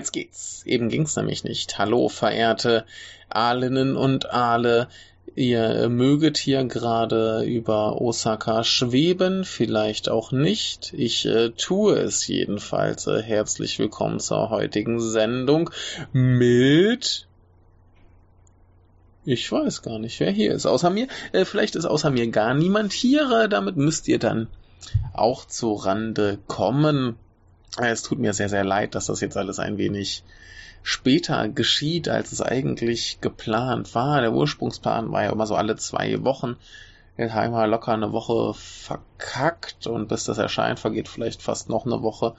Jetzt 0.00 0.14
geht's. 0.14 0.62
Eben 0.64 0.88
ging's 0.88 1.14
nämlich 1.16 1.44
nicht. 1.44 1.76
Hallo, 1.76 2.08
verehrte 2.08 2.86
Aalinnen 3.28 3.96
und 3.96 4.32
Aale. 4.32 4.88
Ihr 5.34 5.90
möget 5.90 6.38
hier 6.38 6.64
gerade 6.64 7.42
über 7.44 8.00
Osaka 8.00 8.64
schweben, 8.64 9.44
vielleicht 9.44 10.08
auch 10.08 10.32
nicht. 10.32 10.94
Ich 10.94 11.26
äh, 11.26 11.50
tue 11.50 11.98
es 11.98 12.26
jedenfalls. 12.26 13.08
Äh, 13.08 13.20
herzlich 13.20 13.78
willkommen 13.78 14.20
zur 14.20 14.48
heutigen 14.48 15.00
Sendung 15.00 15.68
mit 16.14 17.26
ich 19.26 19.52
weiß 19.52 19.82
gar 19.82 19.98
nicht, 19.98 20.18
wer 20.18 20.30
hier 20.30 20.52
ist. 20.52 20.64
Außer 20.64 20.88
mir. 20.88 21.08
Äh, 21.32 21.44
vielleicht 21.44 21.76
ist 21.76 21.84
außer 21.84 22.08
mir 22.08 22.26
gar 22.30 22.54
niemand 22.54 22.94
hier. 22.94 23.30
Äh, 23.42 23.48
damit 23.50 23.76
müsst 23.76 24.08
ihr 24.08 24.18
dann 24.18 24.48
auch 25.12 25.44
zu 25.44 25.74
Rande 25.74 26.38
kommen. 26.46 27.16
Äh, 27.78 27.90
es 27.90 28.02
tut 28.02 28.18
mir 28.18 28.32
sehr, 28.32 28.48
sehr 28.48 28.64
leid, 28.64 28.94
dass 28.94 29.06
das 29.06 29.20
jetzt 29.20 29.36
alles 29.36 29.58
ein 29.58 29.78
wenig 29.78 30.24
später 30.82 31.48
geschieht, 31.48 32.08
als 32.08 32.32
es 32.32 32.40
eigentlich 32.40 33.18
geplant 33.20 33.94
war. 33.94 34.20
Der 34.20 34.32
Ursprungsplan 34.32 35.12
war 35.12 35.24
ja 35.24 35.32
immer 35.32 35.46
so 35.46 35.54
alle 35.54 35.76
zwei 35.76 36.24
Wochen. 36.24 36.56
Jetzt 37.16 37.34
haben 37.34 37.52
wir 37.52 37.66
locker 37.66 37.92
eine 37.92 38.12
Woche 38.12 38.54
verkackt 38.54 39.86
und 39.86 40.08
bis 40.08 40.24
das 40.24 40.38
erscheint, 40.38 40.80
vergeht 40.80 41.08
vielleicht 41.08 41.42
fast 41.42 41.68
noch 41.68 41.84
eine 41.84 42.02
Woche. 42.02 42.34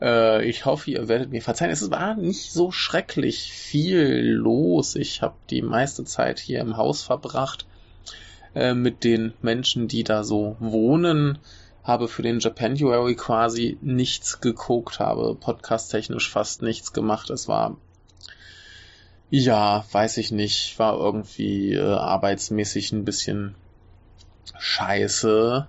Äh, 0.00 0.44
ich 0.44 0.66
hoffe, 0.66 0.90
ihr 0.90 1.08
werdet 1.08 1.30
mir 1.30 1.40
verzeihen. 1.40 1.70
Es 1.70 1.90
war 1.90 2.14
nicht 2.14 2.52
so 2.52 2.70
schrecklich 2.70 3.52
viel 3.52 4.32
los. 4.32 4.94
Ich 4.94 5.22
habe 5.22 5.36
die 5.48 5.62
meiste 5.62 6.04
Zeit 6.04 6.38
hier 6.38 6.60
im 6.60 6.76
Haus 6.76 7.02
verbracht 7.02 7.66
äh, 8.54 8.74
mit 8.74 9.04
den 9.04 9.32
Menschen, 9.40 9.88
die 9.88 10.04
da 10.04 10.22
so 10.22 10.56
wohnen 10.60 11.38
habe 11.90 12.06
für 12.06 12.22
den 12.22 12.38
Japanuary 12.38 13.16
quasi 13.16 13.76
nichts 13.82 14.40
geguckt, 14.40 15.00
habe 15.00 15.34
podcast-technisch 15.34 16.30
fast 16.30 16.62
nichts 16.62 16.92
gemacht. 16.92 17.30
Es 17.30 17.48
war, 17.48 17.76
ja, 19.28 19.84
weiß 19.90 20.18
ich 20.18 20.30
nicht, 20.30 20.78
war 20.78 20.96
irgendwie 20.96 21.74
äh, 21.74 21.82
arbeitsmäßig 21.82 22.92
ein 22.92 23.04
bisschen 23.04 23.56
scheiße. 24.56 25.66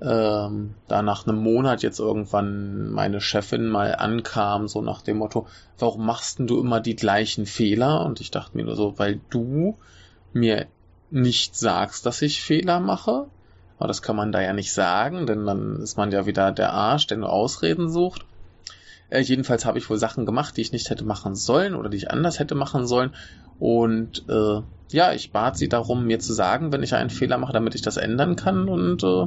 Ähm, 0.00 0.74
da 0.88 1.02
nach 1.02 1.26
einem 1.26 1.42
Monat 1.42 1.82
jetzt 1.82 2.00
irgendwann 2.00 2.90
meine 2.90 3.20
Chefin 3.20 3.68
mal 3.68 3.94
ankam, 3.94 4.68
so 4.68 4.80
nach 4.80 5.02
dem 5.02 5.18
Motto, 5.18 5.46
warum 5.78 6.06
machst 6.06 6.38
denn 6.38 6.46
du 6.46 6.58
immer 6.60 6.80
die 6.80 6.96
gleichen 6.96 7.44
Fehler? 7.44 8.04
Und 8.06 8.20
ich 8.22 8.30
dachte 8.30 8.56
mir 8.56 8.64
nur 8.64 8.76
so, 8.76 8.98
weil 8.98 9.20
du 9.28 9.76
mir 10.32 10.66
nicht 11.10 11.56
sagst, 11.56 12.06
dass 12.06 12.22
ich 12.22 12.42
Fehler 12.42 12.80
mache 12.80 13.26
aber 13.78 13.88
das 13.88 14.02
kann 14.02 14.16
man 14.16 14.32
da 14.32 14.40
ja 14.40 14.52
nicht 14.52 14.72
sagen, 14.72 15.26
denn 15.26 15.44
dann 15.44 15.80
ist 15.82 15.96
man 15.96 16.10
ja 16.10 16.26
wieder 16.26 16.52
der 16.52 16.72
Arsch, 16.72 17.06
der 17.06 17.18
nur 17.18 17.30
Ausreden 17.30 17.90
sucht. 17.90 18.24
Äh, 19.10 19.20
jedenfalls 19.20 19.64
habe 19.64 19.78
ich 19.78 19.88
wohl 19.90 19.98
Sachen 19.98 20.26
gemacht, 20.26 20.56
die 20.56 20.62
ich 20.62 20.72
nicht 20.72 20.90
hätte 20.90 21.04
machen 21.04 21.34
sollen 21.34 21.74
oder 21.74 21.88
die 21.88 21.98
ich 21.98 22.10
anders 22.10 22.38
hätte 22.38 22.54
machen 22.54 22.86
sollen. 22.86 23.14
Und 23.58 24.24
äh, 24.28 24.60
ja, 24.90 25.12
ich 25.12 25.32
bat 25.32 25.56
sie 25.56 25.68
darum, 25.68 26.06
mir 26.06 26.18
zu 26.18 26.32
sagen, 26.32 26.72
wenn 26.72 26.82
ich 26.82 26.94
einen 26.94 27.10
Fehler 27.10 27.38
mache, 27.38 27.52
damit 27.52 27.74
ich 27.74 27.82
das 27.82 27.96
ändern 27.96 28.36
kann. 28.36 28.68
Und 28.68 29.02
äh, 29.02 29.26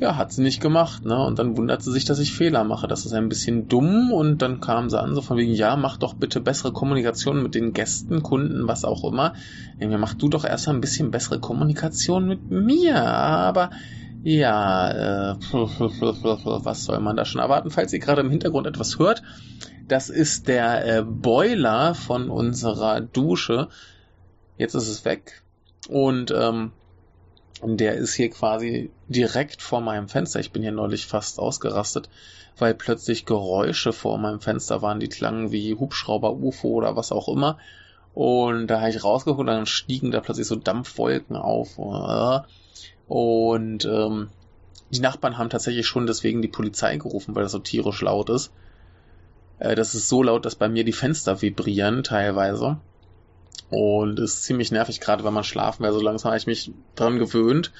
ja, 0.00 0.16
hat 0.16 0.32
sie 0.32 0.42
nicht 0.42 0.60
gemacht, 0.60 1.04
ne? 1.04 1.24
Und 1.24 1.38
dann 1.38 1.56
wundert 1.56 1.82
sie 1.82 1.90
sich, 1.90 2.04
dass 2.04 2.20
ich 2.20 2.32
Fehler 2.32 2.62
mache. 2.62 2.86
Das 2.86 3.04
ist 3.04 3.12
ein 3.12 3.28
bisschen 3.28 3.66
dumm 3.66 4.12
und 4.12 4.42
dann 4.42 4.60
kam 4.60 4.88
sie 4.90 5.00
an, 5.00 5.14
so 5.14 5.22
von 5.22 5.36
wegen, 5.36 5.52
ja, 5.52 5.74
mach 5.76 5.96
doch 5.96 6.14
bitte 6.14 6.40
bessere 6.40 6.72
Kommunikation 6.72 7.42
mit 7.42 7.56
den 7.56 7.72
Gästen, 7.72 8.22
Kunden, 8.22 8.68
was 8.68 8.84
auch 8.84 9.02
immer. 9.04 9.34
Ja, 9.80 9.98
mach 9.98 10.14
du 10.14 10.28
doch 10.28 10.44
erst 10.44 10.68
ein 10.68 10.80
bisschen 10.80 11.10
bessere 11.10 11.40
Kommunikation 11.40 12.28
mit 12.28 12.48
mir, 12.50 13.04
aber 13.04 13.70
ja, 14.22 15.32
äh, 15.32 15.36
was 15.52 16.84
soll 16.84 17.00
man 17.00 17.16
da 17.16 17.24
schon 17.24 17.40
erwarten? 17.40 17.70
Falls 17.70 17.92
ihr 17.92 17.98
gerade 17.98 18.20
im 18.20 18.30
Hintergrund 18.30 18.68
etwas 18.68 19.00
hört, 19.00 19.22
das 19.88 20.10
ist 20.10 20.46
der 20.46 20.98
äh, 20.98 21.02
Boiler 21.02 21.94
von 21.94 22.30
unserer 22.30 23.00
Dusche. 23.00 23.68
Jetzt 24.58 24.74
ist 24.74 24.88
es 24.88 25.04
weg. 25.04 25.42
Und 25.88 26.30
ähm, 26.30 26.72
der 27.62 27.94
ist 27.94 28.14
hier 28.14 28.30
quasi 28.30 28.90
direkt 29.08 29.62
vor 29.62 29.80
meinem 29.80 30.08
Fenster. 30.08 30.40
Ich 30.40 30.52
bin 30.52 30.62
hier 30.62 30.72
neulich 30.72 31.06
fast 31.06 31.38
ausgerastet, 31.38 32.08
weil 32.56 32.74
plötzlich 32.74 33.26
Geräusche 33.26 33.92
vor 33.92 34.18
meinem 34.18 34.40
Fenster 34.40 34.82
waren, 34.82 35.00
die 35.00 35.08
klangen 35.08 35.50
wie 35.52 35.74
Hubschrauber, 35.74 36.34
UFO 36.34 36.68
oder 36.68 36.96
was 36.96 37.12
auch 37.12 37.28
immer. 37.28 37.58
Und 38.14 38.66
da 38.68 38.80
habe 38.80 38.90
ich 38.90 39.04
rausgeguckt 39.04 39.40
und 39.40 39.46
dann 39.46 39.66
stiegen 39.66 40.10
da 40.10 40.20
plötzlich 40.20 40.46
so 40.46 40.56
Dampfwolken 40.56 41.36
auf. 41.36 41.78
Und 43.06 43.84
ähm, 43.84 44.28
die 44.90 45.00
Nachbarn 45.00 45.38
haben 45.38 45.50
tatsächlich 45.50 45.86
schon 45.86 46.06
deswegen 46.06 46.42
die 46.42 46.48
Polizei 46.48 46.96
gerufen, 46.96 47.34
weil 47.34 47.42
das 47.42 47.52
so 47.52 47.58
tierisch 47.58 48.00
laut 48.00 48.30
ist. 48.30 48.52
Äh, 49.58 49.74
das 49.74 49.94
ist 49.94 50.08
so 50.08 50.22
laut, 50.22 50.44
dass 50.44 50.56
bei 50.56 50.68
mir 50.68 50.84
die 50.84 50.92
Fenster 50.92 51.42
vibrieren 51.42 52.02
teilweise. 52.02 52.78
Und 53.70 54.18
ist 54.18 54.44
ziemlich 54.44 54.70
nervig, 54.72 55.00
gerade 55.00 55.24
wenn 55.24 55.34
man 55.34 55.44
schlafen 55.44 55.84
will. 55.84 55.92
So 55.92 56.00
langsam 56.00 56.30
habe 56.30 56.38
ich 56.38 56.46
mich 56.46 56.72
dran 56.94 57.18
gewöhnt. 57.18 57.72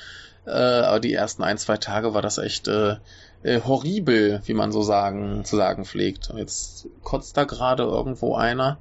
Äh, 0.47 0.51
aber 0.51 1.01
die 1.01 1.13
ersten 1.13 1.43
ein, 1.43 1.59
zwei 1.59 1.77
Tage 1.77 2.15
war 2.15 2.23
das 2.23 2.39
echt 2.39 2.69
äh, 2.69 2.97
äh, 3.43 3.61
horribel, 3.61 4.41
wie 4.45 4.55
man 4.55 4.73
so 4.73 4.83
sagen, 4.83 5.45
zu 5.45 5.57
sagen 5.57 5.85
pflegt. 5.85 6.31
Jetzt 6.37 6.89
kotzt 7.03 7.37
da 7.37 7.45
gerade 7.45 7.85
irgendwo 7.85 8.35
einer 8.35 8.79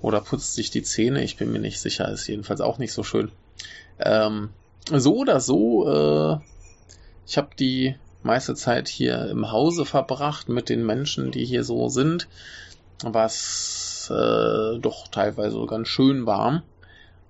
oder 0.00 0.20
putzt 0.20 0.54
sich 0.54 0.70
die 0.70 0.82
Zähne. 0.82 1.22
Ich 1.22 1.36
bin 1.36 1.52
mir 1.52 1.60
nicht 1.60 1.80
sicher, 1.80 2.08
ist 2.08 2.26
jedenfalls 2.26 2.60
auch 2.60 2.78
nicht 2.78 2.92
so 2.92 3.02
schön. 3.02 3.30
Ähm, 3.98 4.50
so 4.90 5.16
oder 5.16 5.40
so, 5.40 5.88
äh, 5.88 6.38
ich 7.26 7.38
habe 7.38 7.50
die 7.58 7.96
meiste 8.22 8.54
Zeit 8.54 8.88
hier 8.88 9.28
im 9.30 9.50
Hause 9.50 9.84
verbracht 9.84 10.48
mit 10.48 10.68
den 10.68 10.84
Menschen, 10.84 11.30
die 11.30 11.44
hier 11.44 11.64
so 11.64 11.88
sind, 11.88 12.28
was 13.02 13.93
äh, 14.10 14.78
doch 14.78 15.08
teilweise 15.08 15.64
ganz 15.66 15.88
schön 15.88 16.26
warm 16.26 16.62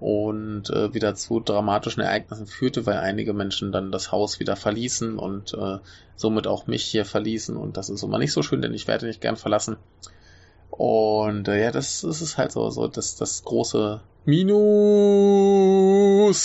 und 0.00 0.68
äh, 0.70 0.92
wieder 0.92 1.14
zu 1.14 1.40
dramatischen 1.40 2.02
Ereignissen 2.02 2.46
führte, 2.46 2.84
weil 2.86 2.98
einige 2.98 3.32
Menschen 3.32 3.72
dann 3.72 3.90
das 3.92 4.12
Haus 4.12 4.38
wieder 4.40 4.56
verließen 4.56 5.18
und 5.18 5.54
äh, 5.54 5.78
somit 6.16 6.46
auch 6.46 6.66
mich 6.66 6.84
hier 6.84 7.04
verließen 7.04 7.56
und 7.56 7.76
das 7.76 7.88
ist 7.88 8.02
immer 8.02 8.18
nicht 8.18 8.32
so 8.32 8.42
schön, 8.42 8.60
denn 8.60 8.74
ich 8.74 8.86
werde 8.86 9.06
nicht 9.06 9.20
gern 9.20 9.36
verlassen. 9.36 9.76
Und 10.70 11.46
äh, 11.48 11.62
ja, 11.62 11.70
das, 11.70 12.00
das 12.00 12.20
ist 12.20 12.36
halt 12.36 12.52
so, 12.52 12.68
so 12.70 12.88
das, 12.88 13.16
das 13.16 13.44
große 13.44 14.00
Minus 14.24 14.50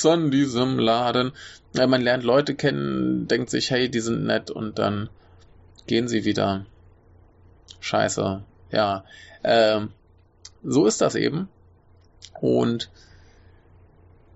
an 0.06 0.29
diesem 0.31 0.78
Laden. 0.78 1.31
Ja, 1.73 1.88
man 1.88 2.01
lernt 2.01 2.23
Leute 2.23 2.53
kennen, 2.56 3.28
denkt 3.28 3.50
sich, 3.50 3.72
hey, 3.72 3.89
die 3.89 4.01
sind 4.01 4.25
nett 4.25 4.51
und 4.51 4.78
dann 4.79 5.09
gehen 5.88 6.07
sie 6.07 6.25
wieder. 6.25 6.66
Scheiße. 7.79 8.44
Ja. 8.72 9.03
Ähm, 9.44 9.89
so 10.64 10.86
ist 10.86 11.02
das 11.02 11.16
eben. 11.16 11.50
Und 12.42 12.90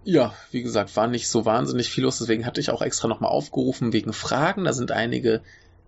ja, 0.04 0.34
wie 0.52 0.64
gesagt, 0.64 0.96
war 0.96 1.08
nicht 1.08 1.30
so 1.30 1.46
wahnsinnig 1.46 1.90
viel 1.90 2.04
los, 2.04 2.18
deswegen 2.18 2.46
hatte 2.46 2.60
ich 2.60 2.70
auch 2.70 2.82
extra 2.82 3.08
nochmal 3.08 3.32
aufgerufen 3.32 3.94
wegen 3.94 4.14
Fragen. 4.14 4.66
Da 4.66 4.74
sind 4.74 4.92
einige 4.92 5.42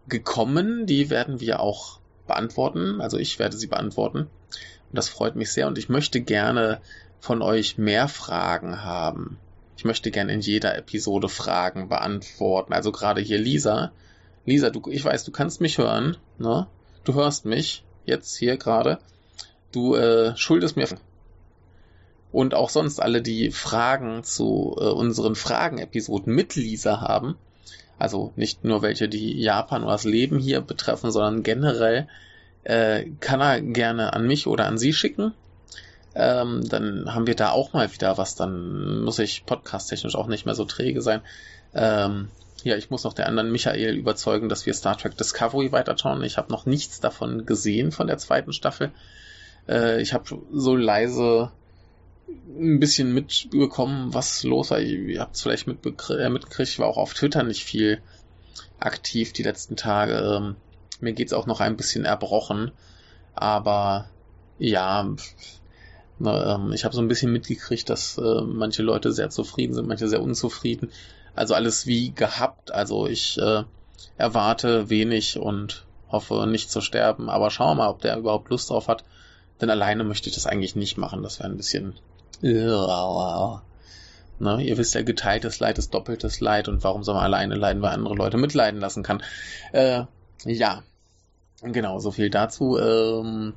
gekommen, 0.07 0.85
die 0.85 1.09
werden 1.09 1.39
wir 1.39 1.59
auch 1.59 1.99
beantworten. 2.27 3.01
Also 3.01 3.17
ich 3.17 3.39
werde 3.39 3.57
sie 3.57 3.67
beantworten. 3.67 4.19
Und 4.19 4.29
das 4.91 5.09
freut 5.09 5.35
mich 5.35 5.51
sehr 5.51 5.67
und 5.67 5.77
ich 5.77 5.89
möchte 5.89 6.21
gerne 6.21 6.79
von 7.19 7.41
euch 7.41 7.77
mehr 7.77 8.07
Fragen 8.07 8.83
haben. 8.83 9.37
Ich 9.77 9.83
möchte 9.83 10.11
gerne 10.11 10.31
in 10.31 10.39
jeder 10.39 10.77
Episode 10.77 11.27
Fragen 11.27 11.89
beantworten. 11.89 12.73
Also 12.73 12.91
gerade 12.91 13.19
hier 13.19 13.37
Lisa. 13.37 13.91
Lisa, 14.45 14.69
du, 14.69 14.81
ich 14.89 15.03
weiß, 15.03 15.25
du 15.25 15.31
kannst 15.31 15.59
mich 15.59 15.77
hören, 15.77 16.17
ne? 16.37 16.67
Du 17.03 17.13
hörst 17.13 17.45
mich 17.45 17.83
jetzt 18.05 18.35
hier 18.35 18.57
gerade. 18.57 18.99
Du 19.75 19.95
äh, 19.95 20.35
schuldest 20.37 20.77
mir. 20.77 20.87
Und 22.31 22.53
auch 22.53 22.69
sonst 22.69 23.01
alle, 23.01 23.21
die 23.21 23.51
Fragen 23.51 24.23
zu 24.23 24.77
äh, 24.79 24.85
unseren 24.85 25.35
Fragen-Episoden 25.35 26.33
mit 26.33 26.55
Lisa 26.55 27.01
haben. 27.01 27.35
Also 27.99 28.31
nicht 28.37 28.63
nur 28.63 28.81
welche, 28.81 29.09
die 29.09 29.37
Japan 29.37 29.83
oder 29.83 29.91
das 29.91 30.05
Leben 30.05 30.39
hier 30.39 30.61
betreffen, 30.61 31.11
sondern 31.11 31.43
generell 31.43 32.07
äh, 32.63 33.05
kann 33.19 33.41
er 33.41 33.61
gerne 33.61 34.13
an 34.13 34.25
mich 34.25 34.47
oder 34.47 34.65
an 34.65 34.77
sie 34.77 34.93
schicken. 34.93 35.33
Ähm, 36.15 36.67
dann 36.69 37.13
haben 37.13 37.27
wir 37.27 37.35
da 37.35 37.51
auch 37.51 37.73
mal 37.73 37.91
wieder 37.93 38.17
was. 38.17 38.35
Dann 38.35 39.01
muss 39.01 39.19
ich 39.19 39.45
podcast-technisch 39.45 40.15
auch 40.15 40.27
nicht 40.27 40.45
mehr 40.45 40.55
so 40.55 40.63
träge 40.63 41.01
sein. 41.01 41.19
Ähm, 41.73 42.29
ja, 42.63 42.77
ich 42.77 42.89
muss 42.89 43.03
noch 43.03 43.13
der 43.13 43.27
anderen 43.27 43.51
Michael 43.51 43.95
überzeugen, 43.95 44.47
dass 44.47 44.65
wir 44.65 44.73
Star 44.73 44.97
Trek 44.97 45.17
Discovery 45.17 45.73
weiterschauen. 45.73 46.23
Ich 46.23 46.37
habe 46.37 46.51
noch 46.51 46.65
nichts 46.65 47.01
davon 47.01 47.45
gesehen 47.45 47.91
von 47.91 48.07
der 48.07 48.17
zweiten 48.17 48.53
Staffel. 48.53 48.91
Äh, 49.67 50.01
ich 50.01 50.13
habe 50.13 50.41
so 50.51 50.75
leise 50.75 51.51
ein 52.27 52.79
bisschen 52.79 53.13
mitbekommen, 53.13 54.13
was 54.13 54.43
los 54.43 54.71
war. 54.71 54.79
Ihr 54.79 55.21
habt 55.21 55.35
es 55.35 55.41
vielleicht 55.41 55.67
äh, 55.67 56.29
mitgekriegt, 56.29 56.69
ich 56.69 56.79
war 56.79 56.87
auch 56.87 56.97
auf 56.97 57.13
Twitter 57.13 57.43
nicht 57.43 57.63
viel 57.63 58.01
aktiv 58.79 59.33
die 59.33 59.43
letzten 59.43 59.75
Tage. 59.75 60.13
Ähm, 60.17 60.55
mir 60.99 61.13
geht's 61.13 61.33
auch 61.33 61.45
noch 61.45 61.59
ein 61.59 61.77
bisschen 61.77 62.05
erbrochen, 62.05 62.71
aber 63.33 64.09
ja, 64.57 65.01
ähm, 66.23 66.71
ich 66.73 66.85
habe 66.85 66.95
so 66.95 67.01
ein 67.01 67.07
bisschen 67.07 67.31
mitgekriegt, 67.31 67.89
dass 67.89 68.17
äh, 68.17 68.41
manche 68.41 68.83
Leute 68.83 69.11
sehr 69.11 69.29
zufrieden 69.29 69.73
sind, 69.73 69.87
manche 69.87 70.07
sehr 70.07 70.21
unzufrieden. 70.21 70.91
Also 71.35 71.53
alles 71.53 71.85
wie 71.85 72.11
gehabt. 72.11 72.71
Also 72.71 73.07
ich 73.07 73.37
äh, 73.37 73.63
erwarte 74.17 74.89
wenig 74.89 75.37
und 75.37 75.85
hoffe 76.09 76.47
nicht 76.47 76.71
zu 76.71 76.81
sterben, 76.81 77.29
aber 77.29 77.51
schauen 77.51 77.71
wir 77.77 77.83
mal, 77.83 77.89
ob 77.89 78.01
der 78.01 78.17
überhaupt 78.17 78.49
Lust 78.49 78.69
drauf 78.69 78.87
hat. 78.87 79.03
Denn 79.61 79.69
alleine 79.69 80.03
möchte 80.03 80.29
ich 80.29 80.35
das 80.35 80.47
eigentlich 80.47 80.75
nicht 80.75 80.97
machen. 80.97 81.23
Das 81.23 81.39
wäre 81.39 81.49
ein 81.49 81.57
bisschen. 81.57 81.93
Ne, 84.37 84.61
ihr 84.61 84.77
wisst 84.77 84.93
ja, 84.95 85.01
geteiltes 85.01 85.59
Leid 85.61 85.77
ist 85.77 85.93
doppeltes 85.93 86.41
Leid 86.41 86.67
und 86.67 86.83
warum 86.83 87.03
soll 87.03 87.15
man 87.15 87.23
alleine 87.23 87.55
leiden, 87.55 87.81
weil 87.81 87.93
andere 87.93 88.15
Leute 88.15 88.37
mitleiden 88.37 88.81
lassen 88.81 89.01
kann. 89.01 89.23
Äh, 89.71 90.03
ja, 90.43 90.83
genau, 91.61 91.99
so 91.99 92.11
viel 92.11 92.29
dazu. 92.29 92.77
Ähm, 92.77 93.53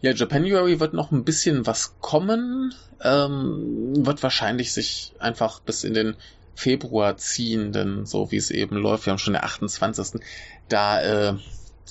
ja, 0.00 0.12
Japanuary 0.12 0.80
wird 0.80 0.92
noch 0.94 1.12
ein 1.12 1.22
bisschen 1.22 1.66
was 1.66 1.94
kommen. 2.00 2.74
Ähm, 3.00 4.04
wird 4.04 4.24
wahrscheinlich 4.24 4.72
sich 4.72 5.12
einfach 5.20 5.60
bis 5.60 5.84
in 5.84 5.94
den 5.94 6.16
Februar 6.56 7.16
ziehen, 7.16 7.70
denn 7.72 8.04
so 8.04 8.32
wie 8.32 8.36
es 8.36 8.50
eben 8.50 8.76
läuft, 8.76 9.06
wir 9.06 9.12
haben 9.12 9.18
schon 9.18 9.34
den 9.34 9.44
28. 9.44 10.20
Da, 10.68 11.00
äh, 11.00 11.34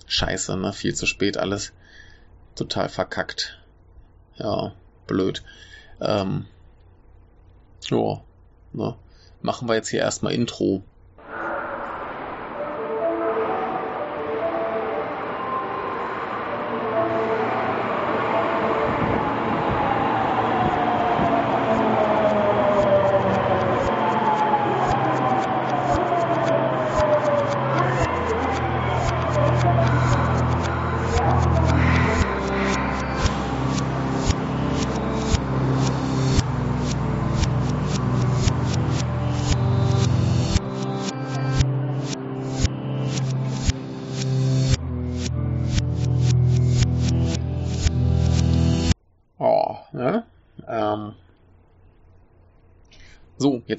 scheiße, 0.05 0.57
ne, 0.57 0.73
viel 0.73 0.93
zu 0.95 1.05
spät 1.05 1.37
alles. 1.37 1.71
Total 2.61 2.89
verkackt. 2.89 3.59
Ja, 4.35 4.75
blöd. 5.07 5.41
Ähm, 5.99 6.45
ja, 7.89 8.21
ne. 8.71 8.95
Machen 9.41 9.67
wir 9.67 9.73
jetzt 9.73 9.89
hier 9.89 10.01
erstmal 10.01 10.33
Intro. 10.33 10.83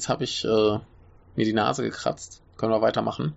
Jetzt 0.03 0.09
habe 0.09 0.25
ich 0.25 0.45
äh, 0.45 0.79
mir 1.37 1.45
die 1.45 1.53
Nase 1.53 1.85
gekratzt. 1.85 2.43
Können 2.57 2.73
wir 2.73 2.83
weitermachen. 2.83 3.35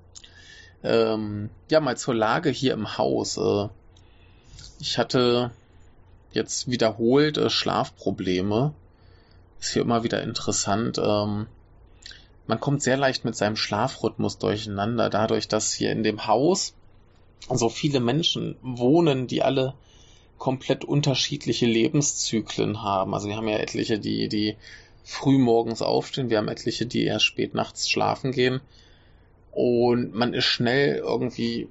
Ähm, 0.84 1.52
ja, 1.70 1.80
mal 1.80 1.96
zur 1.96 2.16
Lage 2.16 2.50
hier 2.50 2.74
im 2.74 2.98
Haus. 2.98 3.38
Äh, 3.38 3.70
ich 4.80 4.98
hatte 4.98 5.52
jetzt 6.32 6.68
wiederholt 6.68 7.38
äh, 7.38 7.52
Schlafprobleme. 7.52 8.74
Ist 9.60 9.74
hier 9.74 9.84
immer 9.84 10.04
wieder 10.04 10.24
interessant. 10.24 10.98
Ähm, 10.98 11.46
man 12.48 12.60
kommt 12.60 12.82
sehr 12.82 12.98
leicht 12.98 13.26
mit 13.26 13.36
seinem 13.36 13.58
Schlafrhythmus 13.58 14.40
durcheinander, 14.40 15.12
dadurch, 15.12 15.48
dass 15.48 15.72
hier 15.72 15.92
in 15.92 16.02
dem 16.02 16.26
Haus 16.26 16.74
so 17.48 17.70
viele 17.70 18.00
Menschen 18.00 18.56
wohnen, 18.64 19.28
die 19.28 19.44
alle 19.44 19.76
komplett 20.40 20.84
unterschiedliche 20.84 21.68
Lebenszyklen 21.68 22.82
haben. 22.82 23.14
Also 23.14 23.28
wir 23.28 23.36
haben 23.36 23.48
ja 23.48 23.58
etliche, 23.58 24.00
die, 24.00 24.30
die 24.30 24.58
früh 25.06 25.38
morgens 25.38 25.82
aufstehen. 25.82 26.30
Wir 26.30 26.40
haben 26.40 26.48
etliche, 26.50 26.86
die 26.86 27.06
erst 27.06 27.26
spät 27.26 27.54
nachts 27.54 27.90
schlafen 27.90 28.32
gehen. 28.32 28.60
Und 29.52 30.14
man 30.14 30.34
ist 30.34 30.46
schnell 30.46 30.96
irgendwie 30.98 31.70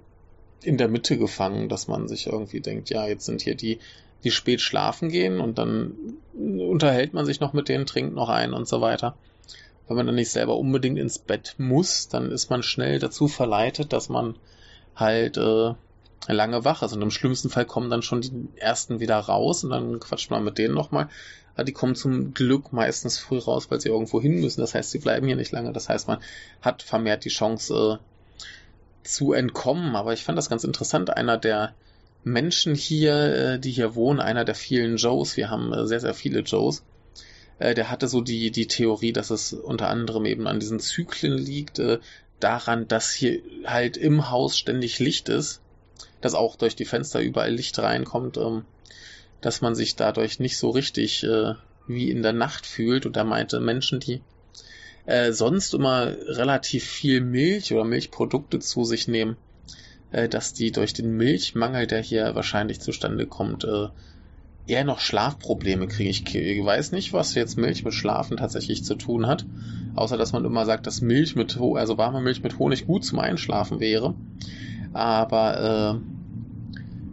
in 0.62 0.78
der 0.78 0.88
Mitte 0.88 1.18
gefangen, 1.18 1.68
dass 1.68 1.88
man 1.88 2.08
sich 2.08 2.28
irgendwie 2.28 2.60
denkt, 2.60 2.88
ja, 2.88 3.06
jetzt 3.06 3.26
sind 3.26 3.42
hier 3.42 3.56
die, 3.56 3.80
die 4.22 4.30
spät 4.30 4.62
schlafen 4.62 5.10
gehen 5.10 5.40
und 5.40 5.58
dann 5.58 5.94
unterhält 6.32 7.12
man 7.12 7.26
sich 7.26 7.40
noch 7.40 7.52
mit 7.52 7.68
denen, 7.68 7.84
trinkt 7.84 8.14
noch 8.14 8.30
ein 8.30 8.54
und 8.54 8.66
so 8.66 8.80
weiter. 8.80 9.16
Wenn 9.86 9.96
man 9.96 10.06
dann 10.06 10.14
nicht 10.14 10.30
selber 10.30 10.56
unbedingt 10.56 10.98
ins 10.98 11.18
Bett 11.18 11.56
muss, 11.58 12.08
dann 12.08 12.30
ist 12.30 12.48
man 12.48 12.62
schnell 12.62 12.98
dazu 13.00 13.28
verleitet, 13.28 13.92
dass 13.92 14.08
man 14.08 14.36
halt 14.96 15.36
äh, 15.36 15.74
lange 16.28 16.64
wach 16.64 16.82
ist. 16.82 16.94
Und 16.94 17.02
im 17.02 17.10
schlimmsten 17.10 17.50
Fall 17.50 17.66
kommen 17.66 17.90
dann 17.90 18.00
schon 18.00 18.22
die 18.22 18.48
ersten 18.56 19.00
wieder 19.00 19.18
raus 19.18 19.64
und 19.64 19.70
dann 19.70 20.00
quatscht 20.00 20.30
man 20.30 20.44
mit 20.44 20.56
denen 20.56 20.74
nochmal. 20.74 21.08
Die 21.62 21.72
kommen 21.72 21.94
zum 21.94 22.34
Glück 22.34 22.72
meistens 22.72 23.18
früh 23.18 23.38
raus, 23.38 23.70
weil 23.70 23.80
sie 23.80 23.88
irgendwo 23.88 24.20
hin 24.20 24.40
müssen. 24.40 24.60
Das 24.60 24.74
heißt, 24.74 24.90
sie 24.90 24.98
bleiben 24.98 25.26
hier 25.26 25.36
nicht 25.36 25.52
lange. 25.52 25.72
Das 25.72 25.88
heißt, 25.88 26.08
man 26.08 26.18
hat 26.60 26.82
vermehrt 26.82 27.24
die 27.24 27.30
Chance 27.30 28.00
äh, 28.00 29.06
zu 29.06 29.32
entkommen. 29.32 29.94
Aber 29.94 30.12
ich 30.12 30.24
fand 30.24 30.36
das 30.36 30.50
ganz 30.50 30.64
interessant. 30.64 31.16
Einer 31.16 31.38
der 31.38 31.74
Menschen 32.24 32.74
hier, 32.74 33.14
äh, 33.14 33.58
die 33.60 33.70
hier 33.70 33.94
wohnen, 33.94 34.20
einer 34.20 34.44
der 34.44 34.56
vielen 34.56 34.96
Joes, 34.96 35.36
wir 35.36 35.48
haben 35.48 35.72
äh, 35.72 35.86
sehr, 35.86 36.00
sehr 36.00 36.14
viele 36.14 36.40
Joes, 36.40 36.82
der 37.60 37.88
hatte 37.88 38.08
so 38.08 38.20
die, 38.20 38.50
die 38.50 38.66
Theorie, 38.66 39.12
dass 39.12 39.30
es 39.30 39.52
unter 39.52 39.88
anderem 39.88 40.24
eben 40.24 40.48
an 40.48 40.58
diesen 40.58 40.80
Zyklen 40.80 41.38
liegt, 41.38 41.80
daran, 42.40 42.88
dass 42.88 43.12
hier 43.12 43.40
halt 43.64 43.96
im 43.96 44.28
Haus 44.30 44.58
ständig 44.58 44.98
Licht 44.98 45.28
ist, 45.28 45.60
dass 46.20 46.34
auch 46.34 46.56
durch 46.56 46.74
die 46.74 46.84
Fenster 46.84 47.20
überall 47.20 47.52
Licht 47.52 47.78
reinkommt. 47.78 48.38
Ähm, 48.38 48.64
dass 49.44 49.60
man 49.60 49.74
sich 49.74 49.94
dadurch 49.94 50.40
nicht 50.40 50.56
so 50.56 50.70
richtig 50.70 51.22
äh, 51.24 51.54
wie 51.86 52.10
in 52.10 52.22
der 52.22 52.32
Nacht 52.32 52.64
fühlt. 52.64 53.04
Und 53.04 53.16
er 53.16 53.24
meinte, 53.24 53.60
Menschen, 53.60 54.00
die 54.00 54.22
äh, 55.04 55.32
sonst 55.32 55.74
immer 55.74 56.06
relativ 56.28 56.84
viel 56.84 57.20
Milch 57.20 57.72
oder 57.72 57.84
Milchprodukte 57.84 58.58
zu 58.58 58.84
sich 58.84 59.06
nehmen, 59.06 59.36
äh, 60.12 60.30
dass 60.30 60.54
die 60.54 60.72
durch 60.72 60.94
den 60.94 61.16
Milchmangel, 61.16 61.86
der 61.86 62.00
hier 62.00 62.34
wahrscheinlich 62.34 62.80
zustande 62.80 63.26
kommt, 63.26 63.64
äh, 63.64 63.88
eher 64.66 64.84
noch 64.84 65.00
Schlafprobleme 65.00 65.88
kriegen. 65.88 66.08
Ich, 66.08 66.34
ich 66.34 66.64
weiß 66.64 66.92
nicht, 66.92 67.12
was 67.12 67.34
jetzt 67.34 67.58
Milch 67.58 67.84
mit 67.84 67.92
Schlafen 67.92 68.38
tatsächlich 68.38 68.82
zu 68.82 68.94
tun 68.94 69.26
hat, 69.26 69.44
außer 69.94 70.16
dass 70.16 70.32
man 70.32 70.46
immer 70.46 70.64
sagt, 70.64 70.86
dass 70.86 71.02
Milch 71.02 71.36
mit, 71.36 71.58
also 71.60 71.98
warme 71.98 72.22
Milch 72.22 72.42
mit 72.42 72.58
Honig 72.58 72.86
gut 72.86 73.04
zum 73.04 73.18
Einschlafen 73.18 73.78
wäre. 73.78 74.14
Aber 74.94 76.00
äh, 76.00 76.13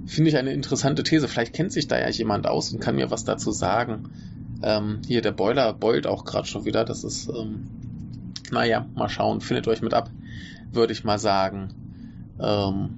finde 0.06 0.30
ich 0.30 0.38
eine 0.38 0.54
interessante 0.54 1.04
These. 1.04 1.28
Vielleicht 1.28 1.54
kennt 1.54 1.72
sich 1.72 1.88
da 1.88 2.00
ja 2.00 2.10
jemand 2.10 2.48
aus 2.48 2.72
und 2.72 2.80
kann 2.80 2.96
mir 2.96 3.12
was 3.12 3.24
dazu 3.24 3.52
sagen. 3.52 4.10
Ähm, 4.64 5.02
hier, 5.08 5.22
der 5.22 5.32
Boiler 5.32 5.74
beult 5.74 6.08
auch 6.08 6.26
gerade 6.26 6.48
schon 6.48 6.66
wieder. 6.66 6.86
Das 6.86 7.04
ist, 7.04 7.30
ähm, 7.30 7.68
naja, 8.52 8.86
mal 8.96 9.10
schauen. 9.10 9.42
Findet 9.42 9.68
euch 9.68 9.82
mit 9.82 9.94
ab, 9.94 10.10
würde 10.72 10.94
ich 10.94 11.04
mal 11.04 11.20
sagen. 11.20 11.74
Ähm, 12.40 12.98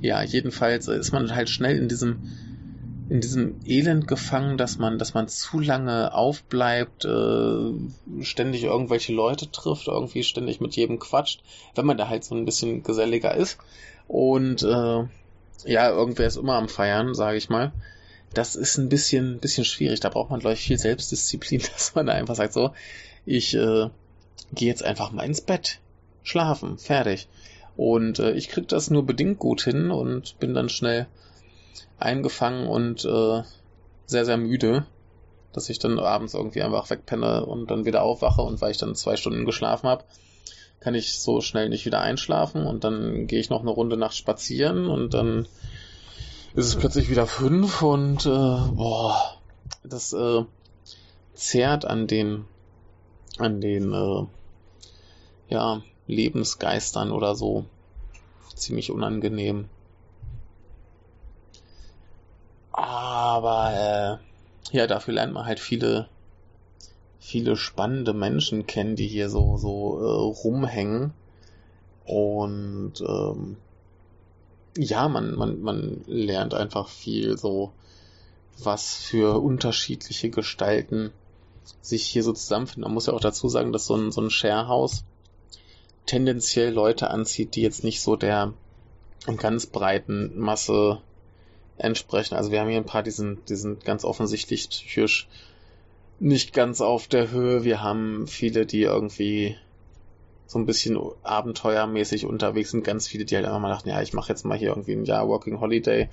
ja, 0.00 0.22
jedenfalls 0.22 0.88
ist 0.88 1.12
man 1.12 1.34
halt 1.34 1.48
schnell 1.48 1.76
in 1.78 1.88
diesem 1.88 2.18
in 3.08 3.20
diesem 3.20 3.60
Elend 3.66 4.08
gefangen, 4.08 4.56
dass 4.56 4.78
man, 4.78 4.98
dass 4.98 5.12
man 5.12 5.28
zu 5.28 5.60
lange 5.60 6.14
aufbleibt, 6.14 7.04
äh, 7.04 7.72
ständig 8.22 8.64
irgendwelche 8.64 9.12
Leute 9.12 9.50
trifft, 9.50 9.88
irgendwie 9.88 10.22
ständig 10.22 10.62
mit 10.62 10.76
jedem 10.76 10.98
quatscht, 10.98 11.42
wenn 11.74 11.84
man 11.84 11.98
da 11.98 12.08
halt 12.08 12.24
so 12.24 12.34
ein 12.34 12.46
bisschen 12.46 12.82
geselliger 12.82 13.34
ist. 13.34 13.58
Und 14.08 14.62
äh, 14.62 15.04
ja, 15.64 15.90
irgendwer 15.90 16.26
ist 16.26 16.36
immer 16.36 16.54
am 16.54 16.68
Feiern, 16.68 17.14
sage 17.14 17.36
ich 17.36 17.48
mal. 17.48 17.72
Das 18.34 18.56
ist 18.56 18.78
ein 18.78 18.88
bisschen, 18.88 19.38
bisschen 19.38 19.64
schwierig. 19.64 20.00
Da 20.00 20.08
braucht 20.08 20.30
man, 20.30 20.40
glaube 20.40 20.54
ich, 20.54 20.62
viel 20.62 20.78
Selbstdisziplin, 20.78 21.62
dass 21.72 21.94
man 21.94 22.06
da 22.06 22.14
einfach 22.14 22.34
sagt, 22.34 22.52
so, 22.52 22.72
ich 23.24 23.54
äh, 23.54 23.88
gehe 24.52 24.68
jetzt 24.68 24.82
einfach 24.82 25.12
mal 25.12 25.24
ins 25.24 25.40
Bett, 25.40 25.80
schlafen, 26.22 26.78
fertig. 26.78 27.28
Und 27.76 28.18
äh, 28.18 28.32
ich 28.32 28.48
krieg 28.48 28.68
das 28.68 28.90
nur 28.90 29.06
bedingt 29.06 29.38
gut 29.38 29.62
hin 29.62 29.90
und 29.90 30.38
bin 30.38 30.54
dann 30.54 30.68
schnell 30.68 31.06
eingefangen 31.98 32.66
und 32.66 33.04
äh, 33.04 33.42
sehr, 34.06 34.24
sehr 34.24 34.36
müde, 34.36 34.86
dass 35.52 35.68
ich 35.68 35.78
dann 35.78 35.98
abends 35.98 36.34
irgendwie 36.34 36.62
einfach 36.62 36.90
wegpenne 36.90 37.46
und 37.46 37.70
dann 37.70 37.84
wieder 37.84 38.02
aufwache 38.02 38.42
und 38.42 38.60
weil 38.60 38.72
ich 38.72 38.78
dann 38.78 38.94
zwei 38.94 39.16
Stunden 39.16 39.44
geschlafen 39.44 39.88
habe, 39.88 40.04
kann 40.82 40.94
ich 40.94 41.18
so 41.18 41.40
schnell 41.40 41.68
nicht 41.68 41.86
wieder 41.86 42.00
einschlafen 42.00 42.66
und 42.66 42.84
dann 42.84 43.26
gehe 43.26 43.38
ich 43.38 43.50
noch 43.50 43.60
eine 43.60 43.70
Runde 43.70 43.96
nachts 43.96 44.16
spazieren 44.16 44.88
und 44.88 45.14
dann 45.14 45.46
ist 46.54 46.66
es 46.66 46.76
plötzlich 46.76 47.08
wieder 47.08 47.26
fünf 47.26 47.82
und 47.82 48.26
äh, 48.26 48.28
boah, 48.28 49.36
das 49.84 50.12
äh, 50.12 50.44
zerrt 51.34 51.84
an 51.84 52.06
den 52.06 52.44
an 53.38 53.60
den 53.60 53.92
äh, 53.92 54.26
ja 55.48 55.82
Lebensgeistern 56.06 57.12
oder 57.12 57.34
so 57.34 57.64
ziemlich 58.54 58.90
unangenehm. 58.90 59.68
Aber 62.72 64.20
äh, 64.72 64.76
ja, 64.76 64.86
dafür 64.86 65.14
lernt 65.14 65.32
man 65.32 65.46
halt 65.46 65.60
viele 65.60 66.08
viele 67.22 67.56
spannende 67.56 68.12
Menschen 68.12 68.66
kennen, 68.66 68.96
die 68.96 69.06
hier 69.06 69.30
so, 69.30 69.56
so 69.56 70.00
äh, 70.00 70.44
rumhängen. 70.44 71.14
Und 72.04 72.94
ähm, 73.00 73.56
ja, 74.76 75.08
man, 75.08 75.36
man, 75.36 75.62
man 75.62 76.02
lernt 76.06 76.52
einfach 76.52 76.88
viel, 76.88 77.38
so 77.38 77.72
was 78.58 78.96
für 78.96 79.40
unterschiedliche 79.40 80.30
Gestalten 80.30 81.12
sich 81.80 82.04
hier 82.04 82.24
so 82.24 82.32
zusammenfinden. 82.32 82.82
Man 82.82 82.94
muss 82.94 83.06
ja 83.06 83.12
auch 83.12 83.20
dazu 83.20 83.48
sagen, 83.48 83.72
dass 83.72 83.86
so 83.86 83.94
ein, 83.94 84.10
so 84.10 84.20
ein 84.20 84.30
Sharehouse 84.30 85.04
tendenziell 86.06 86.72
Leute 86.72 87.08
anzieht, 87.08 87.54
die 87.54 87.62
jetzt 87.62 87.84
nicht 87.84 88.00
so 88.00 88.16
der 88.16 88.52
ganz 89.36 89.66
breiten 89.66 90.36
Masse 90.40 91.00
entsprechen. 91.78 92.34
Also 92.34 92.50
wir 92.50 92.60
haben 92.60 92.68
hier 92.68 92.78
ein 92.78 92.84
paar, 92.84 93.04
die 93.04 93.12
sind, 93.12 93.48
die 93.48 93.54
sind 93.54 93.84
ganz 93.84 94.04
offensichtlich 94.04 94.68
psychisch 94.68 95.28
nicht 96.22 96.52
ganz 96.52 96.80
auf 96.80 97.08
der 97.08 97.32
Höhe. 97.32 97.64
Wir 97.64 97.82
haben 97.82 98.28
viele, 98.28 98.64
die 98.64 98.82
irgendwie 98.82 99.56
so 100.46 100.58
ein 100.58 100.66
bisschen 100.66 100.98
abenteuermäßig 101.24 102.26
unterwegs 102.26 102.70
sind. 102.70 102.84
Ganz 102.84 103.08
viele, 103.08 103.24
die 103.24 103.34
halt 103.34 103.44
einfach 103.44 103.58
mal 103.58 103.70
dachten, 103.70 103.88
ja, 103.88 104.00
ich 104.00 104.12
mache 104.12 104.28
jetzt 104.28 104.44
mal 104.44 104.56
hier 104.56 104.68
irgendwie 104.68 104.92
ein 104.92 105.04
Jahr 105.04 105.26
Working 105.26 105.60
Holiday. 105.60 106.08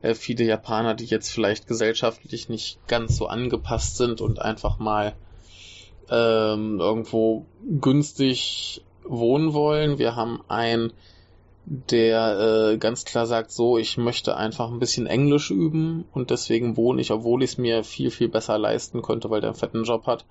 Äh, 0.00 0.14
viele 0.14 0.44
Japaner, 0.44 0.94
die 0.94 1.06
jetzt 1.06 1.30
vielleicht 1.30 1.66
gesellschaftlich 1.66 2.48
nicht 2.48 2.86
ganz 2.86 3.16
so 3.16 3.26
angepasst 3.26 3.96
sind 3.96 4.20
und 4.20 4.40
einfach 4.40 4.78
mal 4.78 5.14
ähm, 6.08 6.78
irgendwo 6.78 7.46
günstig 7.80 8.82
wohnen 9.04 9.54
wollen. 9.54 9.98
Wir 9.98 10.14
haben 10.14 10.40
einen, 10.46 10.92
der 11.64 12.72
äh, 12.72 12.78
ganz 12.78 13.04
klar 13.04 13.26
sagt, 13.26 13.52
so, 13.52 13.78
ich 13.78 13.96
möchte 13.96 14.36
einfach 14.36 14.70
ein 14.70 14.80
bisschen 14.80 15.06
Englisch 15.06 15.50
üben 15.50 16.04
und 16.12 16.30
deswegen 16.30 16.76
wohne 16.76 17.00
ich, 17.00 17.12
obwohl 17.12 17.42
ich 17.42 17.52
es 17.52 17.58
mir 17.58 17.84
viel, 17.84 18.10
viel 18.10 18.28
besser 18.28 18.58
leisten 18.58 19.02
könnte, 19.02 19.30
weil 19.30 19.40
der 19.40 19.50
einen 19.50 19.58
fetten 19.58 19.84
Job 19.84 20.06
hat, 20.06 20.24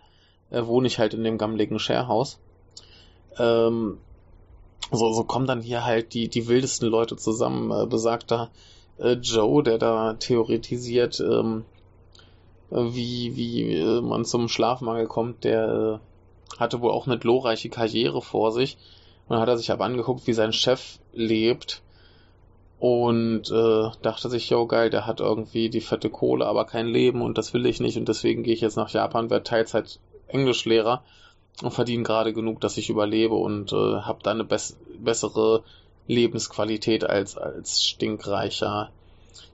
äh, 0.49 0.65
wohne 0.65 0.87
ich 0.87 0.99
halt 0.99 1.13
in 1.13 1.23
dem 1.23 1.37
gammeligen 1.37 1.79
Sharehouse. 1.79 2.39
Ähm, 3.39 3.97
so, 4.91 5.13
so 5.13 5.23
kommen 5.23 5.47
dann 5.47 5.61
hier 5.61 5.85
halt 5.85 6.13
die, 6.13 6.27
die 6.27 6.47
wildesten 6.47 6.89
Leute 6.89 7.15
zusammen. 7.15 7.71
Äh, 7.71 7.85
besagter 7.85 8.51
äh, 8.97 9.13
Joe, 9.13 9.63
der 9.63 9.77
da 9.77 10.13
theoretisiert, 10.13 11.21
ähm, 11.21 11.63
wie, 12.69 13.35
wie 13.35 13.75
äh, 13.75 14.01
man 14.01 14.25
zum 14.25 14.49
Schlafmangel 14.49 15.07
kommt, 15.07 15.45
der 15.45 16.01
äh, 16.01 16.59
hatte 16.59 16.81
wohl 16.81 16.91
auch 16.91 17.07
eine 17.07 17.17
glorreiche 17.17 17.69
Karriere 17.69 18.21
vor 18.21 18.51
sich. 18.51 18.77
Und 19.31 19.35
dann 19.35 19.43
hat 19.43 19.47
er 19.47 19.57
sich 19.57 19.71
aber 19.71 19.85
angeguckt, 19.85 20.27
wie 20.27 20.33
sein 20.33 20.51
Chef 20.51 20.99
lebt 21.13 21.81
und 22.79 23.49
äh, 23.49 23.89
dachte 24.01 24.29
sich, 24.29 24.49
yo 24.49 24.67
geil, 24.67 24.89
der 24.89 25.07
hat 25.07 25.21
irgendwie 25.21 25.69
die 25.69 25.79
fette 25.79 26.09
Kohle, 26.09 26.45
aber 26.45 26.65
kein 26.65 26.89
Leben 26.89 27.21
und 27.21 27.37
das 27.37 27.53
will 27.53 27.65
ich 27.65 27.79
nicht 27.79 27.95
und 27.95 28.09
deswegen 28.09 28.43
gehe 28.43 28.53
ich 28.53 28.59
jetzt 28.59 28.75
nach 28.75 28.89
Japan, 28.89 29.29
werde 29.29 29.45
Teilzeit 29.45 30.01
Englischlehrer 30.27 31.01
und 31.63 31.71
verdiene 31.71 32.03
gerade 32.03 32.33
genug, 32.33 32.59
dass 32.59 32.75
ich 32.75 32.89
überlebe 32.89 33.35
und 33.35 33.71
äh, 33.71 34.01
habe 34.01 34.19
dann 34.21 34.41
eine 34.41 34.43
bess 34.43 34.75
bessere 34.99 35.63
Lebensqualität 36.07 37.05
als 37.05 37.37
als 37.37 37.85
stinkreicher 37.85 38.91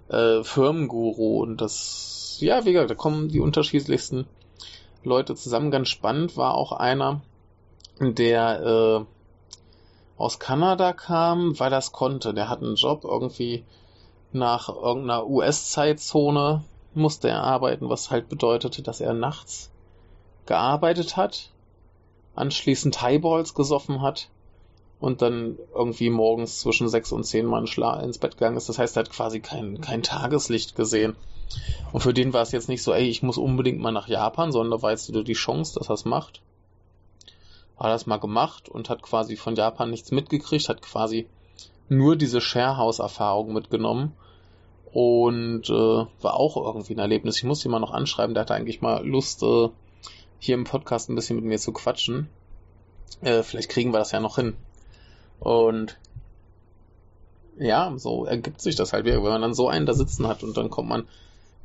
äh, 0.10 0.42
Firmenguru 0.42 1.44
und 1.44 1.62
das 1.62 2.40
ja 2.40 2.66
wie 2.66 2.74
gesagt, 2.74 2.90
da 2.90 2.96
kommen 2.96 3.30
die 3.30 3.42
unterschiedlichsten 3.42 4.26
Leute 5.04 5.36
zusammen. 5.36 5.70
Ganz 5.70 5.90
spannend 5.90 6.36
war 6.36 6.56
auch 6.56 6.72
einer, 6.72 7.22
der 8.00 9.06
äh, 9.06 9.17
aus 10.18 10.40
Kanada 10.40 10.94
kam, 10.94 11.60
weil 11.60 11.72
er 11.72 11.80
es 11.80 11.92
konnte. 11.92 12.34
Der 12.34 12.50
hat 12.50 12.62
einen 12.62 12.76
Job 12.76 13.04
irgendwie 13.04 13.64
nach 14.32 14.70
irgendeiner 14.70 15.28
US-Zeitzone 15.28 16.64
musste 16.94 17.30
er 17.30 17.44
arbeiten, 17.44 17.90
was 17.90 18.10
halt 18.10 18.28
bedeutete, 18.28 18.82
dass 18.82 19.02
er 19.02 19.14
nachts 19.14 19.70
gearbeitet 20.48 21.16
hat, 21.16 21.52
anschließend 22.36 23.02
Highballs 23.02 23.54
gesoffen 23.54 24.02
hat 24.02 24.30
und 25.00 25.22
dann 25.22 25.58
irgendwie 25.76 26.10
morgens 26.10 26.60
zwischen 26.60 26.90
sechs 26.90 27.12
und 27.12 27.24
zehn 27.24 27.46
Mal 27.46 27.66
ins 28.04 28.18
Bett 28.18 28.32
gegangen 28.32 28.58
ist. 28.58 28.68
Das 28.68 28.80
heißt, 28.80 28.98
er 28.98 29.02
hat 29.02 29.12
quasi 29.12 29.40
kein, 29.40 29.80
kein 29.80 30.02
Tageslicht 30.02 30.76
gesehen. 30.76 31.16
Und 31.94 32.02
für 32.02 32.14
den 32.14 32.34
war 32.34 32.42
es 32.42 32.52
jetzt 32.52 32.68
nicht 32.68 32.84
so, 32.84 32.94
ey, 32.94 33.08
ich 33.08 33.24
muss 33.24 33.38
unbedingt 33.38 33.80
mal 33.80 33.92
nach 33.92 34.08
Japan, 34.08 34.52
sondern 34.52 34.80
da 34.80 34.82
weißt 34.82 35.10
du 35.10 35.24
die 35.24 35.34
Chance, 35.34 35.78
dass 35.78 35.90
er 35.90 35.94
es 35.94 36.06
macht 36.06 36.42
hat 37.80 37.92
das 37.92 38.08
mal 38.08 38.18
gemacht 38.18 38.70
und 38.70 38.90
hat 38.90 39.02
quasi 39.02 39.36
von 39.36 39.56
Japan 39.56 39.90
nichts 39.90 40.12
mitgekriegt, 40.12 40.70
hat 40.70 40.82
quasi 40.82 41.28
nur 41.90 42.16
diese 42.16 42.42
Sharehouse-Erfahrung 42.42 43.54
mitgenommen 43.54 44.14
und 44.92 45.70
äh, 45.70 45.74
war 46.22 46.34
auch 46.34 46.58
irgendwie 46.58 46.96
ein 46.96 47.00
Erlebnis. 47.00 47.38
Ich 47.38 47.44
muss 47.44 47.64
ihn 47.64 47.72
mal 47.72 47.80
noch 47.80 47.94
anschreiben, 47.94 48.34
der 48.34 48.42
hatte 48.42 48.56
eigentlich 48.56 48.82
mal 48.82 49.06
Lust, 49.06 49.44
äh, 49.44 49.70
hier 50.40 50.56
im 50.56 50.64
Podcast 50.64 51.10
ein 51.10 51.16
bisschen 51.16 51.36
mit 51.36 51.46
mir 51.46 51.60
zu 51.60 51.72
quatschen. 51.72 52.30
Äh, 53.22 53.44
vielleicht 53.44 53.70
kriegen 53.70 53.94
wir 53.94 54.00
das 54.00 54.12
ja 54.12 54.20
noch 54.20 54.36
hin. 54.36 54.56
Und 55.40 55.98
ja, 57.60 57.94
so 57.98 58.26
ergibt 58.26 58.62
sich 58.62 58.76
das 58.76 58.94
halt 58.94 59.06
wieder, 59.06 59.24
wenn 59.24 59.32
man 59.32 59.42
dann 59.42 59.54
so 59.54 59.68
einen 59.68 59.86
da 59.86 59.94
sitzen 59.94 60.28
hat 60.28 60.44
und 60.44 60.58
dann 60.58 60.70
kommt 60.70 60.90
man 60.90 61.08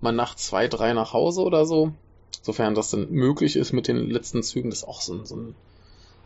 mal 0.00 0.12
nach 0.12 0.34
zwei, 0.34 0.68
drei 0.68 0.92
nach 0.92 1.12
Hause 1.12 1.42
oder 1.42 1.66
so. 1.66 1.92
Sofern 2.40 2.74
das 2.74 2.90
dann 2.90 3.10
möglich 3.10 3.56
ist 3.56 3.72
mit 3.72 3.88
den 3.88 4.10
letzten 4.10 4.42
Zügen, 4.42 4.70
das 4.70 4.80
ist 4.80 4.88
auch 4.88 5.00
so 5.00 5.24
so 5.24 5.36
ein 5.36 5.54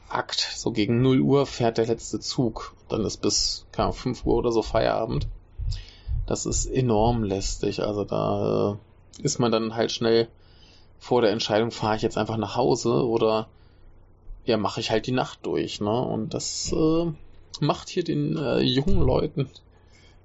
Akt. 0.09 0.41
So 0.55 0.73
gegen 0.73 1.03
0 1.03 1.21
Uhr 1.21 1.47
fährt 1.47 1.79
der 1.79 1.87
letzte 1.87 2.21
Zug. 2.21 2.75
Dann 2.89 3.05
ist 3.05 3.19
bis 3.19 3.67
keine 3.73 3.93
5 3.93 4.25
Uhr 4.25 4.37
oder 4.37 4.53
so 4.53 4.63
Feierabend. 4.63 5.29
Das 6.27 6.47
ist 6.47 6.67
enorm 6.67 7.25
lästig. 7.25 7.83
Also 7.83 8.05
da 8.05 8.79
äh, 9.21 9.23
ist 9.23 9.39
man 9.39 9.53
dann 9.53 9.75
halt 9.75 9.93
schnell 9.93 10.29
vor 10.99 11.23
der 11.23 11.31
Entscheidung, 11.31 11.71
fahre 11.71 11.97
ich 11.97 12.03
jetzt 12.03 12.19
einfach 12.19 12.37
nach 12.37 12.57
Hause 12.57 13.07
oder 13.07 13.49
ja, 14.45 14.57
mache 14.57 14.81
ich 14.81 14.91
halt 14.91 15.07
die 15.07 15.13
Nacht 15.13 15.45
durch. 15.45 15.81
Ne? 15.81 16.01
Und 16.01 16.35
das 16.35 16.73
äh, 16.73 17.13
macht 17.61 17.89
hier 17.89 18.05
den 18.05 18.37
äh, 18.37 18.61
jungen 18.61 19.01
Leuten 19.01 19.49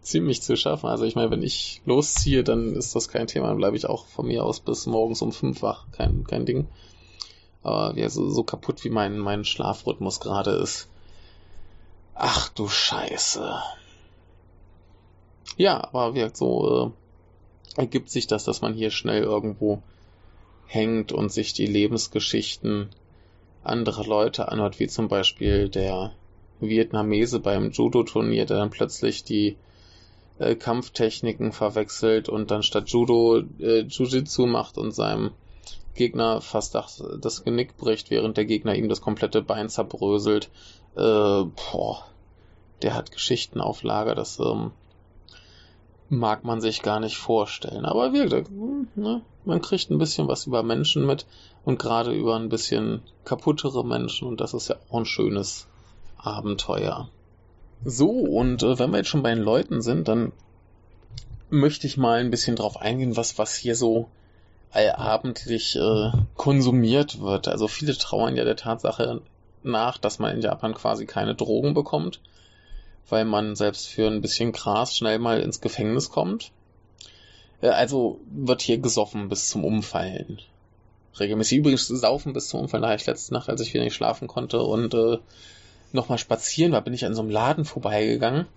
ziemlich 0.02 0.42
zu 0.42 0.56
schaffen. 0.56 0.88
Also 0.88 1.06
ich 1.06 1.16
meine, 1.16 1.32
wenn 1.32 1.44
ich 1.44 1.82
losziehe, 1.86 2.44
dann 2.44 2.76
ist 2.76 2.96
das 2.96 3.08
kein 3.08 3.28
Thema. 3.28 3.48
Dann 3.48 3.58
bleibe 3.58 3.78
ich 3.78 3.86
auch 3.86 4.06
von 4.06 4.28
mir 4.28 4.44
aus 4.44 4.60
bis 4.60 4.86
morgens 4.86 5.22
um 5.22 5.32
fünf 5.32 5.62
wach. 5.62 5.86
Kein, 5.92 6.24
kein 6.26 6.46
Ding. 6.46 6.68
Aber 7.64 7.98
ja, 7.98 8.10
so, 8.10 8.30
so 8.30 8.44
kaputt 8.44 8.84
wie 8.84 8.90
mein, 8.90 9.18
mein 9.20 9.46
Schlafrhythmus 9.46 10.20
gerade 10.20 10.52
ist. 10.52 10.88
Ach 12.16 12.50
du 12.50 12.68
Scheiße. 12.68 13.62
Ja, 15.58 15.84
aber 15.84 16.16
wie 16.16 16.30
so 16.34 16.94
äh, 17.78 17.82
ergibt 17.82 18.10
sich 18.10 18.28
das, 18.28 18.44
dass 18.44 18.62
man 18.62 18.74
hier 18.74 18.92
schnell 18.92 19.24
irgendwo 19.24 19.82
hängt 20.66 21.12
und 21.12 21.32
sich 21.32 21.54
die 21.54 21.66
Lebensgeschichten 21.66 22.90
anderer 23.64 24.06
Leute 24.06 24.48
anhört, 24.50 24.80
wie 24.80 24.88
zum 24.88 25.08
Beispiel 25.08 25.70
der 25.70 26.14
Vietnamese 26.60 27.40
beim 27.40 27.72
Judo-Turnier, 27.72 28.46
der 28.46 28.58
dann 28.58 28.70
plötzlich 28.70 29.24
die 29.24 29.58
äh, 30.40 30.56
Kampftechniken 30.56 31.52
verwechselt 31.52 32.30
und 32.30 32.52
dann 32.52 32.64
statt 32.64 32.90
Judo 32.90 33.40
äh, 33.60 33.82
Jiu-Jitsu 33.82 34.46
macht 34.48 34.78
und 34.78 34.92
seinem 34.92 35.32
Gegner 35.96 36.42
fast 36.42 36.76
das, 36.76 37.04
das 37.20 37.44
Genick 37.44 37.78
bricht, 37.78 38.10
während 38.10 38.38
der 38.38 38.46
Gegner 38.46 38.76
ihm 38.76 38.90
das 38.90 39.02
komplette 39.02 39.42
Bein 39.42 39.70
zerbröselt. 39.70 40.50
Äh, 40.96 41.44
boah, 41.44 42.06
der 42.82 42.96
hat 42.96 43.12
Geschichten 43.12 43.62
auf 43.62 43.84
Lager, 43.84 44.16
das 44.16 44.40
ähm, 44.40 44.72
mag 46.10 46.44
man 46.44 46.62
sich 46.62 46.82
gar 46.82 47.00
nicht 47.00 47.18
vorstellen. 47.18 47.86
Aber 47.86 48.14
wirklich, 48.14 48.46
ne, 48.96 49.22
man 49.46 49.62
kriegt 49.62 49.90
ein 49.90 49.98
bisschen 49.98 50.28
was 50.28 50.46
über 50.46 50.64
Menschen 50.64 51.06
mit 51.06 51.26
und 51.64 51.80
gerade 51.80 52.12
über 52.12 52.36
ein 52.36 52.50
bisschen 52.50 53.02
kaputtere 53.24 53.86
Menschen 53.86 54.28
und 54.28 54.42
das 54.42 54.54
ist 54.54 54.70
ja 54.70 54.76
auch 54.90 55.00
ein 55.00 55.06
schönes 55.06 55.68
Abenteuer. 56.18 57.10
So, 57.84 58.10
und 58.10 58.62
äh, 58.64 58.78
wenn 58.78 58.92
wir 58.92 58.98
jetzt 58.98 59.10
schon 59.10 59.24
bei 59.24 59.34
den 59.34 59.44
Leuten 59.44 59.82
sind, 59.82 60.08
dann 60.08 60.32
möchte 61.50 61.88
ich 61.88 61.98
mal 61.98 62.20
ein 62.20 62.32
bisschen 62.32 62.56
drauf 62.56 62.78
eingehen, 62.78 63.18
was, 63.18 63.38
was 63.38 63.56
hier 63.56 63.76
so 63.76 64.08
allabendlich 64.72 65.76
äh, 65.76 66.12
konsumiert 66.36 67.20
wird. 67.20 67.48
Also 67.48 67.68
viele 67.68 67.96
trauern 67.98 68.36
ja 68.36 68.44
der 68.44 68.56
Tatsache 68.56 69.22
nach, 69.64 69.98
dass 69.98 70.20
man 70.20 70.36
in 70.36 70.42
Japan 70.42 70.74
quasi 70.74 71.06
keine 71.06 71.36
Drogen 71.36 71.74
bekommt, 71.74 72.22
weil 73.10 73.26
man 73.26 73.56
selbst 73.56 73.88
für 73.88 74.08
ein 74.08 74.22
bisschen 74.22 74.52
Gras 74.52 74.96
schnell 74.96 75.20
mal 75.20 75.42
ins 75.42 75.62
Gefängnis 75.62 76.10
kommt. 76.10 76.52
Äh, 77.62 77.70
also 77.70 78.20
wird 78.30 78.62
hier 78.62 78.78
gesoffen 78.78 79.30
bis 79.30 79.50
zum 79.50 79.66
Umfallen. 79.66 80.40
Regelmäßig 81.20 81.58
übrigens 81.58 81.88
saufen 81.88 82.34
bis 82.34 82.48
zum 82.48 82.62
Umfallen. 82.62 82.84
Da 82.84 82.96
ich 82.96 83.06
letzte 83.06 83.34
Nacht, 83.34 83.50
als 83.50 83.62
ich 83.62 83.74
wieder 83.74 83.84
nicht 83.84 83.96
schlafen 83.96 84.28
konnte 84.28 84.62
und 84.62 84.94
äh, 84.94 85.18
nochmal 85.92 86.18
spazieren 86.18 86.72
war, 86.72 86.82
bin 86.82 86.94
ich 86.94 87.06
an 87.06 87.14
so 87.14 87.22
einem 87.22 87.30
Laden 87.30 87.66
vorbeigegangen 87.66 88.48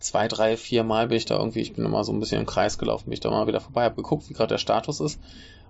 zwei, 0.00 0.28
drei, 0.28 0.56
vier 0.56 0.84
Mal 0.84 1.08
bin 1.08 1.16
ich 1.16 1.26
da 1.26 1.38
irgendwie, 1.38 1.60
ich 1.60 1.74
bin 1.74 1.84
immer 1.84 2.04
so 2.04 2.12
ein 2.12 2.20
bisschen 2.20 2.40
im 2.40 2.46
Kreis 2.46 2.78
gelaufen, 2.78 3.06
bin 3.06 3.14
ich 3.14 3.20
da 3.20 3.30
mal 3.30 3.46
wieder 3.46 3.60
vorbei, 3.60 3.84
habe 3.84 3.96
geguckt, 3.96 4.28
wie 4.28 4.34
gerade 4.34 4.54
der 4.54 4.58
Status 4.58 5.00
ist. 5.00 5.20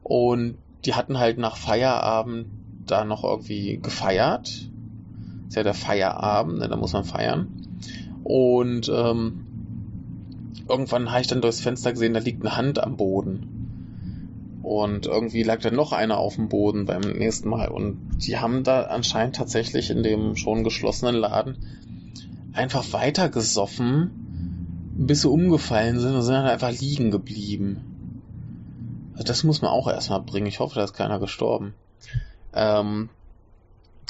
Und 0.03 0.59
die 0.85 0.95
hatten 0.95 1.19
halt 1.19 1.39
nach 1.39 1.57
Feierabend 1.57 2.47
da 2.87 3.05
noch 3.05 3.25
irgendwie 3.25 3.79
gefeiert. 3.79 4.49
ist 5.49 5.57
ja 5.57 5.63
der 5.63 5.75
Feierabend, 5.75 6.59
ne, 6.59 6.69
da 6.69 6.77
muss 6.77 6.93
man 6.93 7.05
feiern. 7.05 7.49
Und 8.23 8.89
ähm, 8.89 9.47
irgendwann 10.69 11.11
habe 11.11 11.21
ich 11.21 11.27
dann 11.27 11.41
durchs 11.41 11.61
Fenster 11.61 11.93
gesehen, 11.93 12.15
da 12.15 12.21
liegt 12.21 12.43
eine 12.43 12.57
Hand 12.57 12.83
am 12.83 12.97
Boden. 12.97 13.53
Und 14.63 15.07
irgendwie 15.07 15.45
lag 15.45 15.61
da 15.61 15.71
noch 15.71 15.93
einer 15.93 16.19
auf 16.19 16.35
dem 16.35 16.49
Boden 16.49 16.87
beim 16.87 17.01
nächsten 17.01 17.49
Mal. 17.49 17.69
Und 17.69 18.19
die 18.27 18.39
haben 18.39 18.65
da 18.65 18.83
anscheinend 18.83 19.37
tatsächlich 19.37 19.91
in 19.91 20.03
dem 20.03 20.35
schon 20.35 20.65
geschlossenen 20.65 21.15
Laden 21.15 21.86
einfach 22.57 22.93
weiter 22.93 23.29
gesoffen, 23.29 24.95
bis 24.97 25.23
sie 25.23 25.29
umgefallen 25.29 25.99
sind 25.99 26.15
und 26.15 26.23
sind 26.23 26.35
dann 26.35 26.47
einfach 26.47 26.73
liegen 26.73 27.11
geblieben. 27.11 28.23
Also 29.13 29.25
das 29.25 29.45
muss 29.45 29.63
man 29.63 29.71
auch 29.71 29.89
erstmal 29.89 30.23
bringen. 30.23 30.47
Ich 30.47 30.61
hoffe, 30.61 30.75
da 30.75 30.85
ist 30.85 30.95
keiner 30.95 31.19
gestorben. 31.19 31.75
Ähm, 32.55 33.11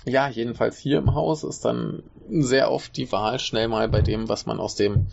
ja, 0.04 0.28
jedenfalls 0.28 0.78
hier 0.78 0.98
im 0.98 1.14
Haus 1.14 1.44
ist 1.44 1.64
dann 1.64 2.02
sehr 2.28 2.70
oft 2.70 2.96
die 2.96 3.10
Wahl 3.10 3.38
schnell 3.38 3.68
mal 3.68 3.88
bei 3.88 4.00
dem, 4.00 4.28
was 4.28 4.46
man 4.46 4.60
aus 4.60 4.76
dem 4.76 5.08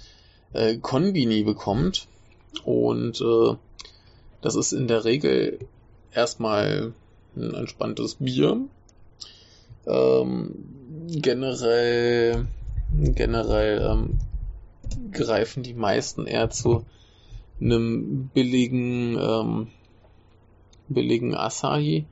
äh, 0.54 0.78
Konbini 0.78 1.44
bekommt. 1.44 2.08
Und 2.64 3.20
äh, 3.22 3.56
das 4.42 4.56
ist 4.56 4.74
in 4.74 4.88
der 4.88 5.06
Regel 5.06 5.60
erstmal 6.12 6.94
ein 7.36 7.54
entspanntes 7.56 8.16
Bier. 8.16 8.62
Ähm, 9.88 10.52
generell 11.08 12.46
generell 12.94 13.82
ähm, 13.82 14.20
greifen 15.12 15.64
die 15.64 15.74
meisten 15.74 16.26
eher 16.26 16.50
zu 16.50 16.86
einem 17.60 18.30
billigen 18.34 19.18
ähm, 19.18 19.68
billigen 20.88 21.36
Asahi 21.36 22.06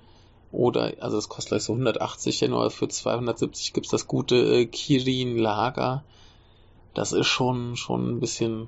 oder 0.52 0.94
also 1.00 1.18
es 1.18 1.30
kostet 1.30 1.50
gleich 1.50 1.64
so 1.64 1.74
180 1.74 2.42
Yen 2.42 2.54
oder 2.54 2.70
für 2.70 2.88
270 2.88 3.74
gibt's 3.74 3.90
das 3.90 4.08
gute 4.08 4.36
äh, 4.36 4.66
Kirin 4.66 5.38
Lager. 5.38 6.04
Das 6.94 7.14
ist 7.14 7.28
schon 7.28 7.76
schon 7.76 8.16
ein 8.16 8.20
bisschen 8.20 8.68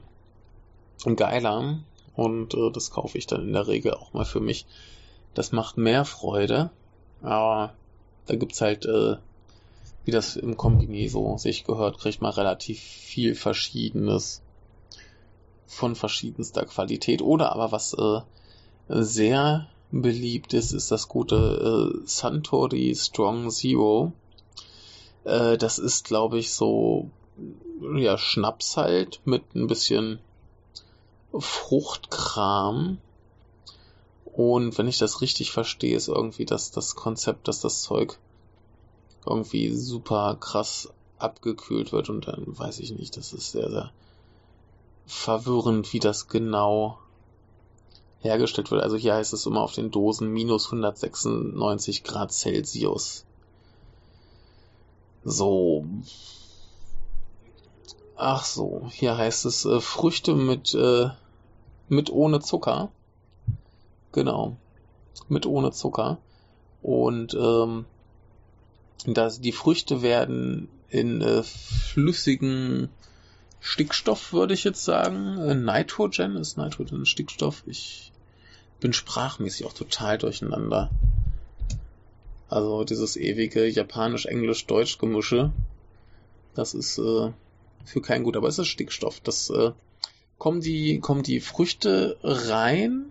geiler 1.16 1.80
und 2.16 2.54
äh, 2.54 2.72
das 2.72 2.92
kaufe 2.92 3.18
ich 3.18 3.28
dann 3.28 3.48
in 3.48 3.54
der 3.54 3.68
Regel 3.68 3.94
auch 3.94 4.14
mal 4.14 4.26
für 4.26 4.40
mich. 4.40 4.66
Das 5.34 5.52
macht 5.52 5.78
mehr 5.78 6.06
Freude, 6.06 6.70
aber 7.22 7.74
da 8.28 8.36
gibt's 8.36 8.62
halt 8.62 8.86
äh, 8.86 9.18
wie 10.06 10.12
das 10.12 10.36
im 10.36 10.58
Kombini 10.58 11.08
so 11.08 11.38
sich 11.38 11.64
gehört, 11.64 12.00
kriegt 12.00 12.22
man 12.22 12.34
relativ 12.34 12.80
viel 12.80 13.36
Verschiedenes 13.36 14.42
von 15.66 15.96
verschiedenster 15.96 16.66
Qualität. 16.66 17.22
Oder 17.22 17.52
aber 17.54 17.72
was 17.72 17.94
äh, 17.94 18.22
sehr 18.88 19.68
beliebt 19.92 20.54
ist, 20.54 20.72
ist 20.72 20.92
das 20.92 21.08
gute 21.08 21.94
äh, 22.04 22.08
Suntory 22.08 22.96
Strong 22.96 23.50
Zero. 23.50 24.12
Äh, 25.24 25.58
das 25.58 25.80
ist, 25.80 26.06
glaube 26.06 26.40
ich, 26.40 26.52
so 26.52 27.10
ja 27.96 28.18
Schnaps 28.18 28.78
halt 28.78 29.22
mit 29.26 29.56
ein 29.56 29.68
bisschen 29.68 30.20
Fruchtkram. 31.38 32.98
Und 34.26 34.78
wenn 34.78 34.88
ich 34.88 34.98
das 34.98 35.22
richtig 35.22 35.52
verstehe, 35.52 35.96
ist 35.96 36.08
irgendwie 36.08 36.46
das, 36.46 36.72
das 36.72 36.96
Konzept, 36.96 37.48
dass 37.48 37.60
das 37.62 37.82
Zeug 37.82 38.18
irgendwie 39.28 39.74
super 39.74 40.38
krass 40.40 40.90
abgekühlt 41.18 41.92
wird 41.92 42.10
und 42.10 42.28
dann 42.28 42.44
weiß 42.48 42.80
ich 42.80 42.92
nicht, 42.92 43.18
das 43.18 43.34
ist 43.34 43.52
sehr, 43.52 43.70
sehr 43.70 43.92
verwirrend, 45.06 45.94
wie 45.94 46.00
das 46.00 46.28
genau 46.28 46.98
hergestellt 48.20 48.72
wird. 48.72 48.82
Also 48.82 48.96
hier 48.98 49.16
heißt 49.16 49.34
es 49.34 49.46
immer 49.46 49.62
auf 49.62 49.74
den 49.74 49.92
Dosen 49.92 50.30
minus 50.30 50.68
196 50.68 52.04
Grad 52.04 52.32
Celsius. 52.32 53.26
So. 55.24 55.86
Ach 58.16 58.44
so, 58.46 58.88
hier 58.92 59.18
heißt 59.18 59.46
es 59.46 59.66
äh, 59.66 59.80
Früchte 59.82 60.36
mit, 60.36 60.74
äh, 60.74 61.10
mit 61.90 62.12
ohne 62.12 62.40
Zucker. 62.40 62.92
Genau. 64.12 64.56
Mit 65.28 65.46
ohne 65.46 65.72
Zucker. 65.72 66.18
Und 66.82 67.34
ähm, 67.34 67.86
dass 69.06 69.42
die 69.42 69.52
Früchte 69.52 70.02
werden 70.02 70.70
in 70.90 71.22
äh, 71.22 71.44
flüssigen 71.44 72.90
Stickstoff, 73.60 74.34
würde 74.34 74.54
ich 74.54 74.64
jetzt 74.64 74.84
sagen. 74.84 75.38
Äh, 75.40 75.56
Nitrogen 75.56 76.36
ist 76.36 76.58
Nitrogen 76.58 77.06
Stickstoff. 77.06 77.64
Ich 77.66 78.12
bin 78.80 78.94
sprachmäßig 78.94 79.66
auch 79.66 79.74
total 79.74 80.18
durcheinander. 80.18 80.90
Also 82.50 82.84
dieses 82.84 83.16
ewige 83.16 83.66
Japanisch-Englisch-Deutsch-Gemische, 83.68 85.52
das 86.54 86.74
ist 86.74 87.00
äh, 87.00 87.32
für 87.86 88.02
kein 88.02 88.24
gut, 88.24 88.38
aber 88.38 88.48
es 88.48 88.60
ist 88.60 88.68
Stickstoff. 88.68 89.20
Das 89.22 89.50
äh, 89.50 89.72
kommen 90.38 90.62
die 90.62 91.00
kommen 91.00 91.24
die 91.24 91.40
Früchte 91.40 92.18
rein 92.22 93.06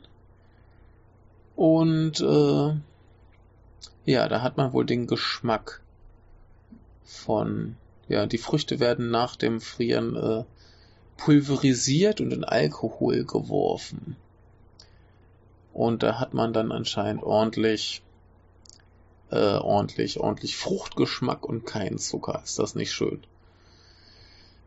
und 1.56 2.20
äh, 2.20 2.76
ja, 4.04 4.28
da 4.28 4.42
hat 4.42 4.56
man 4.56 4.72
wohl 4.72 4.84
den 4.84 5.06
Geschmack 5.06 5.80
von, 7.04 7.76
ja, 8.08 8.26
die 8.26 8.38
Früchte 8.38 8.80
werden 8.80 9.10
nach 9.10 9.36
dem 9.36 9.60
Frieren 9.60 10.16
äh, 10.16 10.44
pulverisiert 11.16 12.20
und 12.20 12.32
in 12.32 12.44
Alkohol 12.44 13.24
geworfen. 13.24 14.16
Und 15.72 16.02
da 16.02 16.18
hat 16.18 16.34
man 16.34 16.52
dann 16.52 16.72
anscheinend 16.72 17.22
ordentlich, 17.22 18.02
äh, 19.30 19.36
ordentlich, 19.36 20.18
ordentlich 20.18 20.56
Fruchtgeschmack 20.56 21.46
und 21.46 21.64
keinen 21.64 21.98
Zucker. 21.98 22.42
Ist 22.44 22.58
das 22.58 22.74
nicht 22.74 22.92
schön? 22.92 23.22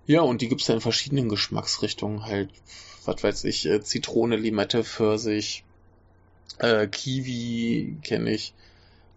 Ja, 0.07 0.21
und 0.21 0.41
die 0.41 0.47
gibt's 0.47 0.67
ja 0.67 0.75
in 0.75 0.81
verschiedenen 0.81 1.29
Geschmacksrichtungen 1.29 2.25
halt, 2.25 2.49
was 3.05 3.23
weiß 3.23 3.43
ich, 3.45 3.65
äh, 3.65 3.81
Zitrone, 3.81 4.37
Limette, 4.37 4.83
Pfirsich, 4.83 5.63
äh, 6.59 6.87
Kiwi 6.87 7.97
kenne 8.01 8.31
ich 8.31 8.53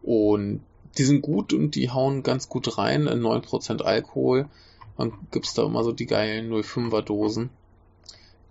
und 0.02 0.60
die 0.96 1.04
sind 1.04 1.22
gut 1.22 1.52
und 1.52 1.74
die 1.74 1.90
hauen 1.90 2.22
ganz 2.22 2.48
gut 2.48 2.78
rein 2.78 3.06
in 3.06 3.20
9% 3.20 3.82
Alkohol. 3.82 4.48
Dann 4.96 5.12
gibt's 5.30 5.54
da 5.54 5.64
immer 5.64 5.84
so 5.84 5.92
die 5.92 6.06
geilen 6.06 6.52
05er 6.52 7.02
Dosen. 7.02 7.50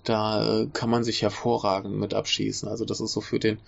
Da 0.03 0.61
äh, 0.61 0.67
kann 0.71 0.89
man 0.89 1.03
sich 1.03 1.21
hervorragend 1.21 1.97
mit 1.97 2.13
abschießen. 2.13 2.69
Also 2.69 2.85
das 2.85 3.01
ist 3.01 3.11
so 3.11 3.19
für 3.19 3.39
den, 3.39 3.59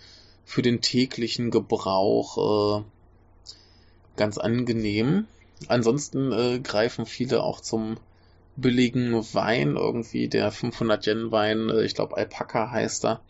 für 0.45 0.61
den 0.61 0.79
täglichen 0.79 1.51
Gebrauch 1.51 2.79
äh, 2.79 2.83
ganz 4.15 4.37
angenehm. 4.37 5.25
Ansonsten 5.67 6.31
äh, 6.31 6.59
greifen 6.59 7.05
viele 7.05 7.43
auch 7.43 7.59
zum 7.59 7.97
billigen 8.55 9.13
Wein 9.33 9.75
irgendwie, 9.75 10.27
der 10.27 10.51
500 10.51 11.05
Yen 11.07 11.31
Wein, 11.31 11.69
äh, 11.69 11.83
ich 11.83 11.95
glaube 11.95 12.15
Alpaka 12.17 12.71
heißt 12.71 13.05
er. 13.05 13.21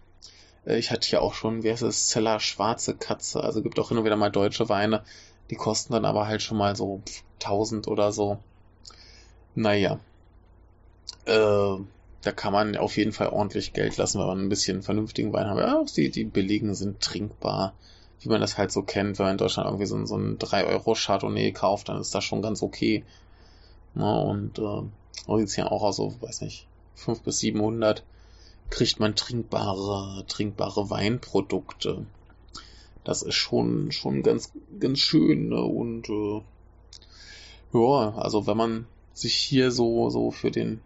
Äh, 0.65 0.77
ich 0.77 0.91
hatte 0.91 1.09
ja 1.11 1.21
auch 1.21 1.33
schon, 1.33 1.63
wie 1.63 1.71
heißt 1.71 1.83
es, 1.83 2.07
Zeller 2.07 2.39
Schwarze 2.39 2.95
Katze. 2.95 3.43
Also 3.43 3.61
gibt 3.61 3.79
auch 3.79 3.91
und 3.91 4.03
wieder 4.03 4.15
mal 4.15 4.31
deutsche 4.31 4.69
Weine. 4.69 5.03
Die 5.49 5.55
kosten 5.55 5.93
dann 5.93 6.05
aber 6.05 6.27
halt 6.27 6.41
schon 6.41 6.57
mal 6.57 6.75
so 6.75 7.01
1000 7.41 7.87
oder 7.87 8.11
so. 8.11 8.39
Naja. 9.55 9.99
Äh, 11.25 11.75
da 12.21 12.31
kann 12.33 12.53
man 12.53 12.75
auf 12.77 12.97
jeden 12.97 13.13
Fall 13.13 13.29
ordentlich 13.29 13.73
Geld 13.73 13.97
lassen, 13.97 14.19
wenn 14.19 14.27
man 14.27 14.39
ein 14.41 14.49
bisschen 14.49 14.81
vernünftigen 14.81 15.33
Wein 15.33 15.49
hat. 15.49 15.57
Ja, 15.57 15.83
die, 15.95 16.09
die 16.09 16.25
billigen 16.25 16.75
sind 16.75 16.99
trinkbar. 16.99 17.73
Wie 18.19 18.29
man 18.29 18.41
das 18.41 18.57
halt 18.57 18.71
so 18.71 18.81
kennt, 18.81 19.17
wenn 19.17 19.25
man 19.25 19.31
in 19.33 19.37
Deutschland 19.37 19.67
irgendwie 19.67 19.85
so, 19.85 20.05
so 20.05 20.17
ein 20.17 20.37
3 20.37 20.65
Euro 20.65 20.93
Chardonnay 20.93 21.53
kauft, 21.53 21.87
dann 21.87 22.01
ist 22.01 22.13
das 22.13 22.25
schon 22.25 22.41
ganz 22.41 22.61
okay. 22.61 23.05
Na, 23.93 24.19
und 24.19 24.59
äh, 24.59 24.83
so 25.25 25.37
sieht's 25.37 25.55
ja 25.55 25.71
auch 25.71 25.83
aus, 25.83 25.95
so, 25.95 26.13
weiß 26.21 26.41
nicht, 26.41 26.67
5 26.95 27.21
bis 27.21 27.39
700 27.39 28.03
kriegt 28.69 28.99
man 28.99 29.15
trinkbare, 29.15 30.25
trinkbare 30.27 30.89
Weinprodukte. 30.89 32.05
Das 33.03 33.21
ist 33.21 33.35
schon, 33.35 33.91
schon 33.91 34.23
ganz, 34.23 34.51
ganz 34.79 34.99
schön, 34.99 35.49
ne? 35.49 35.61
Und 35.61 36.09
äh, 36.09 36.41
ja, 37.73 38.13
also 38.15 38.47
wenn 38.47 38.57
man 38.57 38.87
sich 39.13 39.35
hier 39.35 39.71
so, 39.71 40.09
so 40.09 40.31
für 40.31 40.51
den 40.51 40.81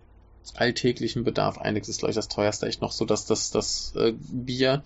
alltäglichen 0.55 1.23
Bedarf 1.23 1.57
einigt, 1.57 1.87
ist 1.87 1.99
glaube 1.99 2.11
ich 2.11 2.15
das 2.15 2.27
teuerste 2.27 2.67
echt 2.67 2.81
noch 2.81 2.91
so, 2.91 3.05
dass 3.05 3.25
das, 3.25 3.51
das 3.51 3.95
äh, 3.95 4.13
Bier, 4.17 4.83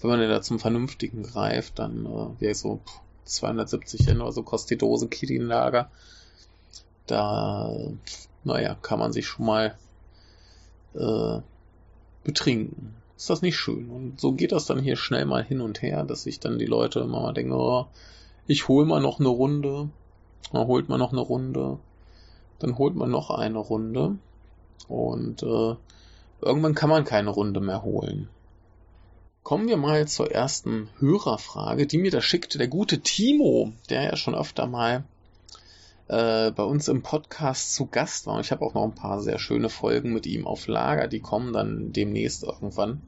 wenn 0.00 0.10
man 0.10 0.20
da 0.20 0.42
zum 0.42 0.58
Vernünftigen 0.58 1.22
greift, 1.22 1.78
dann 1.78 2.06
äh, 2.06 2.40
wäre 2.40 2.54
so 2.54 2.80
270 3.24 4.06
Yen 4.06 4.20
oder 4.20 4.32
so 4.32 4.42
kostet 4.42 4.70
die 4.70 4.78
Dose 4.78 5.08
Kirin-Lager. 5.08 5.90
Da, 7.06 7.76
naja, 8.44 8.74
kann 8.74 8.98
man 8.98 9.12
sich 9.12 9.26
schon 9.26 9.46
mal 9.46 9.76
äh, 10.94 11.40
betrinken. 12.24 12.94
Ist 13.16 13.30
das 13.30 13.42
nicht 13.42 13.56
schön? 13.56 13.90
Und 13.90 14.20
so 14.20 14.32
geht 14.32 14.52
das 14.52 14.66
dann 14.66 14.80
hier 14.80 14.96
schnell 14.96 15.26
mal 15.26 15.44
hin 15.44 15.60
und 15.60 15.82
her, 15.82 16.04
dass 16.04 16.22
sich 16.22 16.40
dann 16.40 16.58
die 16.58 16.66
Leute 16.66 17.00
immer 17.00 17.20
mal 17.20 17.34
denken, 17.34 17.52
oh, 17.52 17.86
ich 18.46 18.66
hol 18.68 18.86
mal 18.86 19.00
noch 19.00 19.20
eine 19.20 19.28
Runde, 19.28 19.90
dann 20.52 20.66
holt 20.66 20.88
man 20.88 20.98
noch 20.98 21.12
eine 21.12 21.20
Runde, 21.20 21.78
dann 22.58 22.78
holt 22.78 22.94
man 22.94 23.10
noch 23.10 23.30
eine 23.30 23.58
Runde 23.58 24.16
und 24.88 25.42
äh, 25.42 25.74
irgendwann 26.40 26.74
kann 26.74 26.90
man 26.90 27.04
keine 27.04 27.30
Runde 27.30 27.60
mehr 27.60 27.82
holen. 27.82 28.28
Kommen 29.42 29.68
wir 29.68 29.76
mal 29.76 30.06
zur 30.06 30.30
ersten 30.30 30.88
Hörerfrage, 30.98 31.86
die 31.86 31.98
mir 31.98 32.10
da 32.10 32.20
schickte 32.20 32.58
der 32.58 32.68
gute 32.68 33.00
Timo, 33.00 33.72
der 33.88 34.02
ja 34.02 34.16
schon 34.16 34.34
öfter 34.34 34.66
mal 34.66 35.04
äh, 36.10 36.50
bei 36.50 36.64
uns 36.64 36.88
im 36.88 37.02
Podcast 37.02 37.72
zu 37.74 37.86
Gast 37.86 38.26
war. 38.26 38.34
Und 38.34 38.40
ich 38.40 38.50
habe 38.50 38.64
auch 38.64 38.74
noch 38.74 38.82
ein 38.82 38.96
paar 38.96 39.20
sehr 39.20 39.38
schöne 39.38 39.68
Folgen 39.68 40.12
mit 40.12 40.26
ihm 40.26 40.44
auf 40.44 40.66
Lager, 40.66 41.06
die 41.06 41.20
kommen 41.20 41.52
dann 41.52 41.92
demnächst 41.92 42.42
irgendwann. 42.42 43.00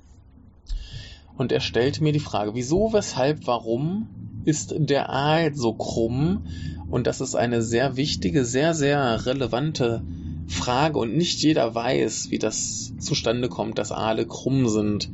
Und 1.37 1.51
er 1.51 1.61
stellte 1.61 2.03
mir 2.03 2.13
die 2.13 2.21
Frage, 2.21 2.55
wieso, 2.55 2.93
weshalb, 2.93 3.47
warum 3.47 4.09
ist 4.45 4.75
der 4.77 5.11
Aal 5.11 5.53
so 5.55 5.73
krumm? 5.73 6.47
Und 6.91 7.09
das 7.09 7.21
ist 7.21 7.35
eine 7.35 7.63
sehr 7.63 7.97
wichtige, 7.97 8.45
sehr, 8.45 8.73
sehr 8.73 9.27
relevante 9.27 10.03
Frage 10.47 10.99
und 10.99 11.17
nicht 11.17 11.43
jeder 11.43 11.75
weiß, 11.75 12.31
wie 12.31 12.39
das 12.39 12.93
zustande 12.99 13.49
kommt, 13.49 13.79
dass 13.79 13.91
Aale 13.91 14.27
krumm 14.27 14.69
sind. 14.69 15.11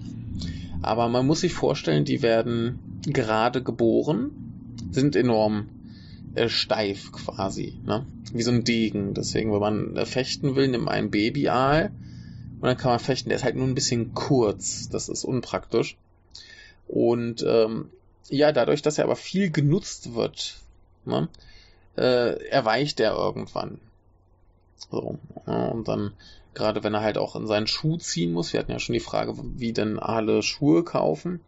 Aber 0.82 1.08
man 1.08 1.26
muss 1.26 1.40
sich 1.40 1.54
vorstellen, 1.54 2.04
die 2.04 2.20
werden 2.20 3.00
gerade 3.02 3.62
geboren, 3.62 4.30
sind 4.90 5.16
enorm 5.16 5.68
äh, 6.38 6.48
steif 6.48 7.12
quasi. 7.12 7.80
Ne? 7.84 8.06
wie 8.32 8.42
so 8.42 8.50
ein 8.50 8.64
Degen. 8.64 9.14
Deswegen, 9.14 9.52
wenn 9.52 9.60
man 9.60 10.06
fechten 10.06 10.56
will, 10.56 10.68
nimmt 10.68 10.84
man 10.84 10.94
einen 10.94 11.10
Babyaal 11.10 11.90
und 12.60 12.62
dann 12.62 12.76
kann 12.76 12.92
man 12.92 13.00
fechten. 13.00 13.28
Der 13.28 13.36
ist 13.36 13.44
halt 13.44 13.56
nur 13.56 13.66
ein 13.66 13.74
bisschen 13.74 14.14
kurz. 14.14 14.88
Das 14.88 15.08
ist 15.08 15.24
unpraktisch. 15.24 15.96
Und 16.86 17.44
ähm, 17.46 17.90
ja, 18.28 18.52
dadurch, 18.52 18.82
dass 18.82 18.98
er 18.98 19.04
aber 19.04 19.16
viel 19.16 19.50
genutzt 19.50 20.14
wird, 20.14 20.56
ne, 21.04 21.28
äh, 21.96 22.48
erweicht 22.48 23.00
er 23.00 23.12
irgendwann. 23.12 23.78
So, 24.90 25.18
ja, 25.46 25.66
und 25.68 25.88
dann, 25.88 26.12
gerade 26.54 26.84
wenn 26.84 26.94
er 26.94 27.00
halt 27.00 27.18
auch 27.18 27.36
in 27.36 27.46
seinen 27.46 27.66
Schuh 27.66 27.96
ziehen 27.96 28.32
muss, 28.32 28.52
wir 28.52 28.60
hatten 28.60 28.70
ja 28.72 28.78
schon 28.78 28.92
die 28.94 29.00
Frage, 29.00 29.34
wie 29.36 29.72
denn 29.72 29.98
alle 29.98 30.42
Schuhe 30.42 30.84
kaufen. 30.84 31.40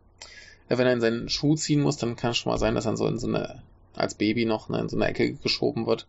Ja, 0.69 0.79
wenn 0.79 0.87
er 0.87 0.93
in 0.93 1.01
seinen 1.01 1.29
Schuh 1.29 1.55
ziehen 1.55 1.81
muss, 1.81 1.97
dann 1.97 2.17
kann 2.17 2.33
es 2.33 2.39
schon 2.39 2.53
mal 2.53 2.59
sein, 2.59 2.75
dass 2.75 2.87
er 2.87 2.97
so 2.97 3.07
in 3.07 3.19
so 3.19 3.27
eine, 3.27 3.63
als 3.95 4.15
Baby 4.15 4.45
noch 4.45 4.69
ne, 4.69 4.81
in 4.81 4.89
so 4.89 4.97
eine 4.97 5.07
Ecke 5.07 5.35
geschoben 5.35 5.87
wird. 5.87 6.07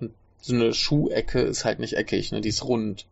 Und 0.00 0.12
so 0.40 0.54
eine 0.54 0.74
Schuhecke 0.74 1.40
ist 1.40 1.64
halt 1.64 1.78
nicht 1.78 1.96
eckig, 1.96 2.32
ne, 2.32 2.40
die 2.40 2.48
ist 2.48 2.64
rund. 2.64 3.06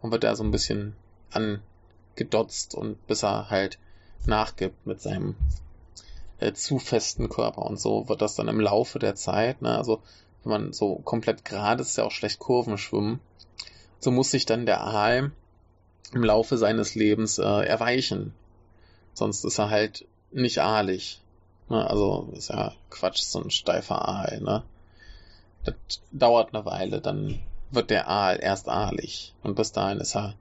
Und 0.00 0.10
wird 0.10 0.24
da 0.24 0.34
so 0.34 0.42
ein 0.42 0.50
bisschen 0.50 0.94
angedotzt 1.30 2.74
und 2.74 3.06
bis 3.06 3.22
er 3.22 3.50
halt 3.50 3.78
nachgibt 4.26 4.86
mit 4.86 5.00
seinem 5.00 5.36
äh, 6.38 6.52
zu 6.52 6.78
festen 6.78 7.28
Körper. 7.28 7.62
Und 7.62 7.80
so 7.80 8.08
wird 8.08 8.20
das 8.20 8.34
dann 8.34 8.48
im 8.48 8.60
Laufe 8.60 8.98
der 8.98 9.14
Zeit, 9.14 9.62
ne, 9.62 9.76
also 9.76 10.02
wenn 10.42 10.50
man 10.50 10.72
so 10.72 10.96
komplett 10.96 11.44
gerade 11.44 11.82
ist, 11.82 11.96
ja 11.96 12.04
auch 12.04 12.10
schlecht 12.10 12.38
Kurven 12.38 12.78
schwimmen. 12.78 13.20
So 14.00 14.10
muss 14.10 14.32
sich 14.32 14.44
dann 14.46 14.66
der 14.66 14.80
Aal 14.80 15.30
im 16.12 16.24
Laufe 16.24 16.58
seines 16.58 16.94
Lebens 16.94 17.38
äh, 17.38 17.44
erweichen. 17.44 18.34
Sonst 19.14 19.44
ist 19.44 19.58
er 19.58 19.70
halt 19.70 20.06
nicht 20.32 20.58
aalig. 20.58 21.21
Ne? 21.68 21.88
Also 21.88 22.28
ist 22.36 22.50
ja 22.50 22.72
Quatsch, 22.90 23.22
so 23.22 23.42
ein 23.42 23.50
steifer 23.50 24.08
Aal. 24.08 24.40
Ne? 24.40 24.62
Das 25.64 25.74
dauert 26.10 26.54
eine 26.54 26.64
Weile, 26.64 27.00
dann 27.00 27.40
wird 27.70 27.90
der 27.90 28.08
Aal 28.08 28.38
erst 28.40 28.68
aalig. 28.68 29.34
Und 29.42 29.54
bis 29.54 29.72
dahin 29.72 29.98
ist 29.98 30.16
er 30.16 30.34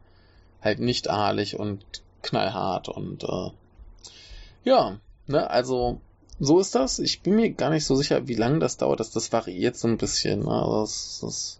halt 0.61 0.79
nicht 0.79 1.09
aalig 1.09 1.57
und 1.57 1.83
knallhart 2.21 2.89
und 2.89 3.23
äh, 3.23 3.49
ja, 4.63 4.99
ne, 5.27 5.49
also 5.49 5.99
so 6.39 6.59
ist 6.59 6.75
das. 6.75 6.99
Ich 6.99 7.21
bin 7.21 7.35
mir 7.35 7.51
gar 7.51 7.69
nicht 7.69 7.85
so 7.85 7.95
sicher, 7.95 8.27
wie 8.27 8.35
lange 8.35 8.59
das 8.59 8.77
dauert. 8.77 8.99
Das, 8.99 9.11
das 9.11 9.31
variiert 9.31 9.77
so 9.77 9.87
ein 9.87 9.97
bisschen. 9.97 10.43
Ne? 10.43 10.51
Also 10.51 10.81
das, 10.81 11.19
das, 11.21 11.59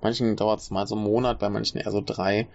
manchen 0.00 0.36
dauert 0.36 0.60
es 0.60 0.70
mal 0.70 0.86
so 0.86 0.94
einen 0.94 1.04
Monat, 1.04 1.38
bei 1.38 1.48
manchen 1.48 1.78
eher 1.78 1.90
so 1.90 2.02
drei. 2.04 2.46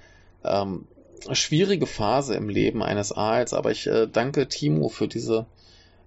Ähm, 0.43 0.87
schwierige 1.31 1.85
Phase 1.85 2.35
im 2.35 2.49
Leben 2.49 2.83
eines 2.83 3.11
Aals, 3.11 3.53
aber 3.53 3.71
ich 3.71 3.87
äh, 3.87 4.07
danke 4.07 4.47
Timo 4.47 4.89
für 4.89 5.07
diese 5.07 5.45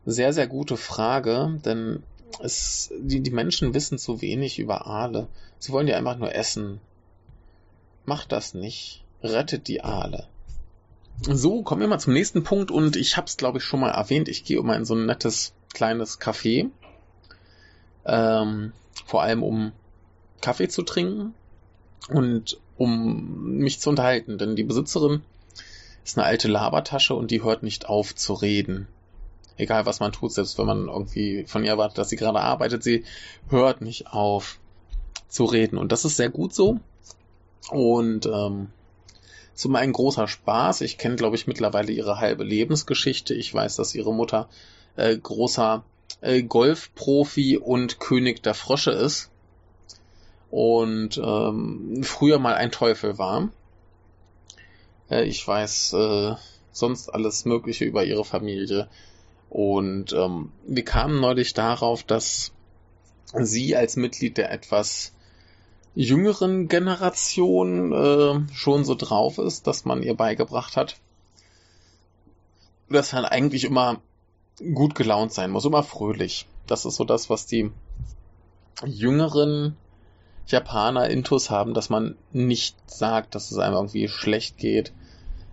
sehr, 0.07 0.33
sehr 0.33 0.47
gute 0.47 0.77
Frage, 0.77 1.61
denn 1.64 2.03
es, 2.40 2.92
die, 2.99 3.21
die 3.21 3.31
Menschen 3.31 3.75
wissen 3.75 3.99
zu 3.99 4.23
wenig 4.23 4.59
über 4.59 4.87
Aale. 4.87 5.27
Sie 5.59 5.73
wollen 5.73 5.88
ja 5.88 5.97
einfach 5.97 6.16
nur 6.16 6.35
essen. 6.35 6.81
Macht 8.05 8.33
das 8.33 8.55
nicht. 8.55 9.05
Rettet 9.23 9.69
die 9.69 9.83
Aale. 9.83 10.29
So, 11.23 11.62
kommen 11.62 11.81
wir 11.81 11.88
mal 11.88 11.99
zum 11.99 12.12
nächsten 12.12 12.45
Punkt 12.45 12.71
und 12.71 12.95
ich 12.95 13.16
habe 13.16 13.27
es, 13.27 13.37
glaube 13.37 13.59
ich, 13.59 13.64
schon 13.64 13.81
mal 13.81 13.90
erwähnt. 13.90 14.29
Ich 14.29 14.45
gehe 14.45 14.59
immer 14.59 14.77
in 14.77 14.85
so 14.85 14.95
ein 14.95 15.07
nettes 15.07 15.55
kleines 15.75 16.21
Café. 16.21 16.71
Ähm, 18.05 18.73
vor 19.07 19.23
allem 19.23 19.42
um 19.42 19.73
Kaffee 20.40 20.69
zu 20.69 20.83
trinken 20.83 21.35
und 22.09 22.61
um 22.77 23.57
mich 23.59 23.81
zu 23.81 23.90
unterhalten, 23.90 24.38
denn 24.38 24.55
die 24.55 24.62
Besitzerin 24.62 25.23
ist 26.05 26.16
eine 26.16 26.27
alte 26.27 26.47
Labertasche 26.47 27.14
und 27.14 27.31
die 27.31 27.42
hört 27.42 27.62
nicht 27.62 27.88
auf 27.88 28.14
zu 28.14 28.35
reden. 28.35 28.87
Egal 29.57 29.87
was 29.87 30.01
man 30.01 30.12
tut, 30.12 30.33
selbst 30.33 30.59
wenn 30.59 30.66
man 30.66 30.88
irgendwie 30.88 31.45
von 31.47 31.64
ihr 31.64 31.71
erwartet, 31.71 31.99
dass 31.99 32.11
sie 32.11 32.16
gerade 32.16 32.40
arbeitet, 32.40 32.83
sie 32.83 33.05
hört 33.49 33.81
nicht 33.81 34.09
auf 34.09 34.59
zu 35.29 35.45
reden. 35.45 35.79
Und 35.79 35.92
das 35.92 36.05
ist 36.05 36.16
sehr 36.16 36.31
gut 36.31 36.55
so. 36.55 36.79
Und 37.71 38.27
ähm, 38.27 38.69
ist 39.55 39.64
immer 39.64 39.79
ein 39.79 39.92
großer 39.92 40.29
Spaß. 40.29 40.83
Ich 40.83 40.99
kenne, 40.99 41.16
glaube 41.16 41.37
ich, 41.37 41.47
mittlerweile 41.47 41.90
ihre 41.90 42.21
halbe 42.21 42.45
Lebensgeschichte. 42.45 43.35
Ich 43.35 43.53
weiß, 43.53 43.77
dass 43.77 43.95
ihre 43.95 44.12
Mutter 44.12 44.49
äh, 44.97 45.16
großer 45.16 45.83
äh, 46.21 46.42
Golfprofi 46.42 47.57
und 47.57 47.99
König 47.99 48.42
der 48.42 48.55
Frösche 48.55 48.90
ist. 48.90 49.31
Und 50.51 51.19
ähm, 51.19 52.03
früher 52.03 52.38
mal 52.38 52.55
ein 52.55 52.71
Teufel 52.71 53.19
war. 53.19 53.49
Äh, 55.11 55.25
ich 55.25 55.47
weiß 55.47 55.95
äh, 55.95 56.35
sonst 56.71 57.09
alles 57.09 57.45
Mögliche 57.47 57.85
über 57.85 58.05
ihre 58.05 58.25
Familie. 58.25 58.88
Und 59.49 60.13
ähm, 60.13 60.53
wir 60.67 60.85
kamen 60.85 61.21
neulich 61.21 61.55
darauf, 61.55 62.03
dass 62.03 62.53
sie 63.35 63.77
als 63.77 63.97
Mitglied 63.97 64.37
der 64.39 64.51
etwas 64.51 65.13
jüngeren 65.95 66.69
Generation 66.69 67.93
äh, 67.93 68.55
schon 68.55 68.85
so 68.85 68.95
drauf 68.95 69.39
ist, 69.39 69.67
dass 69.67 69.85
man 69.85 70.03
ihr 70.03 70.15
beigebracht 70.15 70.77
hat, 70.77 70.97
dass 72.91 73.13
man 73.13 73.25
eigentlich 73.25 73.65
immer 73.65 74.01
gut 74.75 74.95
gelaunt 74.95 75.33
sein 75.33 75.51
muss, 75.51 75.65
immer 75.65 75.83
fröhlich. 75.83 76.47
Das 76.67 76.85
ist 76.85 76.97
so 76.97 77.05
das, 77.05 77.31
was 77.31 77.47
die 77.47 77.71
jüngeren 78.85 79.77
Japaner 80.47 81.09
Intus 81.09 81.51
haben, 81.51 81.75
dass 81.75 81.89
man 81.89 82.17
nicht 82.33 82.77
sagt, 82.89 83.35
dass 83.35 83.51
es 83.51 83.59
einem 83.59 83.75
irgendwie 83.75 84.09
schlecht 84.09 84.59
geht. 84.59 84.93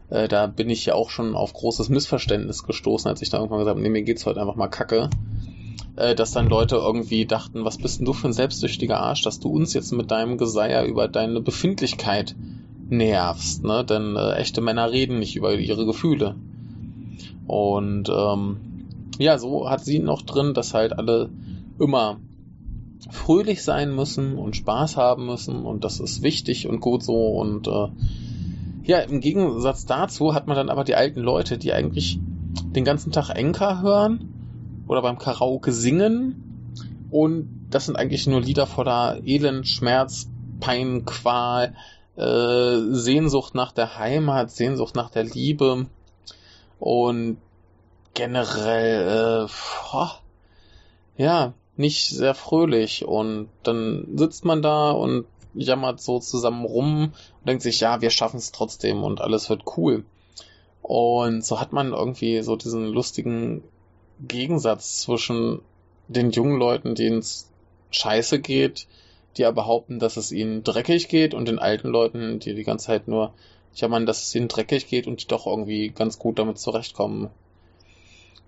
Äh, 0.09 0.27
da 0.27 0.47
bin 0.47 0.69
ich 0.69 0.85
ja 0.85 0.95
auch 0.95 1.09
schon 1.09 1.35
auf 1.35 1.53
großes 1.53 1.89
Missverständnis 1.89 2.63
gestoßen, 2.63 3.09
als 3.09 3.21
ich 3.21 3.29
da 3.29 3.37
irgendwann 3.37 3.59
gesagt 3.59 3.75
habe, 3.75 3.81
nee, 3.81 3.89
mir 3.89 4.03
geht's 4.03 4.25
heute 4.25 4.41
einfach 4.41 4.55
mal 4.55 4.67
kacke 4.67 5.09
äh, 5.95 6.15
dass 6.15 6.31
dann 6.31 6.49
Leute 6.49 6.75
irgendwie 6.75 7.25
dachten, 7.25 7.65
was 7.65 7.77
bist 7.77 7.99
denn 7.99 8.05
du 8.05 8.13
für 8.13 8.27
ein 8.27 8.33
selbstsüchtiger 8.33 8.99
Arsch, 8.99 9.21
dass 9.21 9.39
du 9.39 9.49
uns 9.49 9.73
jetzt 9.73 9.91
mit 9.91 10.11
deinem 10.11 10.37
Geseier 10.37 10.85
über 10.85 11.07
deine 11.07 11.41
Befindlichkeit 11.41 12.35
nervst, 12.89 13.63
ne? 13.63 13.83
Denn 13.85 14.15
äh, 14.15 14.33
echte 14.33 14.61
Männer 14.61 14.91
reden 14.91 15.19
nicht 15.19 15.35
über 15.35 15.53
ihre 15.53 15.85
Gefühle. 15.85 16.35
Und 17.47 18.09
ähm, 18.09 18.57
ja, 19.19 19.37
so 19.37 19.69
hat 19.69 19.85
sie 19.85 19.99
noch 19.99 20.21
drin, 20.23 20.53
dass 20.53 20.73
halt 20.73 20.93
alle 20.93 21.29
immer 21.79 22.19
fröhlich 23.09 23.63
sein 23.63 23.93
müssen 23.93 24.37
und 24.37 24.55
Spaß 24.55 24.97
haben 24.97 25.25
müssen 25.25 25.65
und 25.65 25.83
das 25.83 25.99
ist 25.99 26.23
wichtig 26.23 26.67
und 26.67 26.79
gut 26.79 27.03
so 27.03 27.33
und 27.37 27.67
äh, 27.67 27.87
ja, 28.83 28.99
im 28.99 29.21
Gegensatz 29.21 29.85
dazu 29.85 30.33
hat 30.33 30.47
man 30.47 30.55
dann 30.57 30.69
aber 30.69 30.83
die 30.83 30.95
alten 30.95 31.21
Leute, 31.21 31.57
die 31.57 31.73
eigentlich 31.73 32.19
den 32.75 32.83
ganzen 32.83 33.11
Tag 33.11 33.29
Enker 33.29 33.81
hören 33.81 34.83
oder 34.87 35.01
beim 35.01 35.17
Karaoke 35.17 35.71
singen. 35.71 37.07
Und 37.09 37.67
das 37.69 37.85
sind 37.85 37.95
eigentlich 37.95 38.27
nur 38.27 38.41
Lieder 38.41 38.67
voller 38.67 39.19
Elend, 39.23 39.67
Schmerz, 39.67 40.29
Pein, 40.59 41.05
Qual, 41.05 41.75
äh, 42.15 42.77
Sehnsucht 42.91 43.55
nach 43.55 43.71
der 43.71 43.97
Heimat, 43.97 44.51
Sehnsucht 44.51 44.95
nach 44.95 45.09
der 45.09 45.23
Liebe 45.23 45.87
und 46.79 47.37
generell, 48.13 49.47
äh, 49.47 49.51
boah, 49.91 50.19
ja, 51.17 51.53
nicht 51.75 52.09
sehr 52.09 52.35
fröhlich. 52.35 53.05
Und 53.05 53.49
dann 53.63 54.07
sitzt 54.15 54.45
man 54.45 54.61
da 54.61 54.91
und 54.91 55.25
jammert 55.53 56.01
so 56.01 56.19
zusammen 56.19 56.65
rum 56.65 57.13
und 57.39 57.47
denkt 57.47 57.63
sich, 57.63 57.79
ja, 57.79 58.01
wir 58.01 58.09
schaffen 58.09 58.37
es 58.37 58.51
trotzdem 58.51 59.03
und 59.03 59.21
alles 59.21 59.49
wird 59.49 59.63
cool. 59.77 60.05
Und 60.81 61.45
so 61.45 61.59
hat 61.59 61.71
man 61.71 61.93
irgendwie 61.93 62.41
so 62.41 62.55
diesen 62.55 62.87
lustigen 62.87 63.63
Gegensatz 64.19 65.01
zwischen 65.01 65.61
den 66.07 66.31
jungen 66.31 66.57
Leuten, 66.57 66.95
denen 66.95 67.19
es 67.19 67.49
scheiße 67.91 68.39
geht, 68.39 68.87
die 69.37 69.43
ja 69.43 69.51
behaupten, 69.51 69.99
dass 69.99 70.17
es 70.17 70.31
ihnen 70.31 70.63
dreckig 70.63 71.07
geht, 71.07 71.33
und 71.33 71.47
den 71.47 71.59
alten 71.59 71.87
Leuten, 71.87 72.39
die 72.39 72.53
die 72.53 72.63
ganze 72.63 72.87
Zeit 72.87 73.07
nur 73.07 73.33
jammern, 73.75 74.05
dass 74.05 74.23
es 74.23 74.35
ihnen 74.35 74.47
dreckig 74.47 74.87
geht 74.87 75.07
und 75.07 75.21
die 75.21 75.27
doch 75.27 75.47
irgendwie 75.47 75.89
ganz 75.89 76.19
gut 76.19 76.37
damit 76.37 76.59
zurechtkommen. 76.59 77.29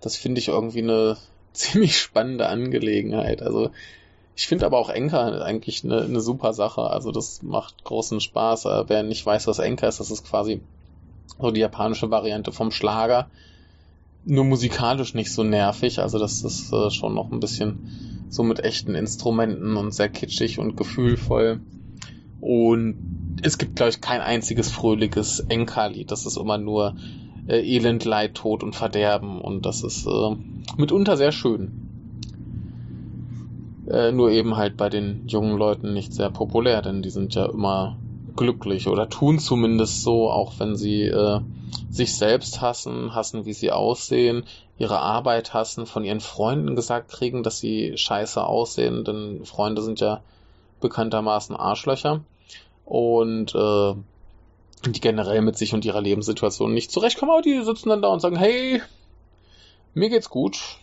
Das 0.02 0.16
finde 0.16 0.40
ich 0.40 0.50
irgendwie 0.50 0.84
eine 0.84 1.18
ziemlich 1.54 1.98
spannende 1.98 2.48
Angelegenheit. 2.48 3.42
Also 3.42 3.72
ich 4.36 4.48
finde 4.48 4.66
aber 4.66 4.78
auch 4.78 4.90
Enker 4.90 5.44
eigentlich 5.44 5.84
eine, 5.84 6.02
eine 6.02 6.22
super 6.22 6.54
Sache. 6.54 6.82
Also 6.82 7.12
das 7.12 7.42
macht 7.42 7.84
großen 7.84 8.20
Spaß. 8.20 8.66
Äh, 8.66 8.84
wer 8.88 9.04
nicht 9.04 9.26
weiß, 9.26 9.48
was 9.48 9.60
Enker 9.60 9.88
ist, 9.88 10.00
das 10.00 10.12
ist 10.12 10.26
quasi 10.26 10.62
so 11.40 11.52
die 11.52 11.62
japanische 11.62 12.12
Variante 12.12 12.52
vom 12.52 12.72
Schlager 12.72 13.28
nur 14.26 14.44
musikalisch 14.44 15.14
nicht 15.14 15.32
so 15.32 15.44
nervig. 15.44 16.00
Also 16.00 16.20
das 16.20 16.44
ist 16.44 16.74
äh, 16.74 16.90
schon 16.90 17.14
noch 17.14 17.32
ein 17.32 17.40
bisschen 17.40 18.26
so 18.30 18.44
mit 18.44 18.60
echten 18.60 18.96
Instrumenten 18.96 19.78
und 19.78 19.94
sehr 19.94 20.10
kitschig 20.10 20.60
und 20.60 20.76
gefühlvoll. 20.76 21.62
Und 22.42 23.38
es 23.44 23.58
gibt, 23.58 23.76
glaube 23.76 23.92
ich, 23.92 24.02
kein 24.02 24.22
einziges 24.22 24.72
fröhliches 24.72 25.40
Enka-Lied. 25.40 26.12
Das 26.12 26.26
ist 26.26 26.38
immer 26.38 26.58
nur 26.58 26.96
äh, 27.48 27.60
Elend, 27.60 28.04
Leid, 28.04 28.36
Tod 28.36 28.64
und 28.64 28.76
Verderben. 28.76 29.40
Und 29.40 29.66
das 29.66 29.84
ist 29.84 30.06
äh, 30.08 30.36
mitunter 30.78 31.18
sehr 31.18 31.32
schön. 31.32 31.85
Äh, 33.90 34.12
nur 34.12 34.32
eben 34.32 34.58
halt 34.58 34.78
bei 34.78 34.90
den 34.90 35.28
jungen 35.28 35.58
Leuten 35.58 35.94
nicht 35.94 36.14
sehr 36.14 36.30
populär, 36.30 36.82
denn 36.82 37.02
die 37.02 37.12
sind 37.12 37.36
ja 37.36 37.46
immer 37.46 37.98
glücklich 38.36 38.88
oder 38.88 39.10
tun 39.10 39.40
zumindest 39.40 40.02
so, 40.02 40.30
auch 40.30 40.54
wenn 40.60 40.76
sie 40.76 41.04
äh, 41.04 41.40
sich 41.90 42.16
selbst 42.16 42.62
hassen, 42.62 43.14
hassen, 43.14 43.46
wie 43.46 43.54
sie 43.54 43.72
aussehen, 43.72 44.46
ihre 44.78 45.00
Arbeit 45.00 45.54
hassen, 45.54 45.86
von 45.86 46.04
ihren 46.04 46.20
Freunden 46.20 46.76
gesagt 46.76 47.10
kriegen, 47.12 47.44
dass 47.44 47.60
sie 47.60 47.98
scheiße 47.98 48.44
aussehen, 48.44 49.06
denn 49.06 49.46
Freunde 49.46 49.82
sind 49.82 50.00
ja 50.00 50.22
bekanntermaßen 50.82 51.56
Arschlöcher 51.56 52.22
und 52.86 53.56
äh, 53.56 53.94
die 54.86 55.02
generell 55.02 55.42
mit 55.42 55.58
sich 55.58 55.74
und 55.74 55.86
ihrer 55.86 56.02
Lebenssituation 56.02 56.74
nicht 56.74 56.92
zurechtkommen, 56.92 57.32
aber 57.32 57.42
die 57.42 57.62
sitzen 57.64 57.90
dann 57.90 58.02
da 58.02 58.10
und 58.10 58.20
sagen, 58.20 58.36
hey, 58.36 58.82
mir 59.94 60.10
geht's 60.10 60.30
gut. 60.30 60.78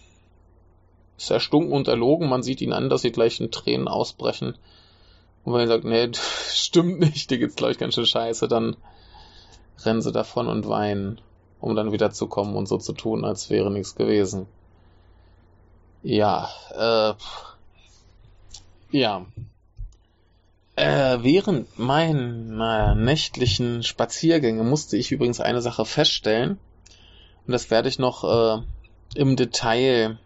Ist 1.23 1.31
erstunken 1.31 1.73
und 1.73 1.87
erlogen, 1.87 2.29
man 2.29 2.43
sieht 2.43 2.61
ihnen 2.61 2.73
an, 2.73 2.91
dass 2.91 3.03
sie 3.03 3.13
gleich 3.13 3.39
in 3.39 3.53
Tränen 3.53 3.87
ausbrechen. 3.87 4.57
Und 5.45 5.53
wenn 5.53 5.61
er 5.61 5.69
sagt, 5.69 5.85
nee, 5.85 6.11
stimmt 6.53 6.99
nicht, 6.99 7.31
dir 7.31 7.39
geht's 7.39 7.55
gleich 7.55 7.79
ganz 7.79 7.95
schön 7.95 8.07
scheiße, 8.07 8.49
dann 8.49 8.77
rennen 9.85 10.03
sie 10.03 10.11
davon 10.11 10.49
und 10.49 10.69
weinen, 10.69 11.21
um 11.61 11.77
dann 11.77 11.93
wieder 11.93 12.11
zu 12.11 12.27
kommen 12.27 12.57
und 12.57 12.67
so 12.67 12.77
zu 12.77 12.93
tun, 12.93 13.25
als 13.25 13.51
wäre 13.51 13.71
nichts 13.71 13.95
gewesen. 13.95 14.47
Ja, 16.03 16.51
äh, 16.75 17.15
ja. 18.91 19.25
Äh, 20.75 21.19
während 21.23 21.79
meiner 21.79 22.97
nächtlichen 22.97 23.85
Spaziergänge 23.85 24.65
musste 24.65 24.97
ich 24.97 25.13
übrigens 25.13 25.39
eine 25.39 25.63
Sache 25.63 25.85
feststellen. 25.85 26.59
Und 27.47 27.53
das 27.53 27.71
werde 27.71 27.89
ich 27.89 28.01
noch 28.01 28.25
äh, 28.25 28.63
im 29.15 29.37
Detail 29.37 30.19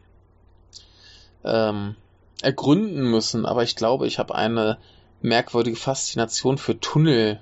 ähm, 1.47 1.97
ergründen 2.43 3.11
müssen. 3.11 3.47
Aber 3.47 3.63
ich 3.63 3.77
glaube, 3.77 4.07
ich 4.07 4.19
habe 4.19 4.35
eine 4.35 4.79
merkwürdige 5.23 5.77
Faszination 5.77 6.59
für 6.59 6.79
Tunnel 6.79 7.41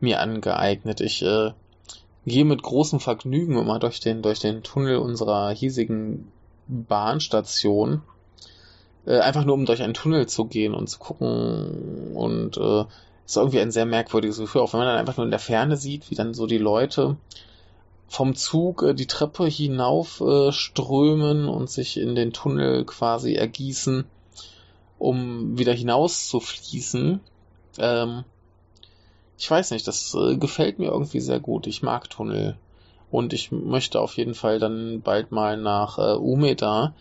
mir 0.00 0.20
angeeignet. 0.20 1.00
Ich 1.00 1.22
äh, 1.22 1.52
gehe 2.26 2.44
mit 2.44 2.62
großem 2.62 3.00
Vergnügen 3.00 3.58
immer 3.58 3.78
durch 3.78 4.00
den, 4.00 4.22
durch 4.22 4.40
den 4.40 4.62
Tunnel 4.62 4.96
unserer 4.96 5.50
hiesigen 5.50 6.30
Bahnstation. 6.68 8.02
Äh, 9.06 9.18
einfach 9.18 9.44
nur 9.44 9.54
um 9.54 9.66
durch 9.66 9.82
einen 9.82 9.94
Tunnel 9.94 10.26
zu 10.26 10.44
gehen 10.44 10.74
und 10.74 10.88
zu 10.88 10.98
gucken 10.98 12.12
und 12.14 12.56
äh, 12.56 12.84
ist 13.26 13.36
irgendwie 13.36 13.60
ein 13.60 13.70
sehr 13.70 13.86
merkwürdiges 13.86 14.38
Gefühl, 14.38 14.62
auch 14.62 14.72
wenn 14.72 14.80
man 14.80 14.88
dann 14.88 14.98
einfach 14.98 15.16
nur 15.16 15.24
in 15.24 15.30
der 15.30 15.40
Ferne 15.40 15.76
sieht, 15.76 16.10
wie 16.10 16.14
dann 16.14 16.34
so 16.34 16.46
die 16.46 16.58
Leute 16.58 17.16
vom 18.12 18.34
Zug 18.34 18.82
äh, 18.82 18.94
die 18.94 19.06
Treppe 19.06 19.46
hinauf 19.46 20.20
äh, 20.20 20.52
und 21.48 21.70
sich 21.70 21.96
in 21.96 22.14
den 22.14 22.34
Tunnel 22.34 22.84
quasi 22.84 23.34
ergießen, 23.34 24.04
um 24.98 25.58
wieder 25.58 25.72
hinaus 25.72 26.28
zu 26.28 26.38
fließen. 26.38 27.20
Ähm, 27.78 28.24
ich 29.38 29.50
weiß 29.50 29.70
nicht, 29.70 29.88
das 29.88 30.14
äh, 30.14 30.36
gefällt 30.36 30.78
mir 30.78 30.90
irgendwie 30.90 31.20
sehr 31.20 31.40
gut. 31.40 31.66
Ich 31.66 31.82
mag 31.82 32.10
Tunnel. 32.10 32.58
Und 33.10 33.32
ich 33.32 33.50
möchte 33.50 33.98
auf 34.00 34.18
jeden 34.18 34.34
Fall 34.34 34.58
dann 34.58 35.00
bald 35.00 35.32
mal 35.32 35.56
nach 35.56 35.98
äh, 35.98 36.14
Umeda 36.14 36.92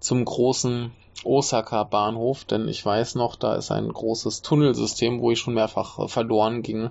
zum 0.00 0.24
großen 0.24 0.92
Osaka 1.24 1.84
Bahnhof, 1.84 2.44
denn 2.44 2.68
ich 2.68 2.84
weiß 2.84 3.16
noch, 3.16 3.36
da 3.36 3.54
ist 3.54 3.70
ein 3.70 3.92
großes 3.92 4.40
Tunnelsystem, 4.40 5.20
wo 5.20 5.30
ich 5.30 5.40
schon 5.40 5.54
mehrfach 5.54 5.98
äh, 5.98 6.08
verloren 6.08 6.62
ging. 6.62 6.90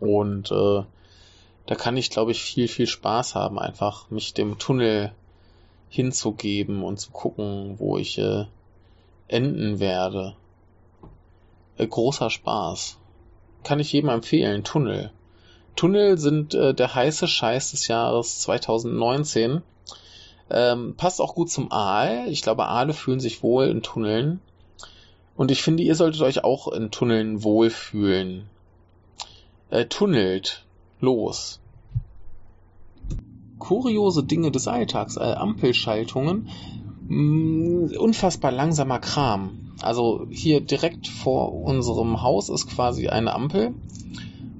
Und 0.00 0.50
äh, 0.50 0.82
da 1.68 1.74
kann 1.74 1.98
ich, 1.98 2.08
glaube 2.08 2.30
ich, 2.30 2.42
viel, 2.42 2.66
viel 2.66 2.86
Spaß 2.86 3.34
haben, 3.34 3.58
einfach 3.58 4.08
mich 4.08 4.32
dem 4.32 4.58
Tunnel 4.58 5.12
hinzugeben 5.90 6.82
und 6.82 6.98
zu 6.98 7.10
gucken, 7.10 7.74
wo 7.78 7.98
ich 7.98 8.16
äh, 8.16 8.46
enden 9.28 9.78
werde. 9.78 10.34
Äh, 11.76 11.86
großer 11.86 12.30
Spaß 12.30 12.96
kann 13.64 13.80
ich 13.80 13.92
jedem 13.92 14.08
empfehlen. 14.08 14.64
Tunnel. 14.64 15.12
Tunnel 15.76 16.16
sind 16.16 16.54
äh, 16.54 16.72
der 16.72 16.94
heiße 16.94 17.28
Scheiß 17.28 17.72
des 17.72 17.86
Jahres 17.86 18.40
2019. 18.40 19.60
Ähm, 20.48 20.94
passt 20.96 21.20
auch 21.20 21.34
gut 21.34 21.50
zum 21.50 21.70
Aal. 21.70 22.28
Ich 22.28 22.40
glaube, 22.40 22.64
Aale 22.64 22.94
fühlen 22.94 23.20
sich 23.20 23.42
wohl 23.42 23.66
in 23.66 23.82
Tunneln. 23.82 24.40
Und 25.36 25.50
ich 25.50 25.60
finde, 25.60 25.82
ihr 25.82 25.96
solltet 25.96 26.22
euch 26.22 26.44
auch 26.44 26.68
in 26.68 26.90
Tunneln 26.90 27.42
wohlfühlen. 27.42 28.48
Äh, 29.68 29.84
tunnelt. 29.84 30.64
Los. 31.00 31.60
Kuriose 33.58 34.24
Dinge 34.24 34.50
des 34.50 34.68
Alltags, 34.68 35.16
äh, 35.16 35.20
Ampelschaltungen. 35.20 36.48
Mh, 37.08 37.88
mm, 37.88 37.98
unfassbar 37.98 38.52
langsamer 38.52 38.98
Kram. 38.98 39.74
Also 39.80 40.26
hier 40.30 40.60
direkt 40.60 41.06
vor 41.06 41.52
unserem 41.52 42.22
Haus 42.22 42.48
ist 42.48 42.68
quasi 42.68 43.08
eine 43.08 43.32
Ampel 43.32 43.74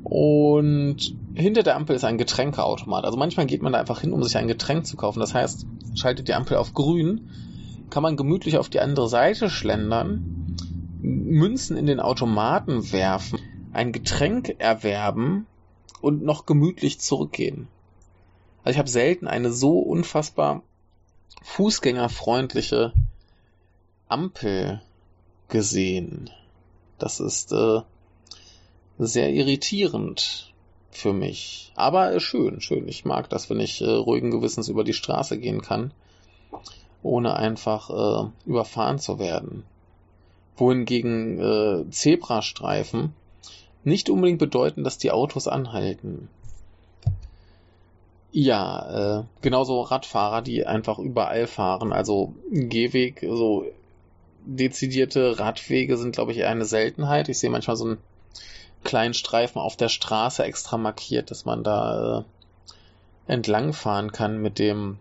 und 0.04 0.96
hinter 1.34 1.62
der 1.62 1.76
Ampel 1.76 1.96
ist 1.96 2.04
ein 2.04 2.18
Getränkeautomat. 2.18 3.04
Also 3.04 3.18
manchmal 3.18 3.46
geht 3.46 3.62
man 3.62 3.72
da 3.72 3.80
einfach 3.80 4.00
hin, 4.00 4.12
um 4.12 4.22
sich 4.22 4.36
ein 4.36 4.48
Getränk 4.48 4.86
zu 4.86 4.96
kaufen. 4.96 5.20
Das 5.20 5.34
heißt, 5.34 5.66
schaltet 5.94 6.28
die 6.28 6.34
Ampel 6.34 6.56
auf 6.56 6.72
grün, 6.72 7.28
kann 7.90 8.02
man 8.02 8.16
gemütlich 8.16 8.58
auf 8.58 8.68
die 8.68 8.80
andere 8.80 9.08
Seite 9.08 9.50
schlendern, 9.50 10.56
Münzen 11.00 11.76
in 11.76 11.86
den 11.86 12.00
Automaten 12.00 12.92
werfen, 12.92 13.38
ein 13.72 13.92
Getränk 13.92 14.56
erwerben 14.58 15.46
und 16.00 16.22
noch 16.22 16.46
gemütlich 16.46 17.00
zurückgehen. 17.00 17.68
Also 18.62 18.74
ich 18.74 18.78
habe 18.78 18.88
selten 18.88 19.26
eine 19.26 19.52
so 19.52 19.78
unfassbar 19.78 20.62
fußgängerfreundliche 21.42 22.92
Ampel 24.08 24.82
gesehen. 25.48 26.30
Das 26.98 27.20
ist 27.20 27.52
äh, 27.52 27.80
sehr 28.98 29.30
irritierend 29.32 30.52
für 30.90 31.12
mich. 31.12 31.72
Aber 31.76 32.18
schön, 32.20 32.60
schön. 32.60 32.88
Ich 32.88 33.04
mag 33.04 33.30
das, 33.30 33.48
wenn 33.50 33.60
ich 33.60 33.80
äh, 33.80 33.88
ruhigen 33.88 34.30
Gewissens 34.30 34.68
über 34.68 34.84
die 34.84 34.92
Straße 34.92 35.38
gehen 35.38 35.62
kann, 35.62 35.92
ohne 37.02 37.36
einfach 37.36 37.90
äh, 37.90 38.30
überfahren 38.46 38.98
zu 38.98 39.18
werden. 39.18 39.64
Wohingegen 40.56 41.38
äh, 41.38 41.90
Zebrastreifen 41.90 43.14
nicht 43.84 44.10
unbedingt 44.10 44.38
bedeuten, 44.38 44.84
dass 44.84 44.98
die 44.98 45.10
Autos 45.10 45.48
anhalten. 45.48 46.28
Ja, 48.30 49.20
äh, 49.20 49.24
genauso 49.40 49.80
Radfahrer, 49.80 50.42
die 50.42 50.66
einfach 50.66 50.98
überall 50.98 51.46
fahren. 51.46 51.92
Also 51.92 52.34
Gehweg, 52.50 53.20
so 53.20 53.64
dezidierte 54.44 55.38
Radwege 55.38 55.96
sind, 55.96 56.12
glaube 56.12 56.32
ich, 56.32 56.38
eher 56.38 56.50
eine 56.50 56.64
Seltenheit. 56.64 57.28
Ich 57.28 57.38
sehe 57.38 57.50
manchmal 57.50 57.76
so 57.76 57.84
einen 57.86 57.98
kleinen 58.84 59.14
Streifen 59.14 59.60
auf 59.60 59.76
der 59.76 59.88
Straße 59.88 60.44
extra 60.44 60.76
markiert, 60.76 61.30
dass 61.30 61.44
man 61.44 61.64
da 61.64 62.20
äh, 62.20 63.32
entlangfahren 63.32 64.12
kann 64.12 64.40
mit 64.40 64.58
dem, 64.58 64.98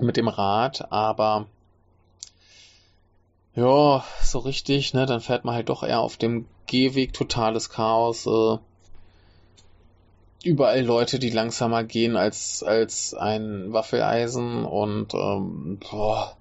mit 0.00 0.16
dem 0.16 0.28
Rad, 0.28 0.92
aber 0.92 1.46
ja, 3.54 4.04
so 4.22 4.38
richtig, 4.38 4.94
ne, 4.94 5.04
dann 5.04 5.20
fährt 5.20 5.44
man 5.44 5.54
halt 5.54 5.68
doch 5.68 5.82
eher 5.82 6.00
auf 6.00 6.16
dem 6.16 6.46
Gehweg, 6.72 7.12
totales 7.12 7.68
Chaos, 7.68 8.26
äh, 8.26 8.56
überall 10.42 10.80
Leute, 10.82 11.18
die 11.18 11.28
langsamer 11.28 11.84
gehen 11.84 12.16
als, 12.16 12.62
als 12.62 13.12
ein 13.12 13.74
Waffeleisen 13.74 14.64
und 14.64 15.12
ähm, 15.12 15.78
boah, 15.78 16.34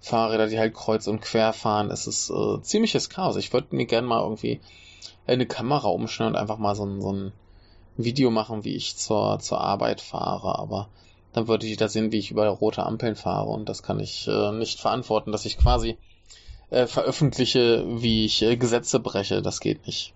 Fahrräder, 0.00 0.46
die 0.46 0.60
halt 0.60 0.74
kreuz 0.74 1.08
und 1.08 1.20
quer 1.20 1.52
fahren. 1.52 1.90
Es 1.90 2.06
ist 2.06 2.30
äh, 2.30 2.62
ziemliches 2.62 3.10
Chaos. 3.10 3.34
Ich 3.34 3.52
würde 3.52 3.74
mir 3.74 3.86
gerne 3.86 4.06
mal 4.06 4.22
irgendwie 4.22 4.60
eine 5.26 5.44
Kamera 5.44 5.88
umschneiden 5.88 6.34
und 6.36 6.40
einfach 6.40 6.58
mal 6.58 6.76
so 6.76 6.86
ein, 6.86 7.00
so 7.00 7.12
ein 7.12 7.32
Video 7.96 8.30
machen, 8.30 8.62
wie 8.64 8.76
ich 8.76 8.96
zur, 8.96 9.40
zur 9.40 9.60
Arbeit 9.60 10.00
fahre. 10.00 10.56
Aber 10.56 10.88
dann 11.32 11.48
würde 11.48 11.66
ich 11.66 11.76
da 11.76 11.88
sehen, 11.88 12.12
wie 12.12 12.18
ich 12.18 12.30
über 12.30 12.46
rote 12.46 12.86
Ampeln 12.86 13.16
fahre. 13.16 13.50
Und 13.50 13.68
das 13.68 13.82
kann 13.82 13.98
ich 13.98 14.28
äh, 14.28 14.52
nicht 14.52 14.78
verantworten, 14.78 15.32
dass 15.32 15.46
ich 15.46 15.58
quasi 15.58 15.98
äh, 16.74 16.86
veröffentliche, 16.86 17.84
wie 17.86 18.24
ich 18.24 18.42
äh, 18.42 18.56
Gesetze 18.56 19.00
breche. 19.00 19.42
Das 19.42 19.60
geht 19.60 19.86
nicht. 19.86 20.14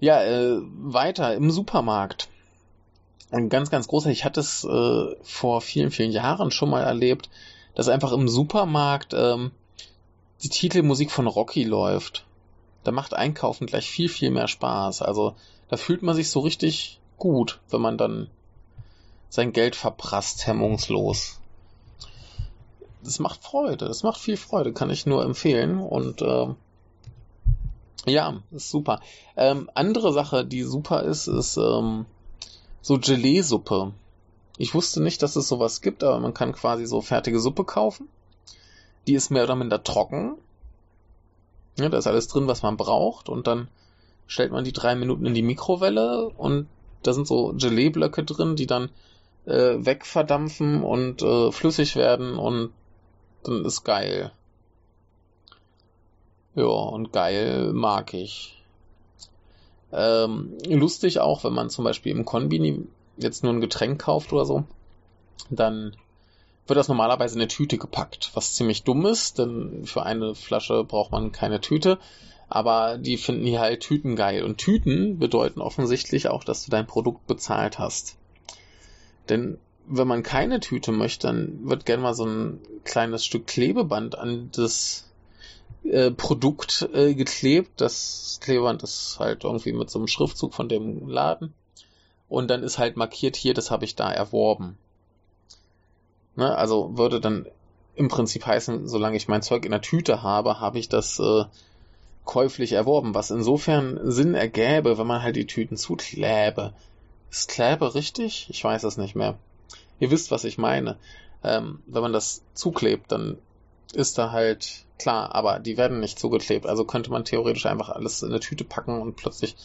Ja, 0.00 0.22
äh, 0.22 0.58
weiter 0.60 1.34
im 1.34 1.50
Supermarkt. 1.50 2.28
Ein 3.30 3.48
ganz, 3.48 3.70
ganz 3.70 3.88
großer. 3.88 4.10
Ich 4.10 4.24
hatte 4.24 4.40
es 4.40 4.64
äh, 4.64 5.16
vor 5.22 5.60
vielen, 5.60 5.90
vielen 5.90 6.12
Jahren 6.12 6.50
schon 6.50 6.70
mal 6.70 6.82
erlebt 6.82 7.28
dass 7.74 7.88
einfach 7.88 8.12
im 8.12 8.28
Supermarkt 8.28 9.12
ähm, 9.14 9.50
die 10.42 10.48
Titelmusik 10.48 11.10
von 11.10 11.26
Rocky 11.26 11.64
läuft. 11.64 12.24
Da 12.84 12.92
macht 12.92 13.14
Einkaufen 13.14 13.66
gleich 13.66 13.88
viel, 13.88 14.08
viel 14.08 14.30
mehr 14.30 14.48
Spaß. 14.48 15.02
Also 15.02 15.34
da 15.68 15.76
fühlt 15.76 16.02
man 16.02 16.14
sich 16.14 16.30
so 16.30 16.40
richtig 16.40 17.00
gut, 17.18 17.60
wenn 17.70 17.80
man 17.80 17.98
dann 17.98 18.28
sein 19.28 19.52
Geld 19.52 19.74
verprasst, 19.74 20.46
hemmungslos. 20.46 21.40
Das 23.04 23.18
macht 23.18 23.42
Freude, 23.42 23.86
das 23.86 24.02
macht 24.02 24.18
viel 24.18 24.36
Freude, 24.36 24.72
kann 24.72 24.90
ich 24.90 25.06
nur 25.06 25.22
empfehlen. 25.24 25.78
Und 25.78 26.22
äh, 26.22 26.48
ja, 28.06 28.40
ist 28.50 28.70
super. 28.70 29.00
Ähm, 29.36 29.70
andere 29.74 30.12
Sache, 30.12 30.44
die 30.44 30.62
super 30.62 31.02
ist, 31.02 31.26
ist 31.26 31.56
ähm, 31.56 32.06
so 32.80 32.98
Gelee-Suppe. 32.98 33.92
Ich 34.56 34.74
wusste 34.74 35.02
nicht, 35.02 35.22
dass 35.22 35.36
es 35.36 35.48
sowas 35.48 35.80
gibt, 35.80 36.04
aber 36.04 36.20
man 36.20 36.34
kann 36.34 36.52
quasi 36.52 36.86
so 36.86 37.00
fertige 37.00 37.40
Suppe 37.40 37.64
kaufen. 37.64 38.08
Die 39.06 39.14
ist 39.14 39.30
mehr 39.30 39.44
oder 39.44 39.56
minder 39.56 39.82
trocken. 39.82 40.36
Ja, 41.78 41.88
da 41.88 41.98
ist 41.98 42.06
alles 42.06 42.28
drin, 42.28 42.46
was 42.46 42.62
man 42.62 42.76
braucht. 42.76 43.28
Und 43.28 43.46
dann 43.46 43.68
stellt 44.26 44.52
man 44.52 44.64
die 44.64 44.72
drei 44.72 44.94
Minuten 44.94 45.26
in 45.26 45.34
die 45.34 45.42
Mikrowelle 45.42 46.28
und 46.28 46.68
da 47.02 47.12
sind 47.12 47.26
so 47.26 47.52
Gelee-Blöcke 47.56 48.24
drin, 48.24 48.56
die 48.56 48.66
dann 48.66 48.90
äh, 49.44 49.76
wegverdampfen 49.78 50.82
und 50.82 51.22
äh, 51.22 51.52
flüssig 51.52 51.96
werden 51.96 52.38
und 52.38 52.70
dann 53.44 53.64
ist 53.64 53.84
geil. 53.84 54.32
Ja, 56.54 56.64
und 56.64 57.12
geil 57.12 57.72
mag 57.72 58.14
ich. 58.14 58.62
Ähm, 59.92 60.56
lustig 60.66 61.20
auch, 61.20 61.44
wenn 61.44 61.52
man 61.52 61.70
zum 61.70 61.84
Beispiel 61.84 62.12
im 62.12 62.24
Konbini 62.24 62.86
jetzt 63.16 63.44
nur 63.44 63.52
ein 63.52 63.60
Getränk 63.60 64.00
kauft 64.00 64.32
oder 64.32 64.44
so, 64.44 64.64
dann 65.50 65.96
wird 66.66 66.78
das 66.78 66.88
normalerweise 66.88 67.34
in 67.34 67.42
eine 67.42 67.48
Tüte 67.48 67.78
gepackt, 67.78 68.30
was 68.34 68.54
ziemlich 68.54 68.84
dumm 68.84 69.06
ist, 69.06 69.38
denn 69.38 69.84
für 69.84 70.04
eine 70.04 70.34
Flasche 70.34 70.84
braucht 70.84 71.12
man 71.12 71.32
keine 71.32 71.60
Tüte. 71.60 71.98
Aber 72.48 72.98
die 72.98 73.16
finden 73.16 73.46
hier 73.46 73.60
halt 73.60 73.80
Tüten 73.80 74.16
geil. 74.16 74.44
Und 74.44 74.58
Tüten 74.58 75.18
bedeuten 75.18 75.60
offensichtlich 75.60 76.28
auch, 76.28 76.44
dass 76.44 76.64
du 76.64 76.70
dein 76.70 76.86
Produkt 76.86 77.26
bezahlt 77.26 77.78
hast. 77.78 78.16
Denn 79.28 79.58
wenn 79.86 80.08
man 80.08 80.22
keine 80.22 80.60
Tüte 80.60 80.92
möchte, 80.92 81.26
dann 81.26 81.68
wird 81.68 81.86
gerne 81.86 82.02
mal 82.02 82.14
so 82.14 82.24
ein 82.24 82.60
kleines 82.84 83.24
Stück 83.24 83.46
Klebeband 83.46 84.18
an 84.18 84.50
das 84.54 85.10
äh, 85.84 86.10
Produkt 86.10 86.88
äh, 86.94 87.14
geklebt. 87.14 87.80
Das 87.80 88.38
Klebeband 88.42 88.82
ist 88.82 89.16
halt 89.18 89.44
irgendwie 89.44 89.72
mit 89.72 89.90
so 89.90 89.98
einem 89.98 90.08
Schriftzug 90.08 90.54
von 90.54 90.68
dem 90.68 91.08
Laden. 91.08 91.52
Und 92.28 92.48
dann 92.48 92.62
ist 92.62 92.78
halt 92.78 92.96
markiert 92.96 93.36
hier, 93.36 93.54
das 93.54 93.70
habe 93.70 93.84
ich 93.84 93.94
da 93.94 94.10
erworben. 94.10 94.78
Ne? 96.36 96.56
Also 96.56 96.96
würde 96.96 97.20
dann 97.20 97.46
im 97.94 98.08
Prinzip 98.08 98.46
heißen, 98.46 98.88
solange 98.88 99.16
ich 99.16 99.28
mein 99.28 99.42
Zeug 99.42 99.64
in 99.64 99.70
der 99.70 99.82
Tüte 99.82 100.22
habe, 100.22 100.60
habe 100.60 100.78
ich 100.78 100.88
das 100.88 101.18
äh, 101.20 101.44
käuflich 102.24 102.72
erworben, 102.72 103.14
was 103.14 103.30
insofern 103.30 104.00
Sinn 104.10 104.34
ergäbe, 104.34 104.98
wenn 104.98 105.06
man 105.06 105.22
halt 105.22 105.36
die 105.36 105.46
Tüten 105.46 105.76
zukläbe. 105.76 106.72
Ist 107.30 107.48
Kläbe 107.48 107.94
richtig? 107.94 108.46
Ich 108.48 108.64
weiß 108.64 108.84
es 108.84 108.96
nicht 108.96 109.14
mehr. 109.14 109.36
Ihr 110.00 110.10
wisst, 110.10 110.30
was 110.30 110.44
ich 110.44 110.58
meine. 110.58 110.96
Ähm, 111.42 111.82
wenn 111.86 112.02
man 112.02 112.12
das 112.12 112.42
zuklebt, 112.54 113.12
dann 113.12 113.38
ist 113.92 114.18
da 114.18 114.32
halt 114.32 114.84
klar, 114.98 115.34
aber 115.34 115.58
die 115.58 115.76
werden 115.76 116.00
nicht 116.00 116.18
zugeklebt. 116.18 116.66
Also 116.66 116.84
könnte 116.84 117.10
man 117.10 117.24
theoretisch 117.24 117.66
einfach 117.66 117.90
alles 117.90 118.22
in 118.22 118.30
eine 118.30 118.40
Tüte 118.40 118.64
packen 118.64 119.00
und 119.00 119.16
plötzlich 119.16 119.56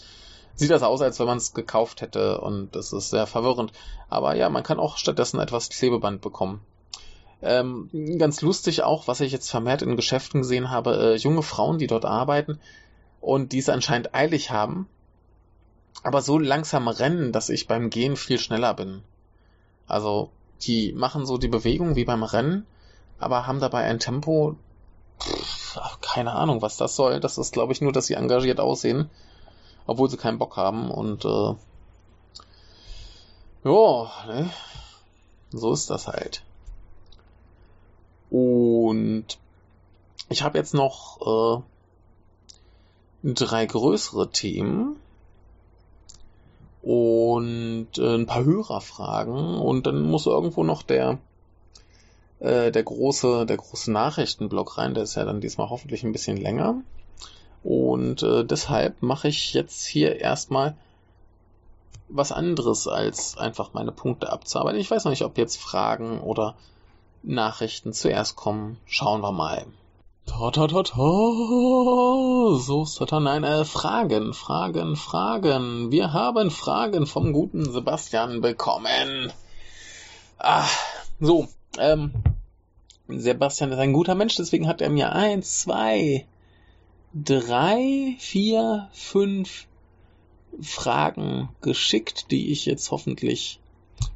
sieht 0.55 0.71
das 0.71 0.83
aus, 0.83 1.01
als 1.01 1.19
wenn 1.19 1.27
man 1.27 1.37
es 1.37 1.53
gekauft 1.53 2.01
hätte 2.01 2.41
und 2.41 2.75
das 2.75 2.91
ist 2.91 3.09
sehr 3.09 3.27
verwirrend. 3.27 3.71
Aber 4.09 4.35
ja, 4.35 4.49
man 4.49 4.63
kann 4.63 4.79
auch 4.79 4.97
stattdessen 4.97 5.39
etwas 5.39 5.69
Klebeband 5.69 6.21
bekommen. 6.21 6.61
Ähm, 7.41 7.89
ganz 8.17 8.41
lustig 8.41 8.83
auch, 8.83 9.07
was 9.07 9.21
ich 9.21 9.31
jetzt 9.31 9.49
vermehrt 9.49 9.81
in 9.81 9.95
Geschäften 9.95 10.41
gesehen 10.41 10.69
habe, 10.69 11.13
äh, 11.13 11.15
junge 11.15 11.43
Frauen, 11.43 11.77
die 11.77 11.87
dort 11.87 12.03
arbeiten 12.03 12.59
und 13.21 13.53
die 13.53 13.59
es 13.59 13.69
anscheinend 13.69 14.13
eilig 14.13 14.51
haben, 14.51 14.87
aber 16.03 16.21
so 16.21 16.37
langsam 16.37 16.89
rennen, 16.89 17.31
dass 17.31 17.49
ich 17.49 17.67
beim 17.67 17.89
Gehen 17.89 18.17
viel 18.17 18.39
schneller 18.39 18.73
bin. 18.73 19.03
Also, 19.89 20.29
die 20.61 20.93
machen 20.93 21.25
so 21.25 21.37
die 21.37 21.47
Bewegung 21.47 21.95
wie 21.95 22.05
beim 22.05 22.23
Rennen, 22.23 22.65
aber 23.17 23.47
haben 23.47 23.59
dabei 23.59 23.83
ein 23.83 23.99
Tempo, 23.99 24.55
pff, 25.19 25.79
keine 26.01 26.33
Ahnung, 26.33 26.61
was 26.61 26.77
das 26.77 26.95
soll. 26.95 27.19
Das 27.19 27.37
ist, 27.37 27.53
glaube 27.53 27.73
ich, 27.73 27.81
nur, 27.81 27.91
dass 27.91 28.05
sie 28.05 28.13
engagiert 28.13 28.59
aussehen, 28.59 29.09
obwohl 29.87 30.09
sie 30.09 30.17
keinen 30.17 30.37
Bock 30.37 30.57
haben 30.57 30.91
und 30.91 31.25
äh, 31.25 31.55
ja, 33.63 34.11
ne? 34.27 34.49
so 35.51 35.73
ist 35.73 35.89
das 35.89 36.07
halt. 36.07 36.43
Und 38.29 39.25
ich 40.29 40.43
habe 40.43 40.57
jetzt 40.57 40.73
noch 40.73 41.63
äh, 43.23 43.33
drei 43.33 43.65
größere 43.65 44.29
Themen 44.29 44.97
und 46.89 47.99
äh, 47.99 48.15
ein 48.15 48.25
paar 48.25 48.43
Hörerfragen 48.43 49.59
und 49.59 49.85
dann 49.85 50.01
muss 50.01 50.25
irgendwo 50.25 50.63
noch 50.63 50.81
der 50.81 51.19
äh, 52.39 52.71
der 52.71 52.81
große 52.81 53.45
der 53.45 53.57
große 53.57 53.91
Nachrichtenblock 53.91 54.79
rein, 54.79 54.95
der 54.95 55.03
ist 55.03 55.13
ja 55.13 55.23
dann 55.23 55.39
diesmal 55.39 55.69
hoffentlich 55.69 56.03
ein 56.03 56.13
bisschen 56.13 56.37
länger 56.37 56.81
und 57.61 58.23
äh, 58.23 58.43
deshalb 58.43 59.03
mache 59.03 59.27
ich 59.27 59.53
jetzt 59.53 59.85
hier 59.85 60.19
erstmal 60.19 60.75
was 62.07 62.31
anderes 62.31 62.87
als 62.87 63.37
einfach 63.37 63.73
meine 63.73 63.91
Punkte 63.91 64.31
abzuarbeiten. 64.31 64.79
Ich 64.79 64.89
weiß 64.89 65.03
noch 65.03 65.11
nicht, 65.11 65.25
ob 65.25 65.37
jetzt 65.37 65.57
Fragen 65.61 66.19
oder 66.21 66.55
Nachrichten 67.21 67.93
zuerst 67.93 68.35
kommen. 68.35 68.77
Schauen 68.87 69.21
wir 69.21 69.31
mal. 69.31 69.63
Ta 70.29 70.51
ta 70.51 70.67
ta 70.67 70.83
ta. 70.83 71.09
So, 72.59 72.85
ta 72.85 73.19
nein, 73.19 73.43
äh, 73.43 73.65
Fragen, 73.65 74.33
Fragen, 74.35 74.95
Fragen. 74.95 75.91
Wir 75.91 76.13
haben 76.13 76.51
Fragen 76.51 77.07
vom 77.07 77.33
guten 77.33 77.71
Sebastian 77.71 78.39
bekommen. 78.39 79.33
Ah, 80.37 80.67
so, 81.19 81.47
ähm, 81.79 82.13
Sebastian 83.07 83.71
ist 83.71 83.79
ein 83.79 83.91
guter 83.91 84.13
Mensch, 84.13 84.35
deswegen 84.35 84.67
hat 84.67 84.81
er 84.81 84.91
mir 84.91 85.13
eins, 85.13 85.61
zwei, 85.61 86.27
drei, 87.13 88.15
vier, 88.19 88.87
fünf 88.93 89.65
Fragen 90.61 91.49
geschickt, 91.61 92.29
die 92.29 92.51
ich 92.51 92.67
jetzt 92.67 92.91
hoffentlich 92.91 93.59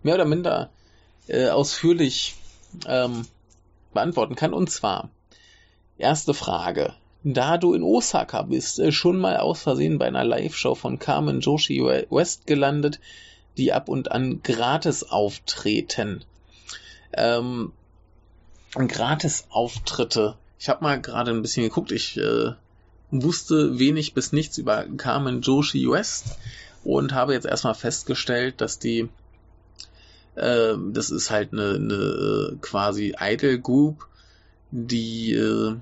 mehr 0.04 0.14
oder 0.14 0.26
minder 0.26 0.70
äh, 1.28 1.50
ausführlich 1.50 2.36
ähm, 2.86 3.26
beantworten 3.94 4.36
kann. 4.36 4.54
Und 4.54 4.70
zwar, 4.70 5.10
erste 5.98 6.34
Frage. 6.34 6.94
Da 7.24 7.58
du 7.58 7.74
in 7.74 7.84
Osaka 7.84 8.42
bist, 8.42 8.80
äh, 8.80 8.92
schon 8.92 9.18
mal 9.18 9.38
aus 9.38 9.62
Versehen 9.62 9.98
bei 9.98 10.08
einer 10.08 10.26
Live-Show 10.26 10.76
von 10.76 11.00
Carmen 11.00 11.40
Joshi 11.40 11.82
West 12.10 12.48
gelandet, 12.48 13.00
die 13.58 13.72
ab 13.72 13.88
und 13.88 14.12
an 14.12 14.42
gratis 14.44 15.04
auftreten. 15.04 16.26
Ähm, 17.14 17.72
Gratis-Auftritte. 18.76 20.36
Ich 20.58 20.68
habe 20.68 20.84
mal 20.84 21.00
gerade 21.00 21.32
ein 21.32 21.42
bisschen 21.42 21.64
geguckt. 21.64 21.92
Ich 21.92 22.18
äh, 22.18 22.54
wusste 23.12 23.78
wenig 23.78 24.14
bis 24.14 24.32
nichts 24.32 24.58
über 24.58 24.86
Carmen 24.98 25.42
Joshi 25.42 25.90
West 25.90 26.38
und 26.84 27.14
habe 27.14 27.34
jetzt 27.34 27.46
erstmal 27.46 27.76
festgestellt, 27.76 28.60
dass 28.62 28.80
die 28.80 29.10
äh, 30.36 30.74
das 30.92 31.12
ist 31.12 31.30
halt 31.30 31.54
eine, 31.54 31.76
eine 31.76 31.94
äh, 31.94 32.56
quasi 32.62 33.16
Idol 33.20 33.60
Group, 33.60 34.08
die 34.76 35.34
äh, 35.34 35.76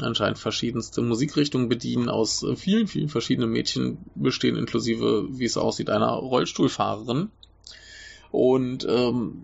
anscheinend 0.00 0.40
verschiedenste 0.40 1.02
Musikrichtungen 1.02 1.68
bedienen, 1.68 2.08
aus 2.08 2.42
äh, 2.42 2.56
vielen, 2.56 2.88
vielen 2.88 3.08
verschiedenen 3.08 3.50
Mädchen 3.50 3.98
bestehen, 4.16 4.56
inklusive, 4.56 5.28
wie 5.30 5.44
es 5.44 5.56
aussieht, 5.56 5.88
einer 5.88 6.10
Rollstuhlfahrerin. 6.10 7.30
Und 8.32 8.84
ähm, 8.90 9.40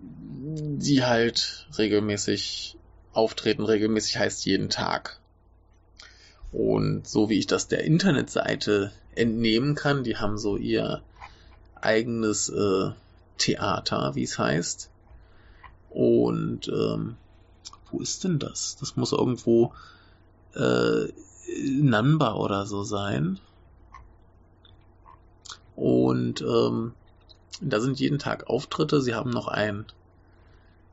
die 0.77 1.05
halt 1.05 1.67
regelmäßig 1.77 2.75
auftreten, 3.13 3.63
regelmäßig 3.63 4.17
heißt 4.17 4.45
jeden 4.45 4.69
Tag. 4.69 5.21
Und 6.51 7.07
so 7.07 7.29
wie 7.29 7.39
ich 7.39 7.47
das 7.47 7.69
der 7.69 7.85
Internetseite 7.85 8.91
entnehmen 9.15 9.75
kann, 9.75 10.03
die 10.03 10.17
haben 10.17 10.37
so 10.37 10.57
ihr 10.57 11.01
eigenes 11.75 12.49
äh, 12.49 12.89
Theater, 13.37 14.15
wie 14.15 14.23
es 14.23 14.37
heißt. 14.37 14.89
Und 15.89 16.67
ähm, 16.67 17.15
wo 17.91 17.99
ist 17.99 18.23
denn 18.23 18.39
das? 18.39 18.77
Das 18.79 18.95
muss 18.95 19.11
irgendwo 19.11 19.73
äh, 20.55 21.07
Namba 21.81 22.35
oder 22.35 22.65
so 22.65 22.83
sein. 22.83 23.39
Und 25.75 26.41
ähm, 26.41 26.93
da 27.59 27.79
sind 27.79 27.99
jeden 27.99 28.19
Tag 28.19 28.47
Auftritte. 28.47 29.01
Sie 29.01 29.15
haben 29.15 29.29
noch 29.29 29.47
ein, 29.47 29.85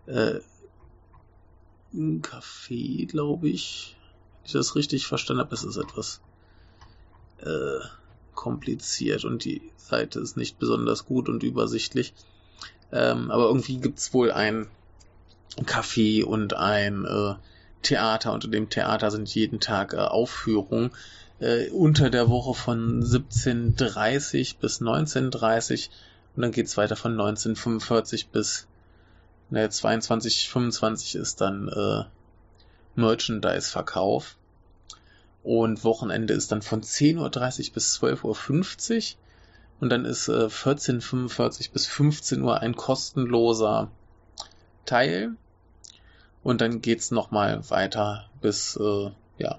äh, 0.06 0.40
Café, 1.94 3.06
glaube 3.06 3.48
ich. 3.48 3.96
Wenn 4.42 4.46
ich 4.46 4.52
das 4.52 4.76
richtig 4.76 5.06
verstanden 5.06 5.42
habe, 5.42 5.54
ist 5.54 5.64
es 5.64 5.76
etwas 5.76 6.20
äh, 7.38 7.80
kompliziert 8.34 9.24
und 9.24 9.44
die 9.44 9.62
Seite 9.76 10.20
ist 10.20 10.36
nicht 10.36 10.58
besonders 10.58 11.04
gut 11.06 11.28
und 11.28 11.42
übersichtlich. 11.42 12.14
Ähm, 12.92 13.30
aber 13.30 13.46
irgendwie 13.46 13.78
gibt's 13.78 14.14
wohl 14.14 14.30
ein 14.30 14.68
Café 15.64 16.24
und 16.24 16.54
ein 16.54 17.04
äh, 17.04 17.34
Theater. 17.82 18.32
Unter 18.32 18.48
dem 18.48 18.68
Theater 18.68 19.10
sind 19.10 19.34
jeden 19.34 19.60
Tag 19.60 19.94
äh, 19.94 19.98
Aufführungen. 19.98 20.90
Äh, 21.40 21.70
unter 21.70 22.10
der 22.10 22.28
Woche 22.28 22.54
von 22.54 23.02
17.30 23.02 24.56
bis 24.60 24.80
19.30 24.80 25.88
und 26.34 26.42
dann 26.42 26.52
geht's 26.52 26.76
weiter 26.76 26.96
von 26.96 27.12
1945 27.12 28.28
bis 28.28 28.66
ne, 29.50 29.68
22, 29.68 30.48
25 30.48 31.14
ist 31.14 31.40
dann 31.40 31.68
äh, 31.68 32.04
Merchandise-Verkauf. 32.96 34.36
Und 35.44 35.84
Wochenende 35.84 36.34
ist 36.34 36.52
dann 36.52 36.62
von 36.62 36.82
10.30 36.82 37.18
Uhr 37.68 37.74
bis 37.74 38.00
12.50 38.00 39.14
Uhr 39.14 39.16
und 39.80 39.90
dann 39.90 40.04
ist 40.04 40.28
äh, 40.28 40.46
14.45 40.46 41.72
bis 41.72 41.86
15 41.86 42.42
Uhr 42.42 42.60
ein 42.60 42.74
kostenloser 42.74 43.90
Teil 44.88 45.36
und 46.42 46.60
dann 46.60 46.80
geht's 46.80 47.10
nochmal 47.10 47.68
weiter 47.70 48.28
bis 48.40 48.76
äh, 48.76 49.10
ja 49.38 49.58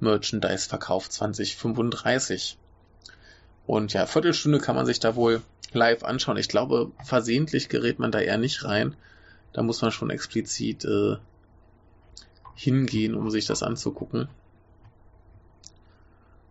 Merchandise-Verkauf 0.00 1.08
2035. 1.08 2.58
Und 3.66 3.92
ja, 3.92 4.06
Viertelstunde 4.06 4.60
kann 4.60 4.76
man 4.76 4.86
sich 4.86 5.00
da 5.00 5.16
wohl 5.16 5.42
live 5.72 6.04
anschauen. 6.04 6.36
Ich 6.36 6.48
glaube, 6.48 6.92
versehentlich 7.04 7.68
gerät 7.68 7.98
man 7.98 8.12
da 8.12 8.20
eher 8.20 8.38
nicht 8.38 8.64
rein. 8.64 8.94
Da 9.52 9.62
muss 9.62 9.82
man 9.82 9.90
schon 9.90 10.10
explizit 10.10 10.84
äh, 10.84 11.16
hingehen, 12.54 13.14
um 13.14 13.30
sich 13.30 13.46
das 13.46 13.62
anzugucken. 13.62 14.28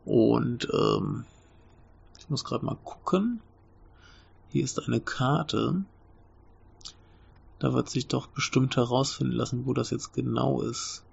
Und 0.06 0.68
ähm, 0.74 1.26
ich 2.18 2.30
muss 2.30 2.44
gerade 2.44 2.66
mal 2.66 2.78
gucken. 2.84 3.42
Hier 4.50 4.64
ist 4.64 4.80
eine 4.86 5.00
Karte. 5.00 5.84
Da 7.60 7.74
wird 7.74 7.90
sich 7.90 8.08
doch 8.08 8.28
bestimmt 8.28 8.76
herausfinden 8.76 9.34
lassen, 9.34 9.66
wo 9.66 9.74
das 9.74 9.90
jetzt 9.90 10.14
genau 10.14 10.62
ist. 10.62 11.04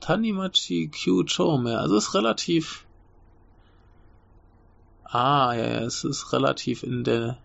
Tanimachi 0.00 0.88
Kyuchome. 0.88 1.78
Also 1.78 1.96
ist 1.96 2.14
relativ. 2.14 2.84
Ah, 5.04 5.54
ja, 5.54 5.66
ja, 5.66 5.80
es 5.80 6.04
ist 6.04 6.32
relativ 6.32 6.82
in 6.82 7.04
der 7.04 7.38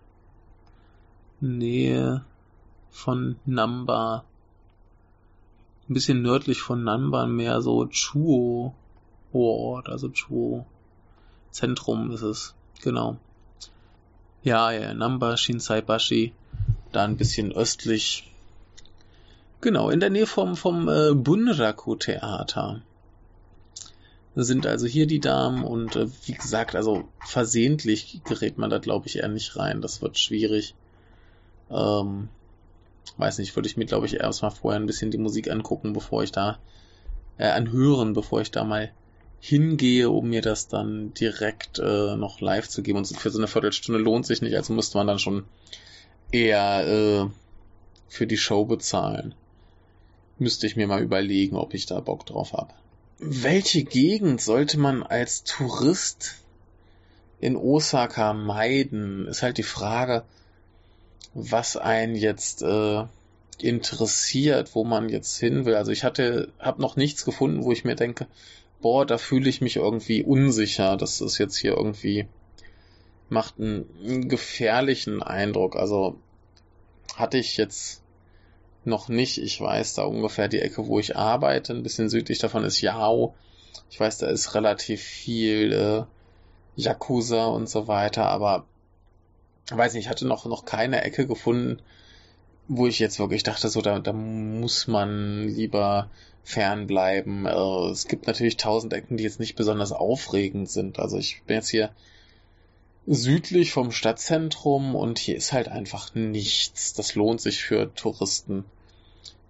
Nähe 1.40 2.24
von 2.90 3.36
Namba. 3.44 4.24
Ein 5.88 5.94
bisschen 5.94 6.22
nördlich 6.22 6.62
von 6.62 6.84
Namba, 6.84 7.26
mehr 7.26 7.60
so 7.60 7.86
Chuo 7.86 8.74
Ort, 9.32 9.88
also 9.88 10.08
Chuo 10.08 10.64
Zentrum 11.50 12.10
ist 12.10 12.22
es. 12.22 12.54
Genau. 12.82 13.16
Ja, 14.42 14.70
ja, 14.70 14.94
Namba 14.94 15.36
Shinsaibashi. 15.36 16.32
Da 16.94 17.04
ein 17.04 17.16
bisschen 17.16 17.52
östlich 17.52 18.30
Genau, 19.64 19.88
in 19.88 19.98
der 19.98 20.10
Nähe 20.10 20.26
vom, 20.26 20.56
vom 20.56 20.90
äh, 20.90 21.14
Bunraku-Theater 21.14 22.82
sind 24.34 24.66
also 24.66 24.86
hier 24.86 25.06
die 25.06 25.20
Damen 25.20 25.64
und 25.64 25.96
äh, 25.96 26.06
wie 26.26 26.34
gesagt, 26.34 26.74
also 26.74 27.08
versehentlich 27.20 28.20
gerät 28.24 28.58
man 28.58 28.68
da 28.68 28.76
glaube 28.76 29.06
ich 29.06 29.16
eher 29.16 29.28
nicht 29.28 29.56
rein. 29.56 29.80
Das 29.80 30.02
wird 30.02 30.18
schwierig. 30.18 30.74
Ähm, 31.70 32.28
weiß 33.16 33.38
nicht, 33.38 33.56
würde 33.56 33.66
ich 33.66 33.78
mir 33.78 33.86
glaube 33.86 34.04
ich 34.04 34.16
erstmal 34.16 34.50
vorher 34.50 34.78
ein 34.78 34.86
bisschen 34.86 35.10
die 35.10 35.16
Musik 35.16 35.50
angucken, 35.50 35.94
bevor 35.94 36.22
ich 36.22 36.30
da 36.30 36.58
äh, 37.38 37.48
anhören, 37.48 38.12
bevor 38.12 38.42
ich 38.42 38.50
da 38.50 38.64
mal 38.64 38.92
hingehe, 39.40 40.10
um 40.10 40.28
mir 40.28 40.42
das 40.42 40.68
dann 40.68 41.14
direkt 41.14 41.78
äh, 41.78 42.16
noch 42.16 42.42
live 42.42 42.68
zu 42.68 42.82
geben. 42.82 42.98
Und 42.98 43.06
für 43.06 43.30
so 43.30 43.38
eine 43.38 43.48
Viertelstunde 43.48 43.98
lohnt 43.98 44.26
sich 44.26 44.42
nicht, 44.42 44.56
also 44.56 44.74
müsste 44.74 44.98
man 44.98 45.06
dann 45.06 45.18
schon 45.18 45.44
eher 46.34 46.86
äh, 46.86 47.30
für 48.08 48.26
die 48.26 48.36
Show 48.36 48.64
bezahlen 48.64 49.34
müsste 50.38 50.66
ich 50.66 50.76
mir 50.76 50.86
mal 50.86 51.02
überlegen, 51.02 51.56
ob 51.56 51.74
ich 51.74 51.86
da 51.86 52.00
Bock 52.00 52.26
drauf 52.26 52.52
habe. 52.52 52.72
Welche 53.18 53.84
Gegend 53.84 54.40
sollte 54.40 54.78
man 54.78 55.02
als 55.02 55.44
Tourist 55.44 56.36
in 57.40 57.56
Osaka 57.56 58.34
meiden? 58.34 59.26
Ist 59.28 59.42
halt 59.42 59.58
die 59.58 59.62
Frage, 59.62 60.24
was 61.32 61.76
einen 61.76 62.16
jetzt 62.16 62.62
äh, 62.62 63.04
interessiert, 63.58 64.74
wo 64.74 64.84
man 64.84 65.08
jetzt 65.08 65.38
hin 65.38 65.64
will. 65.64 65.76
Also 65.76 65.92
ich 65.92 66.04
hatte, 66.04 66.52
habe 66.58 66.82
noch 66.82 66.96
nichts 66.96 67.24
gefunden, 67.24 67.64
wo 67.64 67.72
ich 67.72 67.84
mir 67.84 67.94
denke, 67.94 68.26
boah, 68.80 69.06
da 69.06 69.16
fühle 69.18 69.48
ich 69.48 69.60
mich 69.60 69.76
irgendwie 69.76 70.22
unsicher. 70.22 70.96
Das 70.96 71.20
ist 71.20 71.38
jetzt 71.38 71.56
hier 71.56 71.76
irgendwie 71.76 72.26
macht 73.28 73.54
einen, 73.58 74.28
gefährlichen 74.28 75.22
Eindruck. 75.22 75.76
Also 75.76 76.18
hatte 77.16 77.38
ich 77.38 77.56
jetzt 77.56 78.02
noch 78.84 79.08
nicht. 79.08 79.38
Ich 79.38 79.60
weiß 79.60 79.94
da 79.94 80.04
ungefähr 80.04 80.48
die 80.48 80.60
Ecke, 80.60 80.86
wo 80.86 80.98
ich 80.98 81.16
arbeite. 81.16 81.72
Ein 81.72 81.82
bisschen 81.82 82.08
südlich 82.08 82.38
davon 82.38 82.64
ist 82.64 82.80
Yao. 82.80 83.34
Ich 83.90 83.98
weiß, 83.98 84.18
da 84.18 84.28
ist 84.28 84.54
relativ 84.54 85.02
viel 85.02 85.72
äh, 85.72 86.04
Yakuza 86.76 87.46
und 87.46 87.68
so 87.68 87.86
weiter, 87.86 88.26
aber 88.26 88.66
weiß 89.70 89.94
nicht, 89.94 90.04
ich 90.04 90.10
hatte 90.10 90.26
noch, 90.26 90.44
noch 90.46 90.64
keine 90.64 91.02
Ecke 91.02 91.26
gefunden, 91.26 91.80
wo 92.68 92.86
ich 92.86 92.98
jetzt 92.98 93.18
wirklich 93.18 93.42
dachte, 93.42 93.68
so, 93.68 93.80
da, 93.82 93.98
da 93.98 94.12
muss 94.12 94.86
man 94.86 95.48
lieber 95.48 96.10
fernbleiben. 96.44 97.46
Äh, 97.46 97.90
es 97.90 98.06
gibt 98.06 98.26
natürlich 98.26 98.56
tausend 98.56 98.92
Ecken, 98.92 99.16
die 99.16 99.24
jetzt 99.24 99.40
nicht 99.40 99.56
besonders 99.56 99.92
aufregend 99.92 100.68
sind. 100.68 100.98
Also 100.98 101.18
ich 101.18 101.42
bin 101.46 101.56
jetzt 101.56 101.68
hier 101.68 101.90
südlich 103.06 103.72
vom 103.72 103.90
Stadtzentrum 103.90 104.94
und 104.94 105.18
hier 105.18 105.36
ist 105.36 105.52
halt 105.52 105.68
einfach 105.68 106.14
nichts. 106.14 106.94
Das 106.94 107.14
lohnt 107.14 107.40
sich 107.40 107.62
für 107.62 107.92
Touristen 107.94 108.64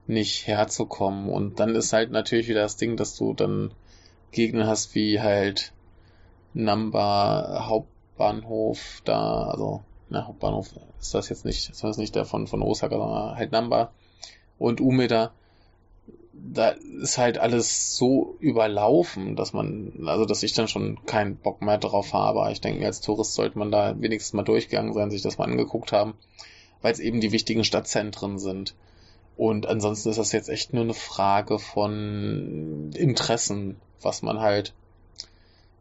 nicht 0.06 0.46
herzukommen. 0.46 1.28
Und 1.28 1.60
dann 1.60 1.74
ist 1.74 1.92
halt 1.92 2.10
natürlich 2.10 2.48
wieder 2.48 2.62
das 2.62 2.76
Ding, 2.76 2.96
dass 2.96 3.16
du 3.16 3.32
dann 3.32 3.72
Gegner 4.32 4.66
hast 4.66 4.94
wie 4.94 5.20
halt 5.20 5.72
Namba 6.52 7.66
Hauptbahnhof 7.68 9.02
da, 9.04 9.44
also 9.44 9.82
na, 10.08 10.26
Hauptbahnhof 10.26 10.70
ist 11.00 11.14
das 11.14 11.28
jetzt 11.28 11.44
nicht, 11.44 11.70
ist 11.70 11.82
das 11.82 11.96
nicht 11.96 12.14
der 12.14 12.24
von, 12.24 12.46
von 12.46 12.62
Osaka, 12.62 12.96
sondern 12.96 13.36
halt 13.36 13.52
Namba 13.52 13.92
und 14.58 14.80
Umeda 14.80 15.32
da 16.52 16.74
ist 17.02 17.18
halt 17.18 17.38
alles 17.38 17.96
so 17.96 18.36
überlaufen, 18.38 19.36
dass 19.36 19.52
man, 19.52 20.04
also 20.06 20.24
dass 20.24 20.42
ich 20.42 20.52
dann 20.52 20.68
schon 20.68 21.04
keinen 21.06 21.36
Bock 21.36 21.62
mehr 21.62 21.78
drauf 21.78 22.12
habe. 22.12 22.50
Ich 22.52 22.60
denke, 22.60 22.84
als 22.86 23.00
Tourist 23.00 23.34
sollte 23.34 23.58
man 23.58 23.70
da 23.70 24.00
wenigstens 24.00 24.34
mal 24.34 24.42
durchgegangen 24.42 24.92
sein, 24.92 25.10
sich 25.10 25.22
das 25.22 25.38
mal 25.38 25.44
angeguckt 25.44 25.92
haben, 25.92 26.14
weil 26.82 26.92
es 26.92 27.00
eben 27.00 27.20
die 27.20 27.32
wichtigen 27.32 27.64
Stadtzentren 27.64 28.38
sind. 28.38 28.74
Und 29.36 29.66
ansonsten 29.66 30.10
ist 30.10 30.18
das 30.18 30.32
jetzt 30.32 30.48
echt 30.48 30.72
nur 30.72 30.84
eine 30.84 30.94
Frage 30.94 31.58
von 31.58 32.92
Interessen, 32.94 33.80
was 34.00 34.22
man 34.22 34.40
halt 34.40 34.74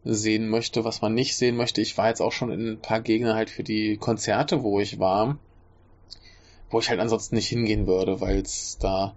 sehen 0.03 0.49
möchte, 0.49 0.83
was 0.83 1.01
man 1.01 1.13
nicht 1.13 1.35
sehen 1.35 1.55
möchte. 1.55 1.81
Ich 1.81 1.97
war 1.97 2.09
jetzt 2.09 2.21
auch 2.21 2.31
schon 2.31 2.51
in 2.51 2.67
ein 2.67 2.79
paar 2.79 3.01
Gegner 3.01 3.35
halt 3.35 3.49
für 3.49 3.63
die 3.63 3.97
Konzerte, 3.97 4.63
wo 4.63 4.79
ich 4.79 4.99
war, 4.99 5.37
wo 6.69 6.79
ich 6.79 6.89
halt 6.89 6.99
ansonsten 6.99 7.35
nicht 7.35 7.47
hingehen 7.47 7.85
würde, 7.85 8.19
weil 8.21 8.39
es 8.39 8.77
da 8.79 9.15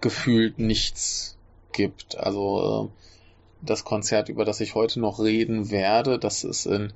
gefühlt 0.00 0.58
nichts 0.58 1.36
gibt. 1.72 2.16
Also 2.18 2.90
äh, 2.90 3.66
das 3.66 3.84
Konzert, 3.84 4.28
über 4.28 4.44
das 4.44 4.60
ich 4.60 4.74
heute 4.74 5.00
noch 5.00 5.18
reden 5.18 5.70
werde, 5.70 6.18
das 6.18 6.44
ist 6.44 6.66
in 6.66 6.92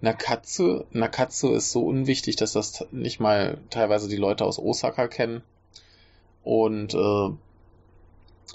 Nakatsu. 0.00 0.84
Nakatsu 0.92 1.52
ist 1.52 1.72
so 1.72 1.86
unwichtig, 1.86 2.36
dass 2.36 2.52
das 2.52 2.86
nicht 2.90 3.20
mal 3.20 3.58
teilweise 3.70 4.08
die 4.08 4.16
Leute 4.16 4.44
aus 4.44 4.58
Osaka 4.58 5.08
kennen. 5.08 5.42
Und 6.44 6.94
äh, 6.94 7.30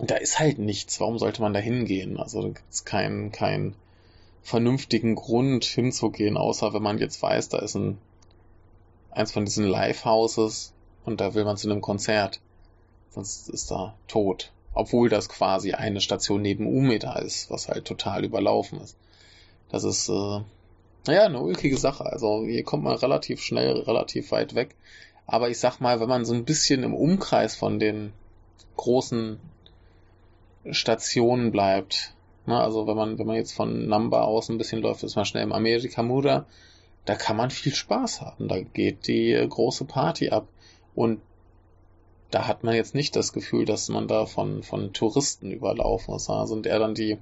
da 0.05 0.15
ist 0.15 0.39
halt 0.39 0.59
nichts. 0.59 0.99
Warum 0.99 1.19
sollte 1.19 1.41
man 1.41 1.53
da 1.53 1.59
hingehen? 1.59 2.17
Also 2.17 2.41
da 2.41 2.47
gibt 2.47 2.71
es 2.71 2.85
keinen 2.85 3.31
keinen 3.31 3.75
vernünftigen 4.43 5.15
Grund 5.15 5.65
hinzugehen, 5.65 6.37
außer 6.37 6.73
wenn 6.73 6.81
man 6.81 6.97
jetzt 6.97 7.21
weiß, 7.21 7.49
da 7.49 7.59
ist 7.59 7.75
ein 7.75 7.97
eins 9.11 9.31
von 9.31 9.45
diesen 9.45 9.65
Live-Houses 9.65 10.73
und 11.05 11.21
da 11.21 11.33
will 11.33 11.43
man 11.43 11.57
zu 11.57 11.69
einem 11.69 11.81
Konzert 11.81 12.39
sonst 13.11 13.49
ist 13.49 13.71
da 13.71 13.95
tot. 14.07 14.51
Obwohl 14.73 15.09
das 15.09 15.29
quasi 15.29 15.73
eine 15.73 16.01
Station 16.01 16.41
neben 16.41 16.65
Umeda 16.65 17.19
ist, 17.19 17.51
was 17.51 17.67
halt 17.67 17.85
total 17.85 18.23
überlaufen 18.23 18.79
ist. 18.79 18.95
Das 19.69 19.83
ist, 19.83 20.09
äh, 20.09 20.39
naja, 21.07 21.25
eine 21.25 21.41
ulkige 21.41 21.77
Sache. 21.77 22.05
Also 22.05 22.45
hier 22.45 22.63
kommt 22.63 22.83
man 22.83 22.95
relativ 22.95 23.41
schnell, 23.41 23.79
relativ 23.81 24.31
weit 24.31 24.55
weg. 24.55 24.75
Aber 25.25 25.49
ich 25.49 25.59
sag 25.59 25.79
mal, 25.79 25.99
wenn 25.99 26.09
man 26.09 26.25
so 26.25 26.33
ein 26.33 26.45
bisschen 26.45 26.83
im 26.83 26.93
Umkreis 26.93 27.55
von 27.55 27.79
den 27.79 28.13
großen 28.77 29.39
Stationen 30.69 31.51
bleibt, 31.51 32.13
ne, 32.45 32.59
also 32.59 32.87
wenn 32.87 32.95
man, 32.95 33.19
wenn 33.19 33.27
man 33.27 33.35
jetzt 33.35 33.53
von 33.53 33.87
Namba 33.87 34.21
aus 34.21 34.49
ein 34.49 34.57
bisschen 34.57 34.81
läuft, 34.81 35.03
ist 35.03 35.15
man 35.15 35.25
schnell 35.25 35.43
im 35.43 35.53
Amerikamura, 35.53 36.45
da 37.05 37.15
kann 37.15 37.37
man 37.37 37.49
viel 37.49 37.73
Spaß 37.73 38.21
haben. 38.21 38.47
Da 38.47 38.61
geht 38.61 39.07
die 39.07 39.45
große 39.49 39.85
Party 39.85 40.29
ab. 40.29 40.47
Und 40.93 41.21
da 42.31 42.47
hat 42.47 42.63
man 42.63 42.73
jetzt 42.73 42.95
nicht 42.95 43.15
das 43.15 43.33
Gefühl, 43.33 43.65
dass 43.65 43.89
man 43.89 44.07
da 44.07 44.25
von, 44.25 44.63
von 44.63 44.93
Touristen 44.93 45.51
überlaufen 45.51 46.15
ist. 46.15 46.29
Da 46.29 46.47
sind 46.47 46.65
eher 46.65 46.79
dann 46.79 46.95
die, 46.95 47.17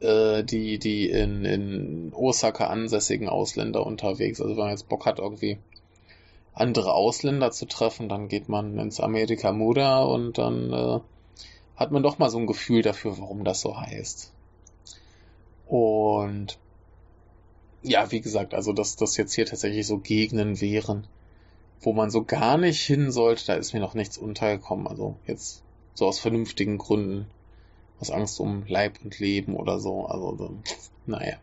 äh, 0.00 0.42
die, 0.42 0.78
die 0.78 1.10
in, 1.10 1.44
in 1.44 2.12
Osaka 2.14 2.68
ansässigen 2.68 3.28
Ausländer 3.28 3.86
unterwegs. 3.86 4.40
Also 4.40 4.56
wenn 4.56 4.64
man 4.64 4.70
jetzt 4.70 4.88
Bock 4.88 5.06
hat, 5.06 5.18
irgendwie 5.18 5.58
andere 6.54 6.94
Ausländer 6.94 7.50
zu 7.50 7.66
treffen, 7.66 8.08
dann 8.08 8.28
geht 8.28 8.48
man 8.48 8.78
ins 8.78 8.98
Amerika 8.98 9.52
Muda 9.52 10.02
und 10.02 10.38
dann 10.38 10.72
äh, 10.72 11.00
hat 11.76 11.92
man 11.92 12.02
doch 12.02 12.18
mal 12.18 12.30
so 12.30 12.38
ein 12.38 12.46
Gefühl 12.46 12.80
dafür, 12.80 13.18
warum 13.18 13.44
das 13.44 13.60
so 13.60 13.78
heißt. 13.78 14.32
Und 15.66 16.58
ja, 17.82 18.10
wie 18.10 18.22
gesagt, 18.22 18.54
also 18.54 18.72
dass 18.72 18.96
das 18.96 19.18
jetzt 19.18 19.34
hier 19.34 19.44
tatsächlich 19.44 19.86
so 19.86 19.98
Gegenden 19.98 20.60
wären, 20.60 21.06
wo 21.80 21.92
man 21.92 22.10
so 22.10 22.24
gar 22.24 22.58
nicht 22.58 22.82
hin 22.82 23.10
sollte, 23.10 23.46
da 23.46 23.54
ist 23.54 23.72
mir 23.72 23.80
noch 23.80 23.94
nichts 23.94 24.18
untergekommen. 24.18 24.86
Also 24.86 25.16
jetzt 25.26 25.62
so 25.94 26.06
aus 26.06 26.18
vernünftigen 26.18 26.76
Gründen. 26.78 27.26
Aus 27.98 28.10
Angst 28.10 28.38
um 28.40 28.64
Leib 28.66 28.98
und 29.02 29.18
Leben 29.18 29.56
oder 29.56 29.78
so. 29.78 30.04
Also, 30.06 30.36
so, 30.36 30.54
naja. 31.06 31.36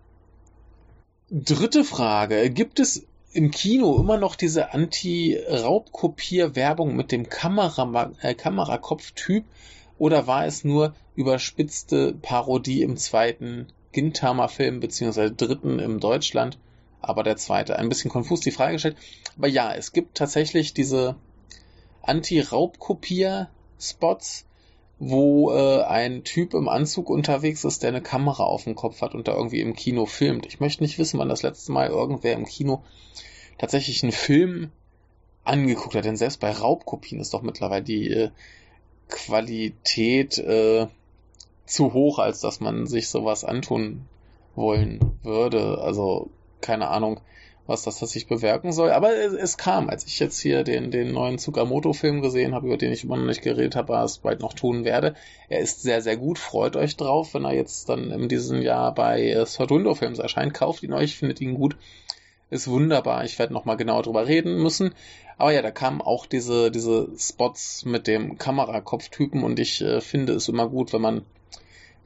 Dritte 1.31 1.83
Frage. 1.83 2.51
Gibt 2.51 2.79
es 2.79 3.07
im 3.31 3.49
Kino 3.49 3.99
immer 3.99 4.17
noch 4.17 4.35
diese 4.35 4.71
Anti-Raubkopier-Werbung 4.73 6.95
mit 6.95 7.11
dem 7.11 7.27
Kamera 7.27 8.11
äh, 8.21 8.35
Kamerakopf-Typ 8.35 9.43
oder 9.97 10.27
war 10.27 10.45
es 10.45 10.63
nur 10.63 10.93
überspitzte 11.15 12.13
Parodie 12.13 12.83
im 12.83 12.97
zweiten 12.97 13.69
Gintama-Film 13.91 14.79
beziehungsweise 14.79 15.33
dritten 15.33 15.79
im 15.79 15.99
Deutschland? 15.99 16.59
Aber 17.03 17.23
der 17.23 17.37
zweite. 17.37 17.77
Ein 17.77 17.89
bisschen 17.89 18.11
konfus 18.11 18.39
die 18.39 18.51
Frage 18.51 18.73
gestellt. 18.73 18.97
Aber 19.37 19.47
ja, 19.47 19.73
es 19.73 19.91
gibt 19.91 20.17
tatsächlich 20.17 20.73
diese 20.73 21.15
Anti-Raubkopier-Spots. 22.01 24.45
wo 24.99 25.51
äh, 25.51 25.81
ein 25.83 26.23
Typ 26.23 26.53
im 26.53 26.69
Anzug 26.69 27.09
unterwegs 27.09 27.65
ist, 27.65 27.83
der 27.83 27.89
eine 27.89 28.01
Kamera 28.01 28.43
auf 28.43 28.63
dem 28.63 28.75
Kopf 28.75 29.01
hat 29.01 29.15
und 29.15 29.27
da 29.27 29.35
irgendwie 29.35 29.59
im 29.59 29.75
Kino 29.75 30.05
filmt. 30.05 30.45
Ich 30.45 30.61
möchte 30.61 30.83
nicht 30.83 30.97
wissen, 30.97 31.19
wann 31.19 31.29
das 31.29 31.41
letzte 31.41 31.73
Mal 31.73 31.89
irgendwer 31.89 32.33
im 32.33 32.45
Kino 32.45 32.83
tatsächlich 33.57 34.01
einen 34.03 34.13
Film 34.13 34.71
angeguckt 35.43 35.95
hat, 35.95 36.05
denn 36.05 36.15
selbst 36.15 36.39
bei 36.39 36.51
Raubkopien 36.51 37.19
ist 37.19 37.33
doch 37.33 37.41
mittlerweile 37.41 37.83
die 37.83 38.11
äh, 38.11 38.29
Qualität 39.09 40.37
äh, 40.37 40.87
zu 41.65 41.93
hoch, 41.93 42.19
als 42.19 42.39
dass 42.39 42.61
man 42.61 42.87
sich 42.87 43.09
sowas 43.09 43.43
antun 43.43 44.05
wollen 44.55 45.17
würde. 45.23 45.79
Also 45.79 46.29
keine 46.63 46.87
Ahnung, 46.87 47.19
was 47.67 47.83
das 47.83 47.99
tatsächlich 47.99 48.27
bewirken 48.27 48.71
soll. 48.71 48.91
Aber 48.91 49.15
es, 49.15 49.33
es 49.33 49.57
kam, 49.57 49.89
als 49.89 50.05
ich 50.05 50.19
jetzt 50.19 50.39
hier 50.39 50.63
den, 50.63 50.91
den 50.91 51.11
neuen 51.11 51.37
Tsukamoto-Film 51.37 52.21
gesehen 52.21 52.53
habe, 52.53 52.67
über 52.67 52.77
den 52.77 52.91
ich 52.91 53.03
immer 53.03 53.17
noch 53.17 53.25
nicht 53.25 53.41
geredet 53.41 53.75
habe, 53.75 53.95
aber 53.95 54.05
es 54.05 54.17
bald 54.17 54.41
noch 54.41 54.53
tun 54.53 54.83
werde. 54.83 55.15
Er 55.47 55.59
ist 55.59 55.81
sehr, 55.81 56.01
sehr 56.01 56.17
gut. 56.17 56.39
Freut 56.39 56.75
euch 56.75 56.97
drauf, 56.97 57.33
wenn 57.33 57.45
er 57.45 57.53
jetzt 57.53 57.87
dann 57.89 58.11
in 58.11 58.27
diesem 58.27 58.61
Jahr 58.61 58.93
bei 58.93 59.21
äh, 59.21 59.45
Third 59.45 59.71
Window 59.71 59.95
Films 59.95 60.19
erscheint. 60.19 60.53
Kauft 60.53 60.83
ihn 60.83 60.93
euch, 60.93 61.15
findet 61.15 61.39
ihn 61.39 61.53
gut. 61.53 61.77
Ist 62.49 62.67
wunderbar. 62.67 63.23
Ich 63.23 63.39
werde 63.39 63.53
noch 63.53 63.65
mal 63.65 63.75
genauer 63.75 64.03
drüber 64.03 64.27
reden 64.27 64.61
müssen. 64.61 64.93
Aber 65.37 65.51
ja, 65.51 65.61
da 65.61 65.71
kamen 65.71 66.01
auch 66.01 66.25
diese, 66.25 66.69
diese 66.69 67.09
Spots 67.17 67.85
mit 67.85 68.07
dem 68.07 68.37
Kamerakopftypen 68.37 69.43
und 69.43 69.59
ich 69.59 69.81
äh, 69.81 70.01
finde 70.01 70.33
es 70.33 70.49
immer 70.49 70.67
gut, 70.69 70.93
wenn 70.93 71.01
man 71.01 71.25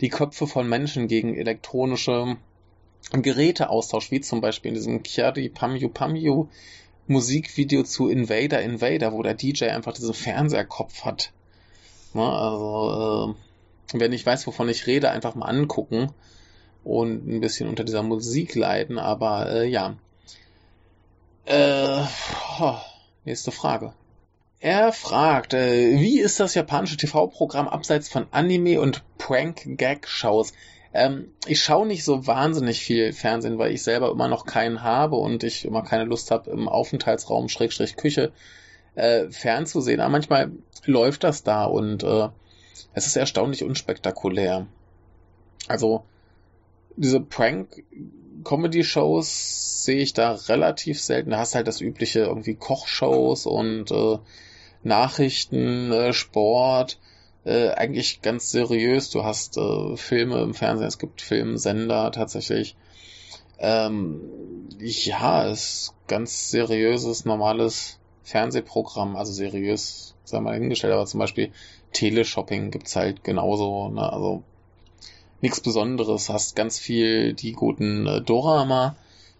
die 0.02 0.10
Köpfe 0.10 0.48
von 0.48 0.70
Menschen 0.70 1.08
gegen 1.08 1.36
elektronische 1.36 2.38
Geräte 3.12 3.70
austauscht, 3.70 4.12
wie 4.12 4.22
zum 4.22 4.42
Beispiel 4.42 4.70
in 4.70 4.76
diesem 4.76 5.04
Kyari 5.04 5.50
Pamyu 5.50 5.90
Pamyu 5.90 6.48
Musikvideo 7.08 7.84
zu 7.84 8.10
Invader 8.10 8.62
Invader, 8.62 9.14
wo 9.14 9.24
der 9.24 9.34
DJ 9.34 9.66
einfach 9.66 9.94
diesen 9.94 10.14
Fernseherkopf 10.14 11.06
hat. 11.06 11.32
Na, 12.14 12.52
also, 12.52 13.36
äh, 13.94 14.00
wer 14.00 14.10
nicht 14.10 14.26
weiß, 14.26 14.46
wovon 14.48 14.70
ich 14.70 14.88
rede, 14.88 15.10
einfach 15.10 15.36
mal 15.36 15.46
angucken 15.46 16.12
und 16.84 17.28
ein 17.28 17.40
bisschen 17.40 17.70
unter 17.70 17.84
dieser 17.84 18.04
Musik 18.04 18.56
leiden, 18.56 19.00
aber 19.00 19.52
äh, 19.52 19.68
ja. 19.68 19.96
Äh, 21.46 22.04
oh, 22.60 22.76
nächste 23.24 23.52
Frage. 23.52 23.94
Er 24.60 24.92
fragt, 24.92 25.54
äh, 25.54 26.00
wie 26.00 26.20
ist 26.20 26.40
das 26.40 26.56
japanische 26.56 26.98
TV-Programm 26.98 27.68
abseits 27.68 28.10
von 28.10 28.28
Anime 28.32 28.82
und 28.82 29.04
Prank-Gag-Shows? 29.18 30.54
Ähm, 30.98 31.32
ich 31.46 31.62
schaue 31.62 31.86
nicht 31.86 32.04
so 32.04 32.26
wahnsinnig 32.26 32.80
viel 32.80 33.14
Fernsehen, 33.14 33.60
weil 33.60 33.72
ich 33.72 33.84
selber 33.84 34.10
immer 34.10 34.28
noch 34.28 34.48
keinen 34.48 34.82
habe 34.82 35.16
und 35.16 35.44
ich 35.44 35.64
immer 35.64 35.84
keine 35.84 36.06
Lust 36.06 36.32
habe, 36.32 36.50
im 36.50 36.68
Aufenthaltsraum 36.68 37.50
Schrägstrich 37.50 37.98
Küche 37.98 38.32
äh, 38.96 39.30
fernzusehen. 39.30 40.00
Aber 40.00 40.10
manchmal 40.10 40.54
läuft 40.86 41.24
das 41.24 41.44
da 41.44 41.66
und 41.66 42.02
äh, 42.02 42.30
es 42.94 43.06
ist 43.06 43.16
erstaunlich 43.16 43.64
unspektakulär. 43.64 44.66
Also 45.68 46.04
diese 46.96 47.20
Prank-Comedy-Shows 47.20 49.86
sehe 49.86 50.02
ich 50.02 50.14
da 50.14 50.32
relativ 50.32 51.00
selten. 51.00 51.30
Da 51.30 51.38
hast 51.38 51.54
halt 51.54 51.68
das 51.68 51.80
übliche 51.80 52.22
irgendwie 52.22 52.56
Kochshows 52.56 53.46
und 53.46 53.92
äh, 53.92 54.18
Nachrichten, 54.82 55.92
äh, 55.92 56.14
Sport, 56.14 56.98
äh, 57.48 57.72
eigentlich 57.72 58.22
ganz 58.22 58.52
seriös. 58.52 59.10
Du 59.10 59.24
hast 59.24 59.58
äh, 59.58 59.96
Filme 59.96 60.42
im 60.42 60.54
Fernsehen, 60.54 60.88
es 60.88 61.00
gibt 61.00 61.22
Filmsender 61.22 62.12
tatsächlich. 62.12 62.76
Ähm, 63.58 64.20
ja, 64.80 65.44
ist 65.44 65.94
ganz 66.08 66.52
seriöses, 66.52 67.24
normales 67.24 68.00
Fernsehprogramm, 68.24 69.16
also 69.16 69.32
seriös, 69.32 70.14
sei 70.26 70.42
mal 70.42 70.56
hingestellt, 70.56 70.94
aber 70.94 71.06
zum 71.06 71.22
Beispiel 71.22 71.52
Teleshopping 71.94 72.70
gibt's 72.70 72.98
halt 72.98 73.24
genauso, 73.24 73.90
ne? 73.90 74.12
also 74.12 74.44
nichts 75.40 75.62
Besonderes, 75.62 76.30
hast 76.30 76.56
ganz 76.56 76.78
viel 76.78 77.34
die 77.34 77.54
guten 77.54 78.06
äh, 78.06 78.22
Dorama, 78.22 78.98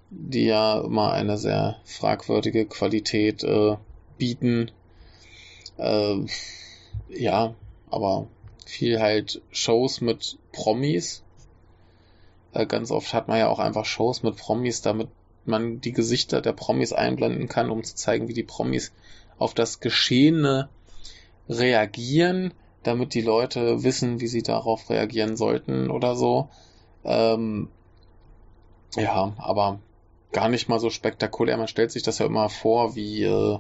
die 0.10 0.46
ja 0.46 0.80
immer 0.80 1.12
eine 1.12 1.38
sehr 1.38 1.76
fragwürdige 1.84 2.66
Qualität 2.66 3.44
äh, 3.44 3.76
bieten, 4.18 4.72
äh, 5.78 6.16
ja, 7.10 7.54
aber 7.90 8.28
viel 8.66 9.00
halt 9.00 9.42
Shows 9.52 10.02
mit 10.02 10.38
Promis. 10.52 11.24
Äh, 12.54 12.66
ganz 12.66 12.92
oft 12.92 13.14
hat 13.14 13.28
man 13.28 13.40
ja 13.40 13.50
auch 13.50 13.60
einfach 13.60 13.86
Shows 13.86 14.24
mit 14.24 14.38
Promis, 14.38 14.82
damit 14.82 15.10
man 15.46 15.80
die 15.80 15.94
Gesichter 15.94 16.42
der 16.42 16.54
Promis 16.54 16.94
einblenden 16.94 17.48
kann, 17.48 17.70
um 17.70 17.84
zu 17.84 17.96
zeigen, 17.96 18.28
wie 18.28 18.34
die 18.34 18.44
Promis 18.44 18.92
auf 19.38 19.54
das 19.54 19.80
Geschehene 19.80 20.70
reagieren, 21.48 22.54
damit 22.84 23.14
die 23.14 23.22
Leute 23.22 23.84
wissen, 23.84 24.20
wie 24.20 24.28
sie 24.28 24.44
darauf 24.44 24.90
reagieren 24.90 25.38
sollten 25.38 25.90
oder 25.90 26.16
so. 26.16 26.50
Ähm, 27.06 27.70
ja, 28.96 29.34
aber 29.38 29.80
gar 30.32 30.50
nicht 30.50 30.70
mal 30.70 30.80
so 30.80 30.90
spektakulär. 30.90 31.58
Man 31.58 31.68
stellt 31.68 31.92
sich 31.92 32.04
das 32.04 32.20
ja 32.20 32.26
immer 32.26 32.50
vor, 32.50 32.96
wie 32.96 33.24
äh, 33.24 33.60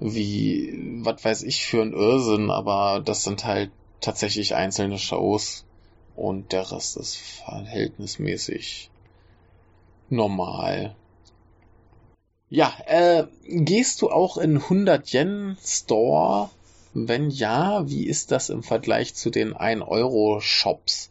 wie, 0.00 1.02
was 1.02 1.24
weiß 1.24 1.42
ich, 1.42 1.66
für 1.66 1.82
ein 1.82 1.92
Irrsinn, 1.92 2.50
aber 2.50 3.00
das 3.04 3.22
sind 3.22 3.44
halt 3.44 3.70
tatsächlich 4.00 4.54
einzelne 4.54 4.98
Shows 4.98 5.64
und 6.16 6.52
der 6.52 6.72
Rest 6.72 6.96
ist 6.96 7.16
verhältnismäßig 7.16 8.90
normal. 10.08 10.96
Ja, 12.48 12.74
äh, 12.86 13.26
gehst 13.46 14.02
du 14.02 14.10
auch 14.10 14.36
in 14.36 14.56
100 14.56 15.12
Yen 15.12 15.56
Store? 15.62 16.50
Wenn 16.92 17.30
ja, 17.30 17.88
wie 17.88 18.06
ist 18.06 18.32
das 18.32 18.50
im 18.50 18.64
Vergleich 18.64 19.14
zu 19.14 19.30
den 19.30 19.54
1 19.54 19.82
Euro 19.82 20.40
Shops? 20.40 21.10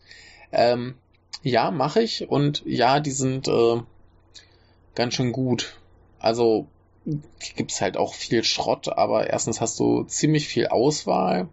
Ähm, 0.52 0.96
ja, 1.42 1.72
mache 1.72 2.02
ich 2.02 2.30
und 2.30 2.64
ja, 2.66 3.00
die 3.00 3.12
sind 3.12 3.48
äh, 3.48 3.82
ganz 4.96 5.14
schön 5.14 5.32
gut. 5.32 5.78
Also 6.20 6.68
gibt's 7.56 7.82
halt 7.82 7.98
auch 7.98 8.14
viel 8.14 8.44
Schrott, 8.44 8.90
aber 8.90 9.30
erstens 9.30 9.62
hast 9.62 9.80
du 9.80 10.04
ziemlich 10.04 10.48
viel 10.48 10.68
Auswahl 10.68 11.50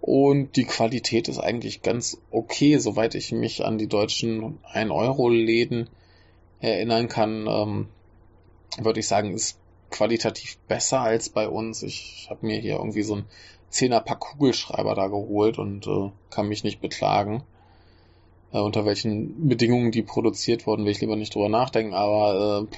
und 0.00 0.56
die 0.56 0.64
Qualität 0.64 1.28
ist 1.28 1.38
eigentlich 1.38 1.82
ganz 1.82 2.20
okay, 2.30 2.78
soweit 2.78 3.14
ich 3.14 3.32
mich 3.32 3.64
an 3.64 3.78
die 3.78 3.88
deutschen 3.88 4.58
1-Euro-Läden 4.72 5.90
erinnern 6.60 7.08
kann, 7.08 7.46
ähm, 7.46 7.88
würde 8.78 9.00
ich 9.00 9.08
sagen, 9.08 9.34
ist 9.34 9.58
qualitativ 9.90 10.58
besser 10.68 11.00
als 11.00 11.28
bei 11.28 11.48
uns. 11.48 11.82
Ich 11.82 12.26
habe 12.30 12.46
mir 12.46 12.58
hier 12.58 12.76
irgendwie 12.76 13.02
so 13.02 13.16
ein 13.16 13.24
10er 13.72 14.00
Pack 14.00 14.20
Kugelschreiber 14.20 14.94
da 14.94 15.08
geholt 15.08 15.58
und 15.58 15.86
äh, 15.86 16.10
kann 16.30 16.48
mich 16.48 16.64
nicht 16.64 16.80
beklagen. 16.80 17.42
Äh, 18.52 18.60
unter 18.60 18.84
welchen 18.84 19.48
Bedingungen 19.48 19.90
die 19.90 20.02
produziert 20.02 20.66
wurden, 20.66 20.84
will 20.84 20.92
ich 20.92 21.00
lieber 21.00 21.16
nicht 21.16 21.34
drüber 21.34 21.48
nachdenken, 21.48 21.94
aber 21.94 22.66
äh, 22.66 22.76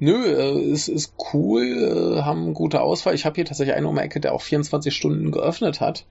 Nö, 0.00 0.14
äh, 0.14 0.70
es 0.70 0.88
ist 0.88 1.14
cool, 1.32 2.18
äh, 2.18 2.22
haben 2.22 2.54
gute 2.54 2.80
Auswahl. 2.80 3.14
Ich 3.14 3.24
habe 3.24 3.34
hier 3.34 3.44
tatsächlich 3.44 3.74
einen 3.74 3.86
um 3.86 3.96
die 3.96 4.02
Ecke, 4.02 4.20
der 4.20 4.32
auch 4.32 4.42
24 4.42 4.94
Stunden 4.94 5.32
geöffnet 5.32 5.80
hat. 5.80 6.04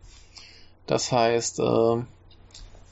Das 0.87 1.11
heißt, 1.11 1.59
äh, 1.59 1.97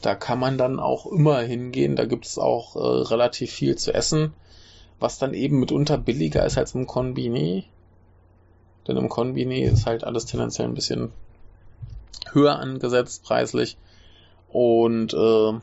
da 0.01 0.15
kann 0.15 0.39
man 0.39 0.57
dann 0.57 0.79
auch 0.79 1.05
immer 1.05 1.39
hingehen. 1.41 1.95
Da 1.95 2.05
gibt 2.05 2.25
es 2.25 2.37
auch 2.37 2.75
äh, 2.75 2.79
relativ 2.79 3.51
viel 3.51 3.75
zu 3.75 3.93
essen, 3.93 4.33
was 4.99 5.17
dann 5.17 5.33
eben 5.33 5.59
mitunter 5.59 5.97
billiger 5.97 6.45
ist 6.45 6.57
als 6.57 6.75
im 6.75 6.87
Konbini. 6.87 7.65
Denn 8.87 8.97
im 8.97 9.09
Konbini 9.09 9.61
ist 9.63 9.85
halt 9.85 10.03
alles 10.03 10.25
tendenziell 10.25 10.67
ein 10.67 10.75
bisschen 10.75 11.11
höher 12.31 12.59
angesetzt 12.59 13.23
preislich. 13.23 13.77
Und 14.49 15.13
äh, 15.13 15.53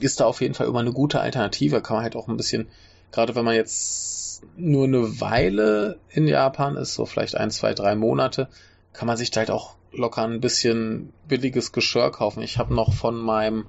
ist 0.00 0.20
da 0.20 0.26
auf 0.26 0.40
jeden 0.40 0.54
Fall 0.54 0.68
immer 0.68 0.80
eine 0.80 0.92
gute 0.92 1.20
Alternative. 1.20 1.82
Kann 1.82 1.96
man 1.96 2.04
halt 2.04 2.16
auch 2.16 2.28
ein 2.28 2.36
bisschen, 2.38 2.68
gerade 3.10 3.34
wenn 3.34 3.44
man 3.44 3.54
jetzt 3.54 4.27
nur 4.56 4.84
eine 4.84 5.20
Weile 5.20 5.98
in 6.10 6.26
Japan 6.26 6.76
ist, 6.76 6.94
so 6.94 7.06
vielleicht 7.06 7.36
ein, 7.36 7.50
zwei, 7.50 7.74
drei 7.74 7.94
Monate, 7.94 8.48
kann 8.92 9.06
man 9.06 9.16
sich 9.16 9.30
da 9.30 9.40
halt 9.40 9.50
auch 9.50 9.76
locker 9.92 10.22
ein 10.22 10.40
bisschen 10.40 11.12
billiges 11.26 11.72
Geschirr 11.72 12.10
kaufen. 12.10 12.42
Ich 12.42 12.58
habe 12.58 12.74
noch 12.74 12.92
von 12.92 13.16
meinem 13.16 13.66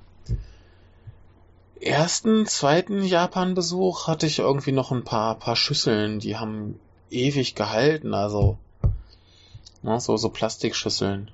ersten, 1.80 2.46
zweiten 2.46 3.04
Japan-Besuch 3.04 4.08
hatte 4.08 4.26
ich 4.26 4.40
irgendwie 4.40 4.72
noch 4.72 4.92
ein 4.92 5.04
paar, 5.04 5.36
paar 5.36 5.56
Schüsseln, 5.56 6.20
die 6.20 6.38
haben 6.38 6.80
ewig 7.10 7.56
gehalten, 7.56 8.14
also 8.14 8.58
ne, 9.82 10.00
so, 10.00 10.18
so 10.18 10.30
Plastikschüsseln. 10.30 11.32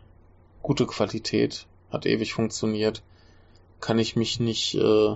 Gute 0.62 0.86
Qualität, 0.86 1.68
hat 1.92 2.06
ewig 2.06 2.34
funktioniert. 2.34 3.04
Kann 3.82 4.00
ich 4.00 4.16
mich 4.16 4.40
nicht 4.40 4.76
äh, 4.76 5.16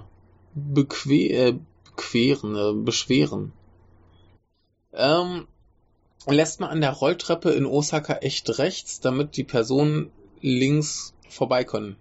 beque 0.53 1.29
äh, 1.29 1.55
bequeren, 1.85 2.55
äh, 2.55 2.83
beschweren. 2.83 3.51
Ähm, 4.93 5.47
lässt 6.27 6.59
man 6.59 6.69
an 6.69 6.81
der 6.81 6.91
Rolltreppe 6.91 7.51
in 7.51 7.65
Osaka 7.65 8.15
echt 8.15 8.57
rechts, 8.59 8.99
damit 8.99 9.37
die 9.37 9.43
Personen 9.43 10.11
links 10.41 11.13
vorbei 11.29 11.63
können. 11.63 11.95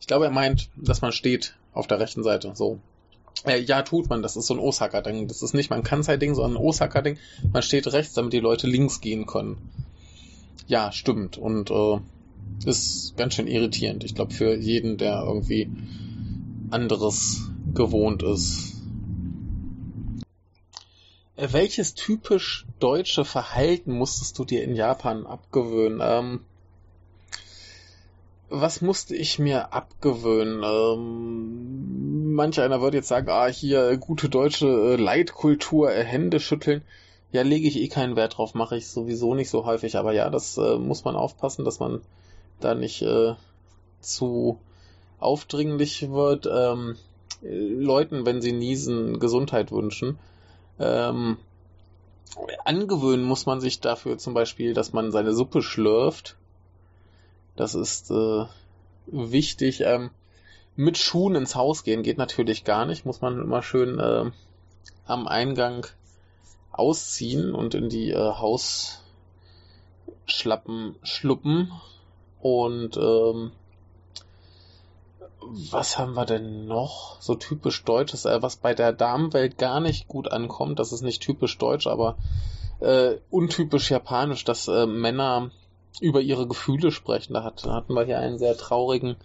Ich 0.00 0.06
glaube, 0.06 0.26
er 0.26 0.30
meint, 0.30 0.70
dass 0.76 1.02
man 1.02 1.12
steht 1.12 1.56
auf 1.72 1.86
der 1.86 2.00
rechten 2.00 2.22
Seite. 2.22 2.52
So. 2.54 2.78
Äh, 3.44 3.60
ja, 3.60 3.82
tut 3.82 4.08
man. 4.08 4.22
Das 4.22 4.36
ist 4.36 4.46
so 4.46 4.54
ein 4.54 4.60
Osaka-Ding. 4.60 5.28
Das 5.28 5.42
ist 5.42 5.54
nicht 5.54 5.70
mal 5.70 5.76
ein 5.76 5.82
Kansai-Ding, 5.82 6.34
sondern 6.34 6.62
ein 6.62 6.64
Osaka-Ding. 6.64 7.18
Man 7.52 7.62
steht 7.62 7.92
rechts, 7.92 8.14
damit 8.14 8.32
die 8.32 8.40
Leute 8.40 8.66
links 8.66 9.00
gehen 9.00 9.26
können. 9.26 9.58
Ja, 10.66 10.92
stimmt. 10.92 11.38
Und 11.38 11.70
äh, 11.70 11.98
ist 12.64 13.16
ganz 13.16 13.34
schön 13.34 13.46
irritierend. 13.46 14.04
Ich 14.04 14.14
glaube, 14.14 14.32
für 14.32 14.54
jeden, 14.56 14.96
der 14.96 15.22
irgendwie 15.26 15.70
anderes 16.70 17.50
gewohnt 17.74 18.22
ist. 18.22 18.75
Welches 21.36 21.92
typisch 21.92 22.64
deutsche 22.80 23.26
Verhalten 23.26 23.92
musstest 23.92 24.38
du 24.38 24.46
dir 24.46 24.64
in 24.64 24.74
Japan 24.74 25.26
abgewöhnen? 25.26 26.00
Ähm, 26.02 26.40
was 28.48 28.80
musste 28.80 29.14
ich 29.14 29.38
mir 29.38 29.74
abgewöhnen? 29.74 30.62
Ähm, 30.64 32.32
manch 32.32 32.58
einer 32.58 32.80
würde 32.80 32.96
jetzt 32.96 33.08
sagen, 33.08 33.28
ah, 33.28 33.48
hier 33.48 33.98
gute 33.98 34.30
deutsche 34.30 34.66
äh, 34.66 34.96
Leitkultur, 34.96 35.92
äh, 35.92 36.04
Hände 36.04 36.40
schütteln. 36.40 36.82
Ja, 37.32 37.42
lege 37.42 37.68
ich 37.68 37.76
eh 37.76 37.88
keinen 37.88 38.16
Wert 38.16 38.38
drauf, 38.38 38.54
mache 38.54 38.78
ich 38.78 38.88
sowieso 38.88 39.34
nicht 39.34 39.50
so 39.50 39.66
häufig. 39.66 39.96
Aber 39.96 40.12
ja, 40.12 40.30
das 40.30 40.56
äh, 40.56 40.78
muss 40.78 41.04
man 41.04 41.16
aufpassen, 41.16 41.66
dass 41.66 41.80
man 41.80 42.00
da 42.60 42.74
nicht 42.74 43.02
äh, 43.02 43.34
zu 44.00 44.58
aufdringlich 45.18 46.10
wird. 46.10 46.48
Ähm, 46.50 46.96
Leuten, 47.42 48.24
wenn 48.24 48.40
sie 48.40 48.52
niesen, 48.52 49.18
Gesundheit 49.18 49.70
wünschen. 49.70 50.18
Ähm, 50.78 51.38
angewöhnen 52.64 53.24
muss 53.24 53.46
man 53.46 53.60
sich 53.60 53.80
dafür 53.80 54.18
zum 54.18 54.34
Beispiel, 54.34 54.74
dass 54.74 54.92
man 54.92 55.12
seine 55.12 55.32
Suppe 55.32 55.62
schlürft. 55.62 56.36
Das 57.56 57.74
ist 57.74 58.10
äh, 58.10 58.44
wichtig. 59.06 59.80
Ähm, 59.80 60.10
mit 60.74 60.98
Schuhen 60.98 61.34
ins 61.34 61.54
Haus 61.54 61.84
gehen 61.84 62.02
geht 62.02 62.18
natürlich 62.18 62.64
gar 62.64 62.84
nicht. 62.84 63.06
Muss 63.06 63.22
man 63.22 63.40
immer 63.40 63.62
schön 63.62 63.98
äh, 63.98 64.30
am 65.06 65.26
Eingang 65.26 65.86
ausziehen 66.72 67.54
und 67.54 67.74
in 67.74 67.88
die 67.88 68.10
äh, 68.10 68.32
Hausschlappen 70.26 70.96
schluppen. 71.02 71.72
Und 72.40 72.98
ähm, 72.98 73.52
was 75.70 75.98
haben 75.98 76.14
wir 76.14 76.26
denn 76.26 76.66
noch? 76.66 77.20
So 77.20 77.34
typisch 77.34 77.84
deutsches, 77.84 78.24
äh, 78.24 78.42
was 78.42 78.56
bei 78.56 78.74
der 78.74 78.92
Damenwelt 78.92 79.58
gar 79.58 79.80
nicht 79.80 80.08
gut 80.08 80.30
ankommt. 80.30 80.78
Das 80.78 80.92
ist 80.92 81.02
nicht 81.02 81.22
typisch 81.22 81.58
deutsch, 81.58 81.86
aber 81.86 82.16
äh, 82.80 83.16
untypisch 83.30 83.90
japanisch, 83.90 84.44
dass 84.44 84.68
äh, 84.68 84.86
Männer 84.86 85.50
über 86.00 86.20
ihre 86.20 86.46
Gefühle 86.46 86.90
sprechen. 86.90 87.34
Da, 87.34 87.42
hat, 87.42 87.64
hatten 87.64 87.94
wir 87.94 88.04
hier 88.04 88.18
einen 88.18 88.38
sehr 88.38 88.56
traurigen 88.56 89.16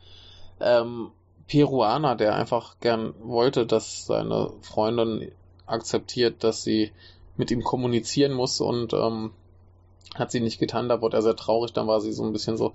ähm, 0.60 1.12
Peruaner, 1.48 2.16
der 2.16 2.36
einfach 2.36 2.80
gern 2.80 3.14
wollte, 3.22 3.66
dass 3.66 4.06
seine 4.06 4.54
Freundin 4.62 5.32
akzeptiert, 5.66 6.44
dass 6.44 6.64
sie 6.64 6.92
mit 7.36 7.52
ihm 7.52 7.64
kommunizieren 7.64 8.34
muss 8.34 8.62
und 8.62 8.94
ähm, 8.94 9.32
hat 10.16 10.32
sie 10.32 10.40
nicht 10.40 10.60
getan. 10.60 10.90
Da 10.90 11.02
wurde 11.02 11.18
er 11.18 11.24
sehr 11.24 11.36
traurig. 11.36 11.74
Dann 11.74 11.88
war 11.88 12.00
sie 12.02 12.14
so 12.14 12.24
ein 12.24 12.34
bisschen 12.34 12.58
so, 12.58 12.74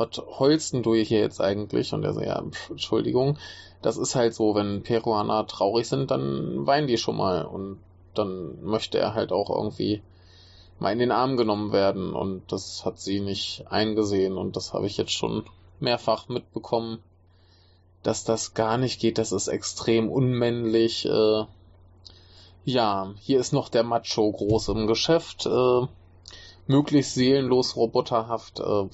was 0.00 0.16
holsten 0.38 0.82
du 0.82 0.94
hier 0.94 1.20
jetzt 1.20 1.40
eigentlich? 1.40 1.92
Und 1.92 2.04
er 2.04 2.14
so, 2.14 2.20
ja, 2.20 2.42
Entschuldigung, 2.70 3.38
das 3.82 3.96
ist 3.96 4.14
halt 4.14 4.34
so, 4.34 4.54
wenn 4.54 4.82
Peruaner 4.82 5.46
traurig 5.46 5.88
sind, 5.88 6.10
dann 6.10 6.66
weinen 6.66 6.86
die 6.86 6.98
schon 6.98 7.16
mal. 7.16 7.44
Und 7.44 7.78
dann 8.14 8.62
möchte 8.62 8.98
er 8.98 9.14
halt 9.14 9.30
auch 9.30 9.50
irgendwie 9.50 10.02
mal 10.78 10.92
in 10.92 10.98
den 10.98 11.12
Arm 11.12 11.36
genommen 11.36 11.72
werden. 11.72 12.14
Und 12.14 12.50
das 12.50 12.84
hat 12.84 12.98
sie 12.98 13.20
nicht 13.20 13.66
eingesehen. 13.68 14.36
Und 14.36 14.56
das 14.56 14.72
habe 14.72 14.86
ich 14.86 14.96
jetzt 14.96 15.12
schon 15.12 15.44
mehrfach 15.78 16.28
mitbekommen, 16.28 16.98
dass 18.02 18.24
das 18.24 18.54
gar 18.54 18.78
nicht 18.78 19.00
geht, 19.00 19.18
das 19.18 19.32
ist 19.32 19.48
extrem 19.48 20.10
unmännlich. 20.10 21.06
Äh, 21.06 21.44
ja, 22.64 23.12
hier 23.18 23.40
ist 23.40 23.52
noch 23.52 23.68
der 23.68 23.82
Macho 23.82 24.30
groß 24.30 24.68
im 24.68 24.86
Geschäft, 24.86 25.46
äh, 25.46 25.86
möglichst 26.66 27.14
seelenlos, 27.14 27.76
roboterhaft, 27.76 28.60
äh, 28.60 28.88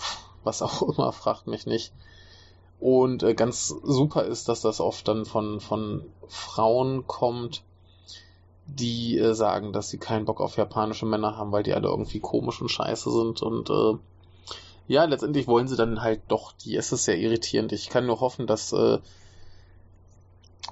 was 0.46 0.62
auch 0.62 0.82
immer, 0.88 1.12
fragt 1.12 1.46
mich 1.46 1.66
nicht. 1.66 1.92
Und 2.80 3.22
äh, 3.22 3.34
ganz 3.34 3.68
super 3.68 4.24
ist, 4.24 4.48
dass 4.48 4.60
das 4.60 4.80
oft 4.80 5.06
dann 5.08 5.24
von, 5.24 5.60
von 5.60 6.04
Frauen 6.28 7.06
kommt, 7.06 7.62
die 8.66 9.18
äh, 9.18 9.34
sagen, 9.34 9.72
dass 9.72 9.88
sie 9.88 9.98
keinen 9.98 10.24
Bock 10.24 10.40
auf 10.40 10.56
japanische 10.56 11.06
Männer 11.06 11.36
haben, 11.36 11.52
weil 11.52 11.62
die 11.62 11.74
alle 11.74 11.88
irgendwie 11.88 12.20
komisch 12.20 12.60
und 12.60 12.70
scheiße 12.70 13.10
sind. 13.10 13.42
Und 13.42 13.70
äh, 13.70 13.98
ja, 14.88 15.04
letztendlich 15.04 15.46
wollen 15.46 15.68
sie 15.68 15.76
dann 15.76 16.02
halt 16.02 16.22
doch 16.28 16.52
die. 16.52 16.76
Es 16.76 16.92
ist 16.92 17.04
sehr 17.04 17.18
irritierend. 17.18 17.72
Ich 17.72 17.88
kann 17.88 18.06
nur 18.06 18.20
hoffen, 18.20 18.46
dass 18.46 18.72
äh, 18.72 18.98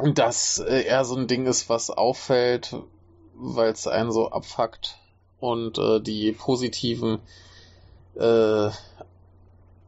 dass 0.03 0.59
äh, 0.59 0.83
er 0.83 1.05
so 1.05 1.17
ein 1.17 1.29
Ding 1.29 1.47
ist, 1.47 1.69
was 1.69 1.91
auffällt, 1.91 2.77
weil 3.35 3.73
es 3.73 3.87
einen 3.87 4.13
so 4.13 4.31
abfuckt 4.31 4.99
und 5.39 5.79
äh, 5.79 6.01
die 6.01 6.33
positiven 6.33 7.21
äh, 8.17 8.71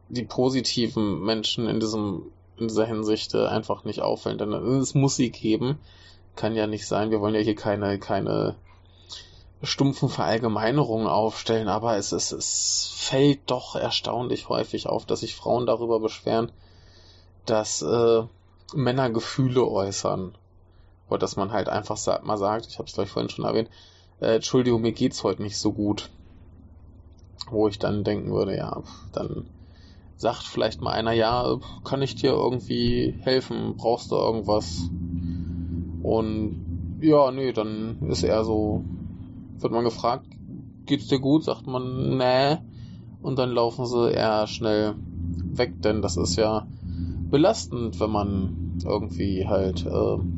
die 0.09 0.23
positiven 0.23 1.21
Menschen 1.21 1.67
in 1.67 1.79
diesem 1.79 2.31
in 2.57 2.67
dieser 2.67 2.85
Hinsicht 2.85 3.33
äh, 3.35 3.45
einfach 3.45 3.83
nicht 3.83 4.01
auffällen. 4.01 4.37
Denn 4.37 4.51
es 4.53 4.95
muss 4.95 5.15
sie 5.15 5.29
geben. 5.29 5.77
Kann 6.35 6.55
ja 6.55 6.65
nicht 6.67 6.87
sein. 6.87 7.11
Wir 7.11 7.21
wollen 7.21 7.35
ja 7.35 7.41
hier 7.41 7.55
keine 7.55 7.99
keine 7.99 8.55
stumpfen 9.63 10.09
Verallgemeinerungen 10.09 11.07
aufstellen, 11.07 11.67
aber 11.67 11.97
es, 11.97 12.11
es, 12.11 12.31
es 12.31 12.91
fällt 12.93 13.39
doch 13.49 13.75
erstaunlich 13.75 14.49
häufig 14.49 14.87
auf, 14.87 15.05
dass 15.05 15.21
sich 15.21 15.35
Frauen 15.35 15.65
darüber 15.65 15.99
beschweren, 15.99 16.51
dass 17.45 17.81
äh, 17.81 18.23
Männer 18.73 19.09
Gefühle 19.09 19.65
äußern. 19.65 20.35
Oder 21.09 21.19
dass 21.19 21.37
man 21.37 21.51
halt 21.51 21.69
einfach 21.69 21.97
sagt, 21.97 22.25
mal 22.25 22.37
sagt, 22.37 22.67
ich 22.67 22.79
habe 22.79 22.87
es 22.87 22.99
euch 22.99 23.09
vorhin 23.09 23.29
schon 23.29 23.45
erwähnt, 23.45 23.69
äh, 24.19 24.35
Entschuldigung, 24.35 24.81
mir 24.81 24.91
geht's 24.91 25.23
heute 25.23 25.41
nicht 25.41 25.57
so 25.57 25.71
gut. 25.71 26.09
Wo 27.49 27.67
ich 27.67 27.79
dann 27.79 28.03
denken 28.03 28.31
würde, 28.33 28.57
ja, 28.57 28.83
dann 29.13 29.47
sagt 30.17 30.43
vielleicht 30.43 30.81
mal 30.81 30.91
einer, 30.91 31.11
ja, 31.13 31.59
kann 31.83 32.01
ich 32.01 32.15
dir 32.15 32.31
irgendwie 32.31 33.15
helfen? 33.21 33.75
Brauchst 33.77 34.11
du 34.11 34.15
irgendwas? 34.15 34.89
Und 36.01 36.57
ja, 36.99 37.31
nee, 37.31 37.53
dann 37.53 37.97
ist 38.09 38.23
er 38.23 38.43
so, 38.43 38.83
wird 39.59 39.71
man 39.71 39.83
gefragt, 39.83 40.25
geht's 40.85 41.07
dir 41.07 41.19
gut? 41.19 41.43
Sagt 41.43 41.67
man, 41.67 42.17
nee. 42.17 42.57
Und 43.21 43.37
dann 43.37 43.51
laufen 43.51 43.85
sie 43.85 44.11
eher 44.11 44.47
schnell 44.47 44.95
weg, 45.55 45.81
denn 45.83 46.01
das 46.01 46.17
ist 46.17 46.35
ja 46.35 46.67
belastend, 47.29 47.99
wenn 47.99 48.09
man 48.11 48.79
irgendwie 48.83 49.47
halt, 49.47 49.85
äh, 49.85 50.36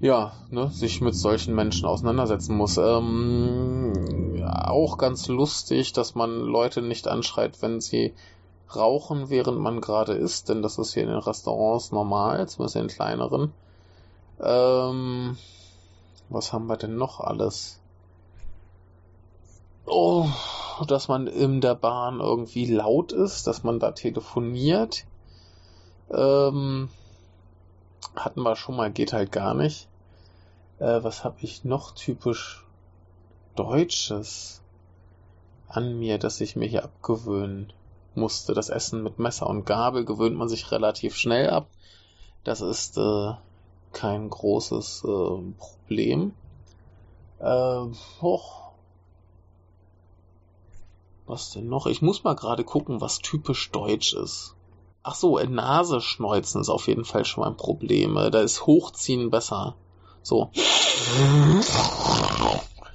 ja, 0.00 0.32
ne, 0.50 0.70
sich 0.70 1.00
mit 1.00 1.14
solchen 1.14 1.54
Menschen 1.54 1.86
auseinandersetzen 1.86 2.56
muss. 2.56 2.76
Ähm, 2.76 4.44
auch 4.46 4.98
ganz 4.98 5.28
lustig, 5.28 5.92
dass 5.92 6.14
man 6.14 6.40
Leute 6.40 6.82
nicht 6.82 7.08
anschreit, 7.08 7.60
wenn 7.62 7.80
sie 7.80 8.14
rauchen, 8.74 9.30
während 9.30 9.58
man 9.58 9.80
gerade 9.80 10.12
isst, 10.12 10.48
denn 10.48 10.62
das 10.62 10.78
ist 10.78 10.94
hier 10.94 11.02
in 11.02 11.08
den 11.08 11.18
Restaurants 11.18 11.90
normal, 11.90 12.48
zumindest 12.48 12.76
in 12.76 12.88
kleineren. 12.88 13.52
Ähm, 14.40 15.36
was 16.28 16.52
haben 16.52 16.66
wir 16.66 16.76
denn 16.76 16.96
noch 16.96 17.20
alles? 17.20 17.80
Oh, 19.86 20.28
dass 20.86 21.08
man 21.08 21.26
in 21.26 21.60
der 21.60 21.74
Bahn 21.74 22.20
irgendwie 22.20 22.66
laut 22.66 23.12
ist, 23.12 23.46
dass 23.46 23.64
man 23.64 23.80
da 23.80 23.92
telefoniert. 23.92 25.06
Ähm, 26.10 26.90
hatten 28.14 28.42
wir 28.42 28.54
schon 28.54 28.76
mal, 28.76 28.90
geht 28.90 29.12
halt 29.12 29.32
gar 29.32 29.54
nicht. 29.54 29.87
Äh, 30.78 31.02
was 31.02 31.24
habe 31.24 31.38
ich 31.40 31.64
noch 31.64 31.92
typisch 31.92 32.64
Deutsches 33.56 34.62
an 35.68 35.98
mir, 35.98 36.18
das 36.18 36.40
ich 36.40 36.56
mir 36.56 36.66
hier 36.66 36.84
abgewöhnen 36.84 37.72
musste. 38.14 38.54
Das 38.54 38.68
Essen 38.68 39.02
mit 39.02 39.18
Messer 39.18 39.48
und 39.48 39.66
Gabel 39.66 40.04
gewöhnt 40.04 40.36
man 40.36 40.48
sich 40.48 40.70
relativ 40.70 41.16
schnell 41.16 41.50
ab. 41.50 41.68
Das 42.44 42.60
ist 42.60 42.96
äh, 42.96 43.32
kein 43.92 44.30
großes 44.30 45.04
äh, 45.04 45.52
Problem. 45.58 46.32
Äh, 47.40 47.84
hoch. 48.20 48.68
Was 51.26 51.50
denn 51.50 51.68
noch? 51.68 51.86
Ich 51.86 52.00
muss 52.00 52.24
mal 52.24 52.34
gerade 52.34 52.64
gucken, 52.64 53.00
was 53.00 53.18
typisch 53.18 53.70
deutsch 53.70 54.14
ist. 54.14 54.54
Ach 55.02 55.14
so, 55.14 55.38
Nase 55.38 56.00
schneuzen 56.00 56.60
ist 56.60 56.68
auf 56.70 56.88
jeden 56.88 57.04
Fall 57.04 57.24
schon 57.24 57.42
mal 57.42 57.50
ein 57.50 57.56
Problem. 57.56 58.16
Äh, 58.16 58.30
da 58.30 58.40
ist 58.40 58.66
Hochziehen 58.66 59.30
besser. 59.30 59.74
So. 60.28 60.50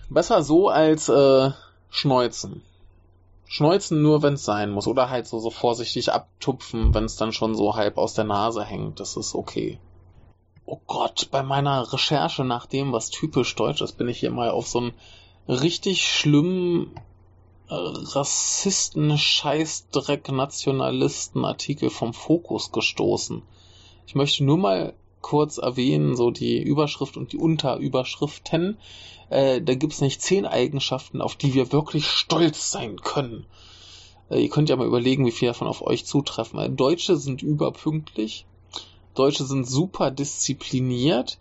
Besser 0.10 0.44
so 0.44 0.70
als 0.70 1.10
äh, 1.10 1.50
Schneuzen. 1.90 2.62
Schneuzen 3.48 4.04
nur, 4.04 4.22
wenn 4.22 4.36
es 4.36 4.46
sein 4.46 4.70
muss. 4.70 4.86
Oder 4.86 5.10
halt 5.10 5.26
so, 5.26 5.40
so 5.40 5.50
vorsichtig 5.50 6.12
abtupfen, 6.12 6.94
wenn 6.94 7.06
es 7.06 7.16
dann 7.16 7.34
schon 7.34 7.56
so 7.56 7.76
halb 7.76 7.98
aus 7.98 8.14
der 8.14 8.26
Nase 8.26 8.64
hängt. 8.64 9.00
Das 9.00 9.18
ist 9.18 9.34
okay. 9.34 9.80
Oh 10.68 10.80
Gott, 10.86 11.30
bei 11.32 11.42
meiner 11.42 11.92
Recherche 11.92 12.44
nach 12.44 12.68
dem, 12.68 12.94
was 12.94 13.10
typisch 13.10 13.56
deutsch 13.56 13.82
ist, 13.82 13.98
bin 13.98 14.08
ich 14.08 14.20
hier 14.20 14.32
mal 14.32 14.52
auf 14.52 14.68
so 14.68 14.80
einen 14.80 14.94
richtig 15.48 16.08
schlimmen 16.08 16.92
äh, 17.68 17.74
Rassisten, 17.74 19.18
Scheißdreck, 19.18 20.32
Nationalisten 20.32 21.46
Artikel 21.46 21.90
vom 21.90 22.14
Fokus 22.14 22.72
gestoßen. 22.72 23.42
Ich 24.06 24.14
möchte 24.14 24.44
nur 24.44 24.60
mal 24.60 24.94
kurz 25.24 25.58
erwähnen, 25.58 26.16
so 26.16 26.30
die 26.30 26.62
Überschrift 26.62 27.18
und 27.18 27.32
die 27.34 27.38
Unterüberschriften. 27.38 28.78
Äh, 29.32 29.62
da 29.62 29.74
gibt's 29.74 30.02
nicht 30.02 30.22
zehn 30.22 30.46
Eigenschaften, 30.46 31.20
auf 31.22 31.36
die 31.36 31.56
wir 31.56 31.72
wirklich 31.72 32.06
stolz 32.06 32.70
sein 32.70 32.98
können. 32.98 33.48
Äh, 34.30 34.44
ihr 34.44 34.50
könnt 34.50 34.70
ja 34.70 34.76
mal 34.76 34.86
überlegen, 34.86 35.26
wie 35.26 35.32
viel 35.32 35.48
davon 35.48 35.68
auf 35.68 35.82
euch 35.82 36.06
zutreffen. 36.06 36.60
Äh, 36.60 36.70
Deutsche 36.70 37.18
sind 37.18 37.42
überpünktlich. 37.42 38.46
Deutsche 39.16 39.46
sind 39.46 39.68
super 39.68 40.12
diszipliniert. 40.12 41.40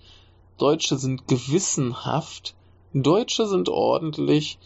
Deutsche 0.57 0.97
sind 0.97 1.29
gewissenhaft. 1.29 2.55
Deutsche 2.95 3.47
sind 3.47 3.69
ordentlich. 3.69 4.59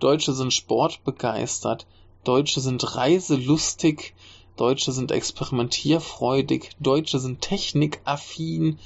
Deutsche 0.00 0.32
sind 0.32 0.52
sportbegeistert. 0.52 1.86
Deutsche 2.24 2.60
sind 2.60 2.96
reiselustig. 2.96 4.14
Deutsche 4.56 4.92
sind 4.92 5.10
experimentierfreudig. 5.10 6.70
Deutsche 6.80 7.18
sind 7.18 7.40
technikaffin. 7.40 8.78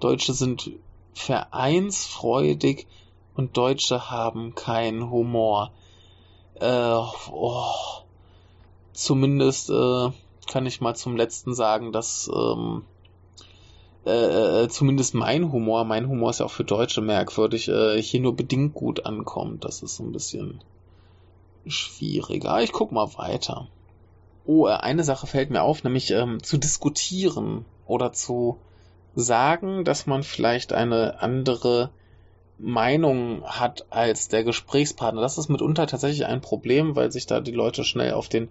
Deutsche 0.00 0.32
sind 0.32 0.70
vereinsfreudig. 1.14 2.86
Und 3.34 3.56
Deutsche 3.56 4.10
haben 4.10 4.54
keinen 4.54 5.10
Humor. 5.10 5.72
Äh, 6.54 6.96
oh. 7.30 7.74
Zumindest 8.92 9.68
äh, 9.70 10.10
kann 10.46 10.66
ich 10.66 10.80
mal 10.80 10.94
zum 10.94 11.16
letzten 11.16 11.54
sagen, 11.54 11.92
dass 11.92 12.30
ähm, 12.34 12.84
äh, 14.06 14.62
äh, 14.62 14.68
zumindest 14.68 15.14
mein 15.14 15.50
Humor, 15.52 15.84
mein 15.84 16.08
Humor 16.08 16.30
ist 16.30 16.40
ja 16.40 16.46
auch 16.46 16.50
für 16.50 16.64
Deutsche 16.64 17.00
merkwürdig, 17.00 17.68
äh, 17.68 18.00
hier 18.00 18.20
nur 18.20 18.36
bedingt 18.36 18.72
gut 18.72 19.04
ankommt. 19.04 19.64
Das 19.64 19.82
ist 19.82 19.96
so 19.96 20.04
ein 20.04 20.12
bisschen 20.12 20.62
schwieriger. 21.66 22.62
Ich 22.62 22.72
guck 22.72 22.92
mal 22.92 23.08
weiter. 23.16 23.68
Oh, 24.46 24.66
äh, 24.66 24.72
eine 24.72 25.04
Sache 25.04 25.26
fällt 25.26 25.50
mir 25.50 25.62
auf, 25.62 25.84
nämlich 25.84 26.10
ähm, 26.10 26.42
zu 26.42 26.56
diskutieren 26.56 27.64
oder 27.86 28.12
zu 28.12 28.58
sagen, 29.14 29.84
dass 29.84 30.06
man 30.06 30.22
vielleicht 30.22 30.72
eine 30.72 31.20
andere 31.20 31.90
Meinung 32.58 33.44
hat 33.44 33.86
als 33.90 34.28
der 34.28 34.44
Gesprächspartner. 34.44 35.20
Das 35.20 35.38
ist 35.38 35.48
mitunter 35.48 35.86
tatsächlich 35.86 36.26
ein 36.26 36.40
Problem, 36.40 36.96
weil 36.96 37.12
sich 37.12 37.26
da 37.26 37.40
die 37.40 37.52
Leute 37.52 37.84
schnell 37.84 38.12
auf 38.12 38.28
den 38.28 38.48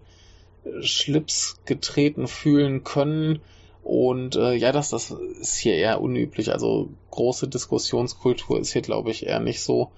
Schlips 0.81 1.59
getreten 1.65 2.27
fühlen 2.27 2.83
können 2.83 3.41
und 3.85 4.35
äh, 4.35 4.55
ja, 4.55 4.71
das, 4.71 4.89
das 4.89 5.11
ist 5.11 5.57
hier 5.57 5.75
eher 5.75 6.01
unüblich. 6.01 6.51
Also 6.51 6.89
große 7.11 7.47
Diskussionskultur 7.47 8.59
ist 8.59 8.73
hier, 8.73 8.81
glaube 8.81 9.11
ich, 9.11 9.27
eher 9.27 9.39
nicht 9.39 9.61
so 9.61 9.91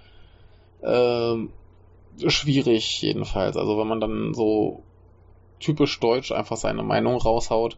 äh, 0.82 1.36
schwierig 2.28 3.02
jedenfalls. 3.02 3.56
Also 3.56 3.80
wenn 3.80 3.88
man 3.88 4.02
dann 4.02 4.34
so 4.34 4.84
typisch 5.60 6.00
deutsch 6.00 6.32
einfach 6.32 6.58
seine 6.58 6.84
Meinung 6.84 7.18
raushaut, 7.18 7.78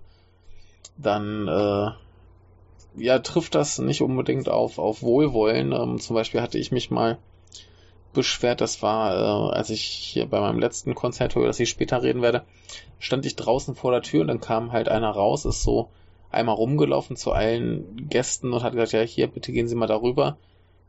dann 0.97 1.47
äh, 1.47 1.91
ja, 3.01 3.19
trifft 3.19 3.55
das 3.55 3.79
nicht 3.79 4.01
unbedingt 4.01 4.49
auf, 4.49 4.79
auf 4.79 5.01
Wohlwollen. 5.01 5.71
Ähm, 5.71 5.99
zum 5.99 6.15
Beispiel 6.15 6.41
hatte 6.41 6.57
ich 6.57 6.71
mich 6.71 6.91
mal 6.91 7.17
beschwert, 8.13 8.61
das 8.61 8.81
war, 8.81 9.15
äh, 9.15 9.55
als 9.55 9.69
ich 9.69 9.81
hier 9.81 10.25
bei 10.25 10.39
meinem 10.39 10.59
letzten 10.59 10.95
Konzert, 10.95 11.35
über 11.35 11.45
das 11.45 11.59
ich 11.59 11.69
später 11.69 12.01
reden 12.01 12.21
werde, 12.21 12.43
stand 12.97 13.25
ich 13.25 13.35
draußen 13.35 13.75
vor 13.75 13.91
der 13.91 14.01
Tür 14.01 14.21
und 14.21 14.27
dann 14.27 14.41
kam 14.41 14.71
halt 14.71 14.89
einer 14.89 15.11
raus, 15.11 15.45
ist 15.45 15.63
so 15.63 15.89
einmal 16.31 16.55
rumgelaufen 16.55 17.15
zu 17.15 17.31
allen 17.31 18.07
Gästen 18.09 18.53
und 18.53 18.63
hat 18.63 18.73
gesagt, 18.73 18.91
ja, 18.93 19.01
hier, 19.01 19.27
bitte 19.27 19.51
gehen 19.51 19.67
Sie 19.67 19.75
mal 19.75 19.87
darüber, 19.87 20.37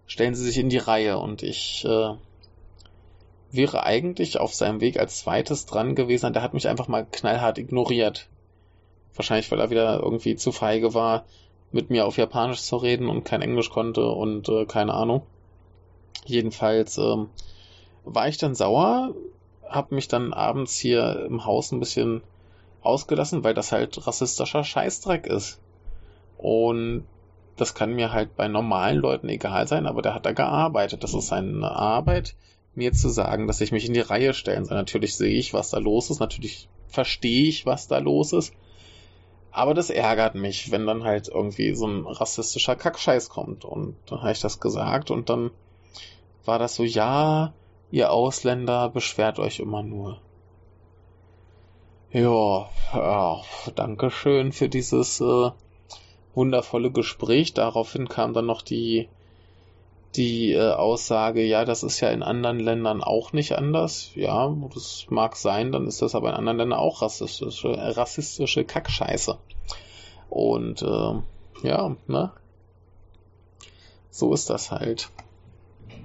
stellen 0.06 0.34
Sie 0.34 0.44
sich 0.44 0.58
in 0.58 0.68
die 0.68 0.78
Reihe. 0.78 1.18
Und 1.18 1.42
ich 1.42 1.84
äh, 1.84 2.14
wäre 3.52 3.84
eigentlich 3.84 4.38
auf 4.38 4.54
seinem 4.54 4.80
Weg 4.80 4.98
als 4.98 5.20
zweites 5.20 5.66
dran 5.66 5.94
gewesen. 5.94 6.32
Der 6.32 6.42
hat 6.42 6.54
mich 6.54 6.68
einfach 6.68 6.88
mal 6.88 7.06
knallhart 7.10 7.58
ignoriert. 7.58 8.28
Wahrscheinlich, 9.14 9.50
weil 9.50 9.60
er 9.60 9.70
wieder 9.70 10.00
irgendwie 10.00 10.36
zu 10.36 10.52
feige 10.52 10.94
war, 10.94 11.24
mit 11.72 11.90
mir 11.90 12.06
auf 12.06 12.16
Japanisch 12.16 12.62
zu 12.62 12.76
reden 12.76 13.08
und 13.08 13.24
kein 13.24 13.42
Englisch 13.42 13.70
konnte 13.70 14.06
und 14.08 14.48
äh, 14.48 14.64
keine 14.66 14.94
Ahnung. 14.94 15.22
Jedenfalls 16.24 16.98
ähm, 16.98 17.28
war 18.04 18.28
ich 18.28 18.38
dann 18.38 18.54
sauer, 18.54 19.14
hab 19.68 19.92
mich 19.92 20.08
dann 20.08 20.32
abends 20.32 20.78
hier 20.78 21.26
im 21.28 21.44
Haus 21.44 21.72
ein 21.72 21.80
bisschen 21.80 22.22
ausgelassen, 22.82 23.44
weil 23.44 23.54
das 23.54 23.72
halt 23.72 24.06
rassistischer 24.06 24.64
Scheißdreck 24.64 25.26
ist. 25.26 25.60
Und 26.38 27.04
das 27.56 27.74
kann 27.74 27.94
mir 27.94 28.12
halt 28.12 28.36
bei 28.36 28.48
normalen 28.48 28.96
Leuten 28.96 29.28
egal 29.28 29.66
sein, 29.68 29.86
aber 29.86 30.02
der 30.02 30.14
hat 30.14 30.24
da 30.24 30.32
gearbeitet. 30.32 31.04
Das 31.04 31.14
ist 31.14 31.28
seine 31.28 31.70
Arbeit, 31.70 32.34
mir 32.74 32.92
zu 32.92 33.08
sagen, 33.08 33.46
dass 33.46 33.60
ich 33.60 33.72
mich 33.72 33.86
in 33.86 33.94
die 33.94 34.00
Reihe 34.00 34.34
stellen 34.34 34.64
soll. 34.64 34.76
Natürlich 34.76 35.16
sehe 35.16 35.36
ich, 35.36 35.52
was 35.52 35.70
da 35.70 35.78
los 35.78 36.10
ist, 36.10 36.20
natürlich 36.20 36.68
verstehe 36.88 37.48
ich, 37.48 37.66
was 37.66 37.88
da 37.88 37.98
los 37.98 38.32
ist. 38.32 38.54
Aber 39.52 39.74
das 39.74 39.90
ärgert 39.90 40.36
mich, 40.36 40.70
wenn 40.70 40.86
dann 40.86 41.02
halt 41.02 41.28
irgendwie 41.28 41.74
so 41.74 41.86
ein 41.86 42.06
rassistischer 42.06 42.76
Kackscheiß 42.76 43.28
kommt. 43.28 43.64
Und 43.64 43.96
dann 44.06 44.20
habe 44.20 44.32
ich 44.32 44.40
das 44.40 44.60
gesagt 44.60 45.10
und 45.10 45.28
dann 45.28 45.50
war 46.44 46.58
das 46.58 46.76
so, 46.76 46.84
ja, 46.84 47.52
ihr 47.90 48.12
Ausländer 48.12 48.88
beschwert 48.88 49.38
euch 49.38 49.58
immer 49.58 49.82
nur. 49.82 50.20
Ja, 52.12 52.68
danke 53.74 54.10
schön 54.10 54.52
für 54.52 54.68
dieses 54.68 55.20
äh, 55.20 55.50
wundervolle 56.34 56.90
Gespräch. 56.90 57.54
Daraufhin 57.54 58.08
kam 58.08 58.32
dann 58.32 58.46
noch 58.46 58.62
die 58.62 59.08
die 60.16 60.52
äh, 60.52 60.72
Aussage, 60.72 61.44
ja, 61.44 61.64
das 61.64 61.82
ist 61.82 62.00
ja 62.00 62.10
in 62.10 62.22
anderen 62.22 62.58
Ländern 62.58 63.02
auch 63.02 63.32
nicht 63.32 63.52
anders. 63.52 64.10
Ja, 64.14 64.54
das 64.74 65.06
mag 65.08 65.36
sein, 65.36 65.72
dann 65.72 65.86
ist 65.86 66.02
das 66.02 66.14
aber 66.14 66.30
in 66.30 66.34
anderen 66.34 66.58
Ländern 66.58 66.78
auch 66.78 67.02
rassistische, 67.02 67.68
rassistische 67.96 68.64
Kackscheiße. 68.64 69.38
Und 70.28 70.82
äh, 70.82 71.66
ja, 71.66 71.96
ne? 72.06 72.32
So 74.10 74.32
ist 74.32 74.50
das 74.50 74.70
halt. 74.70 75.10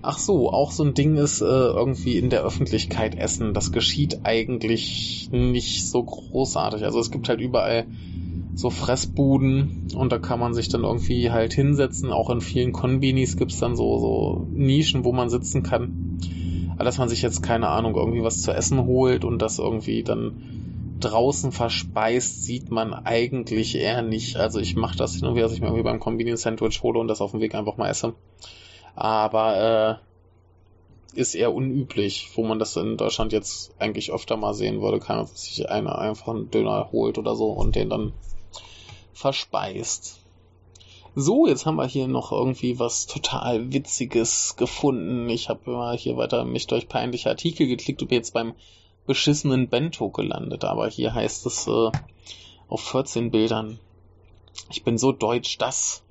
Ach 0.02 0.20
so, 0.20 0.52
auch 0.52 0.72
so 0.72 0.84
ein 0.84 0.94
Ding 0.94 1.18
ist 1.18 1.42
äh, 1.42 1.46
irgendwie 1.46 2.18
in 2.18 2.30
der 2.30 2.44
Öffentlichkeit 2.44 3.16
essen. 3.16 3.56
Das 3.56 3.72
geschieht 3.72 4.20
eigentlich 4.24 5.30
nicht 5.32 5.90
so 5.90 6.04
großartig. 6.04 6.84
Also 6.84 7.00
es 7.00 7.10
gibt 7.10 7.28
halt 7.28 7.40
überall 7.42 7.88
so 8.56 8.70
Fressbuden 8.70 9.70
und 9.96 10.12
da 10.12 10.18
kann 10.18 10.40
man 10.40 10.54
sich 10.54 10.70
dann 10.70 10.84
irgendwie 10.84 11.32
halt 11.32 11.54
hinsetzen. 11.54 12.12
Auch 12.12 12.30
in 12.30 12.42
vielen 12.42 12.72
Konbinis 12.72 13.38
gibt's 13.38 13.60
dann 13.60 13.76
so, 13.76 14.00
so 14.00 14.48
Nischen, 14.54 15.04
wo 15.04 15.12
man 15.12 15.30
sitzen 15.30 15.62
kann. 15.62 15.92
Aber 16.76 16.86
dass 16.86 16.98
man 16.98 17.10
sich 17.10 17.22
jetzt 17.22 17.42
keine 17.42 17.70
Ahnung 17.70 17.96
irgendwie 17.96 18.24
was 18.24 18.42
zu 18.42 18.52
essen 18.52 18.86
holt 18.86 19.26
und 19.26 19.42
das 19.42 19.60
irgendwie 19.60 20.04
dann 20.04 20.34
draußen 21.02 21.52
verspeist, 21.52 22.44
sieht 22.44 22.72
man 22.72 22.94
eigentlich 22.94 23.76
eher 23.76 24.02
nicht. 24.02 24.38
Also 24.38 24.60
ich 24.60 24.76
mache 24.76 24.98
das 24.98 25.16
hin 25.16 25.28
und 25.28 25.36
wieder, 25.36 25.46
dass 25.46 25.54
ich 25.54 25.62
mir 25.62 25.68
irgendwie 25.68 25.84
beim 25.84 26.00
Konbini-Sandwich 26.00 26.82
hole 26.82 27.00
und 27.00 27.08
das 27.10 27.22
auf 27.22 27.32
dem 27.32 27.42
Weg 27.42 27.54
einfach 27.54 27.78
mal 27.78 27.90
esse 27.90 28.16
aber 28.96 30.02
äh, 31.14 31.20
ist 31.20 31.36
eher 31.36 31.54
unüblich, 31.54 32.30
wo 32.36 32.44
man 32.44 32.60
das 32.60 32.76
in 32.76 32.98
Deutschland 32.98 33.34
jetzt 33.34 33.74
eigentlich 33.80 34.12
öfter 34.12 34.38
mal 34.38 34.54
sehen 34.54 34.82
würde, 34.82 35.00
keiner 35.00 35.26
sich 35.26 35.70
einer 35.70 35.98
einfach 35.98 36.30
einen 36.30 36.50
Döner 36.50 36.90
holt 36.92 37.18
oder 37.18 37.36
so 37.36 37.52
und 37.52 37.76
den 37.76 37.90
dann 37.90 38.14
verspeist. 39.16 40.20
So, 41.16 41.48
jetzt 41.48 41.66
haben 41.66 41.78
wir 41.78 41.88
hier 41.88 42.08
noch 42.08 42.32
irgendwie 42.32 42.78
was 42.78 43.08
total 43.08 43.74
Witziges 43.74 44.56
gefunden. 44.58 45.30
Ich 45.30 45.50
habe 45.50 45.72
mal 45.72 45.98
hier 45.98 46.18
weiter 46.18 46.44
mich 46.46 46.68
durch 46.68 46.88
peinliche 46.88 47.30
Artikel 47.30 47.66
geklickt 47.68 48.02
und 48.02 48.10
bin 48.10 48.18
jetzt 48.18 48.34
beim 48.34 48.54
beschissenen 49.08 49.70
Bento 49.70 50.10
gelandet. 50.10 50.66
Aber 50.66 50.88
hier 50.90 51.14
heißt 51.14 51.46
es 51.46 51.68
äh, 51.68 51.92
auf 52.68 52.82
14 52.82 53.32
Bildern. 53.32 53.80
Ich 54.70 54.84
bin 54.84 54.98
so 54.98 55.12
deutsch, 55.12 55.58
dass 55.58 56.04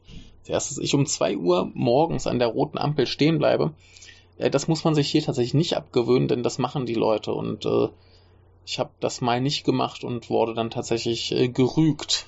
dass 0.47 0.77
ich 0.77 0.95
um 0.95 1.07
zwei 1.07 1.37
Uhr 1.37 1.71
morgens 1.73 2.27
an 2.27 2.39
der 2.39 2.49
roten 2.49 2.77
Ampel 2.77 3.07
stehen 3.07 3.39
bleibe, 3.39 3.73
äh, 4.39 4.51
das 4.51 4.69
muss 4.69 4.85
man 4.85 4.95
sich 4.95 5.11
hier 5.11 5.23
tatsächlich 5.23 5.55
nicht 5.55 5.77
abgewöhnen, 5.77 6.29
denn 6.29 6.43
das 6.43 6.59
machen 6.59 6.87
die 6.87 6.95
Leute 6.95 7.33
und 7.33 7.65
äh, 7.65 7.89
ich 8.67 8.79
habe 8.79 8.91
das 9.01 9.21
mal 9.21 9.41
nicht 9.41 9.65
gemacht 9.65 10.05
und 10.05 10.31
wurde 10.31 10.55
dann 10.55 10.71
tatsächlich 10.71 11.33
äh, 11.33 11.49
gerügt. 11.49 12.27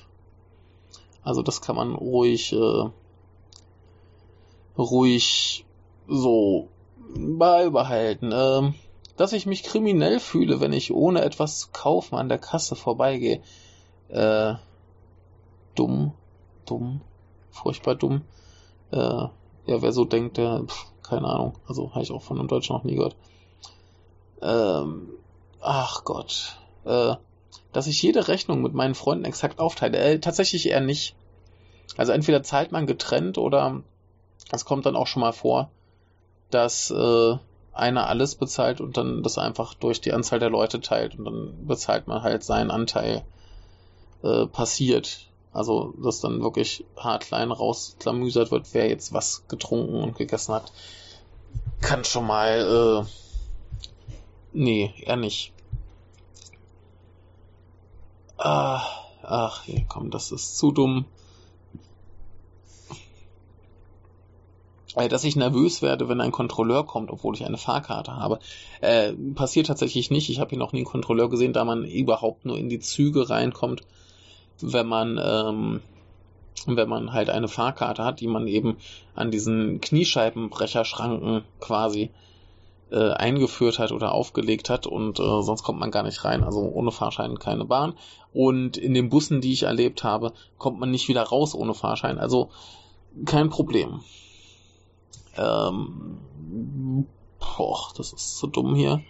Also 1.27 1.41
das 1.41 1.59
kann 1.59 1.75
man 1.75 1.93
ruhig, 1.93 2.53
äh, 2.53 2.89
ruhig 4.77 5.65
so 6.07 6.69
beibehalten. 7.13 8.31
Äh, 8.31 8.71
dass 9.17 9.33
ich 9.33 9.45
mich 9.45 9.63
kriminell 9.63 10.21
fühle, 10.21 10.61
wenn 10.61 10.71
ich 10.71 10.93
ohne 10.93 11.23
etwas 11.23 11.59
zu 11.59 11.67
kaufen 11.73 12.15
an 12.15 12.29
der 12.29 12.37
Kasse 12.37 12.77
vorbeigehe. 12.77 13.41
Äh, 14.07 14.53
dumm, 15.75 16.13
dumm, 16.65 17.01
furchtbar 17.51 17.95
dumm. 17.95 18.21
Äh, 18.91 18.97
ja, 18.97 19.33
wer 19.65 19.91
so 19.91 20.05
denkt, 20.05 20.37
der, 20.37 20.63
pff, 20.65 20.85
keine 21.03 21.27
Ahnung, 21.27 21.55
also 21.67 21.91
habe 21.91 22.03
ich 22.03 22.11
auch 22.13 22.21
von 22.21 22.39
einem 22.39 22.47
Deutschen 22.47 22.73
noch 22.73 22.85
nie 22.85 22.95
gehört. 22.95 23.17
Ähm, 24.41 25.09
ach 25.59 26.05
Gott. 26.05 26.57
Äh, 26.85 27.17
dass 27.71 27.87
ich 27.87 28.01
jede 28.01 28.27
Rechnung 28.27 28.61
mit 28.61 28.73
meinen 28.73 28.95
Freunden 28.95 29.25
exakt 29.25 29.59
aufteile. 29.59 29.97
Äh, 29.97 30.19
tatsächlich 30.19 30.69
eher 30.69 30.81
nicht. 30.81 31.15
Also 31.95 32.11
entweder 32.11 32.43
zahlt 32.43 32.71
man 32.71 32.87
getrennt 32.87 33.37
oder 33.37 33.83
es 34.51 34.65
kommt 34.65 34.85
dann 34.85 34.95
auch 34.95 35.07
schon 35.07 35.21
mal 35.21 35.33
vor, 35.33 35.71
dass 36.49 36.91
äh, 36.91 37.35
einer 37.73 38.07
alles 38.07 38.35
bezahlt 38.35 38.81
und 38.81 38.97
dann 38.97 39.23
das 39.23 39.37
einfach 39.37 39.73
durch 39.73 40.01
die 40.01 40.13
Anzahl 40.13 40.39
der 40.39 40.49
Leute 40.49 40.81
teilt 40.81 41.17
und 41.17 41.25
dann 41.25 41.67
bezahlt 41.67 42.07
man 42.07 42.23
halt 42.23 42.43
seinen 42.43 42.71
Anteil 42.71 43.23
äh, 44.23 44.47
passiert. 44.47 45.27
Also, 45.53 45.93
dass 46.03 46.19
dann 46.19 46.41
wirklich 46.41 46.85
haarklein 46.97 47.51
rausklamüsert 47.51 48.51
wird, 48.51 48.73
wer 48.73 48.89
jetzt 48.89 49.13
was 49.13 49.47
getrunken 49.47 49.95
und 49.95 50.15
gegessen 50.15 50.53
hat. 50.53 50.71
Kann 51.81 52.03
schon 52.03 52.27
mal, 52.27 53.05
äh, 53.05 53.07
nee, 54.53 54.93
eher 54.99 55.15
nicht. 55.15 55.53
Ah, 58.37 58.83
ach, 59.23 59.63
hier, 59.63 59.85
komm, 59.87 60.11
das 60.11 60.31
ist 60.31 60.57
zu 60.57 60.71
dumm. 60.71 61.05
Äh, 64.95 65.09
dass 65.09 65.23
ich 65.23 65.35
nervös 65.35 65.81
werde, 65.81 66.09
wenn 66.09 66.21
ein 66.21 66.31
Kontrolleur 66.31 66.85
kommt, 66.85 67.11
obwohl 67.11 67.35
ich 67.35 67.45
eine 67.45 67.57
Fahrkarte 67.57 68.15
habe. 68.15 68.39
Äh, 68.81 69.13
passiert 69.35 69.67
tatsächlich 69.67 70.11
nicht. 70.11 70.29
Ich 70.29 70.39
habe 70.39 70.51
hier 70.51 70.59
noch 70.59 70.71
nie 70.71 70.79
einen 70.79 70.85
Kontrolleur 70.85 71.29
gesehen, 71.29 71.53
da 71.53 71.65
man 71.65 71.83
überhaupt 71.83 72.45
nur 72.45 72.57
in 72.57 72.69
die 72.69 72.79
Züge 72.79 73.29
reinkommt, 73.29 73.81
wenn 74.61 74.87
man 74.87 75.19
ähm, 75.23 75.81
wenn 76.65 76.89
man 76.89 77.13
halt 77.13 77.29
eine 77.29 77.47
Fahrkarte 77.47 78.03
hat, 78.03 78.19
die 78.19 78.27
man 78.27 78.47
eben 78.47 78.77
an 79.13 79.29
diesen 79.29 79.79
Kniescheibenbrecherschranken 79.79 81.43
quasi 81.59 82.09
äh, 82.89 83.11
eingeführt 83.11 83.79
hat 83.79 83.91
oder 83.91 84.13
aufgelegt 84.13 84.69
hat 84.69 84.87
und 84.87 85.19
äh, 85.19 85.41
sonst 85.41 85.63
kommt 85.63 85.79
man 85.79 85.91
gar 85.91 86.03
nicht 86.03 86.23
rein. 86.25 86.43
Also 86.43 86.61
ohne 86.61 86.91
Fahrschein 86.91 87.37
keine 87.37 87.65
Bahn. 87.65 87.93
Und 88.37 88.77
in 88.77 88.93
den 88.93 89.09
Bussen, 89.09 89.41
die 89.41 89.51
ich 89.51 89.63
erlebt 89.63 90.03
habe, 90.03 90.31
kommt 90.59 90.79
man 90.79 90.91
nicht 90.91 91.07
wieder 91.07 91.23
raus 91.23 91.55
ohne 91.55 91.73
Fahrschein. 91.73 92.19
Also 92.19 92.51
kein 93.25 93.49
Problem. 93.49 94.01
Ähm, 95.35 96.19
boah, 97.39 97.79
das 97.97 98.13
ist 98.13 98.37
so 98.37 98.45
dumm 98.45 98.75
hier. 98.75 99.01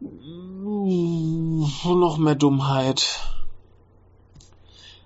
Noch 0.00 2.18
mehr 2.18 2.34
Dummheit. 2.34 3.22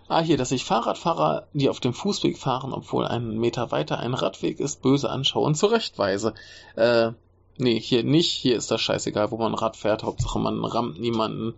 Ah, 0.09 0.21
hier, 0.21 0.37
dass 0.37 0.51
ich 0.51 0.65
Fahrradfahrer, 0.65 1.47
die 1.53 1.69
auf 1.69 1.79
dem 1.79 1.95
Fußweg 1.95 2.37
fahren, 2.37 2.73
obwohl 2.73 3.07
einen 3.07 3.39
Meter 3.39 3.71
weiter 3.71 4.01
ein 4.01 4.15
Radweg 4.15 4.59
ist, 4.59 4.83
böse 4.83 5.09
anschaue 5.09 5.47
und 5.47 5.55
zurechtweise. 5.55 6.35
Äh, 6.75 7.13
nee, 7.59 7.79
hier 7.79 8.03
nicht. 8.03 8.33
Hier 8.33 8.57
ist 8.57 8.73
das 8.73 8.81
scheißegal, 8.81 9.31
wo 9.31 9.37
man 9.37 9.55
Rad 9.55 9.77
fährt. 9.77 10.03
Hauptsache 10.03 10.41
man 10.41 10.65
rammt 10.65 10.99
niemanden, 10.99 11.55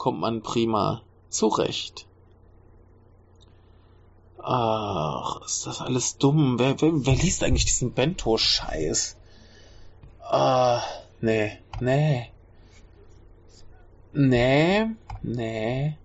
kommt 0.00 0.18
man 0.18 0.42
prima 0.42 1.02
zurecht. 1.28 2.06
Ach, 4.42 5.42
ist 5.44 5.66
das 5.66 5.82
alles 5.82 6.16
dumm? 6.16 6.58
Wer, 6.58 6.80
wer, 6.80 7.04
wer 7.04 7.14
liest 7.14 7.44
eigentlich 7.44 7.66
diesen 7.66 7.92
Bento-Scheiß? 7.92 9.18
Ah, 10.22 10.82
nee, 11.20 11.52
nee. 11.80 12.30
Nee, 14.14 14.86
nee. 15.22 15.98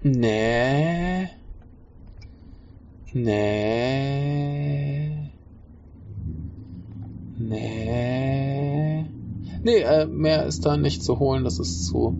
Nee. 0.00 1.28
Nee. 3.12 4.44
Nee. 7.36 8.33
Nee, 9.64 9.78
äh, 9.80 10.04
mehr 10.04 10.44
ist 10.44 10.66
da 10.66 10.76
nicht 10.76 11.02
zu 11.02 11.18
holen, 11.18 11.42
das 11.42 11.58
ist 11.58 11.86
zu 11.86 12.18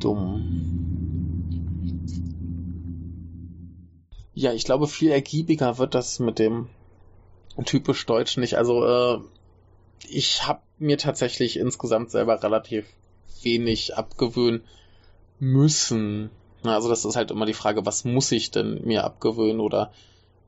dumm. 0.00 0.42
Ja, 4.34 4.52
ich 4.52 4.64
glaube, 4.64 4.88
viel 4.88 5.12
ergiebiger 5.12 5.78
wird 5.78 5.94
das 5.94 6.18
mit 6.18 6.40
dem 6.40 6.68
typisch 7.64 8.04
Deutsch 8.04 8.36
nicht. 8.36 8.58
Also, 8.58 8.84
äh, 8.84 9.20
ich 10.08 10.44
habe 10.44 10.60
mir 10.78 10.98
tatsächlich 10.98 11.56
insgesamt 11.56 12.10
selber 12.10 12.42
relativ 12.42 12.84
wenig 13.42 13.96
abgewöhnen 13.96 14.64
müssen. 15.38 16.30
Also 16.64 16.88
das 16.88 17.04
ist 17.04 17.14
halt 17.14 17.30
immer 17.30 17.46
die 17.46 17.54
Frage, 17.54 17.86
was 17.86 18.04
muss 18.04 18.32
ich 18.32 18.50
denn 18.50 18.82
mir 18.84 19.04
abgewöhnen 19.04 19.60
oder 19.60 19.92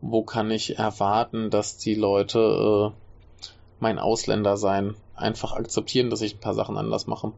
wo 0.00 0.24
kann 0.24 0.50
ich 0.50 0.78
erwarten, 0.78 1.48
dass 1.50 1.78
die 1.78 1.94
Leute 1.94 2.92
äh, 2.92 3.40
mein 3.78 4.00
Ausländer 4.00 4.56
sein 4.56 4.96
einfach 5.14 5.52
akzeptieren, 5.52 6.10
dass 6.10 6.22
ich 6.22 6.34
ein 6.36 6.40
paar 6.40 6.54
Sachen 6.54 6.76
anders 6.76 7.06
mache. 7.06 7.32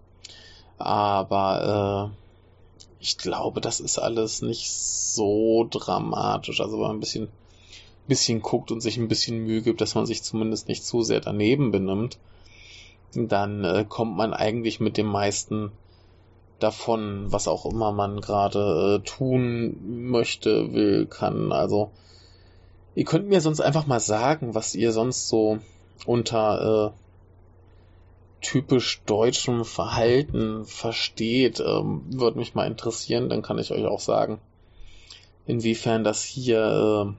Aber 0.79 2.11
äh, 2.13 2.17
ich 3.01 3.19
glaube, 3.19 3.61
das 3.61 3.81
ist 3.81 3.99
alles 3.99 4.43
nicht 4.43 4.71
so 4.71 5.67
dramatisch. 5.71 6.61
Also 6.61 6.75
wenn 6.75 6.87
man 6.89 6.97
ein 6.97 7.01
bisschen, 7.01 7.29
bisschen 8.09 8.43
guckt 8.43 8.71
und 8.71 8.81
sich 8.81 8.97
ein 8.97 9.09
bisschen 9.09 9.45
Mühe 9.45 9.63
gibt, 9.63 9.81
dass 9.81 9.95
man 9.95 10.07
sich 10.07 10.23
zumindest 10.23 10.69
nicht 10.69 10.85
zu 10.85 11.03
sehr 11.03 11.21
daneben 11.21 11.71
benimmt, 11.71 12.19
dann 13.15 13.65
äh, 13.65 13.85
kommt 13.89 14.17
man 14.17 14.33
eigentlich 14.33 14.81
mit 14.81 14.97
dem 14.97 15.07
meisten 15.07 15.71
davon, 16.59 17.31
was 17.31 17.49
auch 17.49 17.67
immer 17.67 17.93
man 17.93 18.21
gerade 18.21 19.01
äh, 19.03 19.07
tun 19.07 20.09
möchte, 20.11 20.73
will, 20.73 21.07
kann. 21.07 21.53
Also 21.53 21.91
ihr 22.95 23.05
könnt 23.05 23.29
mir 23.29 23.41
sonst 23.41 23.61
einfach 23.61 23.87
mal 23.87 24.01
sagen, 24.01 24.55
was 24.55 24.75
ihr 24.75 24.93
sonst 24.93 25.29
so 25.29 25.59
unter 26.07 26.93
äh, 26.95 27.04
typisch 28.45 29.03
deutschem 29.07 29.65
Verhalten 29.65 30.65
versteht. 30.65 31.61
Ähm, 31.61 32.03
Würde 32.09 32.39
mich 32.39 32.55
mal 32.55 32.67
interessieren, 32.67 33.29
dann 33.29 33.43
kann 33.43 33.59
ich 33.59 33.73
euch 33.73 33.87
auch 33.87 34.01
sagen, 34.01 34.39
inwiefern 35.47 36.05
das 36.05 36.23
hier 36.23 37.15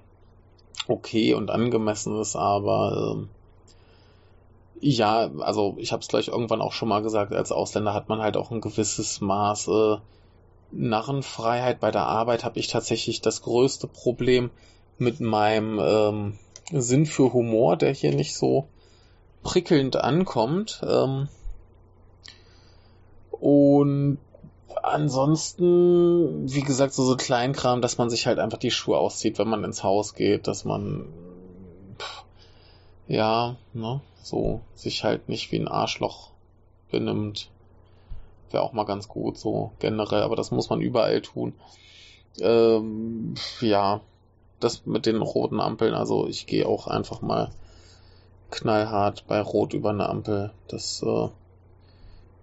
äh, 0.88 0.92
okay 0.92 1.34
und 1.34 1.50
angemessen 1.50 2.20
ist, 2.20 2.36
aber 2.36 3.26
äh, 4.82 4.88
ja, 4.88 5.32
also 5.40 5.76
ich 5.78 5.92
habe 5.92 6.02
es 6.02 6.08
gleich 6.08 6.28
irgendwann 6.28 6.62
auch 6.62 6.74
schon 6.74 6.90
mal 6.90 7.02
gesagt, 7.02 7.34
als 7.34 7.52
Ausländer 7.52 7.94
hat 7.94 8.08
man 8.08 8.22
halt 8.22 8.38
auch 8.38 8.52
ein 8.52 8.62
gewisses 8.62 9.20
Maß 9.20 9.68
äh, 9.68 9.98
Narrenfreiheit. 10.72 11.80
Bei 11.80 11.92
der 11.92 12.06
Arbeit 12.06 12.44
habe 12.44 12.60
ich 12.60 12.68
tatsächlich 12.68 13.22
das 13.22 13.42
größte 13.42 13.88
Problem 13.88 14.52
mit 15.00 15.22
meinem 15.22 15.80
ähm, 15.82 16.40
Sinn 16.72 17.06
für 17.06 17.34
Humor, 17.34 17.78
der 17.78 17.94
hier 17.94 18.14
nicht 18.14 18.36
so 18.36 18.68
prickelnd 19.46 19.96
ankommt. 19.96 20.82
Ähm, 20.86 21.30
und 23.32 24.18
ansonsten, 24.84 26.52
wie 26.52 26.62
gesagt, 26.62 26.94
so, 26.94 27.04
so 27.06 27.16
Kleinkram, 27.16 27.82
dass 27.82 27.98
man 27.98 28.10
sich 28.10 28.28
halt 28.28 28.40
einfach 28.40 28.58
die 28.58 28.72
Schuhe 28.72 28.98
auszieht, 28.98 29.40
wenn 29.40 29.48
man 29.48 29.64
ins 29.64 29.84
Haus 29.84 30.16
geht, 30.16 30.48
dass 30.48 30.66
man 30.66 31.06
ja, 33.08 33.56
ne, 33.74 34.02
so 34.22 34.62
sich 34.74 35.04
halt 35.04 35.30
nicht 35.30 35.52
wie 35.52 35.60
ein 35.60 35.68
Arschloch 35.68 36.32
benimmt. 36.92 37.50
Wäre 38.50 38.64
auch 38.64 38.74
mal 38.74 38.86
ganz 38.86 39.08
gut, 39.08 39.38
so 39.38 39.72
generell, 39.80 40.24
aber 40.24 40.36
das 40.36 40.52
muss 40.52 40.70
man 40.70 40.82
überall 40.82 41.22
tun. 41.22 41.54
Ähm, 42.40 43.36
ja, 43.62 44.02
das 44.60 44.86
mit 44.86 45.06
den 45.06 45.22
roten 45.22 45.60
Ampeln, 45.60 45.94
also 45.94 46.28
ich 46.28 46.48
gehe 46.48 46.68
auch 46.68 46.88
einfach 46.88 47.22
mal 47.22 47.52
knallhart 48.56 49.26
bei 49.28 49.40
Rot 49.42 49.74
über 49.74 49.92
eine 49.92 50.10
Ampel. 50.10 50.52
Das 50.68 51.04
äh, 51.04 51.30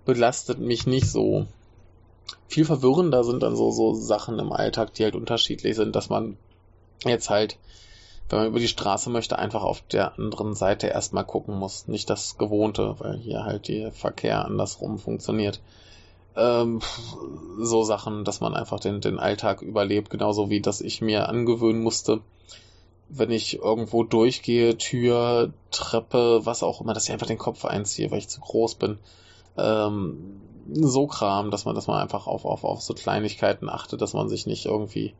belastet 0.04 0.58
mich 0.58 0.86
nicht 0.86 1.10
so. 1.10 1.46
Viel 2.48 2.64
verwirrender 2.64 3.24
sind 3.24 3.42
dann 3.42 3.56
so, 3.56 3.70
so 3.70 3.94
Sachen 3.94 4.38
im 4.38 4.52
Alltag, 4.52 4.94
die 4.94 5.04
halt 5.04 5.16
unterschiedlich 5.16 5.76
sind, 5.76 5.96
dass 5.96 6.08
man 6.08 6.36
jetzt 7.04 7.30
halt 7.30 7.58
wenn 8.32 8.38
man 8.38 8.48
über 8.48 8.60
die 8.60 8.68
Straße 8.68 9.10
möchte, 9.10 9.38
einfach 9.38 9.62
auf 9.62 9.82
der 9.82 10.18
anderen 10.18 10.54
Seite 10.54 10.86
erstmal 10.86 11.26
gucken 11.26 11.58
muss. 11.58 11.86
Nicht 11.86 12.08
das 12.08 12.38
Gewohnte, 12.38 12.96
weil 12.98 13.18
hier 13.18 13.44
halt 13.44 13.68
der 13.68 13.92
Verkehr 13.92 14.46
andersrum 14.46 14.98
funktioniert. 14.98 15.60
Ähm, 16.34 16.80
so 17.58 17.82
Sachen, 17.82 18.24
dass 18.24 18.40
man 18.40 18.54
einfach 18.54 18.80
den, 18.80 19.02
den 19.02 19.18
Alltag 19.18 19.60
überlebt, 19.60 20.08
genauso 20.08 20.48
wie 20.48 20.62
dass 20.62 20.80
ich 20.80 21.02
mir 21.02 21.28
angewöhnen 21.28 21.82
musste, 21.82 22.20
wenn 23.14 23.30
ich 23.30 23.58
irgendwo 23.58 24.04
durchgehe, 24.04 24.78
Tür, 24.78 25.52
Treppe, 25.70 26.40
was 26.44 26.62
auch 26.62 26.80
immer, 26.80 26.94
dass 26.94 27.04
ich 27.04 27.12
einfach 27.12 27.26
den 27.26 27.38
Kopf 27.38 27.64
einziehe, 27.64 28.10
weil 28.10 28.18
ich 28.18 28.28
zu 28.28 28.40
groß 28.40 28.76
bin. 28.76 28.98
Ähm, 29.58 30.40
so 30.72 31.06
Kram, 31.06 31.50
dass 31.50 31.66
man, 31.66 31.74
dass 31.74 31.88
man 31.88 32.00
einfach 32.00 32.26
auf, 32.26 32.44
auf, 32.46 32.64
auf 32.64 32.80
so 32.80 32.94
Kleinigkeiten 32.94 33.68
achtet, 33.68 34.00
dass 34.00 34.14
man 34.14 34.28
sich 34.30 34.46
nicht 34.46 34.64
irgendwie 34.64 35.14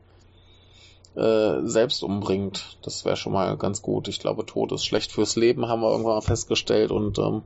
äh, 1.15 1.59
selbst 1.63 2.03
umbringt. 2.03 2.77
Das 2.81 3.05
wäre 3.05 3.15
schon 3.15 3.33
mal 3.33 3.57
ganz 3.57 3.83
gut. 3.83 4.07
Ich 4.07 4.19
glaube, 4.19 4.45
Tod 4.45 4.71
ist 4.71 4.85
schlecht 4.85 5.11
fürs 5.11 5.35
Leben, 5.35 5.67
haben 5.67 5.81
wir 5.81 5.91
irgendwann 5.91 6.15
mal 6.15 6.21
festgestellt. 6.21 6.89
Und 6.89 7.19
ähm, 7.19 7.43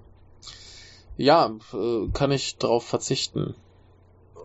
ja, 1.17 1.51
äh, 1.73 2.07
kann 2.13 2.31
ich 2.31 2.57
darauf 2.57 2.85
verzichten. 2.85 3.53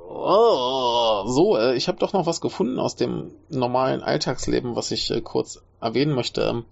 Oh, 0.08 1.24
so, 1.26 1.56
äh, 1.56 1.76
ich 1.76 1.86
habe 1.86 1.98
doch 1.98 2.12
noch 2.12 2.26
was 2.26 2.40
gefunden 2.40 2.80
aus 2.80 2.96
dem 2.96 3.30
normalen 3.48 4.02
Alltagsleben, 4.02 4.74
was 4.74 4.90
ich 4.90 5.10
äh, 5.12 5.20
kurz 5.20 5.62
erwähnen 5.82 6.14
möchte. 6.14 6.42
Ähm, 6.42 6.64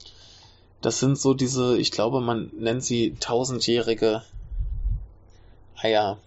das 0.81 0.99
sind 0.99 1.19
so 1.19 1.35
diese, 1.35 1.77
ich 1.79 1.91
glaube, 1.91 2.21
man 2.21 2.51
nennt 2.59 2.83
sie 2.83 3.15
tausendjährige 3.21 4.23
Eier. 5.77 6.19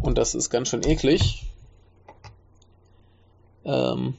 Und 0.00 0.18
das 0.18 0.34
ist 0.34 0.50
ganz 0.50 0.68
schön 0.68 0.84
eklig. 0.84 1.44
Ähm, 3.64 4.14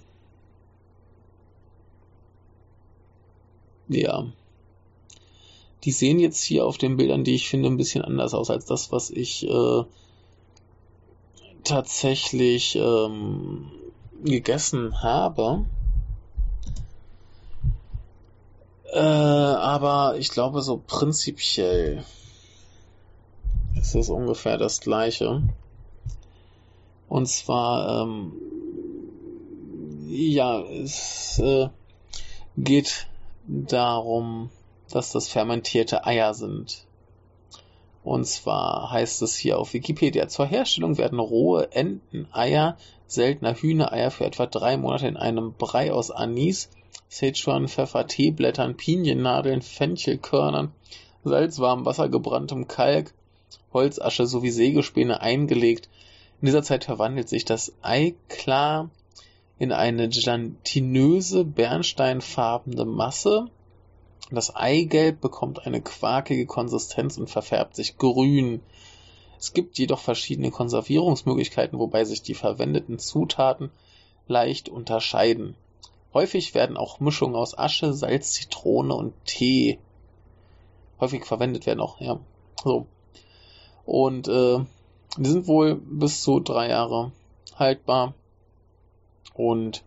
ja. 3.88 4.26
Die 5.84 5.92
sehen 5.92 6.20
jetzt 6.20 6.44
hier 6.44 6.66
auf 6.66 6.80
den 6.80 6.98
Bildern, 6.98 7.24
die 7.24 7.36
ich 7.36 7.48
finde, 7.48 7.70
ein 7.70 7.78
bisschen 7.78 8.02
anders 8.04 8.34
aus 8.34 8.50
als 8.50 8.66
das, 8.66 8.92
was 8.92 9.12
ich 9.12 9.48
äh, 9.48 9.84
tatsächlich 11.64 12.76
ähm, 12.76 13.72
gegessen 14.24 15.04
habe. 15.04 15.66
Äh, 18.96 19.00
aber 19.00 20.16
ich 20.18 20.30
glaube 20.30 20.62
so 20.62 20.82
prinzipiell 20.88 22.06
ist 23.76 23.94
es 23.94 24.10
ungefähr 24.10 24.58
das 24.58 24.80
gleiche. 24.80 25.44
Und 27.10 27.28
zwar, 27.28 28.04
ähm, 28.04 28.32
ja, 30.08 30.62
es 30.62 31.40
äh, 31.40 31.68
geht 32.56 33.08
darum, 33.46 34.50
dass 34.90 35.12
das 35.12 35.28
fermentierte 35.28 36.06
Eier 36.06 36.34
sind. 36.34 36.86
Und 38.02 38.26
zwar 38.26 38.92
heißt 38.92 39.22
es 39.24 39.36
hier 39.36 39.60
auf 39.60 39.74
Wikipedia, 39.74 40.30
zur 40.30 40.46
Herstellung 40.46 40.98
werden 40.98 41.20
rohe 41.20 41.70
Enteneier, 41.74 42.78
seltener 43.08 43.56
Hühnereier 43.56 44.10
für 44.10 44.24
etwa 44.24 44.46
drei 44.46 44.78
Monate 44.78 45.10
in 45.10 45.18
einem 45.18 45.52
Brei 45.52 45.92
aus 45.92 46.12
Anis, 46.12 46.70
Sichuan, 47.10 47.68
Pfeffer, 47.68 48.08
Teeblättern, 48.08 48.78
Piniennadeln, 48.78 49.62
Fenchelkörnern, 49.62 50.72
Salz, 51.24 51.60
warmem 51.60 51.86
Wasser, 51.86 52.10
gebranntem 52.10 52.68
Kalk, 52.68 53.14
Holzasche 53.74 54.28
sowie 54.28 54.52
Sägespäne 54.52 55.22
eingelegt. 55.22 55.90
In 56.42 56.48
dieser 56.48 56.64
Zeit 56.64 56.86
verwandelt 56.86 57.30
sich 57.30 57.46
das 57.46 57.74
Ei 57.82 58.16
klar 58.30 58.90
in 59.58 59.72
eine 59.72 60.10
gelatinöse, 60.10 61.46
bernsteinfarbene 61.46 62.86
Masse, 62.86 63.50
das 64.32 64.56
Eigelb 64.56 65.22
bekommt 65.22 65.68
eine 65.68 65.82
quarkige 65.82 66.48
Konsistenz 66.48 67.18
und 67.18 67.30
verfärbt 67.30 67.76
sich 67.76 67.98
grün. 67.98 68.62
Es 69.38 69.54
gibt 69.54 69.78
jedoch 69.78 70.00
verschiedene 70.00 70.50
Konservierungsmöglichkeiten, 70.50 71.78
wobei 71.78 72.06
sich 72.06 72.24
die 72.24 72.34
verwendeten 72.34 72.98
Zutaten 72.98 73.70
leicht 74.28 74.68
unterscheiden. 74.68 75.56
Häufig 76.16 76.56
werden 76.56 76.78
auch 76.78 77.00
Mischungen 77.00 77.36
aus 77.36 77.56
Asche, 77.58 77.94
Salz, 77.94 78.32
Zitrone 78.32 78.96
und 78.96 79.14
Tee 79.26 79.78
häufig 81.00 81.26
verwendet 81.26 81.66
werden 81.66 81.82
auch, 81.82 82.00
ja. 82.00 82.20
So. 82.64 82.88
Und 83.86 84.28
äh, 84.28 84.60
die 85.18 85.30
sind 85.30 85.48
wohl 85.48 85.76
bis 85.76 86.24
zu 86.24 86.40
drei 86.40 86.70
Jahre 86.70 87.12
haltbar. 87.56 88.14
Und 89.34 89.84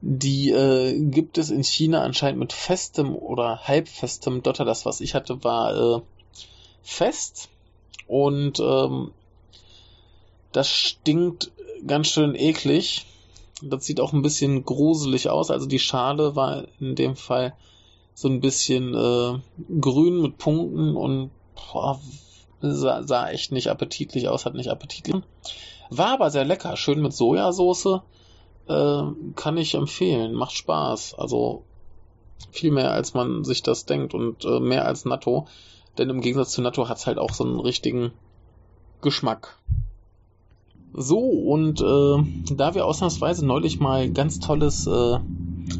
die 0.00 0.50
äh, 0.50 0.98
gibt 1.10 1.36
es 1.36 1.50
in 1.50 1.62
China 1.62 2.02
anscheinend 2.02 2.40
mit 2.40 2.52
festem 2.52 3.14
oder 3.14 3.60
halbfestem 3.68 4.42
Dotter. 4.42 4.64
Das, 4.64 4.86
was 4.86 5.00
ich 5.00 5.14
hatte, 5.14 5.44
war 5.44 5.98
äh, 5.98 6.00
fest. 6.82 7.50
Und 8.06 8.58
ähm, 8.60 9.12
das 10.52 10.70
stinkt 10.70 11.52
ganz 11.86 12.08
schön 12.08 12.34
eklig. 12.34 13.04
Das 13.62 13.84
sieht 13.84 14.00
auch 14.00 14.12
ein 14.12 14.22
bisschen 14.22 14.64
gruselig 14.64 15.30
aus. 15.30 15.50
Also 15.50 15.66
die 15.66 15.78
Schale 15.78 16.36
war 16.36 16.64
in 16.78 16.94
dem 16.94 17.16
Fall 17.16 17.54
so 18.14 18.28
ein 18.28 18.40
bisschen 18.40 18.94
äh, 18.94 19.38
grün 19.80 20.20
mit 20.20 20.38
Punkten 20.38 20.96
und 20.96 21.30
boah, 21.54 22.00
sah, 22.60 23.02
sah 23.02 23.30
echt 23.30 23.52
nicht 23.52 23.68
appetitlich 23.68 24.28
aus, 24.28 24.46
hat 24.46 24.54
nicht 24.54 24.70
appetitlich. 24.70 25.22
War 25.90 26.08
aber 26.08 26.30
sehr 26.30 26.44
lecker, 26.44 26.76
schön 26.76 27.00
mit 27.00 27.12
Sojasauce 27.12 28.00
äh, 28.68 29.02
kann 29.34 29.56
ich 29.56 29.74
empfehlen. 29.74 30.34
Macht 30.34 30.52
Spaß. 30.52 31.14
Also 31.14 31.64
viel 32.50 32.70
mehr, 32.70 32.92
als 32.92 33.14
man 33.14 33.44
sich 33.44 33.62
das 33.62 33.86
denkt 33.86 34.14
und 34.14 34.44
äh, 34.44 34.60
mehr 34.60 34.86
als 34.86 35.04
Natto. 35.04 35.46
Denn 35.98 36.10
im 36.10 36.20
Gegensatz 36.20 36.52
zu 36.52 36.62
Natto 36.62 36.88
hat's 36.88 37.06
halt 37.06 37.18
auch 37.18 37.32
so 37.32 37.44
einen 37.44 37.60
richtigen 37.60 38.12
Geschmack. 39.00 39.58
So, 40.96 41.18
und 41.18 41.80
äh, 41.80 42.54
da 42.54 42.74
wir 42.74 42.86
ausnahmsweise 42.86 43.44
neulich 43.46 43.80
mal 43.80 44.10
ganz 44.10 44.38
tolles 44.38 44.86
äh, 44.86 45.18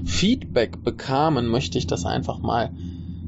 Feedback 0.05 0.83
bekamen, 0.85 1.49
möchte 1.49 1.79
ich 1.79 1.87
das 1.87 2.05
einfach 2.05 2.43
mal 2.43 2.71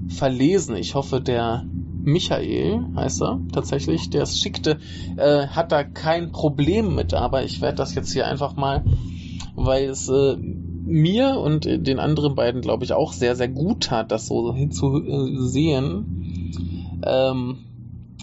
verlesen. 0.09 0.77
Ich 0.77 0.95
hoffe, 0.95 1.21
der 1.21 1.65
Michael 2.03 2.81
heißt 2.95 3.23
er 3.23 3.41
tatsächlich, 3.53 4.11
der 4.11 4.23
es 4.23 4.39
schickte, 4.39 4.79
äh, 5.17 5.47
hat 5.49 5.73
da 5.73 5.83
kein 5.83 6.31
Problem 6.31 6.95
mit, 6.95 7.15
aber 7.15 7.45
ich 7.45 7.61
werde 7.61 7.77
das 7.77 7.95
jetzt 7.95 8.13
hier 8.13 8.27
einfach 8.27 8.57
mal 8.57 8.85
weil 9.65 9.89
es 9.89 10.09
äh, 10.09 10.37
mir 10.37 11.39
und 11.39 11.65
den 11.65 11.99
anderen 11.99 12.35
beiden, 12.35 12.61
glaube 12.63 12.85
ich, 12.85 12.93
auch 12.93 13.13
sehr, 13.13 13.37
sehr 13.37 13.49
gut 13.49 13.85
tat, 13.85 14.11
das 14.11 14.27
so 14.27 14.55
hinzusehen. 14.55 16.05
Ähm, 17.05 17.59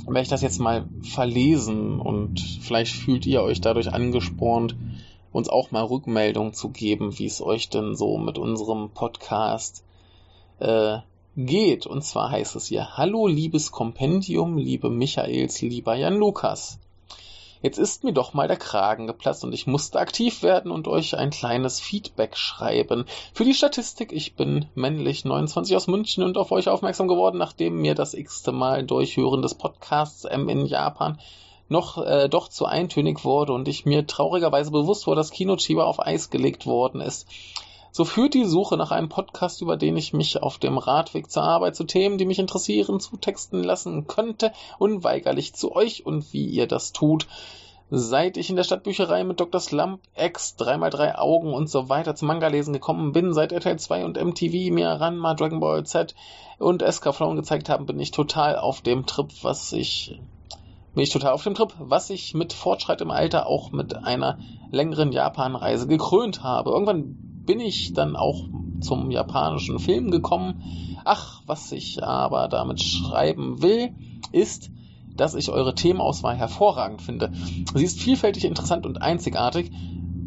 werde 0.06 0.22
ich 0.22 0.30
das 0.30 0.42
jetzt 0.42 0.60
mal 0.60 0.86
verlesen 1.02 2.00
und 2.00 2.40
vielleicht 2.62 2.94
fühlt 2.94 3.26
ihr 3.26 3.42
euch 3.42 3.62
dadurch 3.62 3.94
angespornt, 3.94 4.76
uns 5.32 5.50
auch 5.50 5.72
mal 5.72 5.84
Rückmeldung 5.84 6.54
zu 6.54 6.70
geben, 6.70 7.18
wie 7.18 7.26
es 7.26 7.42
euch 7.42 7.70
denn 7.70 7.96
so 7.96 8.18
mit 8.18 8.38
unserem 8.38 8.90
Podcast 8.90 9.84
äh, 10.60 11.00
geht. 11.36 11.86
Und 11.88 12.04
zwar 12.04 12.32
heißt 12.32 12.56
es 12.56 12.68
hier, 12.68 12.98
Hallo 12.98 13.28
liebes 13.28 13.72
Kompendium, 13.72 14.58
liebe 14.58 14.90
Michaels, 14.90 15.62
lieber 15.62 15.96
Jan 15.96 16.16
Lukas. 16.16 16.80
Jetzt 17.66 17.80
ist 17.80 18.04
mir 18.04 18.14
doch 18.14 18.36
mal 18.36 18.48
der 18.48 18.58
Kragen 18.58 19.08
geplatzt 19.08 19.44
und 19.44 19.52
ich 19.52 19.66
musste 19.66 19.98
aktiv 19.98 20.44
werden 20.44 20.70
und 20.70 20.88
euch 20.88 21.18
ein 21.18 21.32
kleines 21.32 21.80
Feedback 21.80 22.38
schreiben. 22.38 23.06
Für 23.34 23.44
die 23.44 23.56
Statistik, 23.56 24.12
ich 24.12 24.36
bin 24.36 24.68
männlich 24.76 25.26
29 25.26 25.76
aus 25.76 25.88
München 25.88 26.24
und 26.24 26.38
auf 26.38 26.52
euch 26.52 26.70
aufmerksam 26.70 27.08
geworden, 27.08 27.40
nachdem 27.40 27.82
mir 27.82 27.96
das 27.96 28.14
x-te 28.14 28.52
Mal 28.52 28.84
Durchhören 28.84 29.42
des 29.42 29.56
Podcasts 29.56 30.26
M 30.26 30.48
in 30.48 30.68
Japan 30.68 31.20
noch 31.68 31.98
äh, 31.98 32.30
doch 32.30 32.50
zu 32.50 32.68
eintönig 32.68 33.26
wurde 33.26 33.54
und 33.54 33.68
ich 33.68 33.84
mir 33.84 34.06
traurigerweise 34.06 34.70
bewusst 34.70 35.08
wurde, 35.08 35.22
dass 35.22 35.32
Kino 35.32 35.56
Chiba 35.56 35.86
auf 35.86 36.00
Eis 36.00 36.30
gelegt 36.30 36.68
worden 36.68 37.02
ist. 37.02 37.28
So 37.96 38.04
führt 38.04 38.34
die 38.34 38.44
Suche 38.44 38.76
nach 38.76 38.92
einem 38.92 39.08
Podcast, 39.08 39.62
über 39.62 39.78
den 39.78 39.96
ich 39.96 40.12
mich 40.12 40.44
auf 40.44 40.58
dem 40.58 40.78
Radweg 40.78 41.32
zur 41.32 41.44
Arbeit 41.44 41.78
zu 41.78 41.86
Themen, 41.86 42.18
die 42.18 42.26
mich 42.26 42.40
interessieren, 42.40 43.00
zutexten 43.00 43.64
lassen 43.64 44.06
könnte, 44.06 44.52
unweigerlich 44.80 45.54
zu 45.54 45.74
euch 45.74 46.06
und 46.06 46.34
wie 46.34 46.46
ihr 46.46 46.68
das 46.68 46.92
tut. 46.92 47.26
Seit 47.90 48.36
ich 48.36 48.50
in 48.50 48.58
der 48.58 48.66
Stadtbücherei 48.66 49.24
mit 49.24 49.40
Dr. 49.40 49.62
Slump, 49.62 50.02
X, 50.14 50.58
3x3 50.60 51.16
Augen 51.16 51.54
und 51.54 51.70
so 51.70 51.88
weiter 51.88 52.16
zum 52.16 52.28
Manga-Lesen 52.28 52.74
gekommen 52.74 53.14
bin, 53.14 53.34
seit 53.34 53.54
RTL 53.54 53.80
2 53.80 54.04
und 54.04 54.22
MTV 54.22 54.74
mir 54.74 54.90
Ranma, 54.90 55.34
Dragon 55.34 55.62
Ball 55.62 55.86
Z 55.86 56.16
und 56.60 56.82
Escaflown 56.82 57.38
gezeigt 57.38 57.70
haben, 57.70 57.86
bin 57.86 58.02
ich 58.02 58.12
total 58.12 58.58
auf 58.58 58.82
dem 58.82 59.06
Trip, 59.06 59.32
was 59.42 59.72
ich 59.72 60.20
bin 60.94 61.04
ich 61.04 61.12
total 61.12 61.32
auf 61.32 61.44
dem 61.44 61.56
Trip, 61.56 61.74
was 61.80 62.10
ich 62.10 62.34
mit 62.34 62.52
Fortschritt 62.52 63.00
im 63.00 63.12
Alter 63.12 63.48
auch 63.48 63.72
mit 63.72 63.96
einer 63.96 64.40
längeren 64.70 65.14
Japan-Reise 65.14 65.88
gekrönt 65.88 66.44
habe. 66.44 66.72
Irgendwann 66.72 67.35
bin 67.46 67.60
ich 67.60 67.94
dann 67.94 68.16
auch 68.16 68.44
zum 68.82 69.12
japanischen 69.12 69.80
Film 69.80 70.12
gekommen. 70.12 70.64
Ach, 71.04 71.42
was 71.46 71.72
ich 71.72 72.04
aber 72.04 72.48
damit 72.48 72.82
schreiben 72.82 73.62
will, 73.62 73.92
ist, 74.32 74.72
dass 75.16 75.36
ich 75.36 75.50
eure 75.50 75.76
Themenauswahl 75.76 76.36
hervorragend 76.36 77.02
finde. 77.02 77.32
Sie 77.74 77.84
ist 77.84 78.00
vielfältig 78.00 78.46
interessant 78.46 78.86
und 78.86 79.02
einzigartig. 79.02 79.72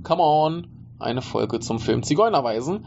Come 0.03 0.23
on, 0.23 0.67
eine 0.99 1.23
Folge 1.23 1.61
zum 1.61 1.79
Film 1.79 2.03
Zigeunerweisen. 2.03 2.87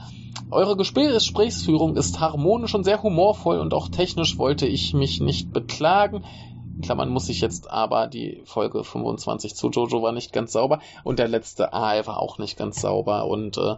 Eure 0.49 0.75
Gesprächsführung 0.75 1.95
ist 1.95 2.19
harmonisch 2.19 2.75
und 2.75 2.83
sehr 2.83 3.03
humorvoll 3.03 3.59
und 3.59 3.73
auch 3.73 3.89
technisch 3.89 4.37
wollte 4.37 4.65
ich 4.65 4.93
mich 4.93 5.21
nicht 5.21 5.53
beklagen. 5.53 6.23
In 6.75 6.81
Klammern 6.81 7.09
muss 7.09 7.29
ich 7.29 7.41
jetzt 7.41 7.69
aber, 7.69 8.07
die 8.07 8.41
Folge 8.45 8.83
25 8.83 9.55
zu 9.55 9.69
Jojo 9.69 10.01
war 10.01 10.11
nicht 10.11 10.33
ganz 10.33 10.53
sauber 10.53 10.79
und 11.03 11.19
der 11.19 11.27
letzte 11.27 11.73
A 11.73 12.05
war 12.05 12.19
auch 12.19 12.37
nicht 12.37 12.57
ganz 12.57 12.81
sauber 12.81 13.25
und 13.25 13.57
äh, 13.57 13.75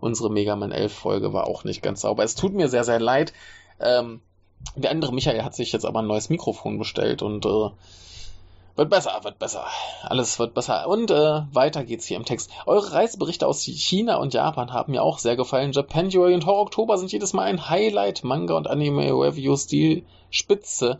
unsere 0.00 0.30
Mega 0.30 0.56
Man 0.56 0.72
11 0.72 0.92
Folge 0.92 1.32
war 1.32 1.46
auch 1.46 1.64
nicht 1.64 1.82
ganz 1.82 2.02
sauber. 2.02 2.24
Es 2.24 2.34
tut 2.34 2.54
mir 2.54 2.68
sehr, 2.68 2.84
sehr 2.84 3.00
leid. 3.00 3.32
Ähm, 3.80 4.20
der 4.74 4.90
andere 4.90 5.12
Michael 5.12 5.44
hat 5.44 5.54
sich 5.54 5.72
jetzt 5.72 5.84
aber 5.84 6.00
ein 6.00 6.06
neues 6.06 6.28
Mikrofon 6.28 6.78
bestellt 6.78 7.22
und 7.22 7.46
äh, 7.46 7.70
wird 8.76 8.90
besser, 8.90 9.18
wird 9.22 9.38
besser. 9.38 9.64
Alles 10.02 10.38
wird 10.38 10.52
besser. 10.52 10.86
Und 10.86 11.10
äh, 11.10 11.42
weiter 11.52 11.82
geht's 11.84 12.06
hier 12.06 12.18
im 12.18 12.26
Text. 12.26 12.50
Eure 12.66 12.92
Reiseberichte 12.92 13.46
aus 13.46 13.62
China 13.62 14.16
und 14.16 14.34
Japan 14.34 14.72
haben 14.72 14.92
mir 14.92 15.02
auch 15.02 15.18
sehr 15.18 15.36
gefallen. 15.36 15.72
Japanuary 15.72 16.34
und 16.34 16.44
Horror 16.44 16.62
Oktober 16.62 16.98
sind 16.98 17.10
jedes 17.10 17.32
Mal 17.32 17.44
ein 17.44 17.70
Highlight. 17.70 18.22
Manga 18.22 18.54
und 18.54 18.68
Anime 18.68 19.12
Reviews 19.12 19.66
die 19.66 20.04
Spitze. 20.30 20.98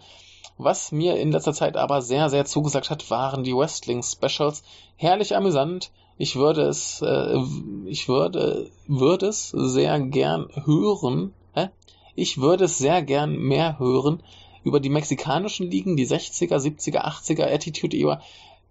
Was 0.58 0.90
mir 0.90 1.16
in 1.16 1.32
letzter 1.32 1.52
Zeit 1.52 1.76
aber 1.76 2.00
sehr, 2.00 2.30
sehr 2.30 2.46
zugesagt 2.46 2.90
hat, 2.90 3.10
waren 3.10 3.44
die 3.44 3.54
Wrestling 3.54 4.02
Specials. 4.02 4.62
Herrlich 4.96 5.36
amüsant. 5.36 5.90
Ich 6.18 6.36
würde 6.36 6.62
es, 6.62 7.02
äh, 7.02 7.38
ich 7.84 8.08
würde, 8.08 8.70
würde 8.86 9.26
es 9.26 9.50
sehr 9.50 10.00
gern 10.00 10.48
hören. 10.64 11.34
Hä? 11.52 11.68
Ich 12.14 12.38
würde 12.38 12.64
es 12.64 12.78
sehr 12.78 13.02
gern 13.02 13.36
mehr 13.36 13.78
hören 13.78 14.22
über 14.64 14.80
die 14.80 14.88
mexikanischen 14.88 15.70
Ligen, 15.70 15.96
die 15.96 16.06
60er, 16.06 16.56
70er, 16.56 17.04
80er, 17.04 17.52
Attitude 17.52 17.96
Era, 17.96 18.22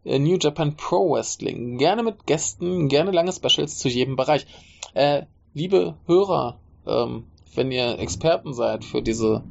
äh, 0.03 0.17
New 0.17 0.38
Japan 0.38 0.75
Pro 0.75 1.13
Wrestling. 1.13 1.77
Gerne 1.77 2.01
mit 2.01 2.25
Gästen, 2.25 2.89
gerne 2.89 3.11
lange 3.11 3.31
Specials 3.31 3.77
zu 3.77 3.89
jedem 3.89 4.15
Bereich. 4.15 4.47
Äh, 4.95 5.23
liebe 5.53 5.95
Hörer, 6.07 6.57
ähm, 6.88 7.27
wenn 7.53 7.71
ihr 7.71 7.99
Experten 7.99 8.53
seid 8.53 8.83
für 8.83 9.01
diese 9.01 9.43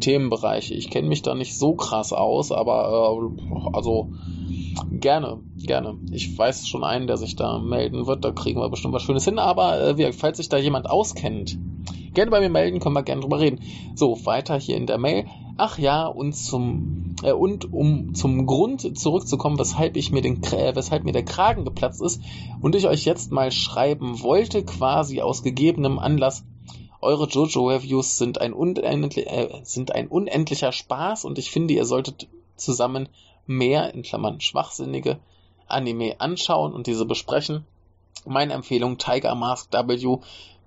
Themenbereiche, 0.00 0.74
ich 0.74 0.90
kenne 0.90 1.08
mich 1.08 1.22
da 1.22 1.34
nicht 1.34 1.58
so 1.58 1.74
krass 1.74 2.12
aus, 2.12 2.52
aber 2.52 3.20
äh, 3.20 3.76
also 3.76 4.12
gerne, 4.92 5.40
gerne. 5.56 5.98
Ich 6.10 6.36
weiß 6.36 6.66
schon 6.68 6.84
einen, 6.84 7.06
der 7.06 7.16
sich 7.16 7.36
da 7.36 7.58
melden 7.58 8.06
wird, 8.06 8.24
da 8.24 8.30
kriegen 8.30 8.60
wir 8.60 8.68
bestimmt 8.68 8.94
was 8.94 9.02
Schönes 9.02 9.24
hin, 9.24 9.38
aber 9.38 9.98
äh, 9.98 10.12
falls 10.12 10.36
sich 10.38 10.48
da 10.48 10.56
jemand 10.56 10.88
auskennt, 10.88 11.58
gerne 12.14 12.30
bei 12.30 12.40
mir 12.40 12.50
melden, 12.50 12.80
können 12.80 12.94
wir 12.94 13.02
gerne 13.02 13.22
drüber 13.22 13.40
reden. 13.40 13.60
So, 13.94 14.24
weiter 14.26 14.58
hier 14.58 14.76
in 14.76 14.86
der 14.86 14.98
Mail. 14.98 15.26
Ach 15.56 15.78
ja, 15.78 16.06
und 16.06 16.34
zum 16.34 17.16
äh, 17.22 17.32
und 17.32 17.72
um 17.72 18.14
zum 18.14 18.46
Grund 18.46 18.98
zurückzukommen, 18.98 19.58
weshalb 19.58 19.96
ich 19.96 20.12
mir 20.12 20.22
den 20.22 20.42
äh, 20.44 20.74
weshalb 20.74 21.04
mir 21.04 21.12
der 21.12 21.24
Kragen 21.24 21.64
geplatzt 21.64 22.00
ist 22.00 22.22
und 22.60 22.74
ich 22.74 22.86
euch 22.86 23.04
jetzt 23.04 23.32
mal 23.32 23.50
schreiben 23.50 24.22
wollte, 24.22 24.64
quasi 24.64 25.20
aus 25.20 25.42
gegebenem 25.42 25.98
Anlass. 25.98 26.44
Eure 27.00 27.26
Jojo 27.28 27.68
Reviews 27.68 28.18
sind 28.18 28.40
ein, 28.40 28.52
äh, 28.54 29.60
sind 29.62 29.94
ein 29.94 30.08
unendlicher 30.08 30.72
Spaß 30.72 31.24
und 31.24 31.38
ich 31.38 31.50
finde, 31.50 31.74
ihr 31.74 31.84
solltet 31.84 32.28
zusammen 32.56 33.08
mehr 33.46 33.94
in 33.94 34.02
Klammern 34.02 34.40
schwachsinnige 34.40 35.18
Anime 35.66 36.20
anschauen 36.20 36.72
und 36.72 36.86
diese 36.86 37.04
besprechen. 37.04 37.66
Meine 38.24 38.54
Empfehlung 38.54 38.98
Tiger 38.98 39.34
Mask 39.34 39.72
W. 39.72 40.18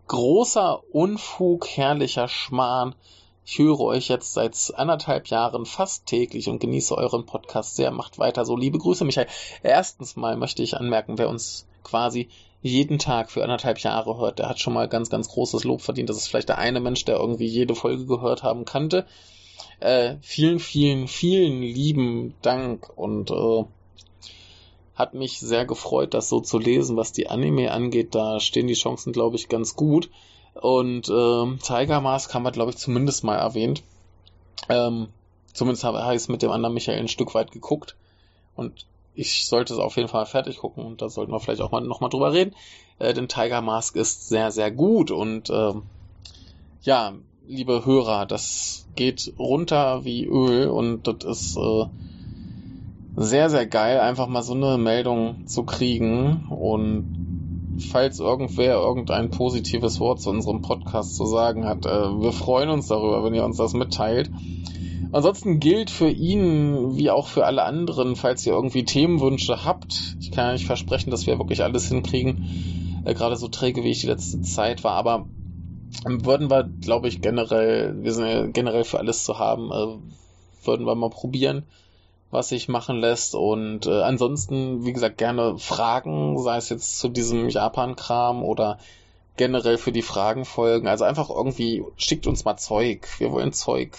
Großer 0.08 0.82
Unfug, 0.92 1.68
herrlicher 1.68 2.28
Schmarrn 2.28 2.96
ich 3.44 3.58
höre 3.58 3.80
euch 3.80 4.08
jetzt 4.08 4.34
seit 4.34 4.72
anderthalb 4.76 5.28
Jahren 5.28 5.66
fast 5.66 6.06
täglich 6.06 6.48
und 6.48 6.60
genieße 6.60 6.96
euren 6.96 7.26
Podcast 7.26 7.76
sehr. 7.76 7.92
Macht 7.92 8.20
weiter 8.20 8.46
so. 8.46 8.56
Liebe 8.56 8.78
Grüße, 8.78 9.04
Michael. 9.04 9.28
Erstens 9.64 10.16
mal 10.16 10.38
möchte 10.38 10.62
ich 10.64 10.78
anmerken, 10.78 11.18
wer 11.18 11.28
uns 11.28 11.66
quasi 11.84 12.30
jeden 12.62 13.00
Tag 13.00 13.32
für 13.32 13.44
anderthalb 13.44 13.80
Jahre 13.80 14.18
hört, 14.18 14.40
der 14.40 14.50
hat 14.50 14.60
schon 14.60 14.74
mal 14.74 14.88
ganz, 14.88 15.10
ganz 15.10 15.30
großes 15.30 15.64
Lob 15.64 15.82
verdient. 15.82 16.10
Das 16.10 16.18
ist 16.18 16.28
vielleicht 16.28 16.50
der 16.50 16.60
eine 16.60 16.80
Mensch, 16.80 17.06
der 17.06 17.18
irgendwie 17.18 17.48
jede 17.48 17.76
Folge 17.76 18.06
gehört 18.06 18.44
haben 18.44 18.66
kannte. 18.66 19.06
Äh, 19.80 20.18
vielen, 20.22 20.60
vielen, 20.60 21.08
vielen 21.08 21.62
lieben 21.62 22.36
Dank 22.42 22.88
und 22.96 23.32
äh, 23.32 23.64
hat 24.96 25.16
mich 25.16 25.40
sehr 25.40 25.66
gefreut, 25.66 26.14
das 26.14 26.30
so 26.30 26.40
zu 26.40 26.60
lesen, 26.60 26.98
was 26.98 27.12
die 27.12 27.30
Anime 27.30 27.72
angeht. 27.72 28.14
Da 28.14 28.40
stehen 28.40 28.68
die 28.68 28.76
Chancen, 28.76 29.12
glaube 29.14 29.38
ich, 29.38 29.50
ganz 29.50 29.76
gut. 29.76 30.12
Und 30.54 31.10
ähm, 31.10 31.60
Tiger 31.64 32.02
Mask 32.02 32.34
haben 32.34 32.44
wir, 32.44 32.52
glaube 32.52 32.72
ich, 32.72 32.78
zumindest 32.78 33.24
mal 33.24 33.38
erwähnt. 33.38 33.82
Ähm, 34.70 35.08
zumindest 35.54 35.84
habe 35.84 36.00
ich 36.12 36.16
es 36.18 36.28
mit 36.28 36.44
dem 36.44 36.52
anderen 36.52 36.76
Michael 36.76 37.00
ein 37.00 37.08
Stück 37.08 37.34
weit 37.34 37.52
geguckt. 37.52 37.96
Und 38.56 38.86
ich 39.14 39.46
sollte 39.46 39.74
es 39.74 39.80
auf 39.80 39.98
jeden 39.98 40.08
Fall 40.08 40.26
fertig 40.26 40.58
gucken. 40.58 40.86
Und 40.86 41.02
da 41.02 41.10
sollten 41.10 41.32
wir 41.32 41.40
vielleicht 41.40 41.62
auch 41.62 41.72
mal 41.72 41.82
nochmal 41.82 42.10
drüber 42.10 42.34
reden. 42.34 42.56
Äh, 43.00 43.14
denn 43.14 43.28
Tiger 43.28 43.62
Mask 43.62 43.96
ist 43.96 44.30
sehr, 44.30 44.52
sehr 44.52 44.72
gut. 44.72 45.12
Und 45.12 45.50
ähm, 45.50 45.84
ja, 46.82 47.14
liebe 47.48 47.86
Hörer, 47.86 48.26
das 48.26 48.88
geht 48.96 49.34
runter 49.38 50.06
wie 50.06 50.26
Öl. 50.26 50.68
Und 50.68 51.08
das 51.08 51.24
ist 51.24 51.58
äh, 51.58 51.86
sehr, 53.16 53.50
sehr 53.50 53.68
geil, 53.68 54.00
einfach 54.00 54.28
mal 54.28 54.44
so 54.44 54.54
eine 54.54 54.78
Meldung 54.78 55.48
zu 55.48 55.64
kriegen. 55.64 56.48
Und 56.50 57.32
falls 57.80 58.20
irgendwer 58.20 58.76
irgendein 58.76 59.32
positives 59.32 60.00
Wort 60.00 60.22
zu 60.22 60.30
unserem 60.30 60.62
Podcast 60.62 61.16
zu 61.16 61.26
sagen 61.26 61.66
hat. 61.66 61.86
Äh, 61.86 61.90
wir 61.90 62.32
freuen 62.32 62.70
uns 62.70 62.88
darüber, 62.88 63.24
wenn 63.24 63.34
ihr 63.34 63.46
uns 63.46 63.58
das 63.58 63.74
mitteilt. 63.74 64.30
Ansonsten 65.12 65.60
gilt 65.60 65.90
für 65.90 66.10
ihn, 66.10 66.96
wie 66.96 67.10
auch 67.10 67.28
für 67.28 67.46
alle 67.46 67.64
anderen, 67.64 68.16
falls 68.16 68.46
ihr 68.46 68.54
irgendwie 68.54 68.86
Themenwünsche 68.86 69.66
habt. 69.66 70.16
Ich 70.20 70.32
kann 70.32 70.48
ja 70.48 70.54
nicht 70.54 70.66
versprechen, 70.66 71.12
dass 71.12 71.28
wir 71.28 71.38
wirklich 71.38 71.64
alles 71.64 71.88
hinkriegen, 71.88 73.04
äh, 73.06 73.14
gerade 73.14 73.36
so 73.36 73.48
träge, 73.48 73.84
wie 73.84 73.92
ich 73.92 74.02
die 74.02 74.08
letzte 74.08 74.42
Zeit 74.42 74.84
war, 74.84 74.94
aber 74.94 75.28
würden 76.06 76.50
wir, 76.50 76.64
glaube 76.64 77.10
ich, 77.10 77.22
generell, 77.22 78.02
wir 78.02 78.14
sind 78.14 78.28
ja 78.28 78.46
generell 78.48 78.86
für 78.86 79.00
alles 79.00 79.26
zu 79.26 79.38
haben, 79.38 79.72
äh, 79.72 80.66
würden 80.66 80.86
wir 80.86 80.96
mal 80.96 81.10
probieren 81.10 81.64
was 82.32 82.50
sich 82.50 82.70
machen 82.70 82.98
lässt. 82.98 83.36
Und 83.36 83.86
äh, 83.86 84.02
ansonsten, 84.02 84.86
wie 84.86 84.94
gesagt, 84.94 85.18
gerne 85.18 85.58
Fragen, 85.60 86.40
sei 86.40 86.58
es 86.58 86.70
jetzt 86.70 87.00
zu 87.00 87.10
diesem 87.10 87.50
Japan-Kram 87.50 88.44
oder 88.44 88.80
generell 89.38 89.78
für 89.78 89.92
die 89.92 90.02
Fragen 90.02 90.46
folgen. 90.46 90.88
Also 90.88 91.04
einfach 91.04 91.30
irgendwie 91.30 91.84
schickt 91.98 92.28
uns 92.28 92.46
mal 92.46 92.58
Zeug. 92.58 93.08
Wir 93.20 93.32
wollen 93.32 93.54
Zeug. 93.54 93.98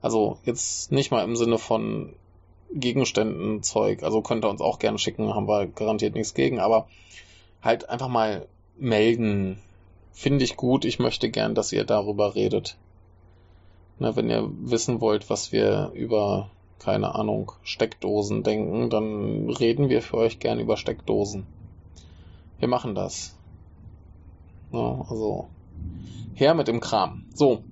Also 0.00 0.38
jetzt 0.44 0.92
nicht 0.92 1.10
mal 1.10 1.24
im 1.24 1.36
Sinne 1.36 1.58
von 1.58 2.14
Gegenständen 2.72 3.62
Zeug. 3.62 4.02
Also 4.02 4.20
könnt 4.22 4.44
ihr 4.44 4.50
uns 4.50 4.60
auch 4.60 4.78
gerne 4.78 4.98
schicken, 4.98 5.34
haben 5.34 5.48
wir 5.48 5.66
garantiert 5.66 6.14
nichts 6.14 6.34
gegen. 6.34 6.58
Aber 6.60 6.86
halt 7.62 7.88
einfach 7.88 8.08
mal 8.08 8.46
melden. 8.78 9.58
Finde 10.12 10.44
ich 10.44 10.56
gut. 10.56 10.84
Ich 10.84 10.98
möchte 10.98 11.30
gern, 11.30 11.54
dass 11.54 11.72
ihr 11.72 11.84
darüber 11.84 12.34
redet. 12.34 12.76
Na, 13.98 14.14
wenn 14.14 14.30
ihr 14.30 14.48
wissen 14.48 15.00
wollt, 15.00 15.30
was 15.30 15.50
wir 15.50 15.90
über 15.94 16.50
keine 16.78 17.14
Ahnung, 17.14 17.52
Steckdosen 17.62 18.42
denken, 18.42 18.90
dann 18.90 19.50
reden 19.50 19.88
wir 19.88 20.02
für 20.02 20.16
euch 20.16 20.38
gern 20.38 20.60
über 20.60 20.76
Steckdosen. 20.76 21.46
Wir 22.58 22.68
machen 22.68 22.94
das. 22.94 23.34
Ja, 24.72 25.04
also, 25.08 25.48
her 26.34 26.54
mit 26.54 26.68
dem 26.68 26.80
Kram. 26.80 27.24
So. 27.34 27.62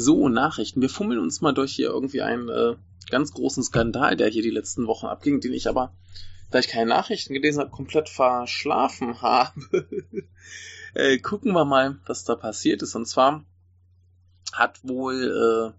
So, 0.00 0.30
Nachrichten. 0.30 0.80
Wir 0.80 0.88
fummeln 0.88 1.20
uns 1.20 1.42
mal 1.42 1.52
durch 1.52 1.72
hier 1.74 1.88
irgendwie 1.88 2.22
einen 2.22 2.48
äh, 2.48 2.74
ganz 3.10 3.32
großen 3.32 3.62
Skandal, 3.62 4.16
der 4.16 4.28
hier 4.28 4.42
die 4.42 4.48
letzten 4.48 4.86
Wochen 4.86 5.04
abging, 5.04 5.40
den 5.40 5.52
ich 5.52 5.68
aber, 5.68 5.92
da 6.50 6.58
ich 6.58 6.68
keine 6.68 6.88
Nachrichten 6.88 7.34
gelesen 7.34 7.60
habe, 7.60 7.70
komplett 7.70 8.08
verschlafen 8.08 9.20
habe. 9.22 9.52
äh, 10.94 11.18
gucken 11.18 11.52
wir 11.52 11.66
mal, 11.66 11.98
was 12.06 12.24
da 12.24 12.34
passiert 12.34 12.80
ist. 12.80 12.94
Und 12.94 13.06
zwar 13.06 13.44
hat 14.54 14.80
wohl 14.82 15.74
äh, 15.74 15.78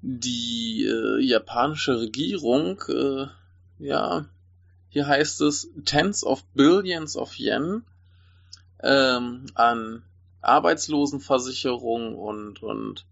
die 0.00 0.86
äh, 0.86 1.20
japanische 1.20 2.00
Regierung, 2.00 2.80
äh, 2.88 3.26
ja, 3.78 4.24
hier 4.88 5.06
heißt 5.06 5.42
es 5.42 5.68
Tens 5.84 6.24
of 6.24 6.42
Billions 6.54 7.18
of 7.18 7.34
Yen 7.36 7.84
ähm, 8.82 9.44
an 9.54 10.04
Arbeitslosenversicherung 10.46 12.16
und, 12.16 12.62
und 12.62 13.06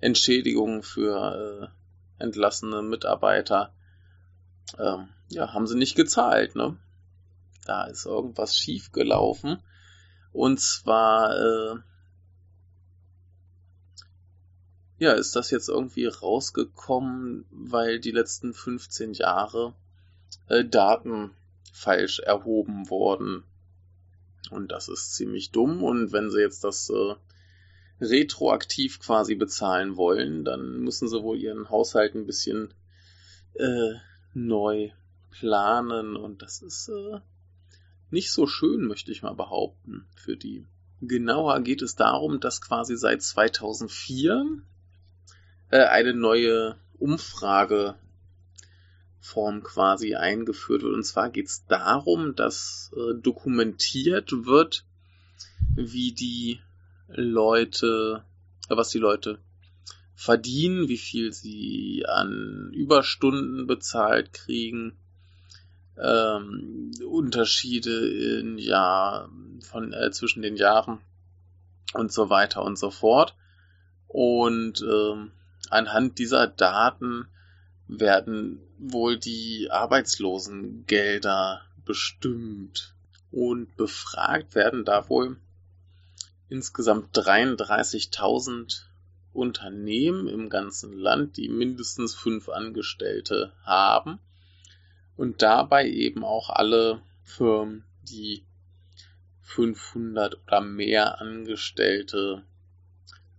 Entschädigung 0.00 0.82
für 0.82 1.70
äh, 2.18 2.22
entlassene 2.22 2.82
Mitarbeiter, 2.82 3.72
ähm, 4.78 5.08
ja, 5.28 5.52
haben 5.52 5.66
sie 5.66 5.76
nicht 5.76 5.96
gezahlt, 5.96 6.54
ne? 6.54 6.76
Da 7.66 7.84
ist 7.84 8.06
irgendwas 8.06 8.56
schiefgelaufen. 8.56 9.62
Und 10.32 10.60
zwar, 10.60 11.36
äh, 11.36 11.76
ja, 14.98 15.12
ist 15.12 15.36
das 15.36 15.50
jetzt 15.50 15.68
irgendwie 15.68 16.06
rausgekommen, 16.06 17.46
weil 17.50 18.00
die 18.00 18.12
letzten 18.12 18.54
15 18.54 19.12
Jahre 19.14 19.74
äh, 20.48 20.64
Daten 20.64 21.32
falsch 21.72 22.20
erhoben 22.20 22.88
wurden 22.90 23.44
und 24.50 24.72
das 24.72 24.88
ist 24.88 25.14
ziemlich 25.14 25.50
dumm. 25.50 25.82
Und 25.82 26.12
wenn 26.12 26.30
sie 26.30 26.40
jetzt 26.40 26.64
das 26.64 26.90
äh, 26.90 27.14
retroaktiv 28.00 29.00
quasi 29.00 29.34
bezahlen 29.34 29.96
wollen, 29.96 30.44
dann 30.44 30.80
müssen 30.80 31.08
sie 31.08 31.22
wohl 31.22 31.38
ihren 31.38 31.68
Haushalt 31.68 32.14
ein 32.14 32.26
bisschen 32.26 32.72
äh, 33.54 33.92
neu 34.32 34.90
planen. 35.30 36.16
Und 36.16 36.42
das 36.42 36.62
ist 36.62 36.88
äh, 36.88 37.20
nicht 38.10 38.32
so 38.32 38.46
schön, 38.46 38.84
möchte 38.86 39.12
ich 39.12 39.22
mal 39.22 39.34
behaupten, 39.34 40.06
für 40.14 40.36
die. 40.36 40.66
Genauer 41.02 41.60
geht 41.60 41.82
es 41.82 41.94
darum, 41.94 42.40
dass 42.40 42.60
quasi 42.60 42.96
seit 42.96 43.22
2004 43.22 44.62
äh, 45.70 45.84
eine 45.84 46.14
neue 46.14 46.76
Umfrage 46.98 47.94
Form 49.20 49.62
quasi 49.62 50.14
eingeführt 50.14 50.82
wird. 50.82 50.94
Und 50.94 51.04
zwar 51.04 51.30
geht 51.30 51.46
es 51.46 51.66
darum, 51.66 52.34
dass 52.34 52.90
äh, 52.96 53.20
dokumentiert 53.20 54.32
wird, 54.46 54.84
wie 55.74 56.12
die 56.12 56.60
Leute, 57.08 58.24
äh, 58.68 58.76
was 58.76 58.90
die 58.90 58.98
Leute 58.98 59.38
verdienen, 60.14 60.88
wie 60.88 60.98
viel 60.98 61.32
sie 61.32 62.04
an 62.06 62.72
Überstunden 62.74 63.66
bezahlt 63.66 64.32
kriegen, 64.32 64.98
ähm, 65.98 66.92
Unterschiede 67.06 68.38
in 68.38 68.58
Jahr 68.58 69.30
von 69.62 69.92
äh, 69.92 70.10
zwischen 70.10 70.42
den 70.42 70.56
Jahren 70.56 71.00
und 71.94 72.12
so 72.12 72.30
weiter 72.30 72.62
und 72.62 72.78
so 72.78 72.90
fort. 72.90 73.34
Und 74.08 74.82
ähm, 74.82 75.32
anhand 75.68 76.18
dieser 76.18 76.46
Daten 76.46 77.28
werden 77.98 78.60
wohl 78.78 79.18
die 79.18 79.68
Arbeitslosengelder 79.70 81.62
bestimmt. 81.84 82.94
Und 83.32 83.76
befragt 83.76 84.54
werden 84.54 84.84
da 84.84 85.08
wohl 85.08 85.36
insgesamt 86.48 87.16
33.000 87.16 88.82
Unternehmen 89.32 90.26
im 90.26 90.48
ganzen 90.48 90.92
Land, 90.92 91.36
die 91.36 91.48
mindestens 91.48 92.14
fünf 92.14 92.48
Angestellte 92.48 93.52
haben 93.62 94.18
und 95.16 95.42
dabei 95.42 95.88
eben 95.88 96.24
auch 96.24 96.50
alle 96.50 97.02
Firmen, 97.22 97.84
die 98.02 98.44
500 99.42 100.38
oder 100.46 100.60
mehr 100.60 101.20
Angestellte 101.20 102.42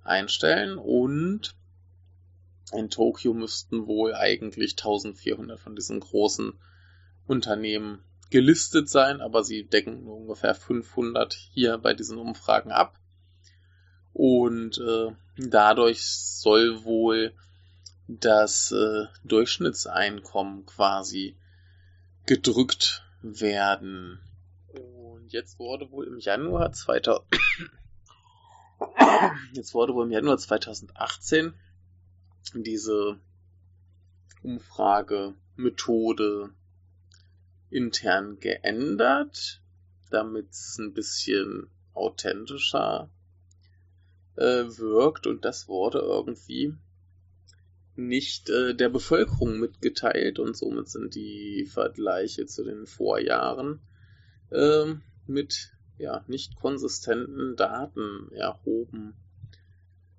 einstellen 0.04 0.78
und 0.78 1.56
in 2.74 2.90
Tokio 2.90 3.34
müssten 3.34 3.88
wohl 3.88 4.14
eigentlich 4.14 4.74
1400 4.74 5.60
von 5.60 5.76
diesen 5.76 6.00
großen 6.00 6.54
Unternehmen 7.28 8.04
gelistet 8.30 8.90
sein, 8.90 9.22
aber 9.22 9.44
sie 9.44 9.66
decken 9.66 10.06
nur 10.06 10.18
ungefähr 10.18 10.56
500 10.56 11.34
hier 11.34 11.78
bei 11.78 11.94
diesen 11.94 12.18
Umfragen 12.18 12.72
ab. 12.72 12.98
Und 14.14 14.78
äh, 14.78 15.12
dadurch 15.38 16.04
soll 16.04 16.84
wohl 16.84 17.34
das 18.08 18.72
äh, 18.72 19.06
Durchschnittseinkommen 19.24 20.66
quasi 20.66 21.38
gedrückt 22.26 23.04
werden. 23.22 24.20
Und 24.74 25.32
jetzt 25.32 25.60
wurde 25.60 25.92
wohl 25.92 26.08
im 26.08 26.20
Januar 26.20 26.72
2000 26.72 27.26
jetzt 29.54 29.74
wurde 29.74 29.94
wohl 29.94 30.06
im 30.06 30.12
Januar 30.12 30.38
2018 30.38 31.54
diese 32.54 33.20
Umfragemethode 34.44 36.52
intern 37.70 38.40
geändert, 38.40 39.62
damit 40.10 40.52
es 40.52 40.78
ein 40.80 40.94
bisschen 40.94 41.70
authentischer 41.94 43.10
äh, 44.36 44.66
wirkt 44.78 45.28
und 45.28 45.46
das 45.46 45.68
wurde 45.68 46.00
irgendwie 46.00 46.74
nicht 47.96 48.50
äh, 48.50 48.76
der 48.76 48.90
Bevölkerung 48.90 49.60
mitgeteilt 49.60 50.40
und 50.40 50.58
somit 50.58 50.90
sind 50.90 51.16
die 51.16 51.66
Vergleiche 51.66 52.46
zu 52.46 52.64
den 52.64 52.88
Vorjahren 52.88 53.82
äh, 54.50 54.94
mit 55.28 55.74
ja 55.98 56.24
nicht 56.28 56.56
konsistenten 56.56 57.56
Daten 57.56 58.32
erhoben 58.32 59.14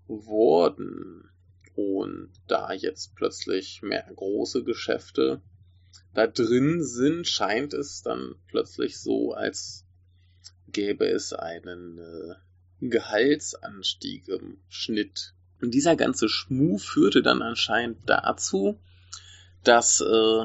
worden. 0.07 1.32
Und 1.75 2.31
da 2.49 2.73
jetzt 2.73 3.15
plötzlich 3.15 3.83
mehr 3.83 4.11
große 4.15 4.65
Geschäfte 4.65 5.41
da 6.15 6.27
drin 6.27 6.83
sind, 6.83 7.27
scheint 7.27 7.73
es 7.73 8.03
dann 8.03 8.35
plötzlich 8.49 8.99
so, 8.99 9.33
als 9.33 9.87
gäbe 10.69 11.07
es 11.07 11.33
einen 11.33 11.97
äh, 11.99 12.35
Gehaltsanstieg 12.81 14.29
im 14.29 14.59
Schnitt. 14.69 15.33
Und 15.61 15.73
dieser 15.73 15.97
ganze 15.97 16.29
Schmuh 16.29 16.77
führte 16.79 17.23
dann 17.23 17.41
anscheinend 17.41 17.99
dazu, 18.07 18.79
dass 19.63 20.01
äh, 20.01 20.45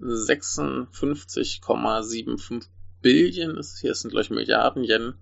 56,75 0.00 2.66
Billionen, 3.02 3.62
hier 3.80 3.94
sind 3.94 4.10
gleich 4.10 4.30
Milliarden 4.30 4.82
Yen, 4.82 5.14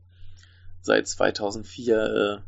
seit 0.81 1.09
2004 1.09 1.97
äh, 1.97 2.39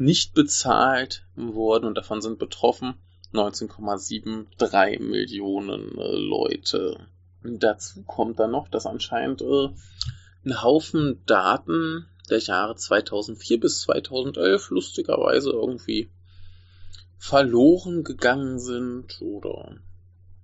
nicht 0.00 0.32
bezahlt 0.32 1.26
wurden 1.36 1.84
und 1.84 1.94
davon 1.94 2.22
sind 2.22 2.38
betroffen 2.38 2.94
19,73 3.34 4.98
Millionen 4.98 5.98
äh, 5.98 6.16
Leute. 6.16 7.06
Dazu 7.42 8.02
kommt 8.04 8.40
dann 8.40 8.50
noch, 8.50 8.68
dass 8.68 8.86
anscheinend 8.86 9.42
äh, 9.42 9.68
ein 10.46 10.62
Haufen 10.62 11.22
Daten 11.26 12.06
der 12.30 12.38
Jahre 12.38 12.76
2004 12.76 13.60
bis 13.60 13.82
2011 13.82 14.70
lustigerweise 14.70 15.50
irgendwie 15.50 16.10
verloren 17.18 18.02
gegangen 18.02 18.58
sind 18.58 19.20
oder 19.20 19.76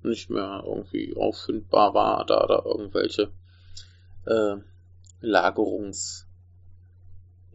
nicht 0.03 0.29
mehr 0.29 0.65
irgendwie 0.67 1.17
auffindbar 1.17 1.95
war, 1.95 2.27
da 2.27 2.47
da 2.47 2.63
irgendwelche 2.63 3.33
äh, 4.27 4.57
Lagerungs 5.21 6.26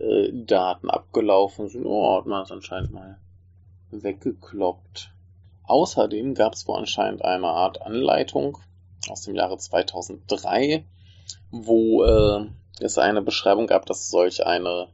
äh, 0.01 0.31
Daten 0.33 0.89
abgelaufen 0.89 1.69
sind. 1.69 1.85
Oh, 1.85 2.17
hat 2.17 2.25
man 2.25 2.43
es 2.43 2.51
anscheinend 2.51 2.91
mal 2.91 3.19
weggekloppt. 3.91 5.11
Außerdem 5.63 6.33
gab 6.33 6.53
es 6.53 6.67
wohl 6.67 6.77
anscheinend 6.77 7.23
eine 7.23 7.47
Art 7.47 7.81
Anleitung 7.81 8.57
aus 9.09 9.23
dem 9.23 9.35
Jahre 9.35 9.57
2003, 9.57 10.85
wo 11.49 12.03
äh, 12.03 12.45
es 12.79 12.97
eine 12.97 13.21
Beschreibung 13.21 13.67
gab, 13.67 13.85
dass 13.85 14.09
solch 14.09 14.45
eine 14.45 14.87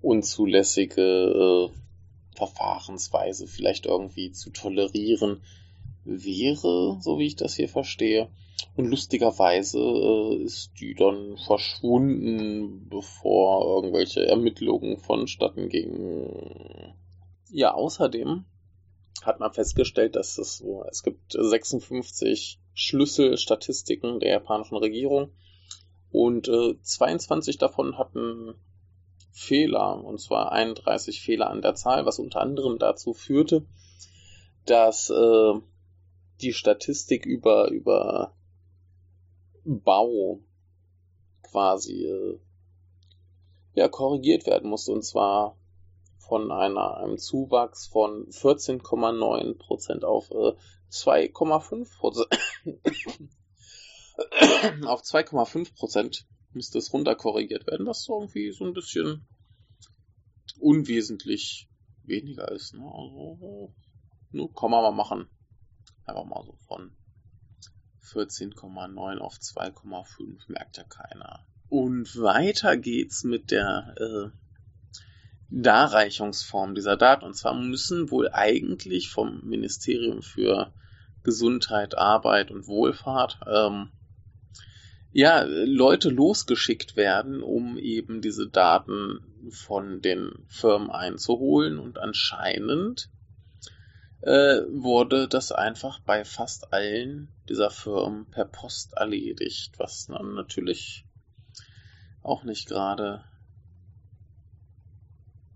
unzulässige 0.00 1.02
äh, 1.02 2.36
Verfahrensweise 2.36 3.46
vielleicht 3.46 3.86
irgendwie 3.86 4.32
zu 4.32 4.50
tolerieren 4.50 5.42
wäre, 6.04 6.98
so 7.00 7.18
wie 7.18 7.26
ich 7.26 7.36
das 7.36 7.54
hier 7.54 7.68
verstehe. 7.68 8.28
Und 8.76 8.86
lustigerweise 8.86 9.78
äh, 9.78 10.42
ist 10.42 10.72
die 10.80 10.94
dann 10.94 11.36
verschwunden, 11.36 12.88
bevor 12.88 13.76
irgendwelche 13.76 14.26
Ermittlungen 14.26 14.98
vonstatten 14.98 15.68
gingen. 15.68 16.94
Ja, 17.50 17.74
außerdem 17.74 18.44
hat 19.22 19.40
man 19.40 19.52
festgestellt, 19.52 20.16
dass 20.16 20.38
es 20.38 20.58
so, 20.58 20.84
es 20.90 21.02
gibt 21.02 21.32
56 21.32 22.58
Schlüsselstatistiken 22.72 24.20
der 24.20 24.30
japanischen 24.30 24.76
Regierung 24.76 25.30
und 26.10 26.48
äh, 26.48 26.80
22 26.80 27.58
davon 27.58 27.98
hatten 27.98 28.54
Fehler, 29.32 30.02
und 30.04 30.20
zwar 30.20 30.52
31 30.52 31.20
Fehler 31.20 31.50
an 31.50 31.62
der 31.62 31.74
Zahl, 31.74 32.06
was 32.06 32.18
unter 32.18 32.40
anderem 32.40 32.78
dazu 32.78 33.12
führte, 33.12 33.64
dass 34.66 35.10
äh, 35.10 35.52
die 36.40 36.52
Statistik 36.52 37.26
über, 37.26 37.70
über 37.70 38.34
Bau 39.64 40.40
quasi 41.42 42.04
äh, 42.06 42.38
ja, 43.74 43.88
korrigiert 43.88 44.46
werden 44.46 44.68
musste, 44.68 44.92
und 44.92 45.04
zwar 45.04 45.56
von 46.18 46.50
einer, 46.52 46.98
einem 46.98 47.18
Zuwachs 47.18 47.86
von 47.86 48.26
14,9% 48.28 50.04
auf 50.04 50.30
äh, 50.30 50.54
2,5% 50.90 52.26
auf 54.86 55.02
2,5% 55.02 56.24
müsste 56.52 56.78
es 56.78 56.92
runterkorrigiert 56.92 57.66
werden, 57.66 57.86
was 57.86 58.04
so 58.04 58.18
irgendwie 58.18 58.52
so 58.52 58.64
ein 58.64 58.74
bisschen 58.74 59.26
unwesentlich 60.58 61.68
weniger 62.04 62.50
ist. 62.50 62.74
Ne? 62.74 62.84
Also, 62.84 63.72
ne, 64.32 64.48
kann 64.54 64.70
man 64.70 64.82
mal 64.82 64.90
machen. 64.92 65.28
Einfach 66.04 66.24
mal 66.24 66.44
so 66.44 66.56
von 66.66 66.96
14,9 68.12 69.18
auf 69.18 69.36
2,5, 69.36 70.40
merkt 70.48 70.76
ja 70.76 70.84
keiner. 70.84 71.46
Und 71.68 72.20
weiter 72.20 72.76
geht's 72.76 73.22
mit 73.24 73.50
der 73.50 73.94
äh, 73.96 74.30
Darreichungsform 75.50 76.74
dieser 76.74 76.96
Daten. 76.96 77.24
Und 77.24 77.34
zwar 77.34 77.54
müssen 77.54 78.10
wohl 78.10 78.30
eigentlich 78.32 79.10
vom 79.10 79.40
Ministerium 79.44 80.22
für 80.22 80.72
Gesundheit, 81.22 81.98
Arbeit 81.98 82.50
und 82.50 82.66
Wohlfahrt 82.66 83.40
ähm, 83.46 83.90
ja, 85.12 85.42
Leute 85.42 86.08
losgeschickt 86.08 86.96
werden, 86.96 87.42
um 87.42 87.78
eben 87.78 88.20
diese 88.20 88.48
Daten 88.48 89.20
von 89.50 90.00
den 90.00 90.30
Firmen 90.46 90.90
einzuholen. 90.90 91.78
Und 91.78 91.98
anscheinend 91.98 93.10
äh, 94.22 94.60
wurde 94.68 95.28
das 95.28 95.52
einfach 95.52 96.00
bei 96.00 96.24
fast 96.24 96.72
allen 96.72 97.28
dieser 97.48 97.70
Firmen 97.70 98.26
per 98.30 98.44
Post 98.44 98.92
erledigt, 98.94 99.78
was 99.78 100.06
dann 100.06 100.34
natürlich 100.34 101.04
auch 102.22 102.44
nicht 102.44 102.68
gerade 102.68 103.24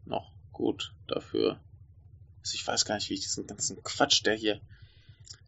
noch 0.06 0.32
gut 0.52 0.94
dafür. 1.06 1.60
Also 2.40 2.54
ich 2.54 2.66
weiß 2.66 2.84
gar 2.84 2.94
nicht, 2.94 3.10
wie 3.10 3.14
ich 3.14 3.22
diesen 3.22 3.46
ganzen 3.46 3.82
Quatsch, 3.82 4.24
der 4.24 4.34
hier 4.34 4.60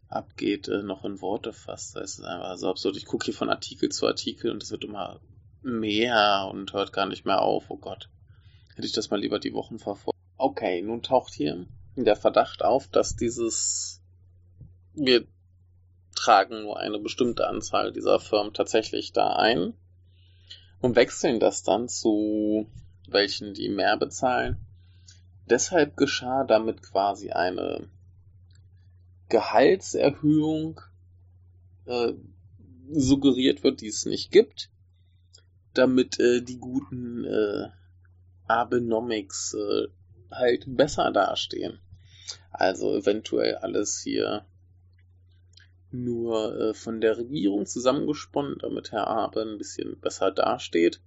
abgeht, 0.09 0.67
äh, 0.67 0.83
noch 0.83 1.03
in 1.03 1.21
Worte 1.21 1.53
fasst. 1.53 1.95
Das 1.95 2.19
ist 2.19 2.23
einfach 2.23 2.57
so 2.57 2.69
absurd. 2.69 2.97
Ich 2.97 3.05
gucke 3.05 3.25
hier 3.25 3.33
von 3.33 3.49
Artikel 3.49 3.89
zu 3.89 4.07
Artikel 4.07 4.51
und 4.51 4.63
es 4.63 4.71
wird 4.71 4.83
immer 4.83 5.19
mehr 5.61 6.49
und 6.51 6.73
hört 6.73 6.93
gar 6.93 7.07
nicht 7.07 7.25
mehr 7.25 7.41
auf. 7.41 7.69
Oh 7.69 7.77
Gott. 7.77 8.09
Hätte 8.75 8.87
ich 8.87 8.93
das 8.93 9.09
mal 9.09 9.19
lieber 9.19 9.39
die 9.39 9.53
Wochen 9.53 9.79
verfolgt. 9.79 10.17
Okay, 10.37 10.83
nun 10.83 11.01
taucht 11.01 11.33
hier 11.33 11.65
der 12.05 12.15
Verdacht 12.15 12.63
auf, 12.63 12.87
dass 12.87 13.15
dieses 13.15 14.01
wir 14.93 15.27
tragen 16.15 16.63
nur 16.63 16.79
eine 16.79 16.99
bestimmte 16.99 17.47
Anzahl 17.47 17.93
dieser 17.93 18.19
Firmen 18.19 18.53
tatsächlich 18.53 19.13
da 19.13 19.35
ein 19.35 19.73
und 20.81 20.95
wechseln 20.95 21.39
das 21.39 21.63
dann 21.63 21.87
zu 21.87 22.67
welchen 23.07 23.53
die 23.53 23.69
mehr 23.69 23.97
bezahlen. 23.97 24.57
Deshalb 25.49 25.95
geschah 25.95 26.43
damit 26.43 26.81
quasi 26.81 27.31
eine 27.31 27.87
Gehaltserhöhung 29.29 30.81
äh, 31.85 32.13
suggeriert 32.91 33.63
wird, 33.63 33.81
die 33.81 33.87
es 33.87 34.05
nicht 34.05 34.31
gibt, 34.31 34.69
damit 35.73 36.19
äh, 36.19 36.41
die 36.41 36.57
guten 36.57 37.23
äh, 37.25 37.69
Abenomics 38.47 39.53
äh, 39.53 39.87
halt 40.31 40.65
besser 40.67 41.11
dastehen. 41.11 41.79
Also 42.57 42.95
eventuell 42.95 43.55
alles 43.57 44.01
hier 44.01 44.45
nur 45.91 46.59
äh, 46.59 46.73
von 46.73 47.01
der 47.01 47.17
Regierung 47.17 47.67
zusammengesponnen, 47.67 48.57
damit 48.59 48.91
Herr 48.91 49.07
Abe 49.07 49.43
ein 49.43 49.59
bisschen 49.59 49.99
besser 49.99 50.31
dasteht. 50.31 50.99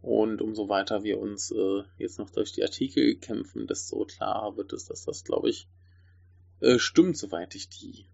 Und 0.00 0.42
umso 0.42 0.68
weiter 0.68 1.04
wir 1.04 1.20
uns 1.20 1.52
äh, 1.52 1.82
jetzt 1.98 2.18
noch 2.18 2.30
durch 2.30 2.52
die 2.52 2.64
Artikel 2.64 3.14
kämpfen, 3.16 3.68
desto 3.68 4.04
klarer 4.04 4.56
wird 4.56 4.72
es, 4.72 4.86
dass 4.86 5.04
das, 5.04 5.22
glaube 5.22 5.50
ich, 5.50 5.68
äh, 6.60 6.80
stimmt, 6.80 7.16
soweit 7.16 7.54
ich 7.54 7.68
die 7.68 8.06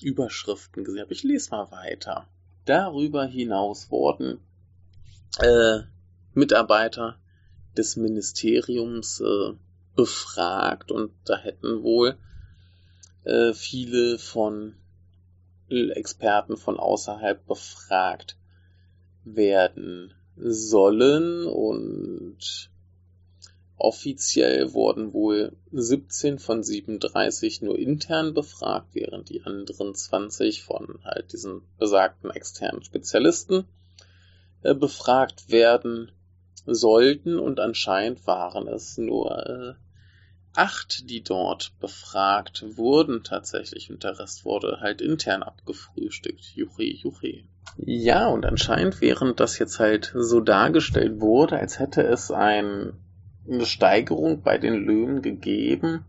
Überschriften 0.00 0.84
gesehen 0.84 1.02
habe. 1.02 1.12
Ich 1.12 1.24
lese 1.24 1.50
mal 1.50 1.72
weiter. 1.72 2.28
Darüber 2.64 3.26
hinaus 3.26 3.90
wurden 3.90 4.38
äh, 5.40 5.80
Mitarbeiter 6.32 7.18
des 7.76 7.96
Ministeriums 7.96 9.20
äh, 9.20 9.54
befragt 9.94 10.90
und 10.90 11.12
da 11.24 11.36
hätten 11.36 11.82
wohl 11.82 12.16
äh, 13.24 13.52
viele 13.52 14.18
von 14.18 14.76
Experten 15.68 16.56
von 16.56 16.78
außerhalb 16.78 17.46
befragt 17.46 18.36
werden 19.24 20.12
sollen 20.36 21.46
und 21.46 22.70
offiziell 23.76 24.72
wurden 24.72 25.12
wohl 25.12 25.56
17 25.72 26.38
von 26.38 26.62
37 26.62 27.62
nur 27.62 27.78
intern 27.78 28.34
befragt, 28.34 28.88
während 28.92 29.30
die 29.30 29.42
anderen 29.42 29.94
20 29.94 30.62
von 30.62 31.00
halt 31.04 31.32
diesen 31.32 31.62
besagten 31.78 32.30
externen 32.30 32.82
Spezialisten 32.82 33.64
äh, 34.62 34.74
befragt 34.74 35.50
werden 35.50 36.12
sollten 36.66 37.38
und 37.38 37.60
anscheinend 37.60 38.26
waren 38.26 38.68
es 38.68 38.96
nur 38.96 39.46
äh, 39.46 39.83
acht, 40.54 41.08
die 41.10 41.22
dort 41.22 41.78
befragt 41.80 42.64
wurden 42.76 43.22
tatsächlich 43.24 43.90
und 43.90 44.04
der 44.04 44.18
Rest 44.18 44.44
wurde 44.44 44.78
halt 44.80 45.00
intern 45.00 45.42
abgefrühstückt. 45.42 46.52
Juche, 46.54 46.84
juche. 46.84 47.44
Ja, 47.76 48.28
und 48.28 48.46
anscheinend, 48.46 49.00
während 49.00 49.40
das 49.40 49.58
jetzt 49.58 49.78
halt 49.80 50.12
so 50.14 50.40
dargestellt 50.40 51.20
wurde, 51.20 51.58
als 51.58 51.78
hätte 51.78 52.02
es 52.02 52.30
ein, 52.30 52.92
eine 53.48 53.66
Steigerung 53.66 54.42
bei 54.42 54.58
den 54.58 54.74
Löhnen 54.74 55.22
gegeben, 55.22 56.04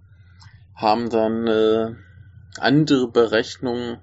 haben 0.76 1.10
dann 1.10 1.48
äh, 1.48 1.96
andere 2.60 3.08
Berechnungen 3.08 4.00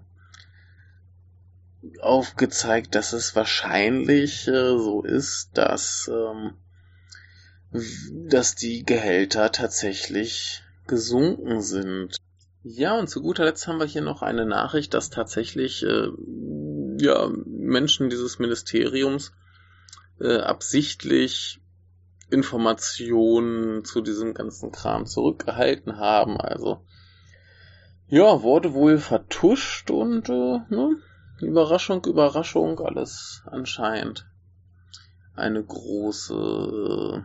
aufgezeigt, 2.01 2.95
dass 2.95 3.13
es 3.13 3.37
wahrscheinlich 3.37 4.49
äh, 4.49 4.77
so 4.79 5.03
ist, 5.03 5.51
dass 5.55 6.11
ähm, 6.13 6.55
dass 7.73 8.55
die 8.55 8.85
Gehälter 8.85 9.51
tatsächlich 9.51 10.63
gesunken 10.87 11.63
sind. 11.63 12.17
Ja, 12.63 12.99
und 12.99 13.09
zu 13.09 13.23
guter 13.23 13.45
Letzt 13.45 13.67
haben 13.67 13.79
wir 13.79 13.87
hier 13.87 14.03
noch 14.03 14.23
eine 14.23 14.47
Nachricht, 14.47 14.95
dass 14.95 15.11
tatsächlich 15.11 15.83
äh, 15.83 16.09
ja, 16.99 17.31
Menschen 17.47 18.11
dieses 18.11 18.39
Ministeriums 18.39 19.33
äh, 20.21 20.39
absichtlich 20.39 21.61
Informationen 22.31 23.85
zu 23.85 24.01
diesem 24.01 24.35
ganzen 24.35 24.71
Kram 24.71 25.07
zurückgehalten 25.07 25.97
haben. 25.97 26.41
Also 26.41 26.85
ja, 28.09 28.43
wurde 28.43 28.75
wohl 28.75 28.99
vertuscht 28.99 29.91
und 29.91 30.29
äh, 30.29 30.59
ne, 30.69 30.97
Überraschung, 31.41 32.05
Überraschung, 32.05 32.79
alles 32.81 33.43
anscheinend 33.47 34.27
eine 35.35 35.65
große 35.65 37.25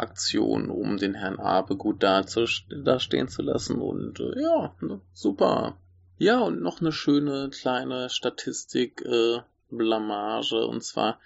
Aktion, 0.00 0.70
um 0.70 0.96
den 0.96 1.14
Herrn 1.14 1.38
Abe 1.38 1.76
gut 1.76 2.02
dastehen 2.02 3.28
zu 3.28 3.42
lassen. 3.42 3.80
Und 3.80 4.20
äh, 4.20 4.40
ja, 4.40 4.74
ne, 4.80 5.00
super. 5.12 5.76
Ja, 6.18 6.40
und 6.40 6.60
noch 6.60 6.80
eine 6.80 6.92
schöne 6.92 7.50
kleine 7.50 8.10
Statistik, 8.10 9.02
äh, 9.02 9.40
Blamage. 9.70 10.66
Und 10.66 10.82
zwar 10.82 11.18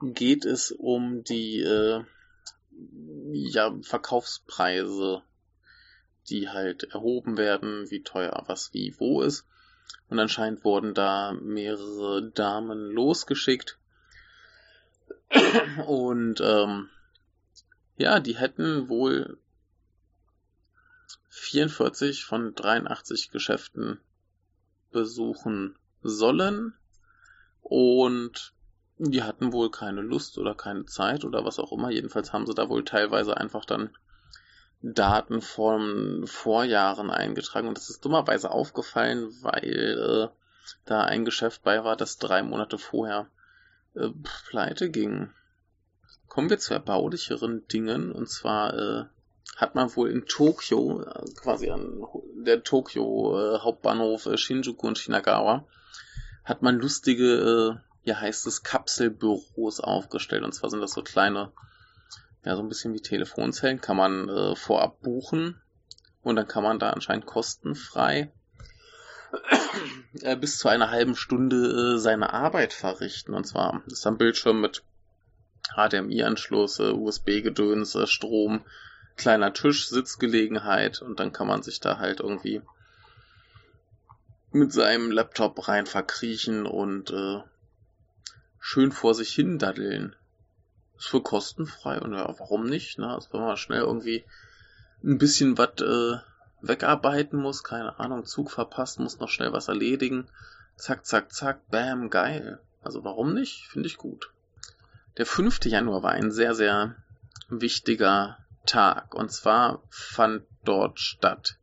geht 0.00 0.44
es 0.44 0.70
um 0.70 1.24
die 1.24 1.60
äh, 1.60 2.04
ja, 3.32 3.74
Verkaufspreise, 3.82 5.22
die 6.28 6.48
halt 6.48 6.84
erhoben 6.84 7.36
werden, 7.38 7.90
wie 7.90 8.02
teuer 8.02 8.44
was 8.46 8.72
wie 8.74 8.94
wo 8.98 9.22
ist. 9.22 9.46
Und 10.08 10.18
anscheinend 10.18 10.64
wurden 10.64 10.94
da 10.94 11.32
mehrere 11.32 12.30
Damen 12.30 12.90
losgeschickt. 12.90 13.78
Und 15.86 16.40
ähm, 16.40 16.88
ja, 17.96 18.20
die 18.20 18.36
hätten 18.36 18.88
wohl 18.88 19.38
44 21.28 22.24
von 22.24 22.54
83 22.54 23.30
Geschäften 23.30 24.00
besuchen 24.90 25.76
sollen 26.02 26.74
und 27.62 28.54
die 28.98 29.22
hatten 29.22 29.52
wohl 29.52 29.70
keine 29.70 30.00
Lust 30.00 30.38
oder 30.38 30.54
keine 30.54 30.86
Zeit 30.86 31.24
oder 31.24 31.44
was 31.44 31.58
auch 31.58 31.72
immer. 31.72 31.90
Jedenfalls 31.90 32.32
haben 32.32 32.46
sie 32.46 32.54
da 32.54 32.68
wohl 32.68 32.84
teilweise 32.84 33.36
einfach 33.36 33.64
dann 33.64 33.90
Daten 34.80 35.42
von 35.42 36.26
Vorjahren 36.26 37.10
eingetragen 37.10 37.68
und 37.68 37.76
das 37.76 37.90
ist 37.90 38.04
dummerweise 38.04 38.50
aufgefallen, 38.50 39.30
weil 39.42 40.30
äh, 40.32 40.36
da 40.84 41.04
ein 41.04 41.24
Geschäft 41.24 41.62
bei 41.62 41.84
war, 41.84 41.96
das 41.96 42.18
drei 42.18 42.42
Monate 42.42 42.78
vorher 42.78 43.28
äh, 43.94 44.10
pleite 44.48 44.90
ging. 44.90 45.30
Kommen 46.36 46.50
wir 46.50 46.58
zu 46.58 46.74
erbaulicheren 46.74 47.66
Dingen. 47.68 48.12
Und 48.12 48.28
zwar 48.28 48.74
äh, 48.74 49.04
hat 49.56 49.74
man 49.74 49.96
wohl 49.96 50.10
in 50.10 50.26
Tokio, 50.26 51.00
äh, 51.00 51.24
quasi 51.34 51.70
an 51.70 52.02
der 52.34 52.62
Tokio 52.62 53.38
äh, 53.40 53.60
Hauptbahnhof 53.60 54.26
äh, 54.26 54.36
Shinjuku 54.36 54.86
und 54.86 54.98
Shinagawa, 54.98 55.66
hat 56.44 56.60
man 56.60 56.76
lustige, 56.78 57.80
äh, 58.04 58.06
ja 58.06 58.20
heißt 58.20 58.46
es, 58.48 58.62
Kapselbüros 58.62 59.80
aufgestellt. 59.80 60.44
Und 60.44 60.52
zwar 60.52 60.68
sind 60.68 60.82
das 60.82 60.92
so 60.92 61.02
kleine, 61.02 61.52
ja 62.44 62.54
so 62.54 62.60
ein 62.60 62.68
bisschen 62.68 62.92
wie 62.92 63.00
Telefonzellen, 63.00 63.80
kann 63.80 63.96
man 63.96 64.28
äh, 64.28 64.56
vorab 64.56 65.00
buchen. 65.00 65.58
Und 66.22 66.36
dann 66.36 66.46
kann 66.46 66.62
man 66.62 66.78
da 66.78 66.90
anscheinend 66.90 67.24
kostenfrei 67.24 68.30
äh, 70.20 70.36
bis 70.36 70.58
zu 70.58 70.68
einer 70.68 70.90
halben 70.90 71.16
Stunde 71.16 71.94
äh, 71.94 71.98
seine 71.98 72.34
Arbeit 72.34 72.74
verrichten. 72.74 73.32
Und 73.32 73.46
zwar 73.46 73.82
ist 73.86 74.06
ein 74.06 74.18
Bildschirm 74.18 74.60
mit 74.60 74.82
HDMI-Anschluss, 75.74 76.80
USB-Gedöns, 76.80 77.98
Strom, 78.08 78.64
kleiner 79.16 79.52
Tisch, 79.52 79.88
Sitzgelegenheit 79.88 81.02
und 81.02 81.18
dann 81.18 81.32
kann 81.32 81.46
man 81.46 81.62
sich 81.62 81.80
da 81.80 81.98
halt 81.98 82.20
irgendwie 82.20 82.62
mit 84.52 84.72
seinem 84.72 85.10
Laptop 85.10 85.68
rein 85.68 85.86
verkriechen 85.86 86.66
und 86.66 87.10
äh, 87.10 87.40
schön 88.58 88.92
vor 88.92 89.14
sich 89.14 89.34
hin 89.34 89.58
daddeln. 89.58 90.16
Ist 90.96 91.08
für 91.08 91.22
kostenfrei 91.22 92.00
und 92.00 92.14
ja, 92.14 92.26
warum 92.38 92.66
nicht? 92.66 92.98
Ne? 92.98 93.08
Also 93.08 93.32
wenn 93.32 93.40
man 93.40 93.56
schnell 93.56 93.80
irgendwie 93.82 94.24
ein 95.04 95.18
bisschen 95.18 95.58
was 95.58 95.80
äh, 95.82 96.18
wegarbeiten 96.62 97.38
muss, 97.38 97.64
keine 97.64 97.98
Ahnung, 97.98 98.24
Zug 98.24 98.50
verpasst, 98.50 98.98
muss 98.98 99.20
noch 99.20 99.28
schnell 99.28 99.52
was 99.52 99.68
erledigen. 99.68 100.26
Zack, 100.76 101.04
zack, 101.04 101.32
zack, 101.32 101.68
bam, 101.70 102.10
geil. 102.10 102.60
Also 102.82 103.04
warum 103.04 103.34
nicht? 103.34 103.66
Finde 103.66 103.88
ich 103.88 103.98
gut. 103.98 104.30
Der 105.18 105.24
5. 105.24 105.64
Januar 105.64 106.02
war 106.02 106.12
ein 106.12 106.30
sehr, 106.30 106.54
sehr 106.54 106.94
wichtiger 107.48 108.36
Tag. 108.66 109.14
Und 109.14 109.32
zwar 109.32 109.82
fand 109.88 110.42
dort 110.62 111.00
statt, 111.00 111.56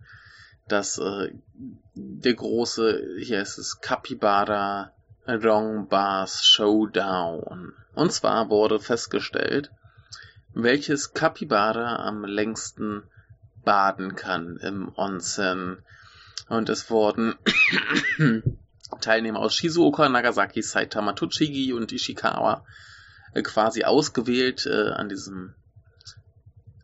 dass 0.68 0.98
äh, 0.98 1.32
der 1.94 2.34
große, 2.34 3.18
hier 3.20 3.42
ist 3.42 3.60
es 3.60 3.80
Capybara 3.80 4.92
Long 5.26 5.88
Bars 5.88 6.44
Showdown. 6.44 7.74
Und 7.94 8.12
zwar 8.12 8.50
wurde 8.50 8.80
festgestellt, 8.80 9.70
welches 10.54 11.14
Capybara 11.14 11.98
am 12.08 12.26
längsten 12.26 13.04
baden 13.64 14.16
kann 14.16 14.58
im 14.58 14.92
Onsen. 14.96 15.84
Und 16.50 16.70
es 16.70 16.90
wurden 16.90 17.36
Teilnehmer 19.02 19.40
aus 19.42 19.54
Shizuoka, 19.54 20.10
Nagasaki, 20.10 20.64
Saitama, 20.64 21.14
Tochigi 21.14 21.72
und 21.72 21.92
Ishikawa 21.92 22.66
quasi 23.42 23.84
ausgewählt, 23.84 24.66
äh, 24.66 24.92
an 24.92 25.10
diesem 25.10 25.56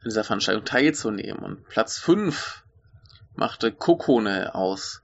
an 0.02 0.06
dieser 0.06 0.24
Veranstaltung 0.24 0.64
teilzunehmen. 0.64 1.44
Und 1.44 1.68
Platz 1.68 1.98
5 1.98 2.64
machte 3.36 3.72
Kokone 3.72 4.56
aus 4.56 5.02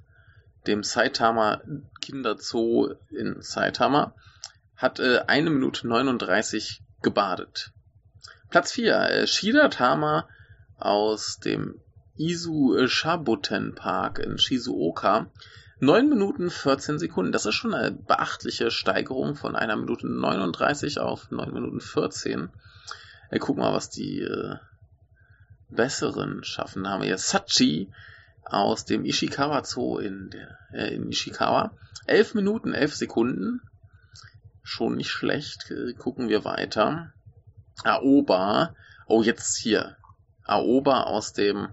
dem 0.68 0.84
Saitama 0.84 1.62
Kinderzoo 2.02 2.96
in 3.12 3.42
Saitama, 3.42 4.14
hat 4.78 5.00
äh, 5.00 5.20
eine 5.28 5.50
Minute 5.50 5.88
39 5.88 6.82
gebadet. 7.02 7.72
Platz 8.50 8.72
4, 8.72 8.96
äh, 8.96 9.28
Shidatama 9.28 10.28
aus 10.78 11.40
dem 11.40 11.80
Isu 12.18 12.88
Shabuten 12.88 13.76
Park 13.76 14.20
in 14.20 14.38
Shizuoka 14.38 15.28
9 15.80 16.08
Minuten 16.08 16.50
14 16.50 17.00
Sekunden. 17.00 17.32
Das 17.32 17.46
ist 17.46 17.56
schon 17.56 17.74
eine 17.74 17.92
beachtliche 17.92 18.72
Steigerung 18.72 19.36
von 19.36 19.56
einer 19.56 19.76
Minute 19.76 20.08
39 20.08 21.00
auf 21.00 21.32
9 21.32 21.54
Minuten 21.54 21.82
14. 21.82 22.50
Wir 23.30 23.40
gucken 23.40 23.62
mal, 23.62 23.74
was 23.74 23.90
die 23.90 24.22
äh, 24.22 24.56
besseren 25.70 26.44
schaffen. 26.44 26.84
Da 26.84 26.92
haben 26.92 27.02
wir 27.02 27.08
hier 27.08 27.18
Sachi 27.18 27.92
aus 28.46 28.86
dem 28.86 29.04
Ishikawa 29.04 29.66
Zoo 29.66 29.98
in, 29.98 30.30
der, 30.30 30.58
äh, 30.72 30.96
in 30.96 31.10
Ishikawa. 31.10 31.72
Elf 32.06 32.36
Minuten, 32.36 32.74
elf 32.74 32.96
Sekunden. 32.96 33.62
Schon 34.64 34.96
nicht 34.96 35.12
schlecht. 35.12 35.74
Gucken 35.98 36.30
wir 36.30 36.46
weiter. 36.46 37.12
Aoba. 37.84 38.76
Oh, 39.08 39.22
jetzt 39.22 39.58
hier. 39.58 39.98
Aoba 40.46 41.04
aus 41.04 41.34
dem 41.34 41.70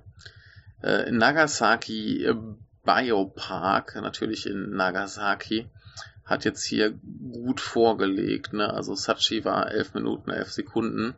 äh, 0.83 1.11
Nagasaki 1.11 2.29
Biopark, 2.85 3.95
natürlich 3.97 4.47
in 4.47 4.71
Nagasaki, 4.71 5.69
hat 6.25 6.45
jetzt 6.45 6.65
hier 6.65 6.91
gut 6.91 7.61
vorgelegt. 7.61 8.53
Ne? 8.53 8.73
Also 8.73 8.95
Sachi 8.95 9.45
war 9.45 9.71
11 9.71 9.95
Minuten, 9.95 10.31
11 10.31 10.53
Sekunden. 10.53 11.15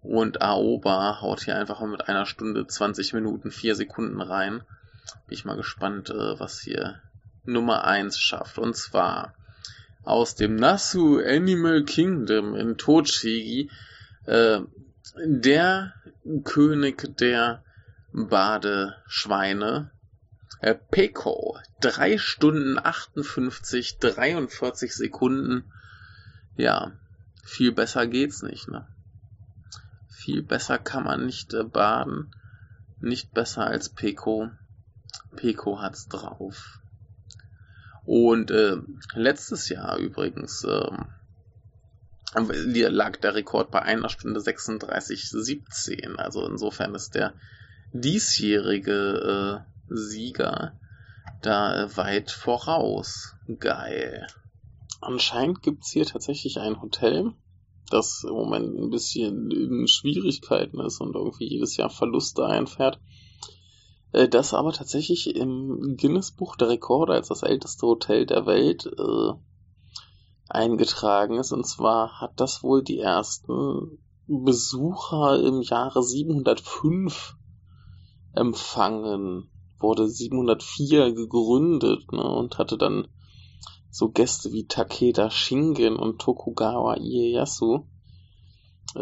Und 0.00 0.42
Aoba 0.42 1.20
haut 1.20 1.42
hier 1.42 1.56
einfach 1.56 1.80
mal 1.80 1.88
mit 1.88 2.08
einer 2.08 2.24
Stunde 2.24 2.66
20 2.66 3.14
Minuten 3.14 3.50
4 3.50 3.74
Sekunden 3.74 4.20
rein. 4.20 4.62
Bin 5.26 5.34
ich 5.34 5.44
mal 5.44 5.56
gespannt, 5.56 6.10
äh, 6.10 6.38
was 6.38 6.60
hier 6.60 7.00
Nummer 7.44 7.84
1 7.84 8.18
schafft. 8.18 8.58
Und 8.58 8.76
zwar 8.76 9.34
aus 10.04 10.34
dem 10.34 10.54
Nasu 10.54 11.18
Animal 11.18 11.84
Kingdom 11.84 12.54
in 12.54 12.78
Tochigi 12.78 13.70
äh, 14.26 14.60
der 15.24 15.94
König 16.44 17.16
der 17.16 17.62
Badeschweine 18.12 19.90
äh, 20.60 20.74
Peko. 20.74 21.58
3 21.80 22.18
Stunden 22.18 22.78
58, 22.78 23.98
43 23.98 24.94
Sekunden. 24.94 25.64
Ja, 26.56 26.92
viel 27.44 27.72
besser 27.72 28.06
geht's 28.06 28.42
nicht, 28.42 28.68
ne? 28.68 28.86
Viel 30.08 30.42
besser 30.42 30.78
kann 30.78 31.04
man 31.04 31.24
nicht 31.26 31.54
äh, 31.54 31.64
baden. 31.64 32.34
Nicht 33.00 33.32
besser 33.32 33.66
als 33.66 33.88
Peko. 33.88 34.50
Peko 35.36 35.80
hat's 35.80 36.08
drauf. 36.08 36.80
Und 38.04 38.50
äh, 38.50 38.78
letztes 39.14 39.68
Jahr 39.68 39.98
übrigens 39.98 40.64
äh, 40.64 40.90
lag 42.34 43.16
der 43.16 43.34
Rekord 43.34 43.70
bei 43.70 43.82
einer 43.82 44.08
Stunde 44.08 44.40
36,17. 44.40 46.16
Also 46.16 46.46
insofern 46.46 46.94
ist 46.94 47.14
der 47.14 47.34
diesjährige 47.92 49.64
äh, 49.64 49.77
Sieger 49.90 50.78
da 51.42 51.84
äh, 51.84 51.96
weit 51.96 52.30
voraus. 52.30 53.34
Geil. 53.58 54.26
Anscheinend 55.00 55.62
gibt's 55.62 55.90
hier 55.90 56.06
tatsächlich 56.06 56.58
ein 56.58 56.80
Hotel, 56.82 57.32
das 57.90 58.24
im 58.24 58.34
Moment 58.34 58.76
ein 58.78 58.90
bisschen 58.90 59.50
in 59.50 59.86
Schwierigkeiten 59.86 60.80
ist 60.80 61.00
und 61.00 61.14
irgendwie 61.14 61.48
jedes 61.48 61.76
Jahr 61.76 61.90
Verluste 61.90 62.44
einfährt. 62.44 63.00
Äh, 64.12 64.28
das 64.28 64.54
aber 64.54 64.72
tatsächlich 64.72 65.34
im 65.34 65.96
Guinness-Buch 65.96 66.56
der 66.56 66.70
Rekorde 66.70 67.14
als 67.14 67.28
das 67.28 67.42
älteste 67.42 67.86
Hotel 67.86 68.26
der 68.26 68.46
Welt 68.46 68.86
äh, 68.86 69.32
eingetragen 70.48 71.38
ist. 71.38 71.52
Und 71.52 71.64
zwar 71.64 72.20
hat 72.20 72.40
das 72.40 72.62
wohl 72.62 72.82
die 72.82 72.98
ersten 72.98 73.98
Besucher 74.26 75.40
im 75.40 75.62
Jahre 75.62 76.02
705 76.02 77.36
empfangen 78.34 79.50
wurde 79.80 80.08
704 80.08 81.12
gegründet 81.12 82.10
ne, 82.12 82.22
und 82.22 82.58
hatte 82.58 82.78
dann 82.78 83.08
so 83.90 84.10
Gäste 84.10 84.52
wie 84.52 84.66
Takeda 84.66 85.30
Shingen 85.30 85.96
und 85.96 86.20
Tokugawa 86.20 86.96
Ieyasu. 86.96 87.86
Äh, 88.94 89.00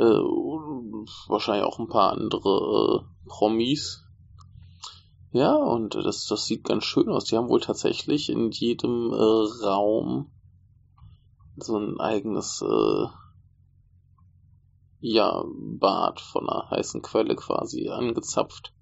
wahrscheinlich 1.28 1.64
auch 1.64 1.78
ein 1.78 1.88
paar 1.88 2.12
andere 2.12 3.04
äh, 3.04 3.28
Promis. 3.28 4.04
Ja, 5.32 5.54
und 5.54 5.94
das, 5.94 6.26
das 6.26 6.46
sieht 6.46 6.64
ganz 6.64 6.84
schön 6.84 7.08
aus. 7.08 7.24
Die 7.24 7.36
haben 7.36 7.48
wohl 7.48 7.60
tatsächlich 7.60 8.30
in 8.30 8.50
jedem 8.50 9.12
äh, 9.12 9.66
Raum 9.66 10.30
so 11.56 11.76
ein 11.78 12.00
eigenes 12.00 12.62
äh, 12.62 13.06
ja, 15.00 15.44
Bad 15.78 16.20
von 16.20 16.48
einer 16.48 16.70
heißen 16.70 17.02
Quelle 17.02 17.36
quasi 17.36 17.88
angezapft. 17.88 18.72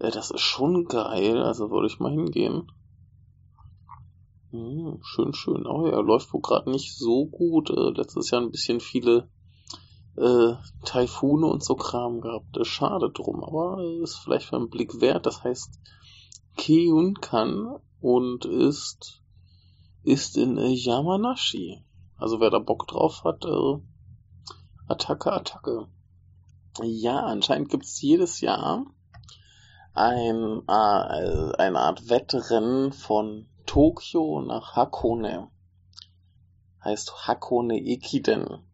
Ja, 0.00 0.10
das 0.10 0.30
ist 0.30 0.40
schon 0.40 0.86
geil, 0.86 1.42
also 1.42 1.70
würde 1.70 1.86
ich 1.86 2.00
mal 2.00 2.12
hingehen. 2.12 2.70
Hm, 4.50 5.00
schön, 5.02 5.34
schön. 5.34 5.66
Oh 5.66 5.86
ja, 5.86 5.98
läuft 6.00 6.32
wohl 6.32 6.40
gerade 6.40 6.70
nicht 6.70 6.96
so 6.96 7.26
gut. 7.26 7.70
Äh, 7.70 7.90
letztes 7.90 8.30
Jahr 8.30 8.40
ein 8.40 8.50
bisschen 8.50 8.80
viele 8.80 9.28
äh, 10.16 10.54
Taifune 10.84 11.46
und 11.46 11.64
so 11.64 11.74
Kram 11.74 12.20
gehabt. 12.20 12.56
Äh, 12.56 12.64
schade 12.64 13.10
drum, 13.10 13.42
aber 13.42 13.82
ist 14.02 14.16
vielleicht 14.16 14.52
einen 14.52 14.70
Blick 14.70 15.00
wert. 15.00 15.26
Das 15.26 15.42
heißt 15.42 15.80
Keun 16.56 17.14
kann 17.14 17.78
und 18.00 18.44
ist, 18.44 19.22
ist 20.02 20.36
in 20.36 20.56
äh, 20.58 20.68
Yamanashi. 20.68 21.84
Also 22.16 22.38
wer 22.38 22.50
da 22.50 22.60
Bock 22.60 22.86
drauf 22.86 23.24
hat, 23.24 23.44
äh, 23.44 23.78
Attacke, 24.86 25.32
Attacke. 25.32 25.88
Ja, 26.82 27.24
anscheinend 27.24 27.70
gibt's 27.70 28.00
jedes 28.00 28.40
Jahr 28.40 28.86
ein, 29.94 30.62
äh, 30.66 31.52
eine 31.56 31.78
Art 31.78 32.10
Wettrennen 32.10 32.92
von 32.92 33.46
Tokio 33.64 34.40
nach 34.40 34.74
Hakone. 34.74 35.48
Heißt 36.82 37.26
Hakone 37.26 37.78
Ekiden. 37.78 38.64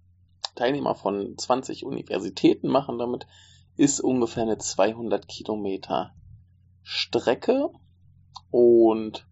Teilnehmer 0.54 0.94
von 0.94 1.36
20 1.36 1.84
Universitäten 1.84 2.68
machen 2.68 2.98
damit, 2.98 3.26
ist 3.76 4.00
ungefähr 4.00 4.42
eine 4.42 4.58
200 4.58 5.28
Kilometer 5.28 6.14
Strecke. 6.82 7.70
Und 8.50 9.26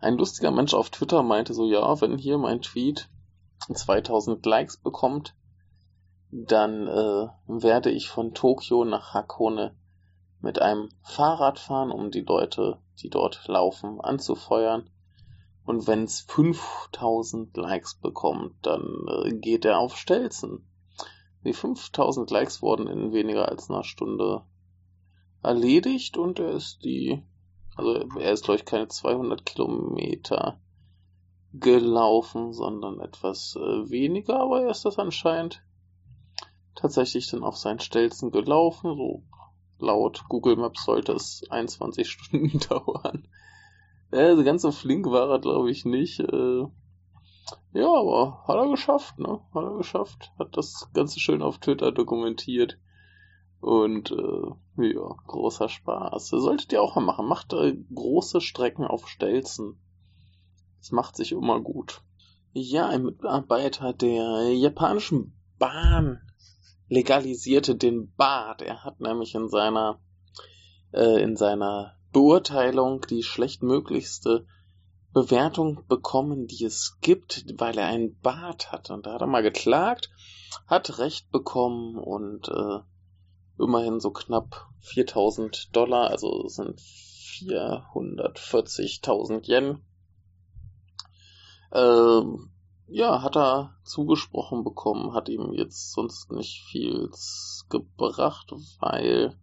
ein 0.00 0.18
lustiger 0.18 0.50
Mensch 0.50 0.74
auf 0.74 0.90
Twitter 0.90 1.22
meinte 1.22 1.54
so, 1.54 1.64
ja, 1.64 2.00
wenn 2.00 2.18
hier 2.18 2.38
mein 2.38 2.60
Tweet 2.60 3.08
2000 3.72 4.44
Likes 4.44 4.76
bekommt, 4.76 5.34
dann 6.30 6.88
äh, 6.88 7.28
werde 7.46 7.90
ich 7.90 8.08
von 8.08 8.34
Tokio 8.34 8.84
nach 8.84 9.14
Hakone 9.14 9.74
mit 10.44 10.60
einem 10.60 10.90
Fahrrad 11.02 11.58
fahren, 11.58 11.90
um 11.90 12.10
die 12.10 12.20
Leute, 12.20 12.78
die 13.00 13.08
dort 13.08 13.48
laufen, 13.48 13.98
anzufeuern. 14.02 14.90
Und 15.64 15.86
wenn 15.86 16.04
es 16.04 16.20
5000 16.20 17.56
Likes 17.56 17.94
bekommt, 17.94 18.54
dann 18.60 19.06
äh, 19.08 19.32
geht 19.32 19.64
er 19.64 19.78
auf 19.78 19.96
Stelzen. 19.96 20.68
Die 21.44 21.54
5000 21.54 22.30
Likes 22.30 22.60
wurden 22.60 22.86
in 22.86 23.12
weniger 23.12 23.48
als 23.48 23.70
einer 23.70 23.84
Stunde 23.84 24.42
erledigt 25.42 26.18
und 26.18 26.38
er 26.38 26.52
ist 26.52 26.84
die, 26.84 27.22
also 27.74 27.94
er 28.18 28.32
ist 28.32 28.44
glaube 28.44 28.60
ich 28.60 28.66
keine 28.66 28.88
200 28.88 29.46
Kilometer 29.46 30.60
gelaufen, 31.54 32.52
sondern 32.52 33.00
etwas 33.00 33.56
äh, 33.56 33.90
weniger, 33.90 34.40
aber 34.40 34.62
er 34.62 34.70
ist 34.70 34.84
das 34.84 34.98
anscheinend 34.98 35.62
tatsächlich 36.74 37.30
dann 37.30 37.44
auf 37.44 37.56
seinen 37.56 37.80
Stelzen 37.80 38.30
gelaufen, 38.30 38.94
so 38.96 39.22
laut 39.78 40.24
Google 40.28 40.56
Maps 40.56 40.84
sollte 40.84 41.12
es 41.12 41.44
21 41.50 42.08
Stunden 42.10 42.58
dauern. 42.68 43.28
Also 44.10 44.44
ganz 44.44 44.62
so 44.62 44.70
flink 44.70 45.06
war 45.06 45.30
er, 45.30 45.40
glaube 45.40 45.70
ich, 45.70 45.84
nicht. 45.84 46.20
Äh, 46.20 46.66
ja, 47.72 47.92
aber 47.92 48.44
hat 48.46 48.56
er 48.56 48.70
geschafft, 48.70 49.18
ne? 49.18 49.40
Hat 49.52 49.64
er 49.64 49.76
geschafft. 49.76 50.32
Hat 50.38 50.56
das 50.56 50.88
Ganze 50.94 51.18
schön 51.18 51.42
auf 51.42 51.58
Twitter 51.58 51.90
dokumentiert. 51.90 52.78
Und 53.60 54.12
äh, 54.12 54.92
ja, 54.92 55.16
großer 55.26 55.68
Spaß. 55.68 56.28
Solltet 56.28 56.72
ihr 56.72 56.82
auch 56.82 56.94
mal 56.96 57.02
machen. 57.02 57.26
Macht 57.26 57.52
äh, 57.54 57.76
große 57.94 58.40
Strecken 58.40 58.84
auf 58.84 59.08
Stelzen. 59.08 59.80
Das 60.78 60.92
macht 60.92 61.16
sich 61.16 61.32
immer 61.32 61.60
gut. 61.60 62.02
Ja, 62.52 62.88
ein 62.88 63.04
Mitarbeiter 63.04 63.92
der 63.92 64.52
japanischen 64.52 65.32
Bahn 65.58 66.20
legalisierte 66.94 67.74
den 67.74 68.14
Bart. 68.14 68.62
Er 68.62 68.84
hat 68.84 69.00
nämlich 69.00 69.34
in 69.34 69.48
seiner 69.48 69.98
äh, 70.92 71.20
in 71.22 71.36
seiner 71.36 71.96
Beurteilung 72.12 73.04
die 73.10 73.24
schlechtmöglichste 73.24 74.46
Bewertung 75.12 75.84
bekommen, 75.88 76.46
die 76.46 76.64
es 76.64 76.98
gibt, 77.00 77.44
weil 77.58 77.76
er 77.78 77.86
einen 77.86 78.18
Bart 78.20 78.70
hat. 78.72 78.90
Und 78.90 79.06
da 79.06 79.14
hat 79.14 79.20
er 79.20 79.26
mal 79.26 79.42
geklagt, 79.42 80.10
hat 80.66 80.98
Recht 80.98 81.30
bekommen 81.30 81.98
und 81.98 82.48
äh, 82.48 82.80
immerhin 83.58 84.00
so 84.00 84.10
knapp 84.10 84.66
4000 84.80 85.74
Dollar, 85.74 86.10
also 86.10 86.46
sind 86.48 86.80
440.000 86.80 89.48
Yen. 89.48 89.80
Äh, 91.72 92.22
ja, 92.86 93.22
hat 93.22 93.36
er 93.36 93.76
zugesprochen 93.82 94.64
bekommen, 94.64 95.14
hat 95.14 95.28
ihm 95.28 95.52
jetzt 95.52 95.92
sonst 95.92 96.30
nicht 96.32 96.62
viel 96.62 97.10
gebracht, 97.68 98.52
weil 98.80 99.36